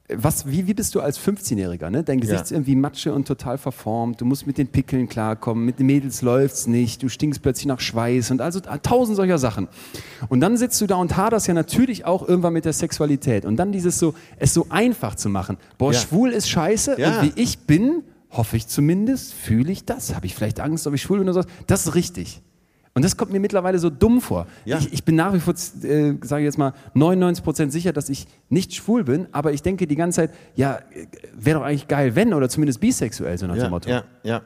was, 0.10 0.45
wie, 0.45 0.68
wie 0.68 0.74
bist 0.74 0.93
du 0.95 0.99
als 1.01 1.18
15-Jähriger? 1.20 1.89
Ne? 1.89 2.04
Dein 2.04 2.20
Gesicht 2.20 2.38
Ja. 2.39 2.43
ist 2.43 2.51
irgendwie 2.51 2.76
matsche 2.76 3.14
und 3.14 3.26
total 3.28 3.58
verformt. 3.58 4.20
Du 4.20 4.26
musst 4.26 4.45
mit 4.45 4.58
den 4.58 4.68
Pickeln 4.68 5.08
klarkommen. 5.08 5.64
Mit 5.66 5.80
den 5.80 5.86
Mädels 5.86 6.22
läuft's 6.22 6.68
nicht. 6.68 7.01
Du 7.01 7.08
stinkst 7.10 7.41
plötzlich 7.41 7.68
nach 7.68 7.80
Schweiß 7.80 8.30
und 8.32 8.41
also 8.41 8.60
tausend 8.60 9.16
solcher 9.16 9.38
Sachen. 9.38 9.70
Und 10.28 10.41
dann 10.41 10.58
sitzt 10.58 10.80
du 10.82 10.88
da 10.88 10.95
und 10.97 11.16
haderst 11.16 11.47
ja 11.47 11.54
natürlich 11.54 12.04
auch 12.06 12.28
irgendwann 12.28 12.54
mit 12.54 12.66
der 12.66 12.74
Sexualität. 12.74 13.45
Und 13.45 13.56
dann 13.56 13.72
dieses 13.72 13.97
so, 13.97 14.14
es 14.38 14.54
so 14.54 14.68
einfach 14.70 15.16
zu 15.16 15.30
machen. 15.30 15.58
Boah, 15.78 15.93
Ja. 15.93 15.99
schwul 15.99 16.32
ist 16.32 16.49
scheiße. 16.49 16.99
Ja. 16.99 17.22
Und 17.22 17.36
wie 17.36 17.41
ich 17.41 17.60
bin, 17.60 18.04
hoffe 18.30 18.58
ich 18.58 18.68
zumindest, 18.68 19.34
fühle 19.34 19.72
ich 19.72 19.86
das. 19.86 20.14
Habe 20.16 20.26
ich 20.26 20.36
vielleicht 20.36 20.60
Angst, 20.60 20.86
ob 20.86 20.93
ich 20.93 21.01
schwul 21.01 21.20
bin 21.20 21.30
oder 21.30 21.43
so? 21.43 21.49
Das 21.68 21.88
ist 21.88 21.95
richtig. 21.95 22.41
Und 22.96 23.04
das 23.04 23.18
kommt 23.18 23.32
mir 23.32 23.39
mittlerweile 23.39 23.80
so 23.80 23.89
dumm 23.89 24.22
vor. 24.22 24.46
Ja. 24.66 24.78
Ich, 24.78 24.94
ich 24.94 25.04
bin 25.04 25.16
nach 25.16 25.34
wie 25.34 25.39
vor, 25.39 25.54
äh, 25.56 26.14
sage 26.22 26.41
ich 26.44 26.46
jetzt 26.46 26.60
mal, 26.60 26.74
99% 26.96 27.72
sicher, 27.72 27.91
dass 27.91 28.08
ich 28.10 28.28
nicht 28.50 28.76
schwul 28.76 29.04
bin, 29.04 29.28
aber 29.32 29.52
ich 29.52 29.64
denke 29.64 29.88
die 29.88 29.96
ganze 29.96 30.18
Zeit, 30.18 30.32
ja, 30.56 30.80
wäre 31.36 31.60
doch 31.60 31.66
eigentlich 31.66 31.88
geil, 31.88 32.16
wenn, 32.16 32.34
oder 32.36 32.50
zumindest 32.50 32.80
bisexuell, 32.80 33.38
so 33.38 33.48
nach 33.48 33.56
dem 33.56 33.64
Ja, 33.64 33.70
Motto. 33.70 33.89
ja, 33.89 34.04
ja. 34.24 34.41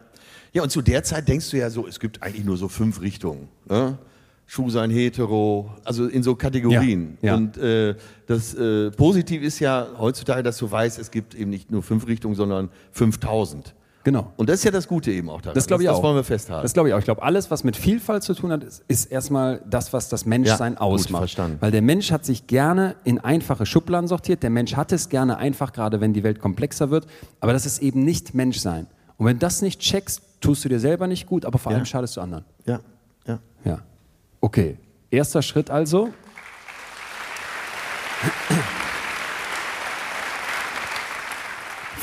Ja, 0.54 0.64
und 0.64 0.70
zu 0.72 0.82
der 0.82 1.04
Zeit 1.04 1.28
denkst 1.28 1.52
du 1.52 1.58
ja 1.58 1.70
so, 1.70 1.86
es 1.88 2.00
gibt 2.00 2.24
eigentlich 2.24 2.46
nur 2.46 2.56
so 2.56 2.70
fünf 2.70 3.02
Richtungen. 3.02 3.50
Ne? 3.70 3.98
Schwul 4.46 4.72
sein, 4.72 4.90
hetero, 4.92 5.70
also 5.84 6.08
in 6.08 6.24
so 6.24 6.34
Kategorien. 6.36 7.18
Ja, 7.22 7.32
ja. 7.32 7.36
Und 7.36 7.58
äh, 7.58 7.96
das 8.28 8.54
äh, 8.54 8.92
Positiv 8.92 9.44
ist 9.44 9.60
ja 9.60 9.88
heutzutage, 10.00 10.42
dass 10.42 10.58
du 10.58 10.72
weißt, 10.72 11.00
es 11.00 11.12
gibt 11.12 11.36
eben 11.36 11.50
nicht 11.52 11.70
nur 11.70 11.84
fünf 11.84 12.08
Richtungen, 12.08 12.34
sondern 12.36 12.70
5000. 12.94 13.76
Genau. 14.08 14.32
Und 14.38 14.48
das 14.48 14.60
ist 14.60 14.64
ja 14.64 14.72
das 14.72 14.88
Gute 14.88 15.12
eben 15.12 15.30
auch 15.30 15.42
daran. 15.42 15.54
Das 15.56 15.68
glaube 15.68 15.84
ich 15.84 15.88
das, 15.88 15.98
auch. 15.98 16.00
Das 16.00 16.08
wollen 16.08 16.16
wir 16.16 16.24
festhalten. 16.24 16.64
Das 16.64 16.72
glaube 16.72 16.88
ich 16.88 16.96
auch. 16.96 17.00
Ich 17.00 17.04
glaube, 17.04 17.24
alles, 17.24 17.52
was 17.52 17.66
mit 17.66 17.76
Vielfalt 17.76 18.24
zu 18.24 18.34
tun 18.36 18.54
hat, 18.54 18.64
ist, 18.64 18.82
ist 18.88 19.12
erstmal 19.12 19.62
das, 19.70 19.92
was 19.92 20.08
das 20.08 20.26
Menschsein 20.26 20.76
Ja, 20.76 20.80
gut, 20.80 20.94
ausmacht. 20.94 21.24
verstanden. 21.24 21.58
Weil 21.60 21.72
der 21.72 21.82
Mensch 21.82 22.10
hat 22.14 22.24
sich 22.24 22.48
gerne 22.48 22.96
in 23.04 23.20
einfache 23.20 23.66
Schubladen 23.66 24.08
sortiert. 24.08 24.44
Der 24.44 24.50
Mensch 24.50 24.78
hat 24.78 24.94
es 24.94 25.10
gerne 25.10 25.36
einfach, 25.40 25.74
gerade 25.74 26.00
wenn 26.00 26.14
die 26.14 26.24
Welt 26.24 26.40
komplexer 26.40 26.90
wird. 26.90 27.06
Aber 27.42 27.52
das 27.52 27.66
ist 27.66 27.80
eben 27.80 28.06
nicht 28.06 28.34
Menschsein. 28.34 28.88
Und 29.18 29.26
wenn 29.26 29.36
du 29.36 29.40
das 29.40 29.62
nicht 29.62 29.82
checkst, 29.82 30.22
tust 30.40 30.64
du 30.64 30.70
dir 30.70 30.80
selber 30.80 31.08
nicht 31.08 31.26
gut, 31.28 31.44
aber 31.44 31.60
vor 31.60 31.74
allem 31.74 31.84
schadest 31.84 32.16
du 32.16 32.22
anderen. 32.22 32.46
ja, 32.66 32.80
ja. 33.26 33.40
Ja. 33.66 33.80
Okay. 34.40 34.78
Erster 35.12 35.42
Schritt 35.42 35.70
also. 35.70 36.14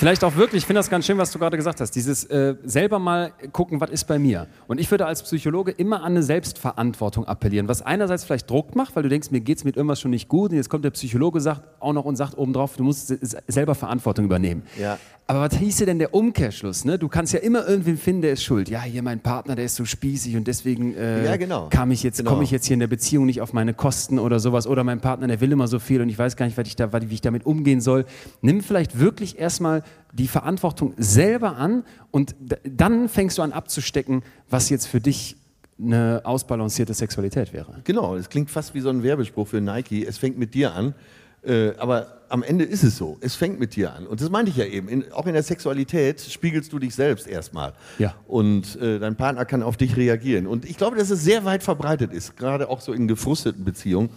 Vielleicht 0.05 0.23
auch 0.23 0.37
wirklich, 0.37 0.65
ich 0.65 0.67
finde 0.67 0.81
das 0.81 0.91
ganz 0.91 1.07
schön, 1.07 1.17
was 1.17 1.31
du 1.33 1.39
gerade 1.39 1.57
gesagt 1.57 1.81
hast, 1.81 1.93
dieses 1.93 2.25
äh, 2.25 2.57
selber 2.63 2.99
mal 2.99 3.33
gucken, 3.53 3.81
was 3.81 3.89
ist 3.89 4.05
bei 4.05 4.19
mir. 4.19 4.49
Und 4.67 4.79
ich 4.79 4.91
würde 4.91 5.07
als 5.07 5.23
Psychologe 5.23 5.71
immer 5.71 6.01
an 6.03 6.13
eine 6.13 6.23
Selbstverantwortung 6.23 7.25
appellieren, 7.27 7.69
was 7.69 7.81
einerseits 7.81 8.23
vielleicht 8.23 8.51
Druck 8.51 8.77
macht, 8.77 8.95
weil 8.97 9.03
du 9.03 9.09
denkst, 9.09 9.31
mir 9.31 9.41
geht 9.41 9.57
es 9.57 9.65
mit 9.65 9.77
irgendwas 9.79 10.03
schon 10.03 10.11
nicht 10.11 10.29
gut 10.29 10.51
und 10.51 10.59
jetzt 10.59 10.69
kommt 10.69 10.85
der 10.85 10.91
Psychologe 10.91 11.41
sagt, 11.41 11.63
auch 11.81 11.95
noch 11.95 12.05
und 12.05 12.17
sagt 12.17 12.37
obendrauf, 12.37 12.77
du 12.77 12.85
musst 12.85 13.07
se- 13.07 13.19
selber 13.49 13.75
Verantwortung 13.75 14.27
übernehmen. 14.27 14.65
Ja. 14.79 14.99
Aber 15.27 15.41
was 15.41 15.55
hieße 15.57 15.87
denn 15.87 15.99
der 15.99 16.13
Umkehrschluss? 16.13 16.85
Ne? 16.85 16.99
Du 16.99 17.09
kannst 17.09 17.33
ja 17.33 17.39
immer 17.41 17.67
irgendwen 17.67 17.97
finden, 17.97 18.21
der 18.21 18.33
ist 18.35 18.45
schuld. 18.45 18.69
Ja, 18.69 18.83
hier 18.83 19.03
mein 19.03 19.21
Partner, 19.21 19.55
der 19.57 19.65
ist 19.65 19.75
so 19.77 19.87
spießig 19.87 20.37
und 20.37 20.47
deswegen 20.47 20.95
äh, 20.97 21.25
Ja, 21.25 21.37
genau. 21.39 21.69
kam 21.71 21.91
ich 21.93 22.03
jetzt, 22.03 22.19
Genau. 22.19 22.31
komme 22.33 22.45
ich 22.45 22.51
jetzt 22.51 22.67
hier 22.67 22.75
in 22.75 22.81
der 22.81 22.89
Beziehung 22.89 23.25
nicht 23.25 23.41
auf 23.41 23.55
meine 23.55 23.73
Kosten 23.73 24.19
oder 24.19 24.39
sowas. 24.39 24.67
Oder 24.67 24.85
mein 24.85 25.01
Partner, 25.01 25.27
der 25.29 25.41
will 25.41 25.51
immer 25.51 25.67
so 25.67 25.79
viel 25.79 26.03
und 26.03 26.11
ich 26.11 26.19
weiß 26.19 26.37
gar 26.37 26.45
nicht, 26.45 26.59
was 26.59 26.67
ich 26.69 26.77
da, 26.77 26.93
wie 26.93 27.15
ich 27.15 27.23
damit 27.23 27.47
umgehen 27.47 27.81
soll. 27.81 28.05
Nimm 28.43 28.61
vielleicht 28.61 28.99
wirklich 29.01 29.39
erstmal 29.39 29.83
die 30.13 30.29
Verantwortung 30.29 30.95
selber 30.97 31.57
an 31.57 31.85
und 32.11 32.37
dann 32.65 33.09
fängst 33.09 33.39
du 33.39 33.43
an 33.43 33.53
abzustecken, 33.53 34.23
was 34.49 34.71
jetzt 34.71 34.87
für 34.87 35.01
dich 35.01 35.37
eine 35.79 36.23
ausbalancierte 36.25 36.95
Sexualität 36.95 37.53
wäre. 37.53 37.81
Genau, 37.85 38.15
es 38.17 38.29
klingt 38.29 38.51
fast 38.51 38.75
wie 38.75 38.81
so 38.81 38.91
ein 38.91 39.03
Werbespruch 39.03 39.49
für 39.49 39.61
Nike. 39.61 40.05
Es 40.07 40.19
fängt 40.19 40.39
mit 40.39 40.55
dir 40.55 40.73
an. 40.73 40.95
Äh, 41.43 41.73
aber 41.77 42.23
am 42.29 42.43
Ende 42.43 42.65
ist 42.65 42.85
es 42.85 42.97
so. 42.97 43.19
Es 43.21 43.35
fängt 43.35 43.59
mit 43.59 43.77
dir 43.77 43.93
an. 43.93 44.07
Und 44.07 44.21
das 44.21 44.31
meinte 44.31 44.51
ich 44.51 44.57
ja 44.57 44.65
eben. 44.65 44.89
In, 44.89 45.13
auch 45.13 45.27
in 45.27 45.35
der 45.35 45.43
Sexualität 45.43 46.21
spiegelst 46.21 46.73
du 46.73 46.79
dich 46.79 46.95
selbst 46.95 47.27
erstmal. 47.27 47.75
Ja. 47.99 48.15
Und 48.27 48.81
äh, 48.81 48.99
dein 48.99 49.17
Partner 49.17 49.45
kann 49.45 49.63
auf 49.63 49.77
dich 49.77 49.97
reagieren. 49.97 50.47
Und 50.47 50.65
ich 50.65 50.77
glaube, 50.77 50.97
dass 50.97 51.11
es 51.11 51.23
sehr 51.23 51.45
weit 51.45 51.63
verbreitet 51.63 52.13
ist, 52.13 52.37
gerade 52.37 52.69
auch 52.71 52.81
so 52.81 52.93
in 52.93 53.09
gefrusteten 53.09 53.65
Beziehungen, 53.65 54.11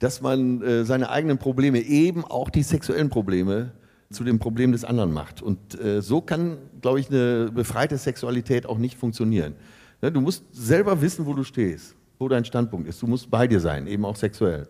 dass 0.00 0.20
man 0.20 0.62
äh, 0.62 0.84
seine 0.84 1.10
eigenen 1.10 1.38
Probleme, 1.38 1.78
eben 1.78 2.24
auch 2.24 2.50
die 2.50 2.62
sexuellen 2.62 3.10
Probleme, 3.10 3.70
zu 4.12 4.24
dem 4.24 4.38
Problem 4.38 4.72
des 4.72 4.84
anderen 4.84 5.12
macht. 5.12 5.42
Und 5.42 5.80
äh, 5.80 6.02
so 6.02 6.20
kann, 6.20 6.58
glaube 6.80 7.00
ich, 7.00 7.10
eine 7.10 7.50
befreite 7.52 7.98
Sexualität 7.98 8.66
auch 8.66 8.78
nicht 8.78 8.96
funktionieren. 8.98 9.54
Ne, 10.00 10.12
du 10.12 10.20
musst 10.20 10.44
selber 10.52 11.00
wissen, 11.00 11.26
wo 11.26 11.34
du 11.34 11.44
stehst, 11.44 11.94
wo 12.18 12.28
dein 12.28 12.44
Standpunkt 12.44 12.88
ist. 12.88 13.00
Du 13.02 13.06
musst 13.06 13.30
bei 13.30 13.46
dir 13.46 13.60
sein, 13.60 13.86
eben 13.86 14.04
auch 14.04 14.16
sexuell. 14.16 14.68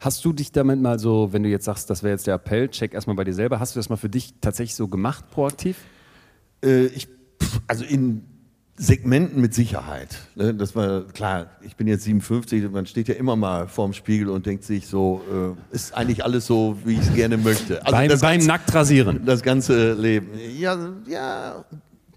Hast 0.00 0.24
du 0.24 0.32
dich 0.32 0.52
damit 0.52 0.80
mal 0.80 0.98
so, 0.98 1.32
wenn 1.32 1.42
du 1.42 1.48
jetzt 1.48 1.64
sagst, 1.64 1.90
das 1.90 2.02
wäre 2.02 2.12
jetzt 2.12 2.26
der 2.26 2.34
Appell, 2.34 2.68
check 2.68 2.94
erstmal 2.94 3.16
bei 3.16 3.24
dir 3.24 3.34
selber, 3.34 3.60
hast 3.60 3.74
du 3.74 3.78
das 3.78 3.88
mal 3.88 3.96
für 3.96 4.08
dich 4.08 4.34
tatsächlich 4.40 4.74
so 4.74 4.88
gemacht, 4.88 5.30
proaktiv? 5.30 5.78
Äh, 6.64 6.86
ich, 6.86 7.08
also 7.66 7.84
in 7.84 8.24
Segmenten 8.78 9.40
mit 9.40 9.54
Sicherheit. 9.54 10.18
Ne? 10.34 10.52
Das 10.52 10.76
war 10.76 11.02
klar, 11.14 11.46
ich 11.62 11.76
bin 11.76 11.86
jetzt 11.86 12.04
57, 12.04 12.70
man 12.70 12.86
steht 12.86 13.08
ja 13.08 13.14
immer 13.14 13.34
mal 13.34 13.68
vorm 13.68 13.94
Spiegel 13.94 14.28
und 14.28 14.44
denkt 14.44 14.64
sich 14.64 14.86
so, 14.86 15.22
äh, 15.72 15.74
ist 15.74 15.94
eigentlich 15.94 16.22
alles 16.24 16.46
so, 16.46 16.76
wie 16.84 16.94
ich 16.94 17.00
es 17.00 17.14
gerne 17.14 17.38
möchte. 17.38 17.80
Also 17.84 17.96
beim 17.96 18.08
das, 18.08 18.20
beim 18.20 18.32
ganze, 18.32 18.46
nackt 18.48 18.74
rasieren. 18.74 19.22
das 19.24 19.42
ganze 19.42 19.94
Leben. 19.94 20.28
Ja, 20.58 20.76
ja. 21.08 21.64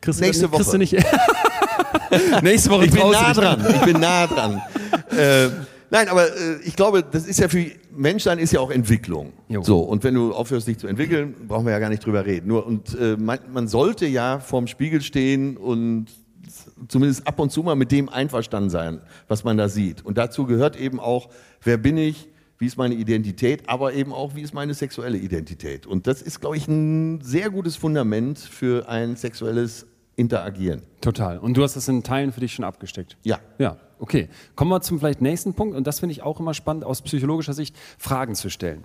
Du 0.01 0.11
Nächste 0.11 0.51
Woche. 0.51 0.77
nicht. 0.77 0.93
Nächste 2.41 2.69
Woche 2.69 2.85
Ich 2.85 2.91
bin 2.91 3.09
nah 3.11 3.33
dran. 3.33 3.65
Ich 3.69 3.81
bin 3.81 3.99
nah 3.99 4.27
dran. 4.27 4.61
äh, 5.11 5.49
Nein, 5.91 6.07
aber 6.07 6.27
äh, 6.27 6.57
ich 6.63 6.75
glaube, 6.75 7.03
das 7.03 7.25
ist 7.25 7.39
ja 7.39 7.47
für 7.47 7.65
Menschsein 7.95 8.37
ist 8.37 8.53
ja 8.53 8.59
auch 8.59 8.69
Entwicklung. 8.69 9.33
Jo. 9.47 9.63
So 9.63 9.79
und 9.79 10.03
wenn 10.03 10.13
du 10.13 10.33
aufhörst, 10.33 10.67
dich 10.67 10.77
zu 10.77 10.87
entwickeln, 10.87 11.35
brauchen 11.47 11.65
wir 11.65 11.71
ja 11.71 11.79
gar 11.79 11.89
nicht 11.89 12.05
drüber 12.05 12.25
reden. 12.25 12.47
Nur 12.47 12.65
und 12.65 12.97
äh, 12.99 13.17
man, 13.17 13.39
man 13.51 13.67
sollte 13.67 14.05
ja 14.05 14.39
vorm 14.39 14.67
Spiegel 14.67 15.01
stehen 15.01 15.57
und 15.57 16.07
zumindest 16.87 17.27
ab 17.27 17.39
und 17.39 17.51
zu 17.51 17.63
mal 17.63 17.75
mit 17.75 17.91
dem 17.91 18.09
einverstanden 18.09 18.69
sein, 18.69 19.01
was 19.27 19.43
man 19.43 19.57
da 19.57 19.69
sieht. 19.69 20.05
Und 20.05 20.17
dazu 20.17 20.45
gehört 20.45 20.79
eben 20.79 20.99
auch, 20.99 21.29
wer 21.63 21.77
bin 21.77 21.97
ich, 21.97 22.29
wie 22.57 22.65
ist 22.65 22.77
meine 22.77 22.95
Identität, 22.95 23.67
aber 23.67 23.93
eben 23.93 24.13
auch, 24.13 24.35
wie 24.35 24.41
ist 24.41 24.53
meine 24.53 24.73
sexuelle 24.73 25.17
Identität. 25.17 25.87
Und 25.87 26.07
das 26.07 26.21
ist, 26.21 26.41
glaube 26.41 26.57
ich, 26.57 26.67
ein 26.67 27.21
sehr 27.21 27.49
gutes 27.49 27.75
Fundament 27.77 28.37
für 28.37 28.87
ein 28.89 29.15
sexuelles 29.15 29.87
Interagieren. 30.17 30.81
Total. 30.99 31.37
Und 31.39 31.55
du 31.55 31.63
hast 31.63 31.77
das 31.77 31.87
in 31.87 32.03
Teilen 32.03 32.33
für 32.33 32.41
dich 32.41 32.53
schon 32.53 32.65
abgesteckt. 32.65 33.17
Ja. 33.23 33.39
Ja, 33.57 33.77
okay. 33.99 34.27
Kommen 34.55 34.69
wir 34.69 34.81
zum 34.81 34.99
vielleicht 34.99 35.21
nächsten 35.21 35.53
Punkt. 35.53 35.77
Und 35.77 35.87
das 35.87 36.01
finde 36.01 36.11
ich 36.11 36.21
auch 36.21 36.41
immer 36.41 36.53
spannend, 36.53 36.83
aus 36.83 37.01
psychologischer 37.01 37.53
Sicht 37.53 37.77
Fragen 37.97 38.35
zu 38.35 38.49
stellen. 38.49 38.83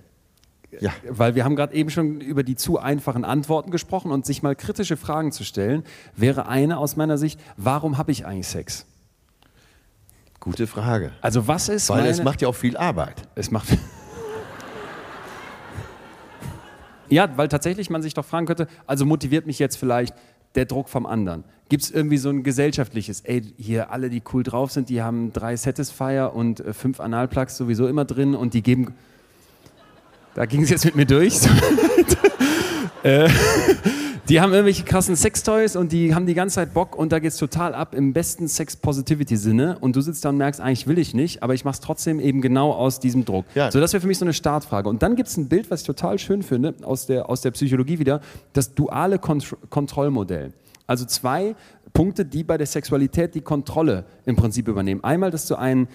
Ja. 0.80 0.92
Weil 1.08 1.34
wir 1.34 1.44
haben 1.44 1.56
gerade 1.56 1.74
eben 1.74 1.90
schon 1.90 2.20
über 2.20 2.42
die 2.42 2.56
zu 2.56 2.78
einfachen 2.78 3.24
Antworten 3.24 3.70
gesprochen 3.70 4.10
und 4.10 4.26
sich 4.26 4.42
mal 4.42 4.54
kritische 4.56 4.96
Fragen 4.96 5.32
zu 5.32 5.44
stellen, 5.44 5.84
wäre 6.16 6.46
eine 6.48 6.78
aus 6.78 6.96
meiner 6.96 7.18
Sicht, 7.18 7.40
warum 7.56 7.98
habe 7.98 8.12
ich 8.12 8.26
eigentlich 8.26 8.48
Sex? 8.48 8.86
Gute 10.40 10.66
Frage. 10.66 11.12
Also 11.22 11.48
was 11.48 11.68
ist 11.68 11.88
Weil 11.88 11.98
meine... 11.98 12.10
es 12.10 12.22
macht 12.22 12.42
ja 12.42 12.48
auch 12.48 12.54
viel 12.54 12.76
Arbeit. 12.76 13.22
Es 13.34 13.50
macht. 13.50 13.68
ja, 17.08 17.28
weil 17.36 17.48
tatsächlich 17.48 17.88
man 17.88 18.02
sich 18.02 18.12
doch 18.14 18.24
fragen 18.24 18.46
könnte, 18.46 18.68
also 18.86 19.06
motiviert 19.06 19.46
mich 19.46 19.58
jetzt 19.58 19.76
vielleicht 19.76 20.14
der 20.54 20.66
Druck 20.66 20.88
vom 20.88 21.06
anderen? 21.06 21.44
Gibt 21.68 21.82
es 21.82 21.90
irgendwie 21.90 22.18
so 22.18 22.28
ein 22.28 22.42
gesellschaftliches, 22.42 23.22
ey, 23.22 23.42
hier 23.56 23.90
alle, 23.90 24.10
die 24.10 24.22
cool 24.32 24.42
drauf 24.42 24.70
sind, 24.70 24.90
die 24.90 25.02
haben 25.02 25.32
drei 25.32 25.56
Satisfier 25.56 26.32
und 26.34 26.60
äh, 26.60 26.74
fünf 26.74 27.00
Analplugs 27.00 27.56
sowieso 27.56 27.88
immer 27.88 28.04
drin 28.04 28.34
und 28.34 28.54
die 28.54 28.62
geben. 28.62 28.94
Da 30.34 30.46
ging 30.46 30.62
es 30.62 30.70
jetzt 30.70 30.84
mit 30.84 30.96
mir 30.96 31.06
durch. 31.06 31.34
äh, 33.04 33.28
die 34.28 34.40
haben 34.40 34.52
irgendwelche 34.52 34.82
krassen 34.82 35.14
Sextoys 35.14 35.76
und 35.76 35.92
die 35.92 36.14
haben 36.14 36.26
die 36.26 36.34
ganze 36.34 36.56
Zeit 36.56 36.74
Bock 36.74 36.96
und 36.96 37.12
da 37.12 37.20
geht's 37.20 37.36
total 37.36 37.74
ab 37.74 37.94
im 37.94 38.12
besten 38.12 38.48
Sex-Positivity-Sinne 38.48 39.78
und 39.80 39.94
du 39.94 40.00
sitzt 40.00 40.24
da 40.24 40.30
und 40.30 40.38
merkst, 40.38 40.60
eigentlich 40.60 40.88
will 40.88 40.98
ich 40.98 41.14
nicht, 41.14 41.42
aber 41.42 41.54
ich 41.54 41.64
mach's 41.64 41.78
trotzdem 41.78 42.18
eben 42.18 42.40
genau 42.40 42.72
aus 42.72 42.98
diesem 42.98 43.24
Druck. 43.24 43.44
Ja. 43.54 43.70
So, 43.70 43.78
das 43.78 43.92
wäre 43.92 44.00
für 44.00 44.08
mich 44.08 44.18
so 44.18 44.24
eine 44.24 44.32
Startfrage. 44.32 44.88
Und 44.88 45.02
dann 45.02 45.14
gibt's 45.14 45.36
ein 45.36 45.48
Bild, 45.48 45.70
was 45.70 45.82
ich 45.82 45.86
total 45.86 46.18
schön 46.18 46.42
finde, 46.42 46.74
aus 46.82 47.06
der, 47.06 47.28
aus 47.28 47.42
der 47.42 47.52
Psychologie 47.52 48.00
wieder, 48.00 48.20
das 48.54 48.74
duale 48.74 49.20
Kont 49.20 49.54
Kontrollmodell. 49.70 50.52
Also 50.86 51.04
zwei 51.04 51.54
Punkte, 51.92 52.24
die 52.24 52.42
bei 52.42 52.58
der 52.58 52.66
Sexualität 52.66 53.34
die 53.34 53.40
Kontrolle 53.40 54.04
im 54.26 54.36
Prinzip 54.36 54.68
übernehmen. 54.68 55.02
Einmal, 55.04 55.30
dass 55.30 55.46
du 55.46 55.54
einen, 55.54 55.88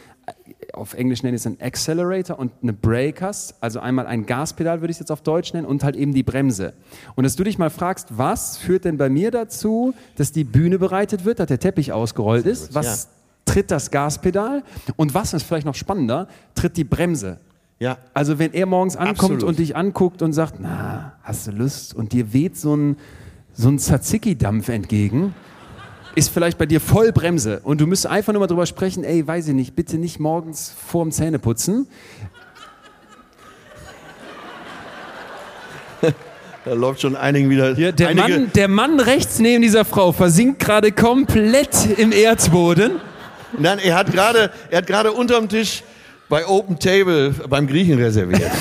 auf 0.74 0.94
Englisch 0.94 1.24
nenne 1.24 1.36
ich 1.36 1.42
es 1.42 1.48
einen 1.48 1.60
Accelerator 1.62 2.38
und 2.40 2.52
eine 2.62 2.74
Brake 2.74 3.26
hast, 3.26 3.56
also 3.62 3.80
einmal 3.80 4.08
ein 4.08 4.26
Gaspedal 4.26 4.82
würde 4.82 4.92
ich 4.92 4.96
es 4.96 5.00
jetzt 5.00 5.12
auf 5.12 5.22
Deutsch 5.22 5.54
nennen 5.54 5.66
und 5.66 5.84
halt 5.84 5.96
eben 5.96 6.14
die 6.14 6.24
Bremse. 6.24 6.74
Und 7.16 7.24
dass 7.24 7.36
du 7.36 7.44
dich 7.44 7.58
mal 7.58 7.70
fragst, 7.70 8.18
was 8.18 8.58
führt 8.58 8.86
denn 8.86 8.98
bei 8.98 9.10
mir 9.10 9.32
dazu, 9.32 9.94
dass 10.16 10.32
die 10.32 10.44
Bühne 10.44 10.80
bereitet 10.80 11.26
wird, 11.26 11.40
dass 11.40 11.48
der 11.48 11.60
Teppich 11.60 11.92
ausgerollt 11.92 12.46
ist, 12.46 12.74
was 12.76 13.10
tritt 13.46 13.72
das 13.72 13.92
Gaspedal 13.92 14.64
und 14.96 15.14
was 15.14 15.34
ist 15.34 15.44
vielleicht 15.44 15.66
noch 15.66 15.76
spannender, 15.76 16.28
tritt 16.56 16.78
die 16.78 16.84
Bremse. 16.84 17.40
Ja. 17.80 17.98
Also 18.14 18.40
wenn 18.40 18.54
er 18.54 18.66
morgens 18.66 18.96
ankommt 18.96 19.20
Absolut. 19.20 19.44
und 19.44 19.60
dich 19.60 19.76
anguckt 19.76 20.22
und 20.22 20.34
sagt, 20.34 20.56
na, 20.60 21.14
hast 21.24 21.48
du 21.48 21.52
Lust? 21.52 21.96
Und 21.96 22.12
dir 22.12 22.34
weht 22.34 22.58
so 22.58 22.76
ein, 22.76 22.98
so 23.54 23.70
ein 23.70 23.80
Tzatziki-Dampf 23.80 24.70
entgegen, 24.70 25.34
ist 26.16 26.30
vielleicht 26.30 26.58
bei 26.58 26.66
dir 26.66 26.82
voll 26.82 27.12
Bremse. 27.12 27.62
Und 27.64 27.82
du 27.82 27.88
müsstest 27.88 28.12
einfach 28.12 28.34
nur 28.34 28.42
mal 28.42 28.48
drüber 28.48 28.66
sprechen, 28.66 29.04
ey, 29.04 29.26
weiß 29.26 29.48
ich 29.50 29.54
nicht, 29.54 29.76
bitte 29.76 29.98
nicht 29.98 30.20
morgens 30.20 30.74
vorm 30.88 31.12
Zähneputzen. 31.12 31.88
Da 36.66 36.74
läuft 36.74 37.00
schon 37.02 37.16
einigen 37.16 37.50
wieder. 37.50 37.80
Ja, 37.80 37.94
der, 37.94 38.10
einige, 38.10 38.28
Mann, 38.28 38.52
der 38.54 38.68
Mann 38.68 39.00
rechts 39.00 39.40
neben 39.40 39.62
dieser 39.62 39.86
Frau 39.86 40.12
versinkt 40.12 40.60
gerade 40.60 40.92
komplett 40.92 41.98
im 41.98 42.12
Erdboden. 42.12 43.00
Nein, 43.58 43.80
er 43.80 43.96
hat 43.96 44.12
gerade, 44.12 44.52
er 44.70 44.80
hat 44.80 44.88
gerade 44.88 45.14
unterm 45.14 45.48
Tisch 45.48 45.84
bei 46.28 46.46
Open 46.46 46.78
Table 46.78 47.34
beim 47.50 47.66
Griechen 47.66 47.98
reserviert. 47.98 48.52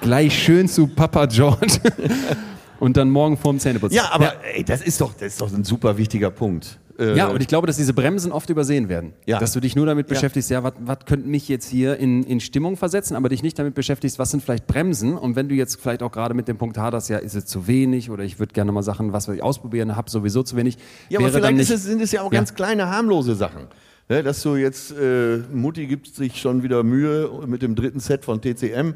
Gleich 0.00 0.38
schön 0.42 0.68
zu 0.68 0.86
Papa 0.86 1.26
George. 1.26 1.80
Und 2.80 2.96
dann 2.96 3.10
morgen 3.10 3.36
vorm 3.36 3.58
Zähneputzen. 3.58 3.96
Ja, 3.96 4.10
aber 4.12 4.34
ey, 4.54 4.62
das 4.64 4.82
ist 4.82 5.00
doch, 5.00 5.12
das 5.14 5.32
ist 5.34 5.40
doch 5.40 5.52
ein 5.52 5.64
super 5.64 5.96
wichtiger 5.98 6.30
Punkt. 6.30 6.78
Äh, 6.98 7.16
Ja, 7.16 7.28
und 7.28 7.40
ich 7.40 7.48
glaube, 7.48 7.66
dass 7.66 7.76
diese 7.76 7.92
Bremsen 7.92 8.32
oft 8.32 8.50
übersehen 8.50 8.88
werden. 8.88 9.12
Ja. 9.26 9.38
Dass 9.38 9.52
du 9.52 9.60
dich 9.60 9.74
nur 9.76 9.86
damit 9.86 10.08
Ja. 10.08 10.14
beschäftigst, 10.14 10.50
ja, 10.50 10.62
was 10.62 10.72
was 10.80 10.98
könnte 11.06 11.28
mich 11.28 11.48
jetzt 11.48 11.68
hier 11.68 11.96
in, 11.96 12.22
in 12.24 12.40
Stimmung 12.40 12.76
versetzen, 12.76 13.16
aber 13.16 13.28
dich 13.28 13.42
nicht 13.42 13.58
damit 13.58 13.74
beschäftigst, 13.74 14.18
was 14.18 14.30
sind 14.30 14.42
vielleicht 14.42 14.66
Bremsen. 14.66 15.16
Und 15.16 15.34
wenn 15.36 15.48
du 15.48 15.54
jetzt 15.54 15.80
vielleicht 15.80 16.02
auch 16.02 16.12
gerade 16.12 16.34
mit 16.34 16.46
dem 16.48 16.56
Punkt 16.56 16.76
haderst, 16.78 17.08
ja, 17.08 17.18
ist 17.18 17.34
es 17.34 17.46
zu 17.46 17.66
wenig 17.66 18.10
oder 18.10 18.22
ich 18.24 18.38
würde 18.38 18.52
gerne 18.52 18.70
mal 18.72 18.82
Sachen, 18.82 19.12
was 19.12 19.28
ich 19.28 19.42
ausprobieren, 19.42 19.94
habe 19.96 20.10
sowieso 20.10 20.42
zu 20.42 20.56
wenig. 20.56 20.76
Ja, 21.08 21.18
aber 21.20 21.28
vielleicht 21.30 21.56
nicht, 21.56 21.70
es, 21.70 21.84
sind 21.84 22.00
es 22.00 22.12
ja 22.12 22.22
auch 22.22 22.32
Ja. 22.32 22.38
ganz 22.40 22.54
kleine, 22.54 22.88
harmlose 22.88 23.34
Sachen. 23.34 23.66
Ne, 24.08 24.22
dass 24.22 24.40
du 24.42 24.56
jetzt, 24.56 24.90
äh, 24.92 25.38
Mutti 25.52 25.86
gibt 25.86 26.14
sich 26.14 26.40
schon 26.40 26.62
wieder 26.62 26.82
Mühe 26.82 27.28
mit 27.46 27.60
dem 27.60 27.74
dritten 27.74 28.00
Set 28.00 28.24
von 28.24 28.40
TCM, 28.40 28.94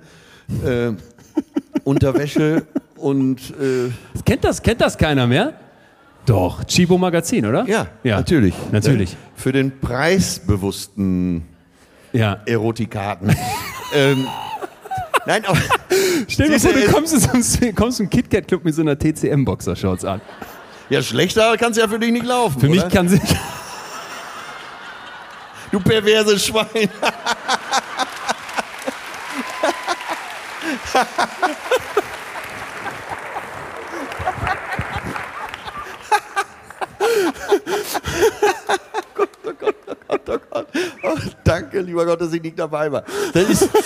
äh, 0.64 0.92
Unterwäsche 1.84 2.62
und 3.02 3.38
äh, 3.60 3.90
kennt, 4.24 4.44
das, 4.44 4.62
kennt 4.62 4.80
das 4.80 4.96
keiner 4.96 5.26
mehr? 5.26 5.54
Doch, 6.24 6.62
Chibo 6.64 6.98
Magazin, 6.98 7.44
oder? 7.46 7.64
ja, 7.66 7.88
ja, 8.04 8.16
natürlich. 8.18 8.54
Natürlich. 8.70 9.16
Für 9.34 9.50
den 9.52 9.80
preisbewussten 9.80 11.42
Ja. 12.12 12.38
Erotikaten. 12.46 13.34
ähm, 13.94 14.26
nein, 15.26 15.44
aber 15.44 15.58
Stell 16.28 16.48
dir 16.48 16.60
vor, 16.60 16.72
du 16.72 16.84
kommst 16.92 17.12
in 17.14 17.20
so 17.20 17.30
einen- 17.32 17.74
kommst 17.74 17.98
in 17.98 18.04
einen 18.04 18.10
KitKat-Club 18.10 18.64
mit 18.64 18.74
so 18.74 18.82
einer 18.82 18.96
TCM-Boxershorts 18.96 20.04
an. 20.04 20.20
ja, 20.90 21.02
schlechter 21.02 21.56
kann 21.56 21.72
es 21.72 21.78
ja 21.78 21.88
für 21.88 21.98
dich 21.98 22.12
nicht 22.12 22.24
laufen. 22.24 22.60
Für 22.60 22.68
oder? 22.68 22.84
mich 22.84 22.94
kann 22.94 23.08
sie. 23.08 23.20
Du 25.72 25.80
perverse 25.80 26.38
Schwein. 26.38 26.66
Gott, 39.14 39.28
oh 39.44 39.50
Gott, 39.58 39.74
oh 39.86 39.94
Gott, 40.08 40.20
oh 40.28 40.38
Gott. 40.50 40.66
Oh, 41.04 41.16
danke, 41.44 41.80
lieber 41.80 42.04
Gott, 42.06 42.20
dass 42.20 42.32
ich 42.32 42.42
nicht 42.42 42.58
dabei 42.58 42.90
war. 42.90 43.04
Das 43.32 43.50
ist 43.50 43.68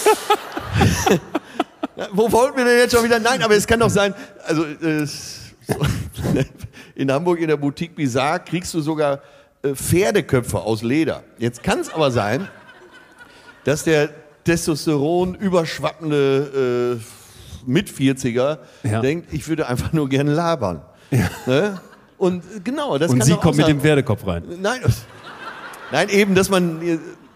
Wo 2.13 2.31
wollten 2.31 2.59
wir 2.59 2.65
denn 2.65 2.79
jetzt 2.79 2.95
schon 2.95 3.05
wieder? 3.05 3.19
Nein, 3.19 3.43
aber 3.43 3.55
es 3.55 3.67
kann 3.67 3.81
doch 3.81 3.89
sein, 3.91 4.15
also 4.45 4.65
äh, 4.65 5.07
in 6.95 7.11
Hamburg 7.11 7.41
in 7.41 7.49
der 7.49 7.57
Boutique 7.57 7.95
Bizarre 7.95 8.41
kriegst 8.41 8.75
du 8.75 8.81
sogar 8.81 9.21
äh, 9.63 9.75
Pferdeköpfe 9.75 10.59
aus 10.59 10.83
Leder. 10.83 11.23
Jetzt 11.39 11.63
kann 11.63 11.81
es 11.81 11.93
aber 11.93 12.11
sein, 12.11 12.49
dass 13.65 13.85
der 13.85 14.11
Testosteron 14.45 15.35
überschwappende 15.35 16.99
äh, 17.01 17.71
Mit-40er 17.71 18.59
Ja. 18.85 19.01
denkt, 19.01 19.33
ich 19.33 19.49
würde 19.49 19.67
einfach 19.67 19.93
nur 19.93 20.09
gerne 20.09 20.35
labern. 20.35 20.83
Ne? 21.47 21.81
Und 22.19 22.45
äh, 22.45 22.61
genau, 22.63 22.99
das 22.99 23.11
Und 23.11 23.19
kann 23.19 23.27
sie 23.27 23.35
kommt 23.35 23.57
mit 23.57 23.69
dem 23.69 23.81
Pferdekopf 23.81 24.27
rein. 24.27 24.45
Nein, 24.61 24.81
nein, 25.93 26.09
eben, 26.09 26.35
dass 26.35 26.51
man. 26.51 26.81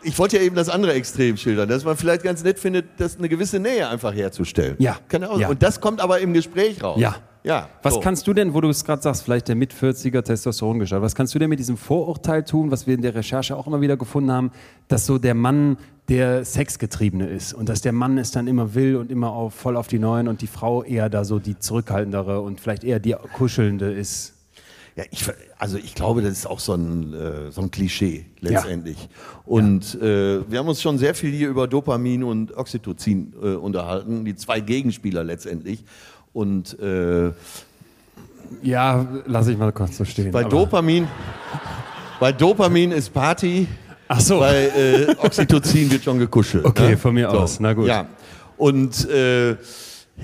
Ich 0.02 0.18
wollte 0.18 0.38
ja 0.38 0.42
eben 0.42 0.56
das 0.56 0.70
andere 0.70 0.94
Extrem 0.94 1.36
schildern, 1.36 1.68
dass 1.68 1.84
man 1.84 1.94
vielleicht 1.94 2.22
ganz 2.22 2.42
nett 2.42 2.58
findet, 2.58 2.86
das 2.96 3.18
eine 3.18 3.28
gewisse 3.28 3.60
Nähe 3.60 3.86
einfach 3.86 4.14
herzustellen. 4.14 4.76
Ja. 4.78 4.96
Kann 5.08 5.24
auch, 5.24 5.38
Ja. 5.38 5.50
Und 5.50 5.62
das 5.62 5.82
kommt 5.82 6.00
aber 6.00 6.20
im 6.20 6.32
Gespräch 6.32 6.82
raus. 6.82 6.98
Ja. 6.98 7.16
Ja. 7.42 7.68
Was 7.82 7.94
so. 7.94 8.00
kannst 8.00 8.26
du 8.26 8.34
denn, 8.34 8.52
wo 8.54 8.60
du 8.60 8.68
es 8.68 8.84
gerade 8.84 9.02
sagst, 9.02 9.22
vielleicht 9.22 9.48
der 9.48 9.56
mit 9.56 9.72
40er 9.72 10.22
Testosterongestalt, 10.22 11.02
was 11.02 11.14
kannst 11.14 11.34
du 11.34 11.38
denn 11.38 11.48
mit 11.48 11.58
diesem 11.58 11.76
Vorurteil 11.76 12.44
tun, 12.44 12.70
was 12.70 12.86
wir 12.86 12.94
in 12.94 13.02
der 13.02 13.14
Recherche 13.14 13.56
auch 13.56 13.66
immer 13.66 13.80
wieder 13.80 13.96
gefunden 13.96 14.30
haben, 14.30 14.50
dass 14.88 15.06
so 15.06 15.18
der 15.18 15.34
Mann 15.34 15.78
der 16.08 16.44
Sexgetriebene 16.44 17.28
ist 17.28 17.52
und 17.54 17.68
dass 17.68 17.80
der 17.80 17.92
Mann 17.92 18.18
es 18.18 18.30
dann 18.30 18.46
immer 18.46 18.74
will 18.74 18.96
und 18.96 19.10
immer 19.10 19.32
auf, 19.32 19.54
voll 19.54 19.76
auf 19.76 19.86
die 19.86 19.98
Neuen 19.98 20.28
und 20.28 20.42
die 20.42 20.48
Frau 20.48 20.82
eher 20.82 21.08
da 21.08 21.24
so 21.24 21.38
die 21.38 21.58
zurückhaltendere 21.58 22.40
und 22.40 22.60
vielleicht 22.60 22.84
eher 22.84 22.98
die 22.98 23.14
kuschelnde 23.36 23.92
ist? 23.92 24.34
Ja, 25.00 25.06
ich, 25.10 25.24
also 25.58 25.78
ich 25.78 25.94
glaube, 25.94 26.20
das 26.20 26.32
ist 26.32 26.46
auch 26.46 26.60
so 26.60 26.74
ein, 26.74 27.14
äh, 27.14 27.50
so 27.50 27.62
ein 27.62 27.70
Klischee 27.70 28.26
letztendlich. 28.40 29.08
Und 29.46 29.94
äh, 29.94 30.40
wir 30.50 30.58
haben 30.58 30.68
uns 30.68 30.82
schon 30.82 30.98
sehr 30.98 31.14
viel 31.14 31.32
hier 31.32 31.48
über 31.48 31.66
Dopamin 31.66 32.22
und 32.22 32.54
Oxytocin 32.54 33.32
äh, 33.42 33.46
unterhalten, 33.54 34.26
die 34.26 34.36
zwei 34.36 34.60
Gegenspieler 34.60 35.24
letztendlich. 35.24 35.84
Und 36.34 36.78
äh, 36.80 37.30
Ja, 38.62 39.06
lass 39.24 39.48
ich 39.48 39.56
mal 39.56 39.72
kurz 39.72 39.96
so 39.96 40.04
stehen. 40.04 40.32
bei 40.32 40.44
Dopamin, 40.44 41.08
bei 42.18 42.32
Dopamin 42.32 42.92
ist 42.92 43.10
Party, 43.14 43.66
Ach 44.06 44.20
so. 44.20 44.40
bei 44.40 44.66
äh, 44.66 45.16
Oxytocin 45.16 45.90
wird 45.90 46.04
schon 46.04 46.18
gekuschelt. 46.18 46.66
Okay, 46.66 46.90
ne? 46.90 46.96
von 46.98 47.14
mir 47.14 47.30
aus. 47.30 47.58
Na 47.58 47.72
gut. 47.72 47.86
Ja. 47.86 48.06
Und 48.58 49.08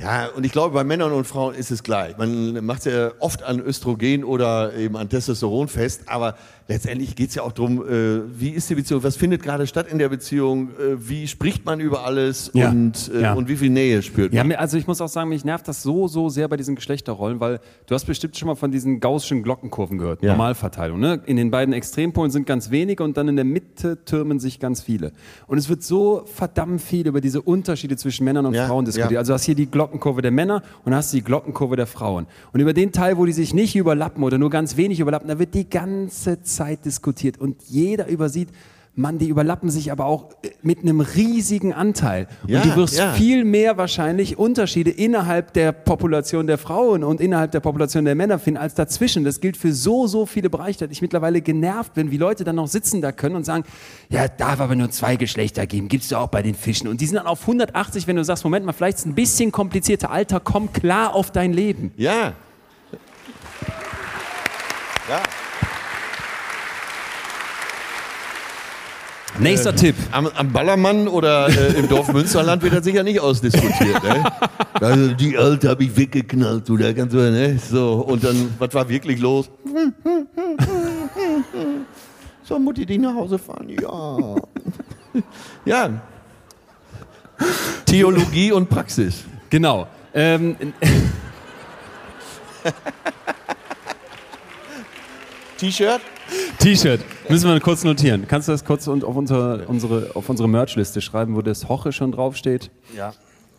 ja, 0.01 0.27
und 0.29 0.45
ich 0.45 0.53
glaube, 0.53 0.75
bei 0.75 0.85
Männern 0.85 1.13
und 1.13 1.27
Frauen 1.27 1.55
ist 1.55 1.71
es 1.71 1.83
gleich. 1.83 2.17
Man 2.19 2.65
macht 2.65 2.81
es 2.81 2.93
ja 2.93 3.13
oft 3.19 3.43
an 3.43 3.61
Östrogen 3.61 4.25
oder 4.25 4.75
eben 4.75 4.97
an 4.97 5.09
Testosteron 5.09 5.69
fest, 5.69 6.03
aber 6.07 6.37
letztendlich 6.69 7.15
geht 7.15 7.29
es 7.29 7.35
ja 7.37 7.43
auch 7.43 7.53
darum, 7.53 7.81
äh, 7.87 8.21
wie 8.39 8.51
ist 8.51 8.69
die 8.71 8.75
Beziehung, 8.75 9.03
was 9.05 9.17
findet 9.17 9.43
gerade 9.43 9.67
statt 9.67 9.87
in 9.91 9.99
der 9.99 10.09
Beziehung, 10.09 10.71
äh, 10.71 10.97
wie 11.09 11.29
spricht 11.29 11.65
man 11.65 11.81
über 11.81 12.05
alles 12.05 12.51
Ja. 12.55 12.71
und, 12.71 13.11
äh, 13.15 13.21
Ja. 13.23 13.35
und 13.35 13.49
wie 13.49 13.57
viel 13.57 13.71
Nähe 13.71 14.03
spürt 14.03 14.33
Ja, 14.33 14.41
man. 14.41 14.49
mir, 14.49 14.59
also 14.61 14.77
ich 14.77 14.87
muss 14.87 15.01
auch 15.01 15.09
sagen, 15.09 15.29
mich 15.29 15.45
nervt 15.45 15.69
das 15.69 15.83
so, 15.83 16.09
so 16.09 16.29
sehr 16.29 16.49
bei 16.49 16.57
diesen 16.57 16.75
Geschlechterrollen, 16.75 17.39
weil 17.41 17.61
du 17.87 17.95
hast 17.95 18.05
bestimmt 18.05 18.37
schon 18.37 18.49
mal 18.49 18.55
von 18.57 18.71
diesen 18.73 19.01
gaußschen 19.01 19.43
Glockenkurven 19.43 19.99
gehört, 19.99 20.23
Ja. 20.23 20.33
Normalverteilung. 20.33 20.99
Ne? 20.99 21.21
In 21.27 21.37
den 21.37 21.51
beiden 21.51 21.73
Extrempolen 21.73 22.31
sind 22.31 22.47
ganz 22.47 22.71
wenige 22.71 23.05
und 23.05 23.17
dann 23.17 23.29
in 23.29 23.37
der 23.37 23.45
Mitte 23.45 24.05
türmen 24.05 24.41
sich 24.41 24.59
ganz 24.59 24.83
viele. 24.83 25.13
Und 25.47 25.59
es 25.59 25.69
wird 25.69 25.83
so 25.83 26.23
verdammt 26.27 26.81
viel 26.83 27.07
über 27.07 27.21
diese 27.21 27.43
Unterschiede 27.43 27.97
zwischen 27.97 28.25
Männern 28.25 28.47
und 28.47 28.55
Ja, 28.55 28.67
Frauen 28.67 28.85
diskutiert. 28.85 29.13
ja. 29.13 29.19
Also 29.21 29.31
du 29.31 29.35
hast 29.35 29.45
hier 29.45 29.55
die 29.55 29.67
Glockenkurve 29.71 30.21
der 30.23 30.31
Männer 30.33 30.63
und 30.85 30.95
hast 30.95 31.13
die 31.13 31.23
Glockenkurve 31.23 31.77
der 31.77 31.87
Frauen. 31.87 32.27
Und 32.53 32.61
über 32.61 32.73
den 32.73 32.91
Teil, 32.93 33.17
wo 33.19 33.25
die 33.25 33.33
sich 33.33 33.55
nicht 33.55 33.77
überlappen 33.77 34.25
oder 34.25 34.37
nur 34.39 34.51
ganz 34.51 34.77
wenig 34.77 34.99
überlappen, 35.01 35.29
da 35.29 35.39
wird 35.39 35.55
die 35.55 35.69
ganze 35.71 36.43
Zeit 36.43 36.56
diskutiert 36.85 37.39
und 37.39 37.63
jeder 37.69 38.09
übersieht, 38.09 38.49
Mann, 38.99 39.19
die 39.19 39.29
überlappen 39.29 39.69
sich 39.69 39.93
aber 39.93 40.07
auch 40.07 40.31
äh, 40.43 40.51
mit 40.63 40.79
einem 40.81 41.01
riesigen 41.01 41.75
Anteil. 41.75 42.29
Ja, 42.47 42.63
und 42.63 42.71
du 42.71 42.77
wirst 42.77 42.99
ja. 42.99 43.13
viel 43.13 43.45
mehr 43.45 43.77
wahrscheinlich 43.77 44.39
Unterschiede 44.39 44.91
innerhalb 44.91 45.53
der 45.53 45.73
Population 45.73 46.47
der 46.47 46.57
Frauen 46.57 47.05
und 47.05 47.21
innerhalb 47.21 47.53
der 47.53 47.61
Population 47.61 48.07
der 48.07 48.15
Männer 48.15 48.39
finden 48.39 48.59
als 48.59 48.75
dazwischen. 48.75 49.23
Das 49.23 49.43
gilt 49.43 49.59
für 49.59 49.75
so, 49.75 50.07
so 50.07 50.25
viele 50.25 50.49
Bereiche, 50.49 50.79
dass 50.79 50.91
ich 50.91 51.03
mittlerweile 51.03 51.43
genervt 51.43 51.93
bin, 51.93 52.11
wie 52.11 52.17
Leute 52.17 52.45
dann 52.45 52.57
noch 52.57 52.69
sitzen 52.69 53.03
da 53.03 53.13
können 53.13 53.37
und 53.37 53.45
sagen, 53.45 53.65
ja, 54.09 54.29
darf 54.29 54.61
aber 54.61 54.75
nur 54.75 54.91
zwei 54.91 55.17
Geschlechter 55.17 55.67
geben, 55.67 55.89
gibt's 55.89 56.09
du 56.09 56.17
auch 56.17 56.29
bei 56.29 56.41
den 56.41 56.55
Fischen. 56.55 56.89
Und 56.89 57.03
die 57.03 57.07
sind 57.07 57.17
dann 57.17 57.27
auf 57.27 57.43
180, 57.43 58.07
wenn 58.07 58.17
du 58.17 58.25
sagst, 58.25 58.45
Moment 58.45 58.65
mal, 58.65 58.73
vielleicht 58.73 58.97
ist 58.97 59.05
es 59.05 59.11
ein 59.11 59.15
bisschen 59.15 59.53
komplizierter. 59.53 60.11
Alter, 60.11 60.41
komm 60.41 60.73
klar 60.73 61.15
auf 61.15 61.31
dein 61.31 61.53
Leben. 61.53 61.93
Ja. 61.99 62.33
Ja. 65.09 65.23
Nächster 69.39 69.75
Tipp. 69.75 69.95
Am, 70.13 70.29
am 70.35 70.53
Ballermann 70.53 71.09
oder 71.09 71.49
äh, 71.49 71.79
im 71.79 71.89
Dorf 71.89 72.13
Münsterland 72.13 72.63
wird 72.63 72.75
das 72.75 72.85
sicher 72.85 73.03
nicht 73.03 73.21
ausdiskutiert. 73.21 74.03
Ne? 74.03 74.25
Also 74.79 75.15
die 75.15 75.39
Alte 75.39 75.71
habe 75.71 75.85
ich 75.85 75.97
weggeknallt, 75.97 76.69
du, 76.69 76.77
da 76.77 76.93
kannst 76.93 77.15
du, 77.15 77.19
ne? 77.19 77.59
So, 77.59 77.95
und 78.07 78.23
dann, 78.23 78.55
was 78.59 78.75
war 78.75 78.87
wirklich 78.87 79.19
los? 79.19 79.49
Soll 82.43 82.59
Mutti 82.59 82.85
dich 82.85 82.99
nach 82.99 83.15
Hause 83.15 83.39
fahren? 83.39 83.71
Ja. 83.71 84.37
Ja. 85.65 85.91
Theologie 87.87 88.53
und 88.53 88.69
Praxis. 88.69 89.25
Genau. 89.49 89.87
Ähm, 90.13 90.57
T-Shirt? 95.57 96.03
T-Shirt. 96.59 97.01
Müssen 97.29 97.49
wir 97.51 97.61
kurz 97.61 97.85
notieren. 97.85 98.27
Kannst 98.27 98.49
du 98.49 98.53
das 98.53 98.65
kurz 98.65 98.87
und 98.89 99.05
auf 99.05 99.17
unsere, 99.17 99.67
unsere, 99.67 100.11
auf 100.15 100.29
unsere 100.29 100.49
Merchliste 100.49 101.01
schreiben, 101.01 101.35
wo 101.37 101.43
das 101.43 101.69
Hoche 101.69 101.93
schon 101.93 102.13
draufsteht? 102.13 102.71
Ja. 102.97 103.13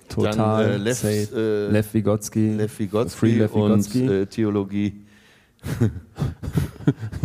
Total. 0.10 0.64
Dann, 0.64 0.73
äh, 0.73 0.77
Lev, 0.77 0.98
safe. 0.98 1.68
äh, 1.69 1.72
Lev 1.72 1.94
Vygotsky. 1.94 2.49
Lev 2.56 2.80
Vygotsky 2.80 3.18
Free 3.18 3.35
Lev 3.35 3.53
und 3.53 3.72
Vygotsky. 3.72 4.06
äh, 4.06 4.26
Theologie. 4.26 5.02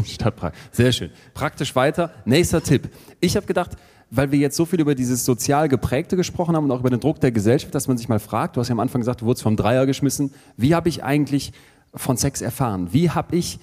Stadtprakt. 0.04 0.56
Sehr 0.72 0.90
schön. 0.92 1.10
Praktisch 1.34 1.74
weiter. 1.76 2.12
Nächster 2.24 2.62
Tipp. 2.62 2.88
Ich 3.20 3.36
habe 3.36 3.46
gedacht, 3.46 3.72
weil 4.10 4.32
wir 4.32 4.38
jetzt 4.38 4.56
so 4.56 4.64
viel 4.64 4.80
über 4.80 4.94
dieses 4.94 5.24
sozial 5.24 5.68
geprägte 5.68 6.16
gesprochen 6.16 6.56
haben 6.56 6.64
und 6.64 6.70
auch 6.72 6.80
über 6.80 6.90
den 6.90 7.00
Druck 7.00 7.20
der 7.20 7.30
Gesellschaft, 7.32 7.74
dass 7.74 7.88
man 7.88 7.96
sich 7.98 8.08
mal 8.08 8.18
fragt, 8.18 8.56
du 8.56 8.60
hast 8.60 8.68
ja 8.68 8.72
am 8.74 8.80
Anfang 8.80 9.00
gesagt, 9.00 9.20
du 9.20 9.26
wurdest 9.26 9.42
vom 9.42 9.56
Dreier 9.56 9.86
geschmissen, 9.86 10.32
wie 10.56 10.74
habe 10.74 10.88
ich 10.88 11.04
eigentlich 11.04 11.52
von 11.94 12.16
Sex 12.16 12.40
erfahren? 12.42 12.88
Wie 12.92 13.10
habe 13.10 13.36
ich 13.36 13.58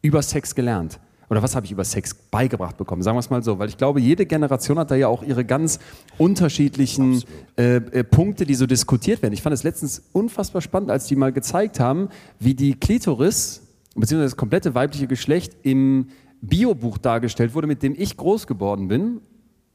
über 0.00 0.22
Sex 0.22 0.54
gelernt? 0.54 0.98
Oder 1.32 1.42
was 1.42 1.56
habe 1.56 1.64
ich 1.64 1.72
über 1.72 1.84
Sex 1.84 2.12
beigebracht 2.12 2.76
bekommen? 2.76 3.00
Sagen 3.00 3.16
wir 3.16 3.20
es 3.20 3.30
mal 3.30 3.42
so, 3.42 3.58
weil 3.58 3.70
ich 3.70 3.78
glaube, 3.78 4.02
jede 4.02 4.26
Generation 4.26 4.78
hat 4.78 4.90
da 4.90 4.96
ja 4.96 5.08
auch 5.08 5.22
ihre 5.22 5.46
ganz 5.46 5.78
unterschiedlichen 6.18 7.24
äh, 7.56 7.76
äh, 7.76 8.04
Punkte, 8.04 8.44
die 8.44 8.54
so 8.54 8.66
diskutiert 8.66 9.22
werden. 9.22 9.32
Ich 9.32 9.40
fand 9.40 9.54
es 9.54 9.62
letztens 9.62 10.02
unfassbar 10.12 10.60
spannend, 10.60 10.90
als 10.90 11.06
die 11.06 11.16
mal 11.16 11.32
gezeigt 11.32 11.80
haben, 11.80 12.10
wie 12.38 12.52
die 12.52 12.74
Klitoris, 12.74 13.62
beziehungsweise 13.94 14.24
das 14.24 14.36
komplette 14.36 14.74
weibliche 14.74 15.06
Geschlecht 15.06 15.56
im 15.62 16.08
Biobuch 16.42 16.98
dargestellt 16.98 17.54
wurde, 17.54 17.66
mit 17.66 17.82
dem 17.82 17.94
ich 17.96 18.18
groß 18.18 18.46
geworden 18.46 18.88
bin 18.88 19.22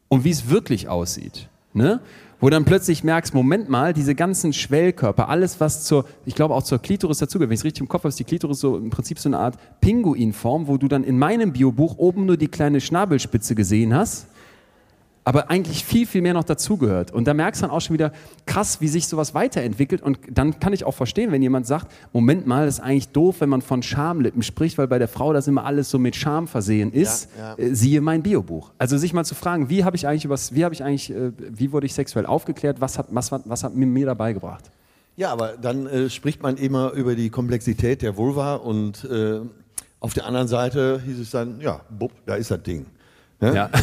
und 0.09 0.25
wie 0.25 0.29
es 0.29 0.51
wirklich 0.51 0.89
aussieht. 0.89 1.49
Ne? 1.73 2.01
Wo 2.39 2.51
dann 2.51 2.65
plötzlich 2.65 3.03
merkst, 3.03 3.33
Moment 3.33 3.67
mal, 3.67 3.93
diese 3.93 4.13
ganzen 4.13 4.53
Schwellkörper, 4.53 5.27
alles 5.27 5.59
was 5.59 5.83
zur, 5.83 6.05
ich 6.23 6.35
glaube 6.35 6.53
auch 6.53 6.61
zur 6.61 6.79
Klitoris 6.79 7.17
dazugehört, 7.17 7.49
wenn 7.49 7.55
ich 7.55 7.61
es 7.61 7.65
richtig 7.65 7.81
im 7.81 7.87
Kopf 7.87 8.01
habe, 8.01 8.09
ist 8.09 8.19
die 8.19 8.25
Klitoris 8.25 8.59
so 8.59 8.77
im 8.77 8.91
Prinzip 8.91 9.17
so 9.17 9.27
eine 9.27 9.39
Art 9.39 9.57
Pinguinform, 9.81 10.67
wo 10.67 10.77
du 10.77 10.87
dann 10.87 11.03
in 11.03 11.17
meinem 11.17 11.51
Biobuch 11.51 11.97
oben 11.97 12.27
nur 12.27 12.37
die 12.37 12.47
kleine 12.47 12.79
Schnabelspitze 12.79 13.55
gesehen 13.55 13.95
hast, 13.95 14.27
aber 15.27 15.49
eigentlich 15.49 15.83
viel, 15.83 16.07
viel 16.07 16.21
mehr 16.21 16.33
noch 16.33 16.45
dazugehört. 16.45 17.11
Und 17.11 17.27
da 17.27 17.33
merkst 17.33 17.61
du 17.61 17.65
dann 17.65 17.75
auch 17.75 17.81
schon 17.81 17.95
wieder 17.95 18.13
krass, 18.45 18.79
wie 18.79 18.87
sich 18.87 19.09
sowas 19.09 19.33
weiterentwickelt. 19.33 20.01
Und 20.01 20.19
dann 20.31 20.61
kann 20.61 20.71
ich 20.71 20.85
auch 20.85 20.93
verstehen, 20.93 21.33
wenn 21.33 21.41
jemand 21.41 21.67
sagt, 21.67 21.91
Moment 22.13 22.47
mal, 22.47 22.65
das 22.65 22.75
ist 22.75 22.79
eigentlich 22.79 23.09
doof, 23.09 23.41
wenn 23.41 23.49
man 23.49 23.61
von 23.61 23.83
Schamlippen 23.83 24.41
spricht, 24.41 24.77
weil 24.77 24.87
bei 24.87 24.99
der 24.99 25.09
Frau 25.09 25.33
das 25.33 25.49
immer 25.49 25.65
alles 25.65 25.89
so 25.89 25.99
mit 25.99 26.15
Scham 26.15 26.47
versehen 26.47 26.93
ist. 26.93 27.27
Ja, 27.37 27.55
Äh, 27.55 27.75
Siehe 27.75 27.99
mein 27.99 28.23
Biobuch. 28.23 28.71
Also 28.77 28.97
sich 28.97 29.11
mal 29.11 29.25
zu 29.25 29.35
fragen, 29.35 29.69
wie 29.69 29.83
habe 29.83 29.97
ich 29.97 30.07
eigentlich 30.07 30.23
übers, 30.23 30.55
wie 30.55 30.63
habe 30.63 30.73
ich 30.73 30.81
eigentlich, 30.81 31.11
äh, 31.11 31.33
wie 31.35 31.73
wurde 31.73 31.87
ich 31.87 31.93
sexuell 31.93 32.25
aufgeklärt, 32.25 32.79
was 32.79 32.97
hat, 32.97 33.07
was, 33.09 33.29
was 33.29 33.65
hat 33.65 33.75
mir, 33.75 33.85
mir 33.85 34.05
dabei 34.05 34.31
gebracht? 34.31 34.71
Ja, 35.17 35.33
aber 35.33 35.57
dann 35.61 35.87
äh, 35.87 36.09
spricht 36.09 36.41
man 36.41 36.55
immer 36.55 36.93
über 36.93 37.15
die 37.15 37.29
Komplexität 37.29 38.01
der 38.01 38.15
Vulva 38.15 38.55
und 38.55 39.03
äh, 39.03 39.41
auf 39.99 40.13
der 40.13 40.25
anderen 40.25 40.47
Seite 40.47 41.01
hieß 41.05 41.19
es 41.19 41.31
dann, 41.31 41.59
ja, 41.59 41.81
bupp, 41.89 42.13
da 42.25 42.35
ist 42.35 42.49
das 42.49 42.63
Ding. 42.63 42.85
Ne? 43.41 43.53
Ja. 43.53 43.69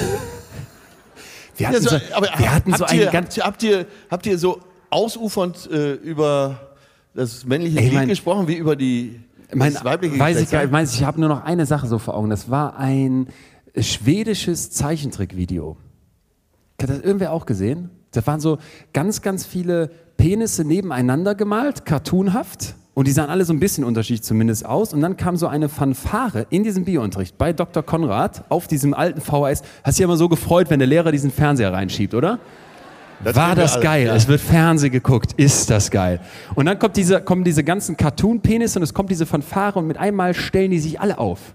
Wir 1.56 1.64
Ja, 1.64 1.68
hatten 1.72 1.82
so, 1.82 1.90
so, 1.90 1.96
aber 2.14 2.26
wir 2.36 2.52
hatten 2.54 2.72
habt, 2.72 2.78
so 2.78 2.84
einen 2.84 3.00
ihr, 3.00 3.06
ganz, 3.10 3.36
habt, 3.38 3.62
ihr, 3.62 3.86
habt, 4.10 4.26
ihr, 4.26 4.38
so 4.38 4.60
ausufernd 4.90 5.68
äh, 5.70 5.92
über 5.94 6.74
das 7.14 7.44
männliche 7.44 7.78
Ey, 7.78 7.84
Glied 7.84 7.94
mein- 7.94 8.08
gesprochen, 8.08 8.48
wie 8.48 8.56
über 8.56 8.76
die 8.76 9.20
mein, 9.52 9.72
das 9.74 9.84
weibliche 9.84 10.18
weiß 10.18 10.40
ich, 10.40 10.50
gar- 10.50 10.70
weiß 10.70 10.92
ich, 10.94 11.00
ich 11.00 11.06
habe 11.06 11.20
nur 11.20 11.28
noch 11.28 11.44
eine 11.44 11.66
Sache 11.66 11.86
so 11.86 11.98
vor 11.98 12.14
Augen. 12.16 12.30
Das 12.30 12.50
war 12.50 12.76
ein 12.78 13.28
schwedisches 13.78 14.70
Zeichentrickvideo. 14.70 15.76
Hat 16.80 16.90
das 16.90 17.00
irgendwer 17.00 17.32
auch 17.32 17.46
gesehen? 17.46 17.90
Da 18.10 18.26
waren 18.26 18.40
so 18.40 18.58
ganz, 18.92 19.22
ganz 19.22 19.44
viele 19.46 19.90
Penisse 20.16 20.64
nebeneinander 20.64 21.34
gemalt, 21.34 21.84
cartoonhaft. 21.84 22.74
Und 22.94 23.08
die 23.08 23.12
sahen 23.12 23.28
alle 23.28 23.44
so 23.44 23.52
ein 23.52 23.58
bisschen 23.58 23.82
unterschiedlich 23.82 24.22
zumindest 24.22 24.64
aus. 24.64 24.92
Und 24.92 25.00
dann 25.00 25.16
kam 25.16 25.36
so 25.36 25.48
eine 25.48 25.68
Fanfare 25.68 26.46
in 26.50 26.62
diesem 26.62 26.84
Biounterricht 26.84 27.36
bei 27.36 27.52
Dr. 27.52 27.82
Konrad 27.82 28.44
auf 28.48 28.68
diesem 28.68 28.94
alten 28.94 29.20
VHS. 29.20 29.62
Hast 29.82 29.96
dich 29.96 29.98
ja 29.98 30.04
immer 30.04 30.16
so 30.16 30.28
gefreut, 30.28 30.70
wenn 30.70 30.78
der 30.78 30.86
Lehrer 30.86 31.10
diesen 31.10 31.32
Fernseher 31.32 31.72
reinschiebt, 31.72 32.14
oder? 32.14 32.38
Das 33.22 33.34
War 33.34 33.54
das 33.56 33.74
alle, 33.74 33.82
geil? 33.82 34.06
ja. 34.06 34.14
Es 34.14 34.28
wird 34.28 34.40
Fernseh 34.40 34.90
geguckt. 34.90 35.32
Ist 35.36 35.70
das 35.70 35.90
geil? 35.90 36.20
Und 36.54 36.66
dann 36.66 36.78
kommt 36.78 36.96
diese, 36.96 37.20
kommen 37.20 37.42
diese 37.42 37.64
ganzen 37.64 37.96
Cartoon-Penisse 37.96 38.78
und 38.78 38.82
es 38.84 38.94
kommt 38.94 39.10
diese 39.10 39.26
Fanfare 39.26 39.78
und 39.78 39.86
mit 39.86 39.98
einmal 39.98 40.34
stellen 40.34 40.70
die 40.70 40.78
sich 40.78 41.00
alle 41.00 41.18
auf. 41.18 41.54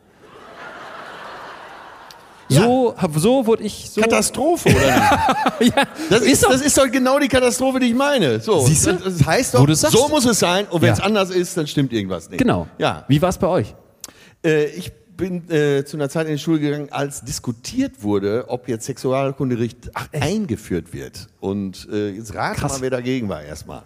So, 2.51 2.95
hab- 2.97 3.15
so 3.17 3.45
wurde 3.45 3.63
ich 3.63 3.89
so. 3.91 4.01
Katastrophe, 4.01 4.69
oder 4.69 5.55
nicht? 5.59 5.75
ja, 5.75 5.83
Das 6.09 6.21
ist, 6.21 6.43
doch- 6.43 6.51
das 6.51 6.61
ist 6.61 6.77
doch 6.77 6.89
genau 6.91 7.19
die 7.19 7.27
Katastrophe, 7.27 7.79
die 7.79 7.87
ich 7.87 7.95
meine. 7.95 8.39
So, 8.39 8.59
Siehst 8.65 8.87
du? 8.87 8.93
das, 8.93 9.23
heißt 9.25 9.53
doch, 9.53 9.67
so 9.75 10.07
muss 10.09 10.25
es 10.25 10.39
sein 10.39 10.65
und 10.67 10.81
wenn 10.81 10.91
es 10.93 10.99
Ja. 10.99 11.05
anders 11.05 11.29
ist, 11.29 11.55
dann 11.57 11.67
stimmt 11.67 11.93
irgendwas 11.93 12.29
nicht. 12.29 12.39
Genau. 12.39 12.67
Ja. 12.79 13.05
Wie 13.07 13.21
war 13.21 13.29
es 13.29 13.37
bei 13.37 13.47
euch? 13.47 13.75
Äh, 14.43 14.65
ich 14.67 14.91
bin 15.15 15.49
äh, 15.51 15.83
zu 15.85 15.97
einer 15.97 16.09
Zeit 16.09 16.27
in 16.27 16.33
die 16.33 16.39
Schule 16.39 16.59
gegangen, 16.59 16.87
als 16.91 17.21
diskutiert 17.23 18.01
wurde, 18.03 18.45
ob 18.47 18.67
jetzt 18.67 18.85
Sexualkunderecht 18.85 19.91
eingeführt 20.13 20.93
wird. 20.93 21.27
Und 21.41 21.87
äh, 21.91 22.09
jetzt 22.11 22.33
rate 22.33 22.59
Krass. 22.61 22.73
mal, 22.73 22.81
wer 22.81 22.89
dagegen 22.89 23.27
war 23.29 23.43
erstmal. 23.43 23.83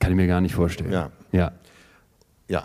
Kann 0.00 0.10
ich 0.10 0.16
mir 0.16 0.26
gar 0.26 0.40
nicht 0.40 0.54
vorstellen. 0.54 0.92
Ja. 0.92 1.10
Ja. 1.30 1.52
Ja. 2.48 2.64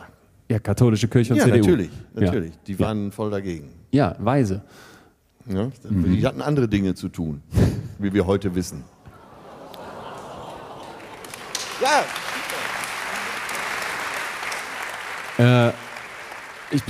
Ja, 0.49 0.59
katholische 0.59 1.07
Kirche 1.07 1.33
und 1.33 1.39
Ja, 1.39 1.45
CDU. 1.45 1.59
natürlich, 1.59 1.89
Ja. 2.15 2.21
natürlich. 2.21 2.53
Die 2.65 2.79
waren 2.79 3.11
voll 3.11 3.29
dagegen. 3.29 3.69
Ja, 3.91 4.15
weise. 4.19 4.61
Ja? 5.49 5.71
Mhm. 5.89 6.15
Die 6.15 6.25
hatten 6.25 6.41
andere 6.41 6.67
Dinge 6.67 6.95
zu 6.95 7.09
tun, 7.09 7.41
wie 7.99 8.13
wir 8.13 8.25
heute 8.25 8.55
wissen. 8.55 8.83
Ja, 11.81 12.03
Ich, 16.71 16.81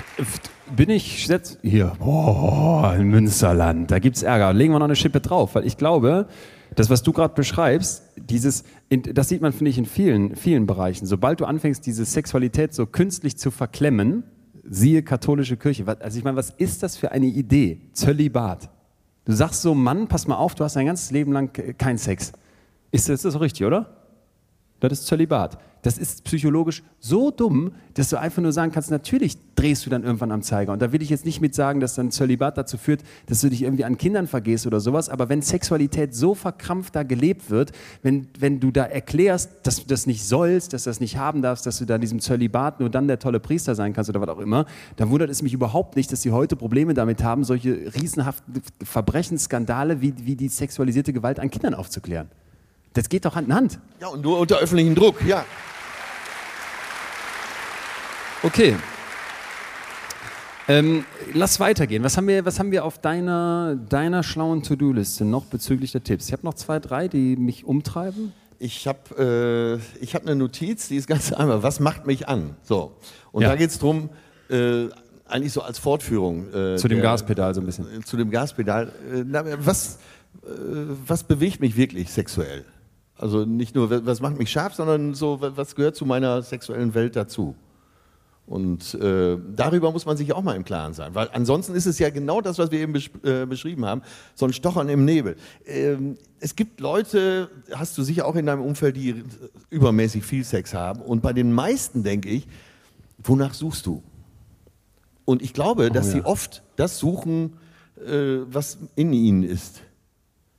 bin 0.76 0.90
ich 0.90 1.28
jetzt 1.28 1.60
hier, 1.62 1.94
boah, 2.00 2.96
in 2.96 3.10
Münsterland, 3.10 3.92
da 3.92 4.00
gibt's 4.00 4.24
Ärger. 4.24 4.54
Legen 4.54 4.74
wir 4.74 4.80
noch 4.80 4.86
eine 4.86 4.96
Schippe 4.96 5.20
drauf, 5.20 5.56
weil 5.56 5.66
ich 5.66 5.78
glaube, 5.78 6.28
das, 6.76 6.90
was 6.90 7.04
du 7.04 7.12
gerade 7.12 7.34
beschreibst, 7.34 8.04
dieses, 8.16 8.64
das 8.90 9.30
sieht 9.30 9.42
man, 9.42 9.52
finde 9.54 9.70
ich, 9.70 9.78
in 9.78 9.86
vielen, 9.86 10.36
vielen 10.36 10.66
Bereichen. 10.66 11.06
Sobald 11.06 11.40
du 11.42 11.46
anfängst, 11.46 11.86
diese 11.86 12.06
Sexualität 12.06 12.74
so 12.74 12.86
künstlich 12.86 13.38
zu 13.38 13.52
verklemmen, 13.52 14.24
siehe 14.70 15.04
katholische 15.04 15.58
Kirche. 15.58 15.86
Also 16.00 16.18
ich 16.18 16.24
meine, 16.24 16.38
was 16.38 16.52
ist 16.52 16.84
das 16.84 16.98
für 16.98 17.12
eine 17.12 17.28
Idee? 17.28 17.82
Zölibat. 17.94 18.70
Du 19.26 19.34
sagst 19.34 19.62
so, 19.62 19.74
Mann, 19.74 20.08
pass 20.08 20.28
mal 20.28 20.36
auf, 20.36 20.56
du 20.56 20.64
hast 20.64 20.76
dein 20.76 20.86
ganzes 20.86 21.12
Leben 21.12 21.32
lang 21.34 21.52
keinen 21.78 21.98
Sex. 21.98 22.32
Ist 22.92 23.10
das, 23.10 23.16
ist 23.16 23.26
das 23.26 23.40
richtig, 23.42 23.66
oder? 23.66 23.98
Das 24.80 24.92
ist 24.94 25.08
Zölibat. 25.08 25.58
Das 25.88 25.98
ist 25.98 26.26
psychologisch 26.26 26.84
so 27.00 27.32
dumm, 27.32 27.72
dass 27.94 28.10
du 28.10 28.20
einfach 28.20 28.42
nur 28.42 28.52
sagen 28.52 28.74
kannst, 28.74 28.92
natürlich 28.92 29.38
drehst 29.56 29.86
du 29.86 29.90
dann 29.90 30.04
irgendwann 30.04 30.34
am 30.34 30.42
Zeiger. 30.42 30.74
Und 30.74 30.82
da 30.82 30.92
will 30.92 31.02
ich 31.02 31.10
jetzt 31.10 31.26
nicht 31.26 31.40
mit 31.40 31.56
sagen, 31.56 31.80
dass 31.80 31.96
dann 31.96 32.12
Zölibat 32.12 32.58
dazu 32.58 32.78
führt, 32.78 33.06
dass 33.28 33.40
du 33.40 33.50
dich 33.50 33.62
irgendwie 33.62 33.86
an 33.86 33.98
Kindern 33.98 34.28
vergehst 34.28 34.68
oder 34.68 34.82
sowas. 34.82 35.08
Aber 35.08 35.30
wenn 35.30 35.42
Sexualität 35.42 36.14
so 36.14 36.36
verkrampft 36.36 36.94
da 36.94 37.04
gelebt 37.04 37.50
wird, 37.50 37.72
wenn, 38.04 38.28
wenn 38.38 38.60
du 38.60 38.70
da 38.70 38.84
erklärst, 38.84 39.50
dass 39.64 39.78
du 39.78 39.84
das 39.88 40.08
nicht 40.08 40.26
sollst, 40.26 40.74
dass 40.74 40.84
du 40.84 40.90
das 40.90 41.00
nicht 41.00 41.16
haben 41.16 41.42
darfst, 41.42 41.66
dass 41.66 41.78
du 41.78 41.86
da 41.86 41.96
in 41.96 42.02
diesem 42.02 42.20
Zölibat 42.20 42.82
nur 42.82 42.90
dann 42.90 43.08
der 43.08 43.20
tolle 43.20 43.40
Priester 43.40 43.74
sein 43.74 43.94
kannst 43.94 44.10
oder 44.10 44.20
was 44.20 44.28
auch 44.28 44.40
immer, 44.40 44.66
dann 44.98 45.10
wundert 45.10 45.30
es 45.30 45.42
mich 45.42 45.54
überhaupt 45.54 45.96
nicht, 45.96 46.12
dass 46.12 46.22
sie 46.22 46.34
heute 46.34 46.58
Probleme 46.58 46.96
damit 46.96 47.24
haben, 47.24 47.46
solche 47.46 47.94
riesenhaften 47.96 48.62
Verbrechensskandale 48.84 50.02
wie, 50.02 50.14
wie 50.26 50.36
die 50.36 50.50
sexualisierte 50.50 51.14
Gewalt 51.14 51.40
an 51.40 51.50
Kindern 51.50 51.76
aufzuklären. 51.76 52.28
Das 52.92 53.08
geht 53.08 53.24
doch 53.24 53.36
Hand 53.36 53.48
in 53.48 53.54
Hand. 53.54 53.80
Ja, 54.02 54.08
und 54.08 54.22
nur 54.22 54.38
unter 54.38 54.58
öffentlichem 54.58 54.96
Druck, 54.96 55.24
ja. 55.26 55.46
Okay. 58.44 58.76
Ähm, 60.70 61.06
lass 61.34 61.60
weitergehen. 61.60 62.04
Was 62.04 62.18
haben 62.18 62.28
wir, 62.28 62.46
was 62.46 62.60
haben 62.60 62.72
wir 62.72 62.84
auf 62.84 63.00
deiner, 63.00 63.76
deiner 63.76 64.22
schlauen 64.22 64.64
To-Do-Liste 64.64 65.24
noch 65.24 65.46
bezüglich 65.46 65.94
der 65.94 66.04
Tipps? 66.04 66.28
Ich 66.28 66.34
habe 66.34 66.46
noch 66.46 66.56
zwei, 66.56 66.80
drei, 66.80 67.08
die 67.08 67.38
mich 67.38 67.64
umtreiben. 67.66 68.34
Ich 68.60 68.88
habe 68.88 69.80
äh, 70.02 70.04
ich 70.04 70.14
hab 70.16 70.24
eine 70.24 70.36
Notiz, 70.36 70.88
die 70.90 70.98
ist 70.98 71.08
ganz 71.08 71.32
einfach. 71.32 71.64
Was 71.64 71.80
macht 71.80 72.06
mich 72.06 72.28
an? 72.28 72.56
So. 72.64 72.92
Und 73.32 73.44
Ja. 73.44 73.50
da 73.50 73.56
geht 73.56 73.70
es 73.70 73.80
darum, 73.80 74.10
äh, 74.50 74.88
eigentlich 75.26 75.54
so 75.54 75.62
als 75.62 75.80
Fortführung. 75.80 76.48
Äh, 76.54 76.76
Zu 76.78 76.88
dem 76.88 76.98
der- 76.98 77.04
Gaspedal 77.12 77.54
so 77.56 77.62
ein 77.62 77.66
bisschen. 77.66 77.86
äh, 77.86 78.04
Zu 78.04 78.18
dem 78.18 78.30
Gaspedal. 78.30 78.88
Äh, 79.14 79.24
na, 79.26 79.44
was, 79.66 80.00
äh, 80.44 80.48
was 81.06 81.24
bewegt 81.24 81.62
mich 81.62 81.78
wirklich 81.78 82.12
sexuell? 82.12 82.66
Also 83.16 83.46
nicht 83.46 83.74
nur, 83.74 83.90
wa- 83.90 84.02
was 84.04 84.20
macht 84.22 84.38
mich 84.38 84.50
scharf, 84.52 84.74
sondern 84.74 85.14
so, 85.14 85.40
wa- 85.40 85.52
was 85.56 85.76
gehört 85.76 85.96
zu 85.96 86.06
meiner 86.06 86.42
sexuellen 86.42 86.94
Welt 86.94 87.16
dazu? 87.16 87.56
Und 88.48 88.94
äh, 88.94 89.38
darüber 89.56 89.92
muss 89.92 90.06
man 90.06 90.16
sich 90.16 90.32
auch 90.32 90.42
mal 90.42 90.56
im 90.56 90.64
Klaren 90.64 90.94
sein, 90.94 91.14
weil 91.14 91.30
ansonsten 91.34 91.76
ist 91.76 91.86
es 91.86 92.00
ja 92.00 92.10
genau 92.10 92.40
das, 92.40 92.58
was 92.58 92.72
wir 92.72 92.80
eben 92.80 92.94
besch 92.94 93.12
äh, 93.24 93.46
beschrieben 93.46 93.86
haben, 93.86 94.02
so 94.36 94.46
ein 94.46 94.54
Stochern 94.54 94.88
im 94.88 95.04
Nebel. 95.04 95.36
Ähm, 95.66 96.16
es 96.40 96.56
gibt 96.56 96.80
Leute, 96.80 97.50
hast 97.74 97.98
du 97.98 98.04
sicher 98.04 98.26
auch 98.26 98.36
in 98.36 98.46
deinem 98.46 98.62
Umfeld, 98.62 98.96
die 98.96 99.22
übermäßig 99.70 100.24
viel 100.24 100.46
Sex 100.46 100.74
haben. 100.74 101.02
Und 101.02 101.22
bei 101.22 101.34
den 101.34 101.52
meisten 101.52 102.04
denke 102.04 102.30
ich, 102.30 102.48
wonach 103.22 103.54
suchst 103.54 103.86
du? 103.86 104.02
Und 105.26 105.42
ich 105.42 105.54
glaube, 105.54 105.92
dass 105.92 106.08
ja. 106.08 106.14
sie 106.14 106.22
oft 106.22 106.64
das 106.78 107.00
suchen, 107.00 107.58
äh, 107.98 108.40
was 108.50 108.78
in 108.96 109.12
ihnen 109.12 109.44
ist. 109.44 109.82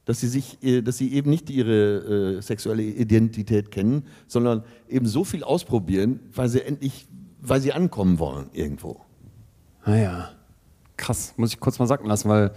Dass 0.04 0.20
sie, 0.20 0.28
sich, 0.28 0.62
äh, 0.62 0.82
dass 0.82 0.98
sie 0.98 1.14
eben 1.14 1.30
nicht 1.30 1.48
ihre 1.48 2.36
äh, 2.36 2.42
sexuelle 2.42 2.82
Identität 2.82 3.70
kennen, 3.70 4.04
sondern 4.26 4.62
eben 4.88 5.06
so 5.06 5.24
viel 5.24 5.42
ausprobieren, 5.42 6.20
weil 6.34 6.50
sie 6.50 6.62
endlich, 6.62 7.08
weil 7.40 7.60
sie 7.60 7.72
ankommen 7.72 8.18
wollen 8.18 8.50
irgendwo. 8.52 9.00
Naja, 9.84 10.30
krass. 10.96 11.34
Muss 11.36 11.52
ich 11.52 11.60
kurz 11.60 11.78
mal 11.78 11.86
sacken 11.86 12.06
lassen, 12.06 12.28
weil 12.28 12.52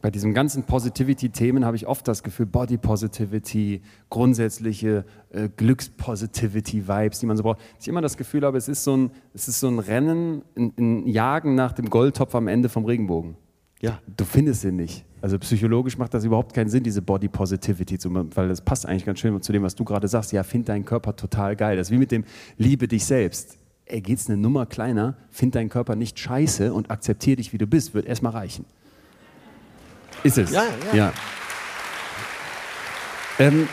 bei 0.00 0.10
diesen 0.12 0.32
ganzen 0.32 0.62
Positivity-Themen 0.62 1.64
habe 1.64 1.76
ich 1.76 1.88
oft 1.88 2.06
das 2.06 2.22
Gefühl, 2.22 2.46
Body 2.46 2.78
Positivity, 2.78 3.82
grundsätzliche 4.10 5.04
äh, 5.30 5.48
Glücks-Positivity-Vibes, 5.48 7.18
die 7.18 7.26
man 7.26 7.36
so 7.36 7.42
braucht. 7.42 7.58
Dass 7.58 7.82
ich 7.82 7.88
immer 7.88 8.00
das 8.00 8.16
Gefühl 8.16 8.44
habe, 8.44 8.56
es 8.58 8.68
ist 8.68 8.84
so 8.84 8.96
ein, 8.96 9.10
es 9.34 9.48
ist 9.48 9.58
so 9.58 9.66
ein 9.66 9.80
Rennen, 9.80 10.42
ein, 10.56 10.72
ein 10.78 11.06
Jagen 11.08 11.56
nach 11.56 11.72
dem 11.72 11.90
Goldtopf 11.90 12.34
am 12.36 12.46
Ende 12.46 12.68
vom 12.68 12.84
Regenbogen. 12.84 13.36
Ja. 13.80 13.98
Du 14.16 14.24
findest 14.24 14.62
den 14.62 14.76
nicht. 14.76 15.04
Also 15.20 15.36
psychologisch 15.40 15.98
macht 15.98 16.14
das 16.14 16.24
überhaupt 16.24 16.54
keinen 16.54 16.68
Sinn, 16.68 16.84
diese 16.84 17.02
Body 17.02 17.28
Positivity, 17.28 17.98
zu, 17.98 18.10
weil 18.14 18.48
das 18.48 18.60
passt 18.60 18.86
eigentlich 18.86 19.04
ganz 19.04 19.18
schön 19.18 19.40
zu 19.42 19.52
dem, 19.52 19.64
was 19.64 19.74
du 19.74 19.84
gerade 19.84 20.06
sagst. 20.06 20.30
Ja, 20.30 20.44
find 20.44 20.68
deinen 20.68 20.84
Körper 20.84 21.16
total 21.16 21.56
geil. 21.56 21.76
Das 21.76 21.88
ist 21.88 21.90
wie 21.90 21.98
mit 21.98 22.12
dem 22.12 22.24
Liebe 22.56 22.86
dich 22.86 23.04
selbst. 23.04 23.58
Ey, 23.88 24.00
geht's 24.02 24.28
eine 24.28 24.36
Nummer 24.36 24.66
kleiner, 24.66 25.16
find 25.30 25.54
deinen 25.54 25.68
Körper 25.70 25.96
nicht 25.96 26.18
scheiße 26.18 26.72
und 26.72 26.90
akzeptier 26.90 27.36
dich, 27.36 27.52
wie 27.52 27.58
du 27.58 27.66
bist, 27.66 27.94
wird 27.94 28.06
erstmal 28.06 28.32
reichen. 28.32 28.64
Ist 30.24 30.36
es. 30.38 30.50
Ja, 30.50 30.64
ja. 30.92 30.96
ja. 30.96 31.12
Ähm, 33.38 33.68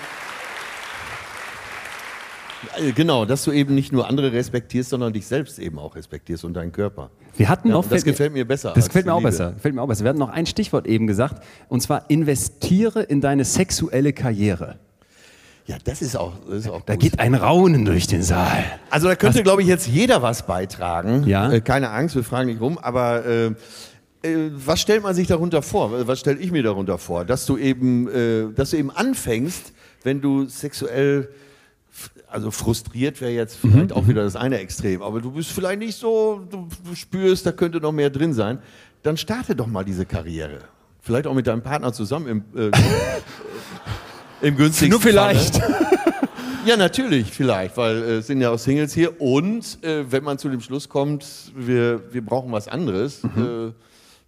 Äh, 2.77 2.91
Genau, 2.93 3.25
dass 3.25 3.43
du 3.43 3.51
eben 3.51 3.75
nicht 3.75 3.91
nur 3.91 4.07
andere 4.07 4.31
respektierst, 4.31 4.89
sondern 4.89 5.13
dich 5.13 5.27
selbst 5.27 5.59
eben 5.59 5.77
auch 5.79 5.95
respektierst 5.95 6.45
und 6.45 6.53
deinen 6.53 6.71
Körper. 6.71 7.09
wir 7.37 7.47
hatten 7.49 7.67
Ja, 7.69 7.75
noch. 7.75 7.81
das 7.83 7.89
fällt 7.89 8.05
gefällt 8.05 8.33
mir 8.33 8.45
besser 8.47 8.71
Das 8.73 8.87
gefällt 8.87 9.05
mir 9.05 9.13
auch 9.13 9.19
Liebe. 9.19 9.29
besser. 9.29 9.51
Gefällt 9.53 9.75
mir 9.75 9.81
auch 9.81 9.87
besser. 9.87 10.03
Wir 10.03 10.09
hatten 10.09 10.19
noch 10.19 10.29
ein 10.29 10.45
Stichwort 10.45 10.87
eben 10.87 11.07
gesagt, 11.07 11.43
und 11.69 11.81
zwar 11.81 12.09
investiere 12.09 13.01
in 13.03 13.21
deine 13.21 13.43
sexuelle 13.45 14.13
Karriere. 14.13 14.79
Ja, 15.67 15.77
das 15.83 16.01
ist 16.03 16.15
auch, 16.15 16.33
das 16.47 16.59
ist 16.59 16.69
auch 16.69 16.81
Da 16.81 16.93
gut. 16.93 17.01
geht 17.01 17.19
ein 17.19 17.33
Raunen 17.33 17.85
durch 17.85 18.05
den 18.05 18.21
Saal. 18.21 18.63
Also 18.91 19.07
da 19.07 19.15
könnte, 19.15 19.41
glaube 19.41 19.63
ich, 19.63 19.67
jetzt 19.67 19.87
jeder 19.87 20.21
was 20.21 20.45
beitragen. 20.45 21.23
Ja. 21.25 21.51
Äh, 21.51 21.61
keine 21.61 21.89
Angst, 21.89 22.15
wir 22.15 22.23
fragen 22.23 22.49
nicht 22.49 22.61
rum, 22.61 22.77
aber 22.77 23.25
äh, 23.25 23.45
äh, 24.21 24.51
was 24.53 24.79
stellt 24.81 25.01
man 25.01 25.15
sich 25.15 25.27
darunter 25.27 25.63
vor? 25.63 26.07
Was 26.07 26.19
stelle 26.19 26.37
ich 26.39 26.51
mir 26.51 26.61
darunter 26.61 26.99
vor? 26.99 27.25
Dass 27.25 27.47
du 27.47 27.57
eben, 27.57 28.07
äh, 28.09 28.53
dass 28.53 28.69
du 28.71 28.77
eben 28.77 28.91
anfängst, 28.91 29.73
wenn 30.03 30.21
du 30.21 30.45
sexuell, 30.45 31.29
also 32.29 32.51
frustriert 32.51 33.19
wäre 33.21 33.31
jetzt 33.31 33.55
vielleicht 33.57 33.91
auch 33.91 34.07
wieder 34.07 34.23
das 34.23 34.35
eine 34.35 34.59
Extrem, 34.59 35.01
aber 35.01 35.19
du 35.19 35.31
bist 35.31 35.51
vielleicht 35.51 35.79
nicht 35.79 35.97
so, 35.97 36.41
du, 36.47 36.67
du 36.87 36.93
spürst, 36.95 37.45
da 37.45 37.51
könnte 37.51 37.79
noch 37.79 37.91
mehr 37.91 38.11
drin 38.11 38.33
sein, 38.33 38.59
dann 39.01 39.17
starte 39.17 39.55
doch 39.55 39.67
mal 39.67 39.83
diese 39.83 40.05
Karriere. 40.05 40.59
Vielleicht 41.01 41.25
auch 41.25 41.33
mit 41.33 41.47
deinem 41.47 41.61
Partner 41.63 41.91
zusammen 41.93 42.27
im, 42.27 42.43
äh, 42.55 42.71
im 44.45 44.55
günstigsten 44.55 44.89
Nur 44.89 45.01
vielleicht. 45.01 45.57
Falle. 45.57 45.75
Ja, 46.65 46.77
natürlich, 46.77 47.31
vielleicht, 47.31 47.77
weil 47.77 47.97
äh, 47.97 48.17
es 48.17 48.27
sind 48.27 48.41
ja 48.41 48.49
auch 48.49 48.57
Singles 48.59 48.93
hier. 48.93 49.19
Und 49.21 49.83
äh, 49.83 50.11
wenn 50.11 50.23
man 50.23 50.37
zu 50.37 50.49
dem 50.49 50.61
Schluss 50.61 50.89
kommt, 50.89 51.25
wir, 51.55 52.13
wir 52.13 52.23
brauchen 52.25 52.51
was 52.51 52.67
anderes, 52.67 53.23
Mhm. 53.23 53.73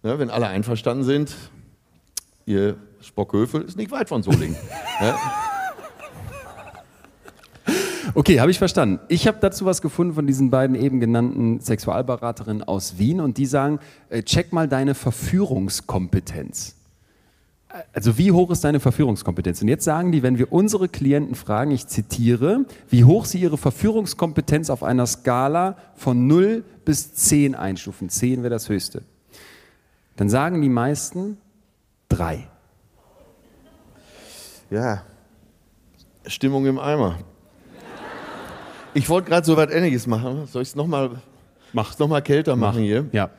äh, 0.02 0.06
ne, 0.06 0.18
wenn 0.18 0.30
alle 0.30 0.46
einverstanden 0.46 1.04
sind, 1.04 1.34
ihr 2.46 2.76
Spockhöfel 3.00 3.62
ist 3.62 3.76
nicht 3.76 3.90
weit 3.90 4.08
von 4.08 4.22
Solingen. 4.22 4.56
ne? 5.00 5.14
Okay, 8.14 8.40
habe 8.40 8.50
ich 8.50 8.58
verstanden. 8.58 9.00
Ich 9.08 9.26
habe 9.28 9.38
dazu 9.40 9.66
was 9.66 9.82
gefunden 9.82 10.14
von 10.14 10.26
diesen 10.26 10.50
beiden 10.50 10.74
eben 10.74 10.98
genannten 10.98 11.60
Sexualberaterinnen 11.60 12.62
aus 12.62 12.98
Wien 12.98 13.20
und 13.20 13.36
die 13.36 13.46
sagen, 13.46 13.80
äh, 14.08 14.22
check 14.22 14.52
mal 14.52 14.66
deine 14.66 14.94
Verführungskompetenz. 14.94 16.77
Also 17.92 18.16
wie 18.16 18.32
hoch 18.32 18.50
ist 18.50 18.64
deine 18.64 18.80
Verführungskompetenz? 18.80 19.60
Und 19.60 19.68
jetzt 19.68 19.84
sagen 19.84 20.10
die, 20.10 20.22
wenn 20.22 20.38
wir 20.38 20.52
unsere 20.52 20.88
Klienten 20.88 21.34
fragen, 21.34 21.70
ich 21.70 21.86
zitiere, 21.86 22.64
wie 22.88 23.04
hoch 23.04 23.26
sie 23.26 23.38
ihre 23.38 23.58
Verführungskompetenz 23.58 24.70
auf 24.70 24.82
einer 24.82 25.06
Skala 25.06 25.76
von 25.94 26.26
0 26.26 26.64
bis 26.86 27.14
10 27.14 27.54
einstufen. 27.54 28.08
10 28.08 28.42
wäre 28.42 28.50
das 28.50 28.70
höchste. 28.70 29.02
Dann 30.16 30.30
sagen 30.30 30.62
die 30.62 30.70
meisten 30.70 31.36
3. 32.08 32.48
Ja, 34.70 35.02
Stimmung 36.26 36.66
im 36.66 36.78
Eimer. 36.78 37.18
Ich 38.94 39.08
wollte 39.08 39.30
gerade 39.30 39.46
so 39.46 39.56
was 39.56 39.70
Ähnliches 39.70 40.06
machen. 40.06 40.46
Soll 40.46 40.62
ich 40.62 40.68
es 40.68 40.76
nochmal 40.76 41.22
Mach. 41.72 41.98
noch 41.98 42.08
mal 42.08 42.22
kälter 42.22 42.56
machen 42.56 42.82
hier? 42.82 43.06
Ja. 43.12 43.30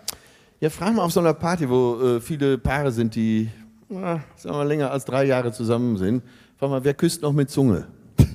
Ja, 0.60 0.70
frag 0.70 0.94
mal 0.94 1.04
auf 1.04 1.12
so 1.12 1.20
einer 1.20 1.34
Party, 1.34 1.70
wo 1.70 2.00
äh, 2.02 2.22
viele 2.22 2.58
Paare 2.58 2.92
sind, 2.92 3.16
die 3.16 3.50
na, 3.90 4.24
sagen 4.36 4.56
wir 4.56 4.66
länger 4.66 4.92
als 4.92 5.06
drei 5.06 5.26
Jahre 5.26 5.52
zusammen 5.52 5.98
sind. 5.98 6.24
Frag 6.58 6.70
mal, 6.70 6.84
wer 6.84 6.94
küsst 6.94 7.22
noch 7.22 7.34
mit 7.34 7.50
Zunge? 7.50 7.88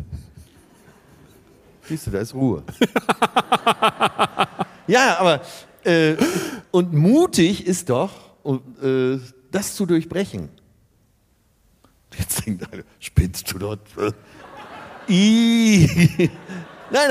Siehst 1.82 2.06
du, 2.06 2.10
da 2.10 2.18
ist 2.18 2.34
Ruhe. 2.34 2.62
ja, 4.86 5.16
aber 5.18 5.40
äh, 5.84 6.14
und 6.70 6.92
mutig 6.92 7.66
ist 7.66 7.90
doch, 7.90 8.10
um, 8.42 8.60
äh, 8.82 9.18
das 9.50 9.74
zu 9.74 9.86
durchbrechen. 9.86 10.48
Jetzt 12.18 12.46
denkt 12.46 12.72
einer, 12.72 12.82
spinnst 13.00 13.50
du 13.52 13.58
dort? 13.58 13.80
Nein, 15.08 16.30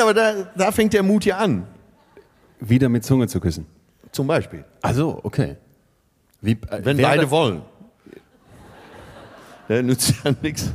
aber 0.01 0.13
da, 0.13 0.33
da 0.55 0.71
fängt 0.71 0.93
der 0.93 1.03
Mut 1.03 1.25
ja 1.25 1.37
an. 1.37 1.67
Wieder 2.59 2.89
mit 2.89 3.03
Zunge 3.05 3.27
zu 3.27 3.39
küssen. 3.39 3.65
Zum 4.11 4.27
Beispiel. 4.27 4.63
Also, 4.81 5.19
okay. 5.23 5.57
Wie, 6.41 6.51
äh, 6.53 6.57
Wenn 6.83 6.97
beide 6.97 7.23
das- 7.23 7.31
wollen. 7.31 7.61
Ja, 9.69 9.81
nützt 9.81 10.13
ja 10.23 10.31
nichts. 10.41 10.71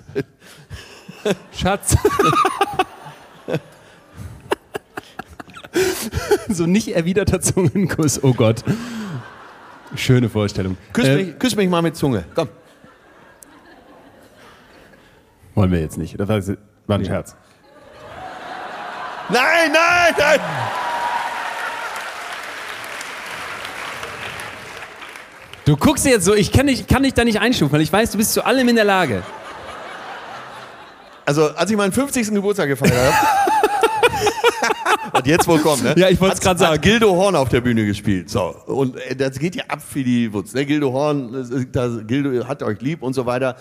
Schatz. 1.53 1.97
so 6.49 6.67
nicht 6.67 6.89
erwiderter 6.95 7.41
Zungenkuss, 7.41 8.23
oh 8.23 8.33
Gott. 8.33 8.65
Schöne 9.95 10.29
Vorstellung. 10.29 10.77
Küss, 10.93 11.07
Äh, 11.07 11.17
mich, 11.17 11.39
küss 11.39 11.57
mich 11.57 11.69
mal 11.69 11.83
mit 11.83 11.97
Zunge. 11.97 12.25
Komm. 12.35 12.49
wollen 15.55 15.73
wir 15.73 15.81
jetzt 15.81 15.99
nicht. 15.99 16.19
Das 16.19 16.29
war, 16.29 16.41
war 16.87 16.99
ein 16.99 17.05
Scherz. 17.05 17.37
Nein, 19.31 19.73
nein, 19.73 20.15
nein! 20.17 20.41
Du 25.69 25.77
guckst 25.77 26.07
jetzt 26.07 26.25
so, 26.25 26.35
ich 26.35 26.51
kann 26.51 26.67
dich, 26.67 26.87
kann 26.87 27.03
dich 27.03 27.13
da 27.13 27.25
nicht 27.25 27.41
einstufen, 27.41 27.71
weil 27.75 27.83
ich 27.83 27.93
weiß, 27.93 28.13
du 28.13 28.17
bist 28.17 28.33
zu 28.33 28.43
allem 28.43 28.67
in 28.71 28.77
der 28.77 28.87
Lage. 28.87 29.23
Also, 31.27 31.49
als 31.49 31.71
ich 31.71 31.77
meinen 31.77 31.93
50. 31.93 32.31
Geburtstag 32.31 32.69
gefeiert 32.69 32.95
habe. 32.97 33.17
und 35.19 35.27
jetzt 35.27 35.47
wohl 35.47 35.59
kommt, 35.59 35.85
ne? 35.85 35.93
Ja, 35.99 36.09
ich 36.09 36.19
wollt's 36.23 36.37
Hat- 36.37 36.43
grad 36.43 36.59
sagen. 36.59 36.81
Gildo 36.81 37.15
Horn 37.15 37.37
auf 37.37 37.51
der 37.51 37.61
Bühne 37.61 37.85
gespielt. 37.85 38.31
So. 38.31 38.57
Und 38.65 38.97
äh, 38.97 39.15
das 39.15 39.39
geht 39.39 39.57
ja 39.57 39.65
ab 39.69 39.81
wie 39.93 40.05
die 40.05 40.33
Wutz. 40.33 40.55
Ne? 40.55 40.65
Gildo 40.65 40.91
Horn, 40.91 41.35
ist- 41.35 41.69
das, 41.73 41.99
Gildo 42.07 42.49
hat 42.49 42.63
euch 42.63 42.81
lieb 42.81 43.03
und 43.03 43.13
so 43.13 43.27
weiter. 43.27 43.55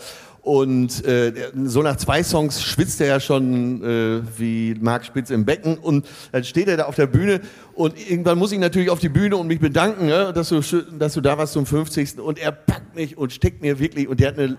Und 0.47 1.03
äh, 1.03 1.33
so 1.65 1.81
nach 1.81 1.97
zwei 1.97 2.23
Songs 2.23 2.63
schwitzt 2.63 3.01
er 3.01 3.07
ja 3.07 3.19
schon 3.19 3.83
äh, 3.83 4.21
wie 4.39 4.77
Marc 4.79 5.03
Spitz 5.03 5.29
im 5.29 5.43
Becken. 5.43 5.77
Und 5.77 6.07
dann 6.31 6.45
steht 6.45 6.69
er 6.69 6.77
da 6.77 6.85
auf 6.85 6.95
der 6.95 7.07
Bühne. 7.07 7.41
Und 7.73 7.99
irgendwann 8.09 8.37
muss 8.37 8.53
ich 8.53 8.59
natürlich 8.59 8.89
auf 8.89 8.99
die 8.99 9.09
Bühne 9.09 9.35
und 9.35 9.47
mich 9.47 9.59
bedanken, 9.59 10.05
ne? 10.05 10.31
dass, 10.31 10.47
du, 10.47 10.61
dass 10.97 11.15
du 11.15 11.19
da 11.19 11.37
warst 11.37 11.51
zum 11.51 11.65
50. 11.65 12.19
Und 12.19 12.39
er 12.39 12.53
packt 12.53 12.95
mich 12.95 13.17
und 13.17 13.33
steckt 13.33 13.61
mir 13.61 13.77
wirklich. 13.77 14.07
Und 14.07 14.21
der 14.21 14.29
hat 14.29 14.39
eine 14.39 14.55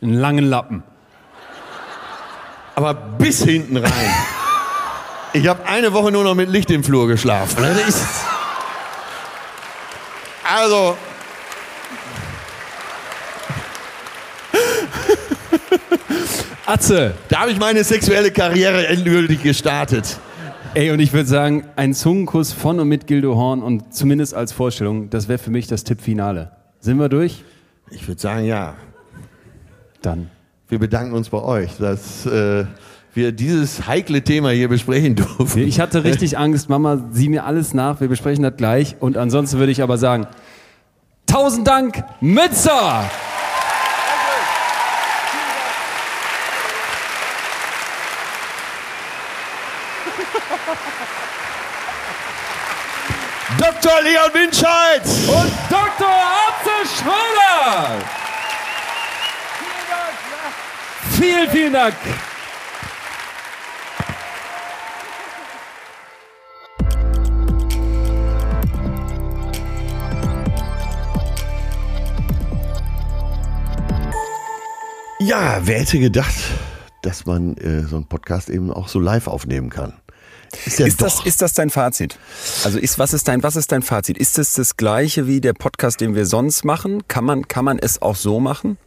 Einen 0.00 0.14
langen 0.14 0.46
Lappen. 0.46 0.82
aber 2.74 2.94
bis 2.94 3.44
hinten 3.44 3.76
rein. 3.76 4.10
Ich 5.34 5.48
habe 5.48 5.66
eine 5.66 5.92
Woche 5.92 6.10
nur 6.10 6.24
noch 6.24 6.34
mit 6.34 6.48
Licht 6.48 6.70
im 6.70 6.82
Flur 6.82 7.08
geschlafen. 7.08 7.62
Also, 10.50 10.96
Atze! 16.68 17.14
da 17.30 17.40
habe 17.40 17.50
ich 17.50 17.58
meine 17.58 17.82
sexuelle 17.82 18.30
Karriere 18.30 18.86
endgültig 18.88 19.42
gestartet. 19.42 20.18
Ey, 20.74 20.90
und 20.90 21.00
ich 21.00 21.14
würde 21.14 21.26
sagen, 21.26 21.64
ein 21.76 21.94
Zungenkuss 21.94 22.52
von 22.52 22.78
und 22.78 22.88
mit 22.88 23.06
Gildo 23.06 23.36
Horn 23.36 23.62
und 23.62 23.94
zumindest 23.94 24.34
als 24.34 24.52
Vorstellung, 24.52 25.08
das 25.08 25.28
wäre 25.28 25.38
für 25.38 25.50
mich 25.50 25.66
das 25.66 25.82
Tippfinale. 25.82 26.50
Sind 26.80 26.98
wir 26.98 27.08
durch? 27.08 27.42
Ich 27.90 28.06
würde 28.06 28.20
sagen, 28.20 28.44
ja. 28.44 28.74
Dann. 30.02 30.28
Wir 30.68 30.78
bedanken 30.78 31.14
uns 31.14 31.30
bei 31.30 31.40
euch, 31.40 31.70
dass 31.78 32.26
äh, 32.26 32.66
wir 33.14 33.32
dieses 33.32 33.86
heikle 33.86 34.22
Thema 34.22 34.50
hier 34.50 34.68
besprechen 34.68 35.16
durften. 35.16 35.60
Ich 35.60 35.80
hatte 35.80 36.04
richtig 36.04 36.36
Angst, 36.38 36.68
Mama, 36.68 37.02
sieh 37.12 37.30
mir 37.30 37.46
alles 37.46 37.72
nach, 37.72 38.02
wir 38.02 38.08
besprechen 38.08 38.42
das 38.42 38.58
gleich. 38.58 38.96
Und 39.00 39.16
ansonsten 39.16 39.58
würde 39.58 39.72
ich 39.72 39.82
aber 39.82 39.96
sagen, 39.96 40.26
tausend 41.24 41.66
Dank, 41.66 42.04
Mützer! 42.20 43.08
Dr. 53.56 54.02
Leon 54.02 54.34
Winscheid! 54.34 55.02
Und 55.26 55.52
Dr. 55.70 56.06
Atze 56.06 56.86
Schröder! 56.98 58.04
Vielen, 61.16 61.50
vielen 61.50 61.72
Dank! 61.72 61.94
Ja, 75.20 75.60
wer 75.62 75.80
hätte 75.80 75.98
gedacht, 75.98 76.34
dass 77.02 77.24
man 77.24 77.56
äh, 77.56 77.82
so 77.82 77.96
einen 77.96 78.06
Podcast 78.06 78.50
eben 78.50 78.70
auch 78.70 78.88
so 78.88 79.00
live 79.00 79.26
aufnehmen 79.26 79.70
kann? 79.70 79.94
Ist 80.66 80.78
ja 80.78 80.86
Ist 80.86 81.00
das, 81.02 81.24
ist 81.24 81.42
das 81.42 81.52
dein 81.52 81.70
Fazit? 81.70 82.18
Also 82.64 82.78
ist, 82.78 82.98
was, 82.98 83.12
ist 83.12 83.28
dein, 83.28 83.42
was 83.42 83.56
ist 83.56 83.72
dein 83.72 83.82
Fazit? 83.82 84.18
Ist 84.18 84.38
es 84.38 84.54
das 84.54 84.76
gleiche 84.76 85.26
wie 85.26 85.40
der 85.40 85.52
Podcast, 85.52 86.00
den 86.00 86.14
wir 86.14 86.26
sonst 86.26 86.64
machen? 86.64 87.02
Kann 87.08 87.24
man, 87.24 87.46
kann 87.48 87.64
man 87.64 87.78
es 87.78 88.00
auch 88.02 88.16
so 88.16 88.40
machen? 88.40 88.78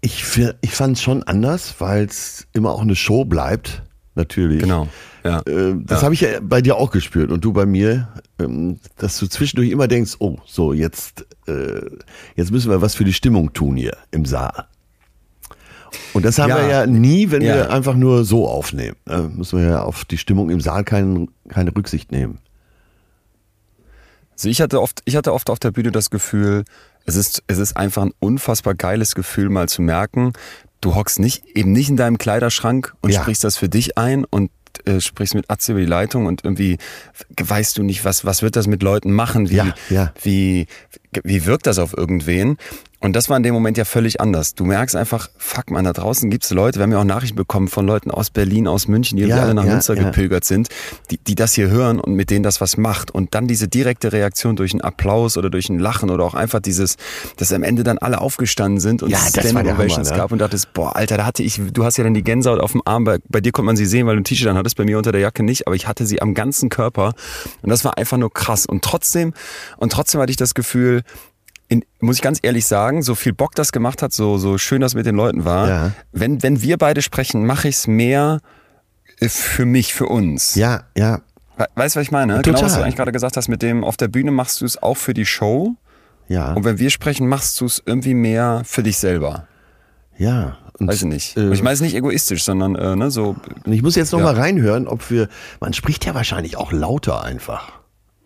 Ich, 0.00 0.24
ich 0.60 0.70
fand 0.72 0.96
es 0.96 1.02
schon 1.02 1.22
anders, 1.24 1.74
weil 1.78 2.04
es 2.04 2.46
immer 2.52 2.70
auch 2.72 2.82
eine 2.82 2.94
Show 2.96 3.24
bleibt. 3.24 3.82
Natürlich. 4.14 4.60
Genau. 4.62 4.88
Ja. 5.24 5.40
Äh, 5.40 5.74
das 5.84 6.00
Ja. 6.00 6.04
habe 6.04 6.14
ich 6.14 6.20
ja 6.22 6.28
bei 6.40 6.62
dir 6.62 6.76
auch 6.76 6.90
gespürt 6.90 7.30
und 7.30 7.44
du 7.44 7.52
bei 7.52 7.66
mir, 7.66 8.08
ähm, 8.38 8.78
dass 8.96 9.18
du 9.18 9.26
zwischendurch 9.26 9.70
immer 9.70 9.88
denkst, 9.88 10.12
oh, 10.20 10.38
so 10.46 10.72
jetzt, 10.72 11.26
äh, 11.46 11.80
jetzt 12.34 12.50
müssen 12.50 12.70
wir 12.70 12.80
was 12.80 12.94
für 12.94 13.04
die 13.04 13.12
Stimmung 13.12 13.52
tun 13.52 13.76
hier 13.76 13.96
im 14.12 14.24
Saal. 14.24 14.66
Und 16.12 16.24
das 16.24 16.38
haben 16.38 16.50
Ja. 16.50 16.56
wir 16.60 16.66
ja 16.68 16.86
nie, 16.86 17.30
wenn 17.30 17.42
Ja. 17.42 17.54
wir 17.54 17.70
einfach 17.70 17.94
nur 17.94 18.24
so 18.24 18.48
aufnehmen. 18.48 18.96
Äh, 19.08 19.22
müssen 19.22 19.58
wir 19.60 19.66
ja 19.68 19.82
auf 19.82 20.04
die 20.04 20.18
Stimmung 20.18 20.50
im 20.50 20.60
Saal 20.60 20.84
kein, 20.84 21.28
keine 21.48 21.74
Rücksicht 21.74 22.12
nehmen. 22.12 22.38
Also 24.32 24.48
ich 24.48 24.60
hatte 24.60 24.80
oft, 24.82 25.00
ich 25.04 25.16
hatte 25.16 25.32
oft 25.32 25.48
auf 25.50 25.58
der 25.58 25.70
Bühne 25.70 25.90
das 25.92 26.10
Gefühl, 26.10 26.64
es 27.06 27.16
ist, 27.16 27.42
es 27.46 27.58
ist 27.58 27.76
einfach 27.76 28.02
ein 28.02 28.12
unfassbar 28.18 28.74
geiles 28.74 29.14
Gefühl, 29.14 29.48
mal 29.48 29.68
zu 29.68 29.80
merken, 29.80 30.32
du 30.80 30.94
hockst 30.94 31.18
nicht, 31.18 31.44
eben 31.56 31.72
nicht 31.72 31.88
in 31.88 31.96
deinem 31.96 32.18
Kleiderschrank 32.18 32.94
und 33.00 33.12
Ja. 33.12 33.22
sprichst 33.22 33.44
das 33.44 33.56
für 33.56 33.68
dich 33.68 33.96
ein 33.96 34.24
und 34.24 34.50
äh, 34.84 35.00
sprichst 35.00 35.34
mit 35.34 35.48
Atze 35.50 35.72
über 35.72 35.80
die 35.80 35.86
Leitung 35.86 36.26
und 36.26 36.44
irgendwie 36.44 36.76
weißt 37.40 37.78
du 37.78 37.82
nicht, 37.82 38.04
was, 38.04 38.26
was 38.26 38.42
wird 38.42 38.56
das 38.56 38.66
mit 38.66 38.82
Leuten 38.82 39.10
machen, 39.12 39.48
wie, 39.48 39.56
Ja, 39.56 39.74
ja. 39.88 40.12
wie, 40.22 40.66
wie 41.24 41.46
wirkt 41.46 41.66
das 41.66 41.78
auf 41.78 41.96
irgendwen? 41.96 42.58
Und 43.06 43.12
das 43.12 43.30
war 43.30 43.36
in 43.36 43.44
dem 43.44 43.54
Moment 43.54 43.78
ja 43.78 43.84
völlig 43.84 44.20
anders. 44.20 44.56
Du 44.56 44.64
merkst 44.64 44.96
einfach, 44.96 45.30
fuck 45.36 45.70
man, 45.70 45.84
da 45.84 45.92
draußen 45.92 46.28
gibt's 46.28 46.50
Leute, 46.50 46.80
wir 46.80 46.82
haben 46.82 46.90
ja 46.90 46.98
auch 46.98 47.04
Nachrichten 47.04 47.36
bekommen 47.36 47.68
von 47.68 47.86
Leuten 47.86 48.10
aus 48.10 48.30
Berlin, 48.30 48.66
aus 48.66 48.88
München, 48.88 49.16
die 49.16 49.22
Ja, 49.22 49.42
alle 49.42 49.54
nach 49.54 49.64
ja, 49.64 49.70
Münster 49.70 49.94
ja. 49.94 50.02
gepilgert 50.02 50.44
sind, 50.44 50.70
die, 51.12 51.18
die 51.18 51.36
das 51.36 51.52
hier 51.52 51.68
hören 51.68 52.00
und 52.00 52.14
mit 52.14 52.30
denen 52.30 52.42
das 52.42 52.60
was 52.60 52.76
macht. 52.76 53.12
Und 53.12 53.36
dann 53.36 53.46
diese 53.46 53.68
direkte 53.68 54.12
Reaktion 54.12 54.56
durch 54.56 54.72
einen 54.72 54.80
Applaus 54.80 55.36
oder 55.36 55.50
durch 55.50 55.68
ein 55.68 55.78
Lachen 55.78 56.10
oder 56.10 56.24
auch 56.24 56.34
einfach 56.34 56.58
dieses, 56.58 56.96
dass 57.36 57.52
am 57.52 57.62
Ende 57.62 57.84
dann 57.84 57.98
alle 57.98 58.20
aufgestanden 58.20 58.80
sind 58.80 59.04
und 59.04 59.10
Ja, 59.10 59.18
Standing 59.18 59.56
Ovations 59.56 60.08
Hammer, 60.08 60.10
ne? 60.10 60.16
gab 60.16 60.32
und 60.32 60.38
dachtest, 60.40 60.72
boah, 60.72 60.96
Alter, 60.96 61.16
da 61.16 61.26
hatte 61.26 61.44
ich, 61.44 61.60
du 61.72 61.84
hast 61.84 61.98
ja 61.98 62.02
dann 62.02 62.14
die 62.14 62.24
Gänsehaut 62.24 62.58
auf 62.58 62.72
dem 62.72 62.82
Arm, 62.84 63.04
bei, 63.04 63.18
bei 63.28 63.40
dir 63.40 63.52
konnte 63.52 63.66
man 63.66 63.76
sie 63.76 63.86
sehen, 63.86 64.08
weil 64.08 64.16
du 64.16 64.22
ein 64.22 64.24
T-Shirt 64.24 64.48
an 64.48 64.56
hattest, 64.56 64.76
bei 64.76 64.84
mir 64.84 64.98
unter 64.98 65.12
der 65.12 65.20
Jacke 65.20 65.44
nicht, 65.44 65.68
aber 65.68 65.76
ich 65.76 65.86
hatte 65.86 66.06
sie 66.06 66.20
am 66.20 66.34
ganzen 66.34 66.70
Körper 66.70 67.14
und 67.62 67.70
das 67.70 67.84
war 67.84 67.98
einfach 67.98 68.16
nur 68.16 68.32
krass. 68.32 68.66
Und 68.66 68.82
trotzdem, 68.82 69.32
und 69.76 69.92
trotzdem 69.92 70.20
hatte 70.20 70.32
ich 70.32 70.36
das 70.36 70.54
Gefühl, 70.54 71.04
in, 71.68 71.84
muss 72.00 72.16
ich 72.16 72.22
ganz 72.22 72.38
ehrlich 72.42 72.66
sagen, 72.66 73.02
so 73.02 73.14
viel 73.14 73.32
Bock 73.32 73.54
das 73.54 73.72
gemacht 73.72 74.02
hat, 74.02 74.12
so, 74.12 74.38
so 74.38 74.58
schön 74.58 74.80
das 74.80 74.94
mit 74.94 75.06
den 75.06 75.16
Leuten 75.16 75.44
war, 75.44 75.68
Ja. 75.68 75.92
wenn, 76.12 76.42
wenn 76.42 76.62
wir 76.62 76.76
beide 76.78 77.02
sprechen, 77.02 77.44
mache 77.46 77.68
ich 77.68 77.76
es 77.76 77.86
mehr 77.86 78.40
äh, 79.20 79.28
für 79.28 79.64
mich, 79.66 79.92
für 79.94 80.06
uns. 80.06 80.54
Ja, 80.54 80.84
ja. 80.96 81.20
We- 81.56 81.66
Weißt 81.74 81.96
du, 81.96 82.00
was 82.00 82.06
ich 82.06 82.12
meine? 82.12 82.36
Total. 82.42 82.52
Genau, 82.54 82.64
was 82.66 82.74
du 82.76 82.82
eigentlich 82.82 82.96
gerade 82.96 83.12
gesagt 83.12 83.36
hast, 83.36 83.48
mit 83.48 83.62
dem 83.62 83.82
auf 83.84 83.96
der 83.96 84.08
Bühne 84.08 84.30
machst 84.30 84.60
du 84.60 84.64
es 84.64 84.80
auch 84.82 84.96
für 84.96 85.14
die 85.14 85.26
Show 85.26 85.74
Ja, 86.28 86.52
und 86.52 86.64
wenn 86.64 86.78
wir 86.78 86.90
sprechen, 86.90 87.26
machst 87.28 87.60
du 87.60 87.64
es 87.66 87.82
irgendwie 87.84 88.14
mehr 88.14 88.62
für 88.64 88.82
dich 88.82 88.98
selber. 88.98 89.46
ja. 90.18 90.58
Und, 90.78 90.88
Weiß 90.88 90.96
ich 90.96 91.04
nicht. 91.04 91.36
äh, 91.38 91.50
ich 91.54 91.62
meine 91.62 91.72
es 91.72 91.80
nicht 91.80 91.94
egoistisch, 91.94 92.44
sondern 92.44 92.76
äh, 92.76 92.94
ne, 92.96 93.10
so. 93.10 93.34
Ich 93.64 93.80
muss 93.80 93.94
jetzt 93.96 94.12
noch 94.12 94.18
Ja. 94.18 94.26
mal 94.26 94.34
reinhören, 94.34 94.86
ob 94.88 95.10
wir, 95.10 95.28
man 95.58 95.72
spricht 95.72 96.04
ja 96.04 96.14
wahrscheinlich 96.14 96.58
auch 96.58 96.70
lauter 96.70 97.24
einfach, 97.24 97.72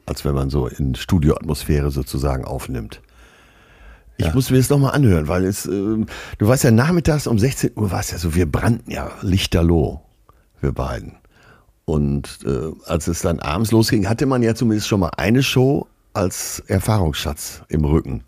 als 0.04 0.24
wenn 0.24 0.34
man 0.34 0.50
so 0.50 0.66
in 0.66 0.96
Studioatmosphäre 0.96 1.92
sozusagen 1.92 2.44
aufnimmt. 2.44 3.02
Ich 4.20 4.26
Ja. 4.26 4.34
muss 4.34 4.50
mir 4.50 4.58
das 4.58 4.68
noch 4.68 4.78
mal 4.78 4.90
anhören, 4.90 5.28
weil 5.28 5.44
es, 5.46 5.64
ähm, 5.64 6.04
du 6.36 6.46
weißt 6.46 6.64
ja, 6.64 6.70
nachmittags 6.70 7.26
um 7.26 7.38
16 7.38 7.72
Uhr 7.76 7.90
war 7.90 8.00
es 8.00 8.10
ja 8.10 8.18
so, 8.18 8.34
wir 8.34 8.44
brannten 8.44 8.90
ja 8.90 9.10
lichterloh, 9.22 10.00
wir 10.60 10.72
beiden. 10.72 11.14
Und 11.86 12.40
äh, 12.44 12.70
als 12.84 13.08
es 13.08 13.22
dann 13.22 13.40
abends 13.40 13.70
losging, 13.72 14.08
hatte 14.08 14.26
man 14.26 14.42
ja 14.42 14.54
zumindest 14.54 14.88
schon 14.88 15.00
mal 15.00 15.10
eine 15.16 15.42
Show 15.42 15.86
als 16.12 16.62
Erfahrungsschatz 16.66 17.62
im 17.68 17.84
Rücken. 17.86 18.22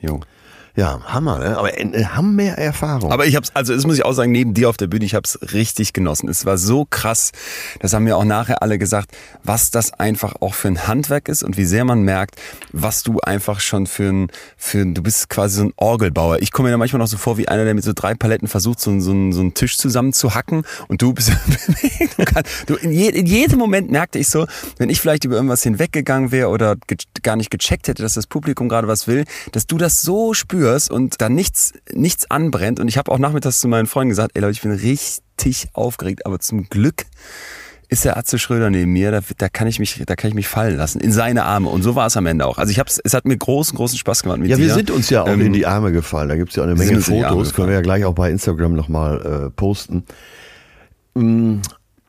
Jo. 0.00 0.20
Ja, 0.74 1.00
Hammer, 1.04 1.38
ne? 1.38 1.58
aber 1.58 1.78
äh, 1.78 2.04
haben 2.06 2.34
mehr 2.34 2.56
Erfahrung. 2.56 3.12
Aber 3.12 3.26
ich 3.26 3.36
hab's, 3.36 3.50
also 3.52 3.74
das 3.74 3.84
muss 3.84 3.96
ich 3.96 4.06
auch 4.06 4.14
sagen, 4.14 4.32
neben 4.32 4.54
dir 4.54 4.70
auf 4.70 4.78
der 4.78 4.86
Bühne, 4.86 5.04
ich 5.04 5.14
hab's 5.14 5.38
richtig 5.52 5.92
genossen. 5.92 6.30
Es 6.30 6.46
war 6.46 6.56
so 6.56 6.86
krass, 6.88 7.32
das 7.80 7.92
haben 7.92 8.04
mir 8.04 8.16
auch 8.16 8.24
nachher 8.24 8.62
alle 8.62 8.78
gesagt, 8.78 9.10
was 9.44 9.70
das 9.70 9.92
einfach 9.92 10.34
auch 10.40 10.54
für 10.54 10.68
ein 10.68 10.86
Handwerk 10.86 11.28
ist 11.28 11.42
und 11.42 11.58
wie 11.58 11.66
sehr 11.66 11.84
man 11.84 12.02
merkt, 12.02 12.36
was 12.72 13.02
du 13.02 13.20
einfach 13.20 13.60
schon 13.60 13.86
für 13.86 14.08
ein, 14.08 14.28
für 14.56 14.78
ein 14.78 14.94
du 14.94 15.02
bist 15.02 15.28
quasi 15.28 15.58
so 15.58 15.64
ein 15.64 15.74
Orgelbauer. 15.76 16.40
Ich 16.40 16.52
komme 16.52 16.68
mir 16.68 16.72
da 16.72 16.78
manchmal 16.78 17.00
noch 17.00 17.06
so 17.06 17.18
vor 17.18 17.36
wie 17.36 17.48
einer, 17.48 17.64
der 17.64 17.74
mit 17.74 17.84
so 17.84 17.92
drei 17.94 18.14
Paletten 18.14 18.48
versucht, 18.48 18.80
so, 18.80 18.98
so, 18.98 19.30
so 19.30 19.40
einen 19.40 19.52
Tisch 19.52 19.76
zusammenzuhacken 19.76 20.64
und 20.88 21.02
du 21.02 21.12
bist, 21.12 21.32
du, 22.16 22.24
kannst, 22.24 22.50
du 22.70 22.76
in, 22.76 22.92
je, 22.92 23.08
in 23.10 23.26
jedem 23.26 23.58
Moment 23.58 23.90
merkte 23.90 24.18
ich 24.18 24.28
so, 24.28 24.46
wenn 24.78 24.88
ich 24.88 25.02
vielleicht 25.02 25.26
über 25.26 25.34
irgendwas 25.34 25.62
hinweggegangen 25.62 26.32
wäre 26.32 26.48
oder 26.48 26.76
gar 27.22 27.36
nicht 27.36 27.50
gecheckt 27.50 27.88
hätte, 27.88 28.02
dass 28.02 28.14
das 28.14 28.26
Publikum 28.26 28.70
gerade 28.70 28.88
was 28.88 29.06
will, 29.06 29.26
dass 29.52 29.66
du 29.66 29.76
das 29.76 30.00
so 30.00 30.32
spürst 30.32 30.61
und 30.90 31.20
da 31.20 31.28
nichts, 31.28 31.72
nichts 31.92 32.30
anbrennt. 32.30 32.80
Und 32.80 32.88
ich 32.88 32.98
habe 32.98 33.10
auch 33.10 33.18
nachmittags 33.18 33.60
zu 33.60 33.68
meinen 33.68 33.86
Freunden 33.86 34.10
gesagt, 34.10 34.32
ey 34.34 34.40
Leute, 34.42 34.52
ich 34.52 34.62
bin 34.62 34.72
richtig 34.72 35.68
aufgeregt, 35.72 36.26
aber 36.26 36.38
zum 36.38 36.68
Glück 36.68 37.04
ist 37.88 38.06
der 38.06 38.16
Atze 38.16 38.38
Schröder 38.38 38.70
neben 38.70 38.90
mir, 38.92 39.10
da, 39.10 39.20
da 39.36 39.48
kann 39.50 39.66
ich 39.68 39.78
mich, 39.78 40.02
da 40.06 40.16
kann 40.16 40.28
ich 40.30 40.34
mich 40.34 40.48
fallen 40.48 40.76
lassen 40.78 40.98
in 41.00 41.12
seine 41.12 41.44
Arme. 41.44 41.68
Und 41.68 41.82
so 41.82 41.94
war 41.94 42.06
es 42.06 42.16
am 42.16 42.24
Ende 42.24 42.46
auch. 42.46 42.56
Also 42.56 42.70
ich 42.70 42.78
hab's, 42.78 42.98
es 43.04 43.12
hat 43.12 43.26
mir 43.26 43.36
großen, 43.36 43.76
großen 43.76 43.98
Spaß 43.98 44.22
gemacht 44.22 44.38
mit 44.38 44.48
Ja, 44.48 44.56
dir. 44.56 44.62
wir 44.62 44.74
sind 44.74 44.90
uns 44.90 45.10
ja 45.10 45.22
auch 45.22 45.28
Ähm, 45.28 45.42
in 45.42 45.52
die 45.52 45.66
Arme 45.66 45.92
gefallen. 45.92 46.30
Da 46.30 46.36
gibt's 46.36 46.56
ja 46.56 46.62
auch 46.62 46.66
eine 46.66 46.74
Menge 46.76 47.00
Fotos. 47.02 47.52
Können 47.52 47.68
wir 47.68 47.74
ja 47.74 47.80
gleich 47.82 48.06
auch 48.06 48.14
bei 48.14 48.30
Instagram 48.30 48.72
nochmal 48.74 49.46
äh, 49.48 49.50
posten. 49.50 50.04
Mm, 51.14 51.58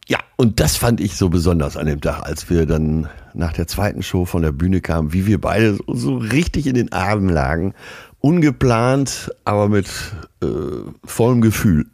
Ja, 0.07 0.19
und 0.37 0.59
das 0.61 0.77
fand 0.77 1.01
ich 1.01 1.15
so 1.17 1.27
besonders 1.29 1.75
an 1.75 1.85
dem 1.87 1.99
Tag, 1.99 2.23
als 2.23 2.49
wir 2.49 2.65
dann 2.65 3.09
nach 3.33 3.51
der 3.51 3.67
zweiten 3.67 4.03
Show 4.03 4.23
von 4.25 4.41
der 4.41 4.51
Bühne 4.53 4.79
kamen, 4.79 5.11
wie 5.11 5.25
wir 5.27 5.39
beide 5.41 5.75
so, 5.75 5.83
so 5.93 6.15
richtig 6.17 6.67
in 6.67 6.75
den 6.75 6.91
Armen 6.93 7.27
lagen. 7.27 7.73
Ungeplant, 8.25 9.31
aber 9.43 9.67
mit 9.67 9.87
äh, 10.41 10.47
vollem 11.03 11.41
Gefühl. 11.41 11.87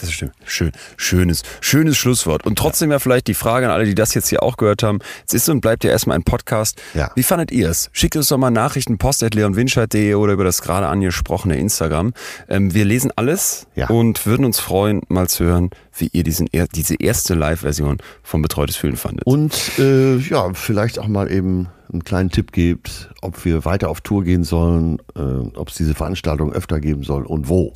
Ja, 0.00 0.06
Das 0.06 0.12
stimmt. 0.12 0.32
Schön, 0.44 0.72
schönes, 0.96 1.42
schönes 1.60 1.96
Schlusswort. 1.96 2.44
Und 2.44 2.56
trotzdem 2.58 2.90
ja 2.90 2.98
vielleicht 2.98 3.26
die 3.28 3.34
Frage 3.34 3.66
an 3.66 3.72
alle, 3.72 3.84
die 3.84 3.94
das 3.94 4.14
jetzt 4.14 4.28
hier 4.28 4.42
auch 4.42 4.56
gehört 4.56 4.82
haben. 4.82 4.98
Es 5.28 5.34
ist 5.34 5.48
und 5.48 5.60
bleibt 5.60 5.84
ja 5.84 5.90
erstmal 5.90 6.16
ein 6.16 6.24
Podcast. 6.24 6.80
Ja. 6.94 7.10
Wie 7.14 7.22
fandet 7.22 7.52
ihr 7.52 7.68
es? 7.70 7.88
Schickt 7.92 8.16
uns 8.16 8.28
doch 8.28 8.38
mal 8.38 8.50
Nachrichten, 8.50 8.98
post.leonwinscheid.de 8.98 10.14
oder 10.14 10.32
über 10.32 10.44
das 10.44 10.62
gerade 10.62 10.86
angesprochene 10.88 11.56
Instagram. 11.56 12.14
Ähm, 12.48 12.74
wir 12.74 12.84
lesen 12.84 13.12
alles 13.16 13.66
Ja. 13.76 13.88
und 13.90 14.26
würden 14.26 14.44
uns 14.44 14.58
freuen, 14.58 15.02
mal 15.08 15.28
zu 15.28 15.44
hören, 15.44 15.70
wie 15.96 16.08
ihr 16.12 16.24
diesen, 16.24 16.48
diese 16.74 16.96
erste 16.96 17.34
Live-Version 17.34 17.98
von 18.22 18.42
Betreutes 18.42 18.76
Fühlen 18.76 18.96
fandet. 18.96 19.24
Und 19.26 19.54
äh, 19.78 20.16
ja, 20.16 20.52
vielleicht 20.54 20.98
auch 20.98 21.06
mal 21.08 21.30
eben 21.30 21.68
einen 21.92 22.02
kleinen 22.04 22.30
Tipp 22.30 22.52
gibt, 22.52 23.10
ob 23.20 23.44
wir 23.44 23.64
weiter 23.66 23.90
auf 23.90 24.00
Tour 24.00 24.24
gehen 24.24 24.44
sollen, 24.44 24.98
äh, 25.14 25.20
ob 25.20 25.68
es 25.68 25.74
diese 25.76 25.94
Veranstaltung 25.94 26.52
öfter 26.52 26.80
geben 26.80 27.02
soll 27.04 27.24
und 27.24 27.48
wo. 27.48 27.72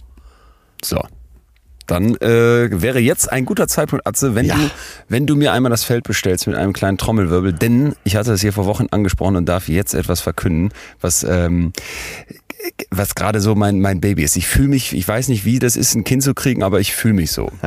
So. 0.83 1.01
Dann 1.87 2.17
äh, 2.17 2.69
wäre 2.83 2.99
jetzt 2.99 3.31
ein 3.31 3.45
guter 3.45 3.69
Zeitpunkt, 3.69 4.07
Atze, 4.07 4.35
wenn, 4.35 4.47
Ja. 4.47 4.57
du, 4.57 4.71
wenn 5.09 5.27
du 5.27 5.37
mir 5.37 5.53
einmal 5.53 5.71
das 5.71 5.85
Feld 5.85 6.05
bestellst 6.05 6.47
mit 6.47 6.57
einem 6.57 6.73
kleinen 6.73 6.99
Trommelwirbel, 6.99 7.53
denn 7.53 7.95
ich 8.05 8.17
hatte 8.17 8.31
das 8.31 8.41
hier 8.41 8.53
vor 8.53 8.67
Wochen 8.67 8.87
angesprochen 8.91 9.37
und 9.37 9.47
darf 9.47 9.69
jetzt 9.69 9.95
etwas 9.95 10.21
verkünden, 10.21 10.73
was, 11.01 11.25
ähm, 11.29 11.73
was 12.91 13.15
gerade 13.15 13.41
so 13.41 13.55
mein, 13.55 13.81
mein 13.81 14.01
Baby 14.01 14.23
ist. 14.23 14.37
Ich 14.37 14.47
fühle 14.47 14.69
mich, 14.69 14.95
ich 14.95 15.07
weiß 15.07 15.29
nicht, 15.29 15.45
wie 15.45 15.59
das 15.59 15.77
ist, 15.77 15.95
ein 15.95 16.05
Kind 16.05 16.23
zu 16.23 16.35
kriegen, 16.35 16.63
aber 16.63 16.81
ich 16.81 16.95
fühle 16.95 17.15
mich 17.15 17.31
so. 17.31 17.51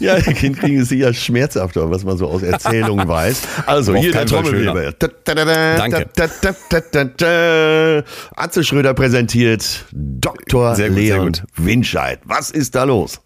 Ja, 0.00 0.20
Kind 0.20 0.58
kriegen 0.58 0.78
ist 0.78 0.88
sicher 0.88 1.12
schmerzhafter, 1.12 1.90
was 1.90 2.04
man 2.04 2.16
so 2.16 2.28
aus 2.28 2.42
Erzählungen 2.42 3.08
weiß. 3.08 3.42
Also, 3.66 3.94
hier 3.94 4.12
der 4.12 4.26
Trommelwirbel. 4.26 4.94
Da, 4.98 5.08
da, 5.24 5.34
da, 5.34 5.44
da, 5.44 5.76
Danke. 5.76 6.06
Da, 6.14 6.28
da, 6.40 6.54
da, 6.68 6.80
da, 6.92 7.04
da. 7.04 8.04
Atze 8.36 8.64
Schröder 8.64 8.94
präsentiert 8.94 9.84
Dr. 9.92 10.76
Sehr 10.76 10.88
gut, 10.88 10.96
Leon. 10.96 11.32
Winscheid. 11.56 12.20
Was 12.24 12.50
ist 12.50 12.74
da 12.74 12.84
los? 12.84 13.20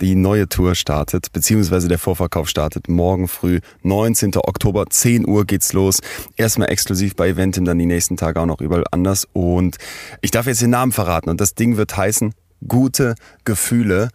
Die 0.00 0.14
neue 0.14 0.48
Tour 0.48 0.74
startet, 0.74 1.30
beziehungsweise 1.32 1.88
der 1.88 1.98
Vorverkauf 1.98 2.48
startet 2.48 2.88
morgen 2.88 3.28
früh, 3.28 3.60
19. 3.82 4.36
Oktober, 4.36 4.86
10 4.88 5.28
Uhr 5.28 5.44
geht's 5.44 5.74
los. 5.74 6.00
Erstmal 6.36 6.70
exklusiv 6.70 7.16
bei 7.16 7.28
Eventim, 7.28 7.66
dann 7.66 7.78
die 7.78 7.86
nächsten 7.86 8.16
Tage 8.16 8.40
auch 8.40 8.46
noch 8.46 8.60
überall 8.62 8.84
anders. 8.92 9.28
Und 9.34 9.76
ich 10.22 10.30
darf 10.30 10.46
jetzt 10.46 10.62
den 10.62 10.70
Namen 10.70 10.92
verraten 10.92 11.28
und 11.28 11.40
das 11.40 11.54
Ding 11.54 11.76
wird 11.76 11.96
heißen 11.96 12.32
Gute 12.66 13.14
Gefühle. 13.44 14.08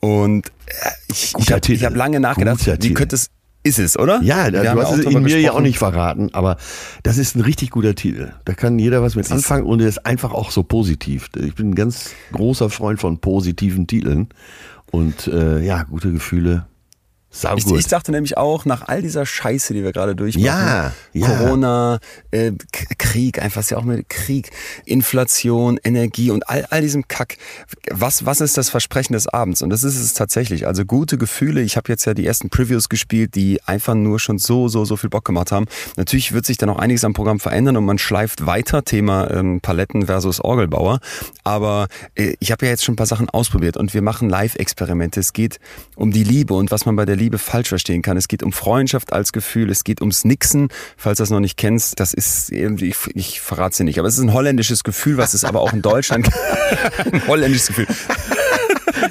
Und 0.00 0.48
äh, 0.66 0.72
ich, 1.08 1.34
ich 1.38 1.52
habe 1.52 1.60
hab 1.74 1.94
lange 1.94 2.18
nachgedacht, 2.18 2.66
wie 2.82 2.94
könnte 2.94 3.14
es, 3.16 3.30
ist 3.62 3.78
es, 3.78 3.98
oder? 3.98 4.20
Ja, 4.22 4.46
Wir 4.46 4.62
du 4.62 4.68
haben 4.70 4.80
hast 4.80 4.98
es 4.98 5.04
in 5.04 5.22
mir 5.22 5.38
ja 5.38 5.50
auch 5.50 5.56
gesprochen. 5.56 5.62
nicht 5.62 5.78
verraten, 5.78 6.30
aber 6.32 6.56
das 7.02 7.18
ist 7.18 7.36
ein 7.36 7.42
richtig 7.42 7.70
guter 7.70 7.94
Titel. 7.94 8.32
Da 8.46 8.54
kann 8.54 8.78
jeder 8.78 9.02
was 9.02 9.16
mit 9.16 9.30
anfangen 9.30 9.66
und 9.66 9.80
er 9.80 9.88
ist 9.88 10.06
einfach 10.06 10.32
auch 10.32 10.50
so 10.50 10.62
positiv. 10.62 11.28
Ich 11.36 11.54
bin 11.54 11.70
ein 11.70 11.74
ganz 11.74 12.10
großer 12.32 12.70
Freund 12.70 13.00
von 13.00 13.18
positiven 13.18 13.86
Titeln 13.86 14.28
und 14.90 15.26
äh, 15.28 15.60
ja, 15.60 15.84
gute 15.84 16.12
Gefühle. 16.12 16.66
Sau 17.30 17.54
Ich, 17.56 17.64
gut. 17.64 17.78
ich 17.78 17.86
dachte 17.86 18.10
nämlich 18.10 18.36
auch, 18.36 18.64
nach 18.64 18.88
all 18.88 19.02
dieser 19.02 19.24
Scheiße, 19.24 19.72
die 19.72 19.84
wir 19.84 19.92
gerade 19.92 20.16
durchmachen, 20.16 20.46
Ja, 20.46 20.92
ja. 21.12 21.26
Corona, 21.26 22.00
äh, 22.32 22.52
Krieg, 22.98 23.40
einfach 23.40 23.60
ist 23.60 23.70
ja 23.70 23.78
auch 23.78 23.84
mit 23.84 24.08
Krieg, 24.08 24.50
Inflation, 24.84 25.78
Energie 25.84 26.30
und 26.32 26.48
all, 26.48 26.66
all 26.70 26.80
diesem 26.80 27.06
Kack. 27.06 27.36
Was, 27.90 28.26
was 28.26 28.40
ist 28.40 28.58
das 28.58 28.68
Versprechen 28.68 29.12
des 29.12 29.28
Abends? 29.28 29.62
Und 29.62 29.70
das 29.70 29.84
ist 29.84 29.96
es 29.96 30.14
tatsächlich. 30.14 30.66
Also 30.66 30.84
gute 30.84 31.18
Gefühle. 31.18 31.62
Ich 31.62 31.76
habe 31.76 31.88
jetzt 31.90 32.04
ja 32.04 32.14
die 32.14 32.26
ersten 32.26 32.50
Previews 32.50 32.88
gespielt, 32.88 33.34
die 33.36 33.60
einfach 33.64 33.94
nur 33.94 34.18
schon 34.18 34.38
so, 34.38 34.68
so, 34.68 34.84
so 34.84 34.96
viel 34.96 35.10
Bock 35.10 35.24
gemacht 35.24 35.52
haben. 35.52 35.66
Natürlich 35.96 36.32
wird 36.32 36.46
sich 36.46 36.58
da 36.58 36.66
noch 36.66 36.78
einiges 36.78 37.04
am 37.04 37.12
Programm 37.14 37.38
verändern 37.38 37.76
und 37.76 37.84
man 37.84 37.98
schleift 37.98 38.46
weiter. 38.46 38.84
Thema 38.84 39.30
ähm, 39.30 39.60
Paletten 39.60 40.06
versus 40.06 40.40
Orgelbauer. 40.40 40.98
Aber 41.44 41.86
äh, 42.16 42.34
ich 42.40 42.50
habe 42.50 42.66
ja 42.66 42.72
jetzt 42.72 42.84
schon 42.84 42.94
ein 42.94 42.96
paar 42.96 43.06
Sachen 43.06 43.30
ausprobiert 43.30 43.76
und 43.76 43.94
wir 43.94 44.02
machen 44.02 44.28
Live-Experimente. 44.28 45.20
Es 45.20 45.32
geht 45.32 45.60
um 45.94 46.10
die 46.10 46.24
Liebe 46.24 46.54
und 46.54 46.70
was 46.70 46.86
man 46.86 46.96
bei 46.96 47.04
der 47.04 47.19
Liebe 47.20 47.38
falsch 47.38 47.68
verstehen 47.68 48.02
kann. 48.02 48.16
Es 48.16 48.26
geht 48.26 48.42
um 48.42 48.52
Freundschaft 48.52 49.12
als 49.12 49.32
Gefühl. 49.32 49.70
Es 49.70 49.84
geht 49.84 50.00
ums 50.00 50.24
Nixen. 50.24 50.68
Falls 50.96 51.18
du 51.18 51.22
das 51.22 51.30
noch 51.30 51.40
nicht 51.40 51.56
kennst, 51.56 52.00
das 52.00 52.14
ist 52.14 52.50
irgendwie, 52.50 52.88
ich, 52.88 52.96
ich 53.14 53.40
verrate 53.40 53.70
es 53.70 53.76
dir 53.76 53.84
nicht, 53.84 53.98
aber 53.98 54.08
es 54.08 54.14
ist 54.14 54.24
ein 54.24 54.32
holländisches 54.32 54.82
Gefühl, 54.82 55.16
was 55.18 55.34
es 55.34 55.44
aber 55.44 55.60
auch 55.60 55.72
in 55.72 55.82
Deutschland 55.82 56.28
ein 57.12 57.26
holländisches 57.28 57.68
Gefühl. 57.68 57.86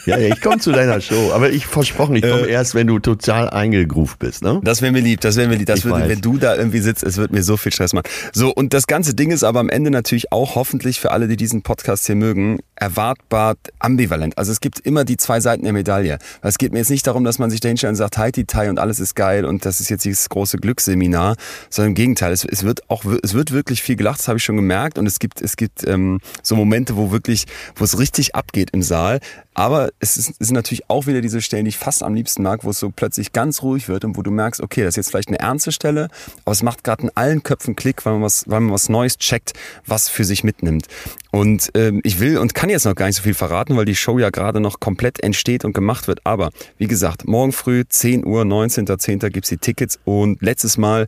Ja, 0.09 0.17
ja, 0.17 0.33
ich 0.33 0.41
komme 0.41 0.57
zu 0.59 0.71
deiner 0.71 0.99
Show, 1.01 1.31
aber 1.33 1.49
ich 1.51 1.65
versprochen, 1.65 2.15
ich 2.15 2.23
Äh. 2.23 2.29
komme 2.31 2.45
erst, 2.47 2.75
wenn 2.75 2.87
du 2.87 2.99
total 2.99 3.49
eingegroovt 3.49 4.19
bist, 4.19 4.41
ne? 4.43 4.59
Das 4.63 4.81
wäre 4.81 4.91
mir 4.91 5.01
lieb, 5.01 5.21
das 5.21 5.35
wäre 5.35 5.47
mir 5.47 5.55
lieb. 5.55 5.67
Das 5.67 5.87
weiß. 5.89 6.09
wenn 6.09 6.21
du 6.21 6.37
da 6.37 6.55
irgendwie 6.55 6.79
sitzt, 6.79 7.03
es 7.03 7.17
wird 7.17 7.31
mir 7.31 7.43
so 7.43 7.57
viel 7.57 7.71
Stress 7.71 7.93
machen. 7.93 8.07
So, 8.33 8.51
und 8.53 8.73
das 8.73 8.87
ganze 8.87 9.13
Ding 9.13 9.31
ist 9.31 9.43
aber 9.43 9.59
am 9.59 9.69
Ende 9.69 9.91
natürlich 9.91 10.31
auch 10.31 10.55
hoffentlich 10.55 10.99
für 10.99 11.11
alle, 11.11 11.27
die 11.27 11.37
diesen 11.37 11.61
Podcast 11.61 12.05
hier 12.05 12.15
mögen, 12.15 12.59
erwartbar 12.75 13.55
ambivalent. 13.79 14.37
Also 14.37 14.51
es 14.51 14.59
gibt 14.61 14.79
immer 14.79 15.05
die 15.05 15.17
zwei 15.17 15.39
Seiten 15.39 15.63
der 15.63 15.73
Medaille. 15.73 16.17
Es 16.41 16.57
geht 16.57 16.71
mir 16.73 16.79
jetzt 16.79 16.89
nicht 16.89 17.05
darum, 17.05 17.23
dass 17.23 17.39
man 17.39 17.49
sich 17.49 17.59
da 17.59 17.67
hinstellt 17.69 17.91
und 17.91 17.95
sagt, 17.95 18.17
hi, 18.17 18.31
Tai 18.31 18.69
und 18.69 18.79
alles 18.79 18.99
ist 18.99 19.15
geil 19.15 19.45
und 19.45 19.65
das 19.65 19.79
ist 19.79 19.89
jetzt 19.89 20.05
dieses 20.05 20.29
große 20.29 20.57
Glücksseminar, 20.57 21.35
sondern 21.69 21.89
im 21.91 21.95
Gegenteil, 21.95 22.31
es, 22.31 22.45
es 22.45 22.63
wird 22.63 22.89
auch, 22.89 23.03
es 23.23 23.33
wird 23.33 23.51
wirklich 23.51 23.81
viel 23.81 23.95
gelacht, 23.95 24.19
das 24.19 24.27
habe 24.27 24.37
ich 24.37 24.43
schon 24.43 24.55
gemerkt 24.55 24.97
und 24.97 25.05
es 25.05 25.19
gibt, 25.19 25.41
es 25.41 25.55
gibt 25.57 25.85
ähm, 25.87 26.19
so 26.41 26.55
Momente, 26.55 26.95
wo 26.95 27.11
wirklich, 27.11 27.45
wo 27.75 27.83
es 27.83 27.99
richtig 27.99 28.35
abgeht 28.35 28.69
im 28.71 28.81
Saal. 28.81 29.19
Aber 29.59 29.89
es, 29.99 30.15
es 30.15 30.33
sind 30.39 30.53
natürlich 30.53 30.89
auch 30.89 31.05
wieder 31.05 31.19
diese 31.19 31.41
Stellen, 31.41 31.65
die 31.65 31.69
ich 31.69 31.77
fast 31.77 32.01
am 32.01 32.13
liebsten 32.13 32.43
mag, 32.43 32.63
wo 32.63 32.69
es 32.69 32.79
so 32.79 32.91
plötzlich 32.91 33.33
ganz 33.33 33.61
ruhig 33.61 33.89
wird 33.89 34.05
und 34.05 34.15
wo 34.15 34.21
du 34.21 34.31
merkst, 34.31 34.61
okay, 34.61 34.83
das 34.83 34.93
ist 34.93 34.95
jetzt 34.95 35.09
vielleicht 35.09 35.27
eine 35.27 35.39
ernste 35.39 35.73
Stelle, 35.73 36.07
aber 36.45 36.53
es 36.53 36.63
macht 36.63 36.85
gerade 36.85 37.03
in 37.03 37.11
allen 37.15 37.43
Köpfen 37.43 37.75
Klick, 37.75 38.05
weil 38.05 38.13
man 38.13 38.21
was, 38.21 38.45
weil 38.47 38.61
man 38.61 38.73
was 38.73 38.87
Neues 38.87 39.17
checkt, 39.17 39.51
was 39.85 40.07
für 40.07 40.23
sich 40.23 40.45
mitnimmt. 40.45 40.87
Und 41.31 41.71
ähm, 41.73 41.99
ich 42.05 42.21
will 42.21 42.37
und 42.37 42.55
kann 42.55 42.69
jetzt 42.69 42.85
noch 42.85 42.95
gar 42.95 43.07
nicht 43.07 43.17
so 43.17 43.23
viel 43.23 43.33
verraten, 43.33 43.75
weil 43.75 43.83
die 43.83 43.97
Show 43.97 44.17
ja 44.17 44.29
gerade 44.29 44.61
noch 44.61 44.79
komplett 44.79 45.21
entsteht 45.21 45.65
und 45.65 45.73
gemacht 45.73 46.07
wird. 46.07 46.21
Aber 46.23 46.51
wie 46.77 46.87
gesagt, 46.87 47.27
morgen 47.27 47.51
früh 47.51 47.83
10 47.85 48.25
Uhr, 48.25 48.43
19.10. 48.43 49.29
gibt's 49.29 49.49
die 49.49 49.57
Tickets 49.57 49.99
und 50.05 50.41
letztes 50.41 50.77
Mal 50.77 51.05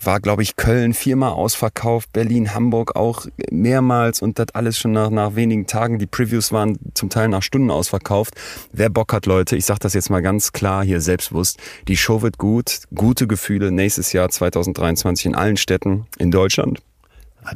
war, 0.00 0.20
glaube 0.20 0.42
ich, 0.42 0.56
Köln 0.56 0.94
viermal 0.94 1.32
ausverkauft, 1.32 2.12
Berlin, 2.12 2.54
Hamburg 2.54 2.96
auch 2.96 3.26
mehrmals 3.50 4.22
und 4.22 4.38
das 4.38 4.48
alles 4.54 4.78
schon 4.78 4.92
nach, 4.92 5.10
nach 5.10 5.34
wenigen 5.34 5.66
Tagen. 5.66 5.98
Die 5.98 6.06
Previews 6.06 6.52
waren 6.52 6.78
zum 6.94 7.10
Teil 7.10 7.28
nach 7.28 7.42
Stunden 7.42 7.70
ausverkauft. 7.70 8.34
Wer 8.72 8.88
Bock 8.88 9.12
hat, 9.12 9.26
Leute, 9.26 9.56
ich 9.56 9.66
sage 9.66 9.80
das 9.80 9.94
jetzt 9.94 10.10
mal 10.10 10.22
ganz 10.22 10.52
klar 10.52 10.84
hier 10.84 11.00
selbstbewusst, 11.00 11.58
die 11.88 11.96
Show 11.96 12.22
wird 12.22 12.38
gut, 12.38 12.80
gute 12.94 13.26
Gefühle 13.26 13.70
nächstes 13.70 14.12
Jahr 14.12 14.28
2023 14.28 15.26
in 15.26 15.34
allen 15.34 15.56
Städten 15.56 16.06
in 16.18 16.30
Deutschland. 16.30 16.80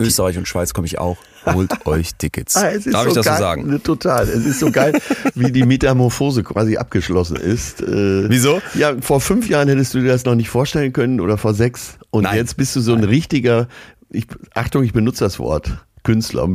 Österreich 0.01 0.39
und 0.39 0.49
Schweiz 0.49 0.73
komme 0.73 0.87
ich 0.87 0.99
auch. 0.99 1.19
Holt 1.47 1.87
euch 1.87 2.15
Tickets. 2.15 2.57
Ah, 2.57 2.71
es 2.71 2.87
ist 2.87 2.95
Darf 2.95 3.05
so 3.05 3.09
ich 3.09 3.15
das 3.15 3.27
geil, 3.27 3.37
so 3.37 3.43
sagen? 3.43 3.83
Total. 3.83 4.29
Es 4.29 4.47
ist 4.47 4.61
so 4.61 4.71
geil, 4.71 4.99
wie 5.35 5.53
die 5.53 5.65
Metamorphose 5.65 6.43
quasi 6.43 6.77
abgeschlossen 6.77 7.37
ist. 7.37 7.83
Äh, 7.83 8.31
Wieso? 8.31 8.61
Ja, 8.75 8.95
vor 9.01 9.21
fünf 9.21 9.49
Jahren 9.49 9.69
hättest 9.69 9.95
du 9.95 10.01
dir 10.01 10.09
das 10.09 10.25
noch 10.25 10.35
nicht 10.35 10.49
vorstellen 10.49 10.93
können 10.93 11.21
oder 11.21 11.39
vor 11.39 11.55
sechs. 11.55 11.99
Und 12.11 12.25
Nein. 12.25 12.37
jetzt 12.37 12.57
bist 12.57 12.75
du 12.77 12.81
so 12.81 12.95
ein 12.95 13.05
richtiger, 13.05 13.69
ich, 14.11 14.27
Achtung, 14.55 14.85
ich 14.85 14.93
benutze 14.93 15.25
das 15.25 15.39
Wort. 15.39 15.71
Künstler, 16.03 16.49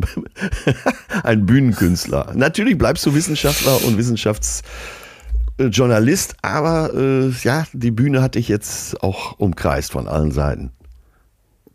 ein 1.24 1.46
Bühnenkünstler. 1.46 2.34
Natürlich 2.36 2.78
bleibst 2.78 3.06
du 3.06 3.14
Wissenschaftler 3.16 3.84
und 3.84 3.98
Wissenschaftsjournalist, 3.98 6.36
aber 6.44 6.94
äh, 6.94 7.30
ja, 7.44 7.66
die 7.74 7.92
Bühne 7.92 8.22
hat 8.22 8.36
dich 8.36 8.48
jetzt 8.48 9.02
auch 9.02 9.40
umkreist 9.40 9.92
von 9.92 10.08
allen 10.08 10.32
Seiten. 10.32 10.72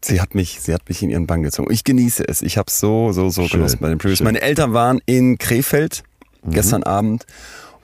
Sie 0.04 0.20
hat 0.20 0.34
mich, 0.34 0.60
sie 0.60 0.74
hat 0.74 0.86
mich 0.88 1.02
in 1.02 1.08
ihren 1.08 1.26
Bann 1.26 1.42
gezogen. 1.42 1.72
Ich 1.72 1.82
genieße 1.82 2.28
es. 2.28 2.42
Ich 2.42 2.58
habe 2.58 2.70
so, 2.70 3.12
so, 3.12 3.30
so 3.30 3.48
Schön, 3.48 3.60
genossen 3.60 3.78
bei 3.80 3.88
den 3.88 3.96
Previews. 3.96 4.18
schön. 4.18 4.26
Meine 4.26 4.42
Eltern 4.42 4.74
waren 4.74 5.00
in 5.06 5.38
Krefeld 5.38 6.02
gestern 6.46 6.82
Abend 6.82 7.24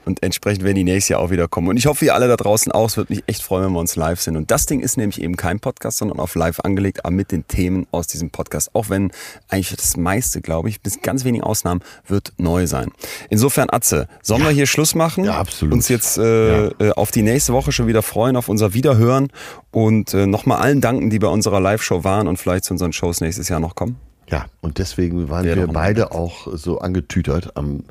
und 0.05 0.23
entsprechend 0.23 0.63
werden 0.63 0.75
die 0.75 0.83
nächstes 0.83 1.09
Jahr 1.09 1.19
auch 1.19 1.29
wieder 1.29 1.47
kommen. 1.47 1.67
Und 1.67 1.77
ich 1.77 1.85
hoffe, 1.85 2.05
ihr 2.05 2.15
alle 2.15 2.27
da 2.27 2.37
draußen 2.37 2.71
auch. 2.71 2.87
Es 2.87 2.97
würde 2.97 3.13
mich 3.13 3.23
echt 3.27 3.43
freuen, 3.43 3.65
wenn 3.65 3.73
wir 3.73 3.79
uns 3.79 3.95
live 3.95 4.21
sind. 4.21 4.35
Und 4.35 4.51
das 4.51 4.65
Ding 4.65 4.79
ist 4.79 4.97
nämlich 4.97 5.21
eben 5.21 5.35
kein 5.35 5.59
Podcast, 5.59 5.97
sondern 5.99 6.19
auf 6.19 6.35
live 6.35 6.59
angelegt, 6.61 7.05
aber 7.05 7.13
mit 7.13 7.31
den 7.31 7.47
Themen 7.47 7.87
aus 7.91 8.07
diesem 8.07 8.29
Podcast. 8.29 8.73
Auch 8.73 8.89
wenn 8.89 9.11
eigentlich 9.49 9.75
das 9.75 9.97
meiste, 9.97 10.41
glaube 10.41 10.69
ich, 10.69 10.81
bis 10.81 11.01
ganz 11.01 11.23
wenigen 11.25 11.43
Ausnahmen, 11.43 11.81
wird 12.07 12.33
neu 12.37 12.67
sein. 12.67 12.91
Insofern, 13.29 13.69
Atze, 13.69 14.07
sollen 14.21 14.43
wir 14.43 14.49
hier 14.49 14.67
Schluss 14.67 14.95
machen? 14.95 15.25
Ja, 15.25 15.37
absolut. 15.39 15.73
Uns 15.73 15.89
jetzt 15.89 16.17
äh, 16.17 16.67
äh, 16.67 16.91
auf 16.95 17.11
die 17.11 17.21
nächste 17.21 17.53
Woche 17.53 17.71
schon 17.71 17.87
wieder 17.87 18.01
freuen, 18.01 18.35
auf 18.35 18.49
unser 18.49 18.73
Wiederhören 18.73 19.29
und 19.71 20.13
äh, 20.13 20.25
nochmal 20.25 20.59
allen 20.59 20.81
danken, 20.81 21.09
die 21.09 21.19
bei 21.19 21.27
unserer 21.27 21.59
Live-Show 21.59 22.03
waren 22.03 22.27
und 22.27 22.37
vielleicht 22.37 22.65
zu 22.65 22.73
unseren 22.73 22.93
Shows 22.93 23.21
nächstes 23.21 23.49
Jahr 23.49 23.59
noch 23.59 23.75
kommen. 23.75 23.97
Ja, 24.31 24.45
und 24.61 24.77
deswegen 24.77 25.29
waren 25.29 25.43
Wäre 25.43 25.61
wir 25.61 25.67
beide 25.67 26.13
auch 26.13 26.47
so 26.53 26.79
angetütert 26.79 27.57
am, 27.57 27.83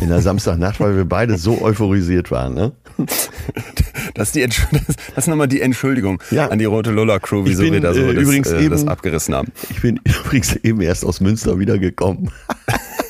in 0.00 0.08
der 0.08 0.20
Samstagnacht, 0.20 0.80
weil 0.80 0.96
wir 0.96 1.04
beide 1.04 1.36
so 1.38 1.60
euphorisiert 1.62 2.30
waren. 2.30 2.54
Ne? 2.54 2.72
Das 4.14 4.28
ist, 4.28 4.34
die 4.36 4.44
Entsch- 4.44 4.66
das 4.72 4.96
das 5.14 5.26
nochmal 5.28 5.46
die 5.48 5.60
Entschuldigung 5.60 6.20
Ja. 6.32 6.48
an 6.48 6.58
die 6.58 6.64
Rote 6.64 6.90
Lola 6.90 7.18
Crew, 7.20 7.44
wieso 7.44 7.62
bin, 7.62 7.74
wir 7.74 7.80
da 7.80 7.94
so 7.94 8.00
äh, 8.00 8.14
das, 8.14 8.22
übrigens 8.24 8.48
äh, 8.50 8.68
das 8.68 8.80
eben- 8.80 8.88
abgerissen 8.88 9.34
haben. 9.34 9.52
Ich 9.70 9.80
bin 9.82 10.00
übrigens 10.24 10.56
eben 10.56 10.80
erst 10.80 11.04
aus 11.04 11.20
Münster 11.20 11.58
wiedergekommen. 11.58 12.30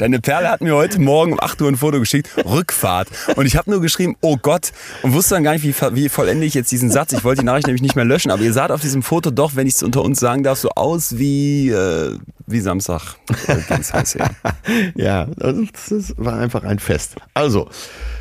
Deine 0.00 0.18
Perle 0.18 0.48
hat 0.48 0.62
mir 0.62 0.74
heute 0.74 0.98
Morgen 0.98 1.34
um 1.34 1.40
8 1.40 1.60
Uhr 1.60 1.68
ein 1.68 1.76
Foto 1.76 2.00
geschickt, 2.00 2.30
Rückfahrt. 2.46 3.08
Und 3.36 3.44
ich 3.44 3.54
habe 3.54 3.70
nur 3.70 3.82
geschrieben, 3.82 4.16
oh 4.22 4.38
Gott, 4.40 4.72
und 5.02 5.12
wusste 5.12 5.34
dann 5.34 5.44
gar 5.44 5.52
nicht, 5.52 5.62
wie, 5.62 5.74
wie 5.94 6.08
vollende 6.08 6.46
ich 6.46 6.54
jetzt 6.54 6.72
diesen 6.72 6.90
Satz. 6.90 7.12
Ich 7.12 7.22
wollte 7.22 7.42
die 7.42 7.44
Nachricht 7.44 7.66
nämlich 7.66 7.82
nicht 7.82 7.96
mehr 7.96 8.06
löschen, 8.06 8.30
aber 8.30 8.40
ihr 8.40 8.54
saht 8.54 8.70
auf 8.70 8.80
diesem 8.80 9.02
Foto 9.02 9.30
doch, 9.30 9.56
wenn 9.56 9.66
ich 9.66 9.74
es 9.74 9.82
unter 9.82 10.00
uns 10.02 10.18
sagen 10.18 10.42
darf, 10.42 10.58
so 10.58 10.70
aus 10.70 11.18
wie, 11.18 11.68
äh, 11.68 12.16
wie 12.46 12.60
Samstag 12.60 13.16
äh. 13.46 13.58
Ja, 14.94 15.26
das 15.36 16.14
war 16.16 16.38
einfach 16.38 16.64
ein 16.64 16.78
Fest. 16.78 17.16
Also, 17.34 17.68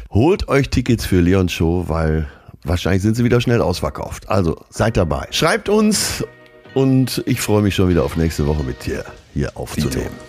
holt 0.10 0.50
euch 0.50 0.70
Tickets 0.70 1.06
für 1.06 1.22
Leons 1.22 1.54
Show, 1.54 1.86
weil 1.88 2.28
wahrscheinlich 2.66 3.04
sind 3.04 3.16
sie 3.16 3.24
wieder 3.24 3.40
schnell 3.40 3.62
ausverkauft. 3.62 4.28
Also, 4.28 4.58
seid 4.70 4.98
dabei. 4.98 5.28
Schreibt 5.32 5.70
uns 5.70 6.26
und 6.74 7.24
ich 7.26 7.40
freue 7.40 7.62
mich 7.62 7.74
schon 7.74 7.88
wieder 7.88 8.04
auf 8.04 8.18
nächste 8.18 8.46
Woche 8.48 8.66
mit 8.66 8.86
dir 8.86 9.06
hier 9.34 9.56
aufzunehmen. 9.56 10.29